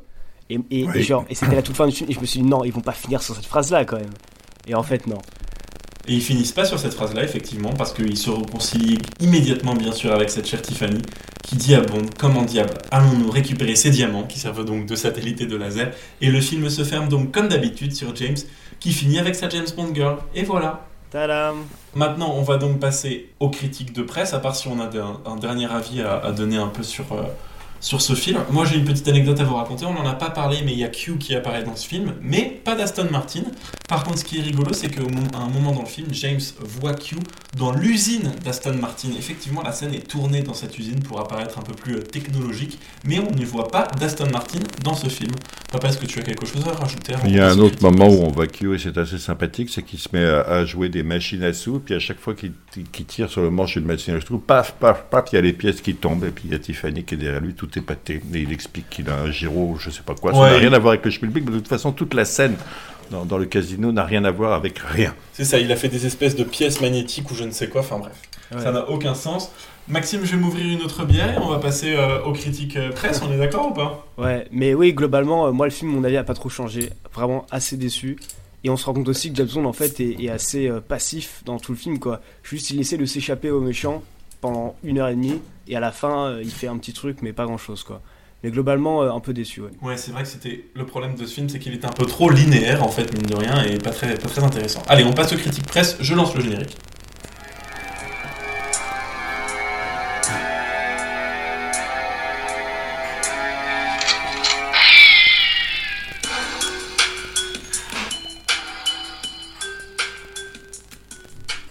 Et, 0.49 0.55
et, 0.71 0.85
Oui. 0.85 0.91
et 0.95 1.01
genre, 1.03 1.25
et 1.29 1.35
c'était 1.35 1.55
la 1.55 1.61
toute 1.61 1.75
fin 1.75 1.85
du 1.87 1.93
film. 1.95 2.09
Et 2.09 2.13
je 2.13 2.19
me 2.19 2.25
suis 2.25 2.41
dit, 2.41 2.45
non, 2.47 2.63
ils 2.63 2.71
vont 2.73 2.81
pas 2.81 2.91
finir 2.93 3.21
sur 3.21 3.35
cette 3.35 3.45
phrase 3.45 3.71
là 3.71 3.85
quand 3.85 3.97
même. 3.97 4.09
Et 4.67 4.75
en 4.75 4.83
fait, 4.83 5.05
non. 5.07 5.17
Et 6.07 6.13
ils 6.13 6.21
finissent 6.21 6.53
pas 6.53 6.65
sur 6.65 6.79
cette 6.79 6.93
phrase-là, 6.95 7.23
effectivement, 7.23 7.71
parce 7.71 7.93
qu'ils 7.93 8.17
se 8.17 8.31
réconcilient 8.31 8.97
immédiatement, 9.19 9.75
bien 9.75 9.91
sûr, 9.91 10.11
avec 10.11 10.29
cette 10.31 10.47
chère 10.47 10.61
Tiffany, 10.61 11.01
qui 11.43 11.55
dit 11.55 11.75
à 11.75 11.81
Bond, 11.81 12.01
comment 12.17 12.41
diable, 12.41 12.73
allons-nous 12.89 13.29
récupérer 13.29 13.75
ces 13.75 13.91
diamants, 13.91 14.23
qui 14.23 14.39
servent 14.39 14.65
donc 14.65 14.87
de 14.87 14.95
satellite 14.95 15.41
et 15.41 15.45
de 15.45 15.55
laser, 15.55 15.91
et 16.21 16.29
le 16.31 16.41
film 16.41 16.67
se 16.69 16.83
ferme 16.83 17.09
donc 17.09 17.31
comme 17.31 17.47
d'habitude 17.47 17.93
sur 17.95 18.15
James, 18.15 18.37
qui 18.79 18.91
finit 18.91 19.19
avec 19.19 19.35
sa 19.35 19.49
James 19.49 19.67
Bond 19.75 19.93
Girl, 19.93 20.17
et 20.33 20.41
voilà. 20.43 20.85
Tadam 21.11 21.57
Maintenant, 21.93 22.33
on 22.35 22.41
va 22.43 22.57
donc 22.57 22.79
passer 22.79 23.29
aux 23.39 23.49
critiques 23.49 23.93
de 23.93 24.01
presse, 24.01 24.33
à 24.33 24.39
part 24.39 24.55
si 24.55 24.67
on 24.67 24.79
a 24.79 24.85
un, 24.85 25.19
un 25.31 25.35
dernier 25.35 25.71
avis 25.71 26.01
à, 26.01 26.17
à 26.17 26.31
donner 26.31 26.57
un 26.57 26.67
peu 26.67 26.81
sur, 26.81 27.05
euh, 27.13 27.23
sur 27.79 28.01
ce 28.01 28.13
film. 28.13 28.39
Moi, 28.51 28.65
j'ai 28.65 28.77
une 28.77 28.85
petite 28.85 29.07
anecdote 29.07 29.39
à 29.39 29.43
vous 29.43 29.55
raconter. 29.55 29.85
On 29.85 29.93
n'en 29.93 30.05
a 30.05 30.15
pas 30.15 30.29
parlé, 30.29 30.57
mais 30.65 30.73
il 30.73 30.79
y 30.79 30.83
a 30.83 30.89
Q 30.89 31.17
qui 31.17 31.35
apparaît 31.35 31.63
dans 31.63 31.75
ce 31.75 31.87
film, 31.87 32.13
mais 32.21 32.61
pas 32.63 32.75
d'Aston 32.75 33.07
Martin. 33.11 33.43
Par 33.87 34.03
contre, 34.03 34.19
ce 34.19 34.25
qui 34.25 34.39
est 34.39 34.41
rigolo, 34.41 34.73
c'est 34.73 34.89
qu'à 34.89 35.01
un 35.01 35.49
moment 35.49 35.71
dans 35.71 35.81
le 35.81 35.87
film, 35.87 36.07
James 36.11 36.39
voit 36.59 36.93
Q 36.93 37.15
dans 37.57 37.73
l'usine 37.73 38.31
d'Aston 38.43 38.75
Martin. 38.75 39.09
Effectivement, 39.17 39.63
la 39.63 39.71
scène 39.71 39.93
est 39.93 40.07
tournée 40.07 40.41
dans 40.41 40.53
cette 40.53 40.77
usine 40.77 40.99
pour 40.99 41.19
apparaître 41.19 41.57
un 41.57 41.63
peu 41.63 41.73
plus 41.73 41.95
euh, 41.95 42.01
technologique, 42.01 42.77
mais 43.05 43.19
on 43.19 43.31
ne 43.31 43.45
voit 43.45 43.69
pas 43.69 43.87
d'Aston 43.99 44.29
Martin 44.31 44.59
dans 44.83 44.93
ce 44.93 45.07
film. 45.07 45.31
Papa, 45.71 45.89
est-ce 45.89 45.97
que 45.97 46.05
tu 46.05 46.19
as 46.19 46.23
quelque 46.23 46.45
chose 46.45 46.67
à 46.67 46.71
rajouter 46.71 47.13
Il 47.25 47.35
y 47.35 47.39
a 47.39 47.49
un 47.49 47.59
autre 47.59 47.81
moment 47.81 48.07
où 48.07 48.23
on 48.23 48.29
voit 48.29 48.47
Kyo 48.47 48.73
et 48.73 48.79
c'est 48.79 48.97
assez 48.97 49.17
sympathique, 49.17 49.69
c'est 49.69 49.83
qu'il 49.83 49.99
se 49.99 50.09
met 50.13 50.23
à, 50.23 50.65
jouer 50.65 50.89
des 50.89 51.03
machines 51.03 51.43
à 51.43 51.53
sous, 51.53 51.79
puis 51.79 51.93
à 51.93 51.99
chaque 51.99 52.19
fois 52.19 52.33
qu'il 52.33 52.53
qu'il 52.91 53.05
tire 53.05 53.29
sur 53.29 53.41
le 53.41 53.49
manche 53.49 53.73
d'une 53.73 53.85
machine 53.85 54.15
à 54.15 54.21
sous, 54.21 54.39
paf, 54.39 54.73
paf, 54.79 55.05
paf, 55.09 55.25
il 55.31 55.35
y 55.35 55.37
a 55.37 55.41
les 55.41 55.53
pièces 55.53 55.81
qui 55.81 55.95
tombent, 55.95 56.25
et 56.25 56.31
puis 56.31 56.45
il 56.45 56.51
y 56.51 56.55
a 56.55 56.59
Tiffany 56.59 57.03
qui 57.03 57.15
est 57.15 57.17
derrière 57.17 57.41
lui, 57.41 57.53
tout 57.53 57.68
tout 57.69 57.79
épaté. 57.79 58.21
Et 58.33 58.39
il 58.39 58.51
explique 58.51 58.89
qu'il 58.89 59.09
a 59.09 59.15
un 59.15 59.31
gyro, 59.31 59.77
je 59.79 59.89
sais 59.89 60.01
pas 60.03 60.15
quoi. 60.15 60.33
Ça 60.33 60.39
n'a 60.39 60.57
rien 60.57 60.73
à 60.73 60.79
voir 60.79 60.93
avec 60.93 61.05
le 61.05 61.11
Spielberg, 61.11 61.45
mais 61.45 61.53
de 61.53 61.59
toute 61.59 61.67
façon, 61.67 61.91
toute 61.91 62.13
la 62.13 62.25
scène 62.25 62.55
dans, 63.11 63.25
dans 63.25 63.37
le 63.37 63.45
casino 63.45 63.91
n'a 63.91 64.05
rien 64.05 64.23
à 64.25 64.31
voir 64.31 64.53
avec 64.53 64.79
rien. 64.79 65.13
C'est 65.33 65.45
ça, 65.45 65.59
il 65.59 65.71
a 65.71 65.75
fait 65.75 65.89
des 65.89 66.05
espèces 66.05 66.35
de 66.35 66.43
pièces 66.43 66.81
magnétiques 66.81 67.29
ou 67.31 67.35
je 67.35 67.43
ne 67.43 67.51
sais 67.51 67.67
quoi, 67.69 67.81
enfin 67.81 67.99
bref. 67.99 68.13
Ouais. 68.53 68.61
Ça 68.61 68.71
n'a 68.71 68.89
aucun 68.89 69.13
sens. 69.13 69.51
Maxime, 69.87 70.21
je 70.23 70.31
vais 70.31 70.37
m'ouvrir 70.37 70.67
une 70.67 70.83
autre 70.83 71.03
bière 71.05 71.33
et 71.33 71.37
on 71.39 71.49
va 71.49 71.57
passer 71.57 71.95
euh, 71.95 72.21
aux 72.23 72.33
critiques 72.33 72.77
euh, 72.77 72.91
presse, 72.91 73.21
on 73.23 73.31
est 73.31 73.37
d'accord 73.37 73.69
ou 73.69 73.73
pas? 73.73 74.07
Ouais, 74.17 74.47
mais 74.51 74.75
oui, 74.75 74.93
globalement, 74.93 75.47
euh, 75.47 75.51
moi, 75.51 75.65
le 75.65 75.71
film, 75.71 75.89
mon 75.89 76.03
avis, 76.03 76.17
a 76.17 76.23
pas 76.23 76.35
trop 76.35 76.49
changé. 76.49 76.91
Vraiment 77.13 77.47
assez 77.49 77.75
déçu. 77.75 78.17
Et 78.63 78.69
on 78.69 78.77
se 78.77 78.85
rend 78.85 78.93
compte 78.93 79.07
aussi 79.07 79.31
que 79.31 79.37
James 79.37 79.47
Bond, 79.51 79.65
en 79.65 79.73
fait, 79.73 79.99
est, 79.99 80.21
est 80.21 80.29
assez 80.29 80.67
euh, 80.67 80.79
passif 80.79 81.41
dans 81.45 81.57
tout 81.57 81.71
le 81.71 81.77
film, 81.77 81.97
quoi. 81.97 82.21
Juste, 82.43 82.69
il 82.69 82.79
essaie 82.79 82.97
de 82.97 83.05
s'échapper 83.05 83.49
aux 83.49 83.61
méchants 83.61 84.03
pendant 84.41 84.75
une 84.83 84.99
heure 84.99 85.09
et 85.09 85.15
demie, 85.15 85.39
et 85.67 85.75
à 85.75 85.79
la 85.79 85.91
fin, 85.91 86.27
euh, 86.27 86.41
il 86.43 86.51
fait 86.51 86.67
un 86.67 86.77
petit 86.77 86.93
truc, 86.93 87.17
mais 87.21 87.33
pas 87.33 87.45
grand 87.45 87.57
chose, 87.57 87.83
quoi. 87.83 88.01
Mais 88.43 88.51
globalement, 88.51 89.03
euh, 89.03 89.11
un 89.11 89.19
peu 89.19 89.33
déçu, 89.33 89.61
ouais. 89.61 89.71
Ouais, 89.81 89.97
c'est 89.97 90.11
vrai 90.11 90.23
que 90.23 90.29
c'était 90.29 90.65
le 90.73 90.85
problème 90.85 91.15
de 91.15 91.25
ce 91.25 91.33
film, 91.33 91.49
c'est 91.49 91.59
qu'il 91.59 91.73
était 91.73 91.87
un 91.87 91.91
peu 91.91 92.05
trop 92.05 92.29
linéaire 92.29 92.83
en 92.83 92.89
fait, 92.89 93.13
mine 93.13 93.25
de 93.25 93.35
rien, 93.35 93.63
et 93.63 93.77
pas 93.77 93.91
très, 93.91 94.15
pas 94.15 94.29
très 94.29 94.43
intéressant. 94.43 94.81
Allez, 94.87 95.03
on 95.03 95.11
passe 95.13 95.33
aux 95.33 95.37
critiques 95.37 95.67
presse, 95.67 95.97
je 95.99 96.13
lance 96.13 96.33
le 96.35 96.41
générique. 96.41 96.77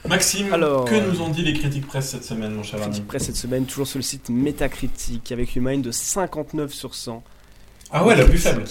Maxime, 0.08 0.52
Alors, 0.54 0.86
que 0.86 0.94
euh, 0.94 1.10
nous 1.10 1.20
ont 1.20 1.28
dit 1.28 1.42
les 1.42 1.52
critiques 1.52 1.86
presse 1.86 2.10
cette 2.10 2.24
semaine, 2.24 2.52
mon 2.52 2.62
cher 2.62 2.80
ami 2.80 2.90
Critique 2.90 3.06
presse 3.06 3.24
cette 3.24 3.36
semaine, 3.36 3.66
toujours 3.66 3.86
sur 3.86 3.98
le 3.98 4.02
site 4.02 4.30
Metacritic, 4.30 5.30
avec 5.32 5.54
une 5.54 5.62
moyenne 5.62 5.82
de 5.82 5.90
59 5.90 6.72
sur 6.72 6.94
100. 6.94 7.22
Ah 7.90 8.04
ouais, 8.04 8.16
la 8.16 8.24
plus 8.24 8.38
faible. 8.38 8.64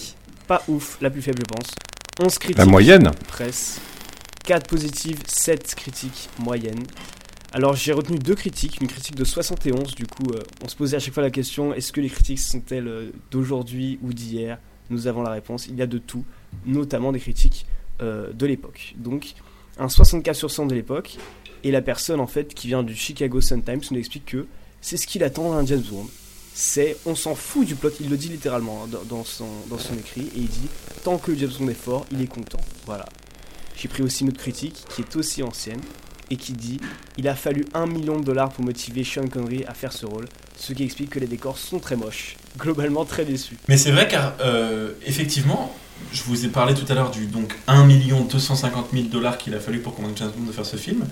Pas 0.47 0.63
ouf, 0.67 0.97
la 0.99 1.11
plus 1.11 1.21
faible, 1.21 1.39
je 1.39 1.55
pense. 1.55 1.75
11 2.19 2.37
critiques. 2.39 2.57
La 2.57 2.65
moyenne 2.65 3.11
presse. 3.27 3.79
4 4.45 4.67
positives, 4.67 5.19
7 5.27 5.75
critiques 5.75 6.29
moyennes. 6.39 6.83
Alors 7.53 7.75
j'ai 7.75 7.93
retenu 7.93 8.17
deux 8.17 8.35
critiques, 8.35 8.81
une 8.81 8.87
critique 8.87 9.15
de 9.15 9.23
71, 9.23 9.95
du 9.95 10.05
coup 10.05 10.31
euh, 10.33 10.39
on 10.63 10.67
se 10.67 10.75
posait 10.75 10.97
à 10.97 10.99
chaque 10.99 11.13
fois 11.13 11.23
la 11.23 11.29
question, 11.29 11.73
est-ce 11.73 11.93
que 11.93 12.01
les 12.01 12.09
critiques 12.09 12.39
sont-elles 12.39 12.87
euh, 12.87 13.11
d'aujourd'hui 13.31 13.99
ou 14.01 14.11
d'hier? 14.11 14.57
Nous 14.89 15.07
avons 15.07 15.21
la 15.21 15.31
réponse, 15.31 15.67
il 15.67 15.75
y 15.75 15.81
a 15.81 15.87
de 15.87 15.97
tout, 15.97 16.25
notamment 16.65 17.11
des 17.11 17.19
critiques 17.19 17.65
euh, 18.01 18.31
de 18.33 18.45
l'époque. 18.45 18.95
Donc 18.97 19.33
un 19.79 19.89
64 19.89 20.35
sur 20.35 20.51
100 20.51 20.67
de 20.67 20.75
l'époque, 20.75 21.17
et 21.63 21.71
la 21.71 21.81
personne 21.81 22.19
en 22.19 22.27
fait 22.27 22.53
qui 22.53 22.67
vient 22.67 22.83
du 22.83 22.95
Chicago 22.95 23.41
Sun-Times 23.41 23.81
nous 23.91 23.97
explique 23.97 24.25
que 24.25 24.45
c'est 24.81 24.97
ce 24.97 25.07
qu'il 25.07 25.23
attend 25.23 25.51
d'un 25.51 25.65
James 25.65 25.83
Bond. 25.89 26.07
C'est, 26.53 26.97
on 27.05 27.15
s'en 27.15 27.35
fout 27.35 27.67
du 27.67 27.75
plot, 27.75 27.91
il 27.99 28.09
le 28.09 28.17
dit 28.17 28.29
littéralement 28.29 28.85
hein, 28.85 28.99
dans, 29.07 29.23
son, 29.23 29.47
dans 29.69 29.77
son 29.77 29.93
écrit, 29.95 30.21
et 30.35 30.39
il 30.39 30.47
dit, 30.47 30.67
tant 31.03 31.17
que 31.17 31.35
James 31.35 31.51
Bond 31.59 31.69
est 31.69 31.73
fort, 31.73 32.05
il 32.11 32.21
est 32.21 32.27
content. 32.27 32.59
Voilà. 32.85 33.05
J'ai 33.75 33.87
pris 33.87 34.01
aussi 34.01 34.23
une 34.23 34.29
autre 34.29 34.39
critique 34.39 34.83
qui 34.95 35.01
est 35.01 35.15
aussi 35.15 35.43
ancienne 35.43 35.81
et 36.29 36.35
qui 36.35 36.53
dit 36.53 36.79
Il 37.17 37.27
a 37.27 37.35
fallu 37.35 37.65
un 37.73 37.85
million 37.85 38.19
de 38.19 38.25
dollars 38.25 38.49
pour 38.49 38.63
motiver 38.63 39.03
Sean 39.03 39.27
Connery 39.27 39.63
à 39.67 39.73
faire 39.73 39.93
ce 39.93 40.05
rôle, 40.05 40.25
ce 40.57 40.73
qui 40.73 40.83
explique 40.83 41.11
que 41.11 41.19
les 41.19 41.27
décors 41.27 41.57
sont 41.57 41.79
très 41.79 41.95
moches. 41.95 42.37
Globalement 42.57 43.05
très 43.05 43.23
déçu. 43.23 43.57
Mais 43.67 43.77
c'est 43.77 43.91
vrai 43.91 44.07
car 44.07 44.33
euh, 44.41 44.93
effectivement, 45.05 45.75
je 46.11 46.23
vous 46.23 46.45
ai 46.45 46.49
parlé 46.49 46.73
tout 46.73 46.85
à 46.91 46.95
l'heure 46.95 47.11
du 47.11 47.25
donc 47.27 47.55
1 47.67 47.87
250 47.87 48.87
000 48.93 49.05
dollars 49.07 49.37
qu'il 49.37 49.53
a 49.55 49.59
fallu 49.59 49.79
pour 49.79 49.95
convaincre 49.95 50.15
James 50.17 50.31
Bond 50.35 50.45
de 50.47 50.51
faire 50.51 50.65
ce 50.65 50.77
film. 50.77 51.05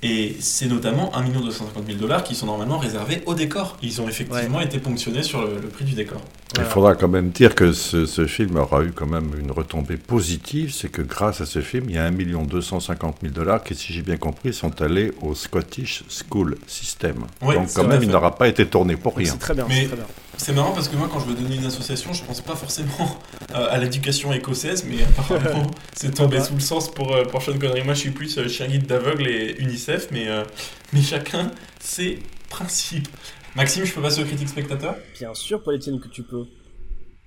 Et 0.00 0.36
c'est 0.38 0.66
notamment 0.66 1.12
1 1.16 1.28
250 1.28 1.84
000 1.84 1.98
dollars 1.98 2.22
qui 2.22 2.36
sont 2.36 2.46
normalement 2.46 2.78
réservés 2.78 3.20
au 3.26 3.34
décor. 3.34 3.76
Ils 3.82 4.00
ont 4.00 4.08
effectivement 4.08 4.60
été 4.60 4.78
ponctionnés 4.78 5.24
sur 5.24 5.42
le, 5.42 5.58
le 5.60 5.66
prix 5.68 5.84
du 5.84 5.94
décor. 5.94 6.20
Il 6.56 6.62
faudra 6.64 6.94
quand 6.94 7.08
même 7.08 7.30
dire 7.30 7.56
que 7.56 7.72
ce, 7.72 8.06
ce 8.06 8.26
film 8.28 8.56
aura 8.58 8.84
eu 8.84 8.92
quand 8.92 9.08
même 9.08 9.32
une 9.40 9.50
retombée 9.50 9.96
positive, 9.96 10.72
c'est 10.72 10.88
que 10.88 11.02
grâce 11.02 11.40
à 11.40 11.46
ce 11.46 11.60
film, 11.60 11.86
il 11.88 11.96
y 11.96 11.98
a 11.98 12.04
1 12.04 12.12
250 12.12 13.16
000 13.22 13.34
dollars 13.34 13.64
qui, 13.64 13.74
si 13.74 13.92
j'ai 13.92 14.02
bien 14.02 14.16
compris, 14.18 14.54
sont 14.54 14.80
allés 14.82 15.12
au 15.20 15.34
Scottish 15.34 16.04
School 16.08 16.56
System. 16.68 17.24
Donc 17.42 17.68
quand 17.74 17.88
même, 17.88 18.02
il 18.04 18.08
n'aura 18.08 18.36
pas 18.36 18.46
été 18.46 18.66
tourné 18.66 18.96
pour 18.96 19.16
rien. 19.16 19.32
C'est 19.32 19.38
très 19.38 19.54
bien, 19.54 19.66
Mais- 19.68 19.80
c'est 19.82 19.86
très 19.88 19.96
bien. 19.96 20.06
C'est 20.38 20.52
marrant 20.54 20.72
parce 20.72 20.88
que 20.88 20.96
moi, 20.96 21.08
quand 21.12 21.20
je 21.20 21.26
veux 21.26 21.34
donner 21.34 21.56
une 21.56 21.66
association, 21.66 22.12
je 22.12 22.24
pense 22.24 22.40
pas 22.40 22.54
forcément 22.56 23.18
euh, 23.54 23.66
à 23.70 23.76
l'éducation 23.76 24.32
écossaise, 24.32 24.84
mais 24.88 25.02
apparemment, 25.02 25.66
c'est 25.94 26.14
tombé 26.14 26.40
sous 26.40 26.54
le 26.54 26.60
sens 26.60 26.90
pour, 26.90 27.12
euh, 27.14 27.24
pour 27.24 27.42
Sean 27.42 27.58
Connery. 27.58 27.82
Moi, 27.82 27.94
je 27.94 28.00
suis 28.00 28.10
plus 28.12 28.38
euh, 28.38 28.48
chien 28.48 28.66
guide 28.68 28.86
d'aveugle 28.86 29.26
et 29.28 29.56
UNICEF, 29.58 30.08
mais, 30.12 30.28
euh, 30.28 30.44
mais 30.92 31.02
chacun 31.02 31.50
ses 31.80 32.20
principes. 32.48 33.08
Maxime, 33.56 33.84
je 33.84 33.92
peux 33.92 34.00
passer 34.00 34.22
aux 34.22 34.24
critiques 34.24 34.48
spectateurs 34.48 34.94
Bien 35.18 35.34
sûr, 35.34 35.62
Paul 35.62 35.74
Etienne, 35.74 35.98
que 35.98 36.08
tu 36.08 36.22
peux. 36.22 36.46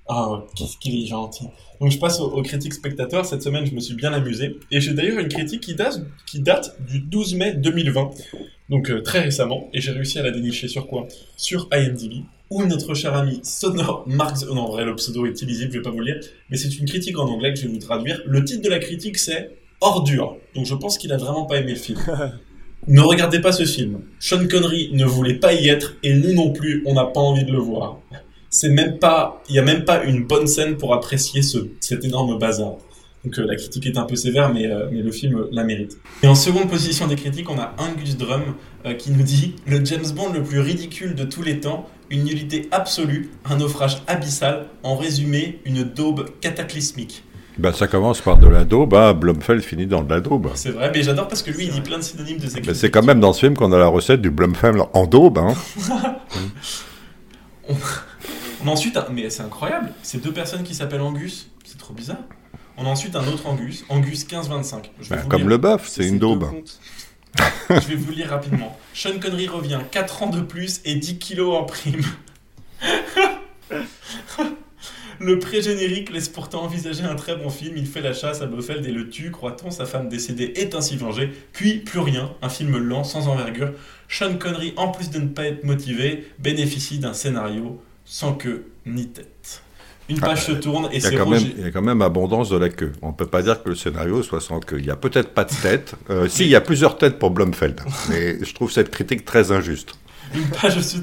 Ah, 0.07 0.43
qu'est-ce 0.55 0.77
qu'il 0.77 1.03
est 1.03 1.07
gentil. 1.07 1.45
Donc 1.79 1.91
je 1.91 1.97
passe 1.97 2.19
aux, 2.19 2.31
aux 2.31 2.41
critiques 2.41 2.73
spectateurs. 2.73 3.25
Cette 3.25 3.43
semaine, 3.43 3.65
je 3.65 3.73
me 3.73 3.79
suis 3.79 3.95
bien 3.95 4.13
amusé. 4.13 4.57
Et 4.71 4.81
j'ai 4.81 4.93
d'ailleurs 4.93 5.19
une 5.19 5.29
critique 5.29 5.61
qui 5.61 5.75
date, 5.75 5.99
qui 6.25 6.39
date 6.41 6.75
du 6.81 6.99
12 6.99 7.35
mai 7.35 7.53
2020. 7.53 8.09
Donc 8.69 8.89
euh, 8.89 9.01
très 9.01 9.19
récemment. 9.19 9.69
Et 9.73 9.81
j'ai 9.81 9.91
réussi 9.91 10.17
à 10.19 10.23
la 10.23 10.31
dénicher 10.31 10.67
sur 10.67 10.87
quoi? 10.87 11.07
Sur 11.37 11.67
IMDb. 11.71 12.23
Où 12.51 12.63
notre 12.65 12.93
cher 12.93 13.15
ami 13.15 13.39
Sonor 13.41 14.03
Marx... 14.05 14.45
oh 14.47 14.53
non, 14.53 14.61
en 14.61 14.71
vrai, 14.71 14.85
le 14.85 14.93
pseudo 14.95 15.25
est 15.25 15.41
illisible, 15.41 15.71
je 15.71 15.77
vais 15.77 15.81
pas 15.81 15.89
vous 15.89 16.01
le 16.01 16.05
lire. 16.05 16.19
Mais 16.51 16.57
c'est 16.57 16.77
une 16.77 16.85
critique 16.85 17.17
en 17.17 17.27
anglais 17.27 17.51
que 17.51 17.59
je 17.59 17.65
vais 17.65 17.73
vous 17.73 17.79
traduire. 17.79 18.21
Le 18.27 18.45
titre 18.45 18.61
de 18.61 18.69
la 18.69 18.77
critique, 18.77 19.17
c'est 19.17 19.57
Ordure. 19.79 20.37
Donc 20.53 20.67
je 20.67 20.75
pense 20.75 20.99
qu'il 20.99 21.11
a 21.11 21.17
vraiment 21.17 21.45
pas 21.45 21.57
aimé 21.57 21.71
le 21.71 21.79
film. 21.79 21.97
ne 22.87 23.01
regardez 23.01 23.41
pas 23.41 23.51
ce 23.51 23.65
film. 23.65 24.01
Sean 24.19 24.47
Connery 24.47 24.91
ne 24.93 25.05
voulait 25.05 25.39
pas 25.39 25.53
y 25.53 25.69
être. 25.69 25.95
Et 26.03 26.13
nous 26.13 26.33
non 26.35 26.51
plus, 26.51 26.83
on 26.85 26.93
n'a 26.93 27.05
pas 27.05 27.21
envie 27.21 27.45
de 27.45 27.51
le 27.51 27.57
voir 27.57 27.97
c'est 28.51 28.69
même 28.69 28.99
pas, 28.99 29.41
il 29.49 29.55
y 29.55 29.59
a 29.59 29.63
même 29.63 29.85
pas 29.85 30.03
une 30.03 30.25
bonne 30.25 30.45
scène 30.45 30.77
pour 30.77 30.93
apprécier 30.93 31.41
ce, 31.41 31.57
cet 31.79 32.05
énorme 32.05 32.37
bazar. 32.37 32.75
Donc 33.23 33.39
euh, 33.39 33.45
la 33.45 33.55
critique 33.55 33.85
est 33.85 33.97
un 33.97 34.03
peu 34.03 34.15
sévère, 34.15 34.53
mais, 34.53 34.65
euh, 34.65 34.89
mais 34.91 35.01
le 35.01 35.11
film 35.11 35.37
euh, 35.37 35.49
la 35.51 35.63
mérite. 35.63 35.97
Et 36.21 36.27
en 36.27 36.35
seconde 36.35 36.69
position 36.69 37.07
des 37.07 37.15
critiques, 37.15 37.49
on 37.49 37.57
a 37.57 37.73
Angus 37.77 38.17
Drum 38.17 38.41
euh, 38.85 38.93
qui 38.93 39.11
nous 39.11 39.23
dit 39.23 39.55
le 39.67 39.83
James 39.85 40.05
Bond 40.13 40.33
le 40.33 40.43
plus 40.43 40.59
ridicule 40.59 41.15
de 41.15 41.23
tous 41.23 41.43
les 41.43 41.59
temps, 41.59 41.87
une 42.11 42.23
nullité 42.25 42.67
absolue, 42.71 43.31
un 43.49 43.55
naufrage 43.57 44.03
abyssal, 44.07 44.67
en 44.83 44.95
résumé, 44.95 45.59
une 45.65 45.83
daube 45.83 46.29
cataclysmique. 46.41 47.23
Ben, 47.57 47.73
ça 47.73 47.87
commence 47.87 48.21
par 48.21 48.37
de 48.37 48.47
la 48.47 48.63
daube, 48.63 48.93
hein. 48.93 49.13
Blumfeld 49.13 49.61
finit 49.61 49.85
dans 49.87 50.03
de 50.03 50.13
la 50.13 50.21
daube. 50.21 50.49
C'est 50.55 50.69
vrai, 50.71 50.89
mais 50.93 51.03
j'adore 51.03 51.27
parce 51.27 51.43
que 51.43 51.51
lui 51.51 51.65
il 51.65 51.71
dit 51.71 51.81
plein 51.81 51.97
de 51.97 52.03
synonymes 52.03 52.37
de 52.37 52.47
ses 52.47 52.55
Mais 52.55 52.61
critiques. 52.61 52.75
c'est 52.79 52.91
quand 52.91 53.03
même 53.03 53.19
dans 53.19 53.33
ce 53.33 53.39
film 53.41 53.55
qu'on 53.55 53.71
a 53.73 53.77
la 53.77 53.87
recette 53.87 54.21
du 54.21 54.29
Blumfeld 54.31 54.81
en 54.93 55.05
daube. 55.05 55.37
Hein. 55.37 55.53
On 58.63 58.67
a 58.67 58.71
ensuite 58.71 58.95
un... 58.97 59.05
Mais 59.11 59.29
c'est 59.29 59.43
incroyable, 59.43 59.91
c'est 60.03 60.21
deux 60.23 60.31
personnes 60.33 60.63
qui 60.63 60.75
s'appellent 60.75 61.01
Angus, 61.01 61.49
c'est 61.63 61.77
trop 61.77 61.93
bizarre. 61.93 62.17
On 62.77 62.85
a 62.85 62.89
ensuite 62.89 63.15
un 63.15 63.27
autre 63.27 63.47
Angus, 63.47 63.83
Angus 63.89 64.21
1525. 64.25 64.91
Je 65.01 65.09
vais 65.09 65.15
Ben, 65.15 65.21
vous 65.23 65.27
comme 65.29 65.41
lire. 65.41 65.49
le 65.49 65.57
bœuf, 65.57 65.87
c'est 65.87 66.03
une 66.07 66.13
deux 66.19 66.27
daube. 66.27 66.45
Je 67.69 67.87
vais 67.87 67.95
vous 67.95 68.11
lire 68.11 68.29
rapidement. 68.29 68.77
Sean 68.93 69.19
Connery 69.19 69.47
revient 69.47 69.79
4 69.91 70.23
ans 70.23 70.29
de 70.29 70.41
plus 70.41 70.81
et 70.85 70.95
10 70.95 71.19
kilos 71.19 71.55
en 71.55 71.63
prime. 71.63 72.03
Le 75.19 75.37
pré-générique 75.37 76.11
laisse 76.11 76.29
pourtant 76.29 76.63
envisager 76.63 77.03
un 77.03 77.13
très 77.13 77.35
bon 77.35 77.51
film. 77.51 77.77
Il 77.77 77.85
fait 77.85 78.01
la 78.01 78.11
chasse 78.11 78.41
à 78.41 78.47
Blofeld 78.47 78.83
et 78.87 78.91
le 78.91 79.07
tue, 79.07 79.29
croit-on. 79.29 79.69
Sa 79.69 79.85
femme 79.85 80.09
décédée 80.09 80.53
est 80.55 80.73
ainsi 80.73 80.97
vengée. 80.97 81.31
Puis, 81.53 81.77
plus 81.77 81.99
rien. 81.99 82.33
Un 82.41 82.49
film 82.49 82.75
lent, 82.77 83.03
sans 83.03 83.27
envergure. 83.27 83.71
Sean 84.09 84.35
Connery, 84.37 84.73
en 84.77 84.87
plus 84.87 85.11
de 85.11 85.19
ne 85.19 85.27
pas 85.27 85.45
être 85.45 85.63
motivé, 85.63 86.27
bénéficie 86.39 86.97
d'un 86.97 87.13
scénario 87.13 87.79
sans 88.03 88.33
queue 88.33 88.71
ni 88.87 89.09
tête. 89.09 89.61
Une 90.09 90.19
page 90.19 90.45
se 90.45 90.51
tourne 90.51 90.89
et 90.91 90.99
c'est 90.99 91.15
quand 91.15 91.25
même, 91.25 91.39
Roger. 91.39 91.55
il 91.57 91.63
y 91.63 91.67
a 91.67 91.71
quand 91.71 91.81
même 91.81 92.01
abondance 92.01 92.49
de 92.49 92.57
la 92.57 92.69
queue. 92.69 92.91
On 93.01 93.13
peut 93.13 93.27
pas 93.27 93.41
dire 93.41 93.63
que 93.63 93.69
le 93.69 93.75
scénario 93.75 94.21
soit 94.23 94.41
sans 94.41 94.59
queue. 94.59 94.79
Il 94.79 94.85
y 94.85 94.91
a 94.91 94.95
peut-être 94.95 95.33
pas 95.33 95.45
de 95.45 95.53
tête. 95.61 95.95
Euh, 96.09 96.27
si, 96.27 96.43
il 96.43 96.49
y 96.49 96.55
a 96.55 96.61
plusieurs 96.61 96.97
têtes 96.97 97.17
pour 97.17 97.31
Blumfeld. 97.31 97.79
Mais 98.09 98.43
je 98.43 98.53
trouve 98.53 98.71
cette 98.71 98.89
critique 98.91 99.23
très 99.23 99.51
injuste. 99.51 99.93
Une 100.35 100.47
page, 100.47 100.79
se, 100.81 100.97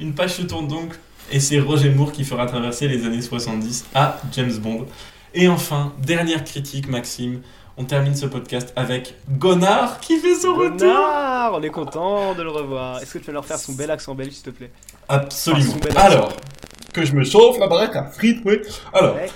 une 0.00 0.14
page 0.14 0.34
se 0.34 0.42
tourne 0.42 0.68
donc 0.68 0.94
et 1.32 1.40
c'est 1.40 1.58
Roger 1.58 1.90
Moore 1.90 2.12
qui 2.12 2.24
fera 2.24 2.46
traverser 2.46 2.88
les 2.88 3.04
années 3.06 3.22
70 3.22 3.86
à 3.94 4.20
James 4.32 4.56
Bond. 4.58 4.86
Et 5.34 5.48
enfin, 5.48 5.92
dernière 6.02 6.44
critique, 6.44 6.88
Maxime. 6.88 7.40
On 7.76 7.84
termine 7.84 8.14
ce 8.14 8.26
podcast 8.26 8.72
avec 8.76 9.16
Gonard 9.28 9.98
qui 9.98 10.18
fait 10.18 10.36
son 10.36 10.54
retour. 10.54 10.78
Bonnard, 10.78 11.54
on 11.54 11.62
est 11.62 11.70
content 11.70 12.34
de 12.34 12.42
le 12.44 12.50
revoir. 12.50 13.02
Est-ce 13.02 13.14
que 13.14 13.18
tu 13.18 13.24
peux 13.24 13.32
leur 13.32 13.44
faire 13.44 13.58
son 13.58 13.72
bel 13.72 13.90
accent 13.90 14.14
belge, 14.14 14.32
s'il 14.32 14.44
te 14.44 14.50
plaît? 14.50 14.70
Absolument. 15.08 15.74
Ah, 15.96 16.02
Alors, 16.02 16.32
que 16.94 17.04
je 17.04 17.12
me 17.12 17.24
chauffe 17.24 17.58
la 17.58 17.66
baraque 17.66 17.96
à 17.96 18.04
frites, 18.04 18.40
oui. 18.46 18.60
Alors, 18.94 19.16
Ouais. 19.16 19.28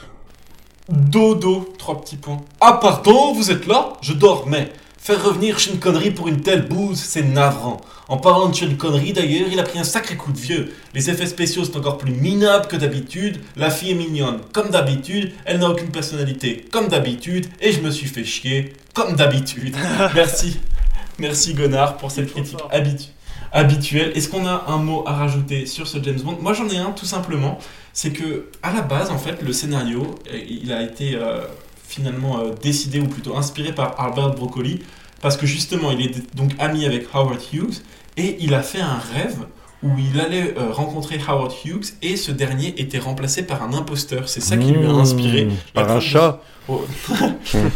dodo, 0.89 1.75
trois 1.79 2.01
petits 2.01 2.17
points. 2.17 2.41
Ah 2.61 2.79
pardon, 2.81 3.33
vous 3.35 3.51
êtes 3.51 3.67
là? 3.67 3.93
Je 4.01 4.13
dormais. 4.15 4.73
Faire 5.01 5.23
revenir 5.25 5.59
Sean 5.61 5.77
Connery 5.79 6.11
pour 6.11 6.29
une 6.29 6.41
telle 6.43 6.67
bouse, 6.69 6.99
c'est 6.99 7.23
navrant. 7.23 7.81
En 8.09 8.17
parlant 8.19 8.49
de 8.49 8.55
Sean 8.55 8.75
Connery 8.77 9.13
d'ailleurs, 9.13 9.49
il 9.51 9.59
a 9.59 9.63
pris 9.63 9.79
un 9.79 9.85
sacré 9.85 10.17
coup 10.17 10.33
de 10.33 10.39
vieux. 10.39 10.75
Les 10.95 11.09
effets 11.11 11.27
spéciaux 11.27 11.65
sont 11.65 11.79
encore 11.79 11.99
plus 11.99 12.13
minables 12.13 12.67
que 12.67 12.77
d'habitude. 12.77 13.41
La 13.57 13.71
fille 13.71 13.93
est 13.93 13.95
mignonne, 13.95 14.41
comme 14.53 14.71
d'habitude. 14.71 15.33
Elle 15.45 15.59
n'a 15.59 15.69
aucune 15.71 15.91
personnalité, 15.91 16.65
comme 16.73 16.89
d'habitude. 16.89 17.47
Et 17.61 17.73
je 17.73 17.81
me 17.81 17.91
suis 17.91 18.07
fait 18.09 18.25
chier, 18.25 18.73
comme 18.95 19.15
d'habitude. 19.15 19.77
Merci. 20.15 20.59
Merci 21.19 21.55
Gonard 21.55 21.97
pour 21.97 22.11
cette 22.11 22.31
critique 22.33 22.59
fort. 22.59 22.71
Habitu- 23.53 23.97
habituel. 23.99 24.13
Est-ce 24.17 24.29
qu'on 24.29 24.47
a 24.47 24.65
un 24.69 24.79
mot 24.79 25.03
à 25.07 25.13
rajouter 25.13 25.67
sur 25.67 25.87
ce 25.87 25.99
James 26.03 26.21
Bond? 26.21 26.39
Moi 26.41 26.53
j'en 26.53 26.69
ai 26.69 26.77
un 26.79 26.93
tout 26.93 27.07
simplement. 27.07 27.59
C'est 27.93 28.13
que 28.13 28.51
à 28.63 28.73
la 28.73 28.83
base 28.83 29.11
en 29.11 29.19
fait 29.19 29.43
le 29.43 29.53
scénario 29.53 30.15
euh, 30.33 30.39
il 30.49 30.73
a 30.73 30.83
été 30.83 31.15
euh, 31.17 31.41
finalement 31.87 32.41
euh, 32.41 32.51
décidé 32.63 33.01
ou 33.01 33.07
plutôt 33.09 33.37
inspiré 33.37 33.73
par 33.73 33.99
Albert 34.01 34.35
Broccoli 34.35 34.81
parce 35.21 35.37
que 35.37 35.47
justement 35.47 35.91
il 35.91 36.01
est 36.03 36.37
donc 36.37 36.53
ami 36.59 36.85
avec 36.87 37.07
Howard 37.13 37.41
Hughes 37.53 37.83
et 38.17 38.37
il 38.41 38.55
a 38.55 38.63
fait 38.63 38.81
un 38.81 38.99
rêve 39.15 39.39
où 39.83 39.91
il 39.99 40.19
allait 40.21 40.55
euh, 40.59 40.73
rencontrer 40.73 41.21
Howard 41.27 41.53
Hughes 41.65 41.93
et 42.03 42.17
ce 42.17 42.33
dernier 42.33 42.75
était 42.81 42.99
remplacé 42.99 43.43
par 43.43 43.63
un 43.63 43.73
imposteur. 43.75 44.29
C'est 44.29 44.41
ça 44.41 44.57
qui 44.57 44.73
lui 44.73 44.85
a 44.85 44.93
Mmh, 44.93 44.99
inspiré. 44.99 45.45
la 45.45 45.51
Par 45.75 45.85
trame 45.85 45.97
un 45.97 46.01
de- 46.01 46.05
chat 46.05 46.43
Oh. 46.71 46.85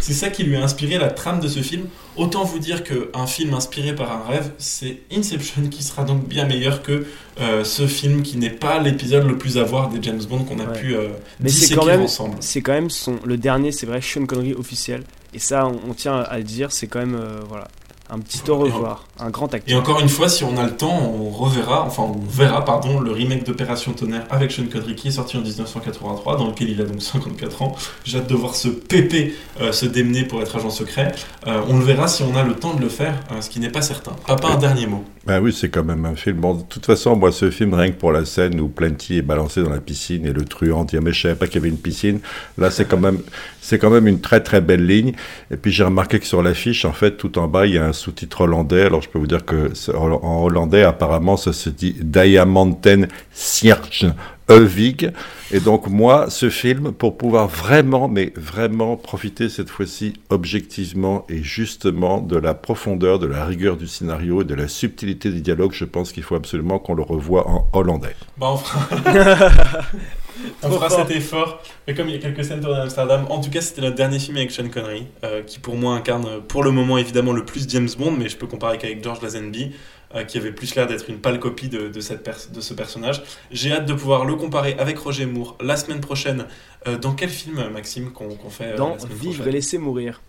c'est 0.02 0.12
ça 0.12 0.28
qui 0.28 0.42
lui 0.42 0.54
a 0.54 0.62
inspiré 0.62 0.98
la 0.98 1.08
trame 1.08 1.40
de 1.40 1.48
ce 1.48 1.60
film. 1.60 1.86
Autant 2.16 2.44
vous 2.44 2.58
dire 2.58 2.84
qu'un 2.84 3.26
film 3.26 3.54
inspiré 3.54 3.94
par 3.94 4.12
un 4.12 4.30
rêve, 4.30 4.50
c'est 4.58 4.98
Inception 5.10 5.62
qui 5.70 5.82
sera 5.82 6.04
donc 6.04 6.28
bien 6.28 6.44
meilleur 6.44 6.82
que 6.82 7.06
euh, 7.40 7.64
ce 7.64 7.86
film 7.86 8.20
qui 8.22 8.36
n'est 8.36 8.50
pas 8.50 8.80
l'épisode 8.80 9.26
le 9.26 9.38
plus 9.38 9.56
à 9.56 9.62
voir 9.64 9.88
des 9.88 9.98
James 10.02 10.20
Bond 10.28 10.44
qu'on 10.44 10.58
a 10.58 10.66
Ouais. 10.66 10.78
pu 10.78 10.94
euh, 10.94 11.08
Mais 11.40 11.48
c'est 11.48 11.60
disséquer 11.60 11.80
quand 11.80 11.86
même, 11.86 12.02
ensemble. 12.02 12.36
c'est 12.40 12.60
quand 12.60 12.72
même 12.72 12.90
son, 12.90 13.16
le 13.24 13.38
dernier, 13.38 13.72
c'est 13.72 13.86
vrai, 13.86 14.02
Sean 14.02 14.26
Connery 14.26 14.52
officiel. 14.52 15.04
Et 15.32 15.38
ça, 15.38 15.66
on, 15.66 15.90
on 15.90 15.94
tient 15.94 16.16
à 16.16 16.36
le 16.36 16.44
dire, 16.44 16.70
c'est 16.70 16.86
quand 16.86 16.98
même, 17.00 17.14
euh, 17.18 17.40
voilà, 17.48 17.68
un 18.12 18.18
petit 18.18 18.42
au 18.50 18.58
revoir, 18.58 19.06
un 19.18 19.30
grand 19.30 19.50
Et 19.54 19.56
acteur. 19.56 19.80
encore 19.80 20.00
une 20.00 20.08
fois, 20.10 20.28
si 20.28 20.44
on 20.44 20.58
a 20.58 20.64
le 20.64 20.76
temps, 20.76 20.94
on 20.94 21.30
reverra, 21.30 21.82
enfin 21.86 22.02
on 22.02 22.18
verra, 22.28 22.62
pardon, 22.62 23.00
le 23.00 23.10
remake 23.10 23.46
d'Opération 23.46 23.94
Tonnerre 23.94 24.26
avec 24.28 24.52
Sean 24.52 24.66
Connery 24.70 24.94
qui 24.94 25.08
est 25.08 25.12
sorti 25.12 25.38
en 25.38 25.40
1983, 25.40 26.36
dans 26.36 26.48
lequel 26.48 26.68
il 26.68 26.80
a 26.82 26.84
donc 26.84 27.00
54 27.00 27.62
ans. 27.62 27.74
J'ai 28.04 28.18
hâte 28.18 28.28
de 28.28 28.34
voir 28.34 28.54
ce 28.54 28.68
pépé 28.68 29.34
euh, 29.62 29.72
se 29.72 29.86
démener 29.86 30.24
pour 30.24 30.42
être 30.42 30.54
agent 30.56 30.68
secret. 30.68 31.12
Euh, 31.46 31.62
on 31.68 31.78
le 31.78 31.84
verra 31.84 32.06
si 32.06 32.22
on 32.22 32.36
a 32.36 32.42
le 32.42 32.54
temps 32.54 32.74
de 32.74 32.82
le 32.82 32.90
faire, 32.90 33.18
euh, 33.30 33.40
ce 33.40 33.48
qui 33.48 33.60
n'est 33.60 33.70
pas 33.70 33.82
certain. 33.82 34.12
Papa, 34.26 34.48
un 34.48 34.58
dernier 34.58 34.86
mot. 34.86 35.04
Ben 35.24 35.40
oui, 35.40 35.52
c'est 35.52 35.68
quand 35.70 35.84
même 35.84 36.04
un 36.04 36.16
film. 36.16 36.38
Bon, 36.38 36.54
de 36.54 36.62
toute 36.62 36.84
façon, 36.84 37.14
moi, 37.16 37.30
ce 37.32 37.50
film, 37.50 37.72
rien 37.74 37.92
que 37.92 37.96
pour 37.96 38.10
la 38.12 38.24
scène 38.24 38.60
où 38.60 38.68
Plenty 38.68 39.18
est 39.18 39.22
balancé 39.22 39.62
dans 39.62 39.70
la 39.70 39.80
piscine 39.80 40.26
et 40.26 40.32
le 40.32 40.44
truand 40.44 40.84
dit, 40.84 40.96
Ah, 40.96 41.00
mais 41.00 41.12
je 41.12 41.22
savais 41.22 41.34
pas 41.36 41.46
qu'il 41.46 41.54
y 41.54 41.58
avait 41.58 41.68
une 41.68 41.78
piscine. 41.78 42.18
Là, 42.58 42.70
c'est 42.72 42.86
quand 42.86 42.98
même, 42.98 43.20
c'est 43.60 43.78
quand 43.78 43.90
même 43.90 44.08
une 44.08 44.20
très 44.20 44.42
très 44.42 44.60
belle 44.60 44.84
ligne. 44.84 45.12
Et 45.50 45.56
puis, 45.56 45.70
j'ai 45.70 45.84
remarqué 45.84 46.18
que 46.18 46.26
sur 46.26 46.42
l'affiche, 46.42 46.84
en 46.84 46.92
fait, 46.92 47.16
tout 47.16 47.38
en 47.38 47.46
bas, 47.46 47.66
il 47.66 47.74
y 47.74 47.78
a 47.78 47.86
un 47.86 47.92
sous-titre 48.02 48.42
hollandais. 48.42 48.82
Alors, 48.82 49.00
je 49.00 49.08
peux 49.08 49.18
vous 49.18 49.26
dire 49.26 49.44
que 49.44 49.70
en 49.94 50.42
hollandais, 50.42 50.82
apparemment, 50.82 51.36
ça 51.36 51.52
se 51.52 51.70
dit 51.70 51.94
Diamanten 52.00 53.08
Sierge 53.30 54.12
Ulvig. 54.48 55.12
Et 55.52 55.60
donc, 55.60 55.86
moi, 55.86 56.30
ce 56.30 56.50
film, 56.50 56.92
pour 56.92 57.16
pouvoir 57.16 57.46
vraiment, 57.46 58.08
mais 58.08 58.32
vraiment 58.36 58.96
profiter 58.96 59.48
cette 59.48 59.70
fois-ci 59.70 60.14
objectivement 60.30 61.24
et 61.28 61.42
justement 61.42 62.20
de 62.20 62.36
la 62.36 62.54
profondeur, 62.54 63.18
de 63.18 63.26
la 63.26 63.44
rigueur 63.44 63.76
du 63.76 63.86
scénario 63.86 64.42
et 64.42 64.44
de 64.44 64.54
la 64.54 64.66
subtilité 64.66 65.30
des 65.30 65.40
dialogues, 65.40 65.72
je 65.72 65.84
pense 65.84 66.12
qu'il 66.12 66.22
faut 66.22 66.34
absolument 66.34 66.78
qu'on 66.78 66.94
le 66.94 67.02
revoie 67.02 67.48
en 67.48 67.68
hollandais. 67.72 68.16
Bah, 68.38 68.48
on 68.52 68.56
fera, 68.56 68.88
on 70.21 70.21
Trop 70.60 70.70
fera 70.72 70.88
cet 70.90 71.10
effort. 71.10 71.60
Mais 71.86 71.94
comme 71.94 72.08
il 72.08 72.14
y 72.14 72.18
a 72.18 72.20
quelques 72.20 72.44
scènes 72.44 72.60
tournées 72.60 72.78
à 72.80 72.82
Amsterdam, 72.82 73.26
en 73.30 73.40
tout 73.40 73.50
cas, 73.50 73.60
c'était 73.60 73.80
notre 73.82 73.96
dernier 73.96 74.18
film 74.18 74.36
avec 74.36 74.50
Sean 74.50 74.68
Connery, 74.68 75.06
euh, 75.24 75.42
qui 75.42 75.58
pour 75.58 75.76
moi 75.76 75.94
incarne 75.94 76.26
euh, 76.26 76.40
pour 76.40 76.62
le 76.64 76.70
moment 76.70 76.98
évidemment 76.98 77.32
le 77.32 77.44
plus 77.44 77.68
James 77.68 77.88
Bond, 77.98 78.12
mais 78.12 78.28
je 78.28 78.36
peux 78.36 78.46
comparer 78.46 78.78
qu'avec 78.78 79.02
George 79.02 79.20
Lazenby, 79.22 79.72
euh, 80.14 80.24
qui 80.24 80.38
avait 80.38 80.52
plus 80.52 80.74
l'air 80.74 80.86
d'être 80.86 81.08
une 81.08 81.18
pâle 81.18 81.38
copie 81.38 81.68
de, 81.68 81.88
de, 81.88 82.00
cette 82.00 82.22
pers- 82.22 82.48
de 82.54 82.60
ce 82.60 82.74
personnage. 82.74 83.22
J'ai 83.50 83.72
hâte 83.72 83.86
de 83.86 83.94
pouvoir 83.94 84.24
le 84.24 84.34
comparer 84.36 84.76
avec 84.78 84.98
Roger 84.98 85.26
Moore 85.26 85.56
la 85.62 85.76
semaine 85.76 86.00
prochaine. 86.00 86.46
Euh, 86.86 86.98
dans 86.98 87.12
quel 87.12 87.28
film, 87.30 87.62
Maxime, 87.72 88.10
qu'on 88.12 88.28
fait 88.50 88.72
euh, 88.72 88.76
Dans 88.76 88.96
Vivre 89.10 89.46
et 89.48 89.52
laisser 89.52 89.78
mourir. 89.78 90.20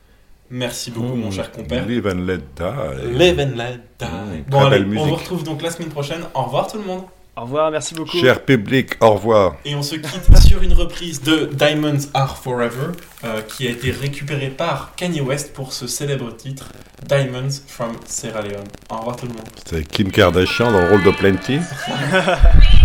Merci 0.50 0.92
beaucoup, 0.92 1.16
mon 1.16 1.32
cher 1.32 1.52
compère. 1.52 1.86
Live 1.88 2.06
and 2.06 2.20
let 2.28 2.40
die. 2.56 3.18
Live 3.18 3.40
and 3.40 3.58
let 3.58 3.80
die. 3.98 4.06
Mmh, 4.06 4.44
bon, 4.50 4.60
allez, 4.66 4.86
on 4.98 5.06
vous 5.06 5.16
retrouve 5.16 5.44
donc 5.44 5.62
la 5.64 5.72
semaine 5.72 5.90
prochaine. 5.90 6.22
Au 6.36 6.44
revoir 6.44 6.72
tout 6.72 6.78
le 6.78 6.84
monde. 6.84 7.04
Au 7.36 7.42
revoir, 7.42 7.72
merci 7.72 7.96
beaucoup. 7.96 8.18
Cher 8.18 8.46
public, 8.46 8.92
au 9.02 9.16
revoir. 9.16 9.56
Et 9.66 9.74
on 9.74 9.82
se 9.82 9.96
quitte 9.96 10.38
sur 10.48 10.62
une 10.62 10.74
reprise 10.74 11.22
de 11.24 11.50
Diamonds 11.52 12.08
Are 12.14 12.38
Forever, 12.38 12.92
euh, 13.24 13.42
qui 13.42 13.66
a 13.66 13.72
été 13.72 13.90
récupérée 13.90 14.50
par 14.50 14.94
Kanye 14.96 15.22
West 15.22 15.54
pour 15.54 15.74
ce 15.74 15.88
célèbre 15.88 16.36
titre 16.36 16.68
Diamonds 17.08 17.50
from 17.68 17.94
Sierra 18.06 18.44
Leone. 18.44 18.68
Au 18.92 18.98
revoir 18.98 19.16
tout 19.16 19.26
le 19.26 19.34
monde. 19.34 19.48
C'est 19.66 19.88
Kim 19.88 20.12
Kardashian 20.12 20.72
dans 20.72 20.82
le 20.82 20.90
rôle 20.90 21.04
de 21.04 21.12
Plenty. 21.12 21.60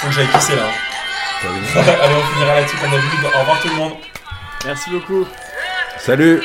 Faut 0.00 0.06
que 0.08 0.12
j'aille 0.14 0.26
pisser 0.28 0.56
là. 0.56 0.62
hein. 0.64 1.46
Allez, 2.02 2.14
on 2.14 2.34
finira 2.34 2.54
là-dessus 2.54 2.76
comme 2.76 2.90
d'habitude. 2.90 3.20
Au 3.24 3.38
revoir 3.40 3.60
tout 3.60 3.68
le 3.68 3.74
monde. 3.74 3.92
Merci 4.64 4.90
beaucoup. 4.90 5.26
Salut 5.98 6.42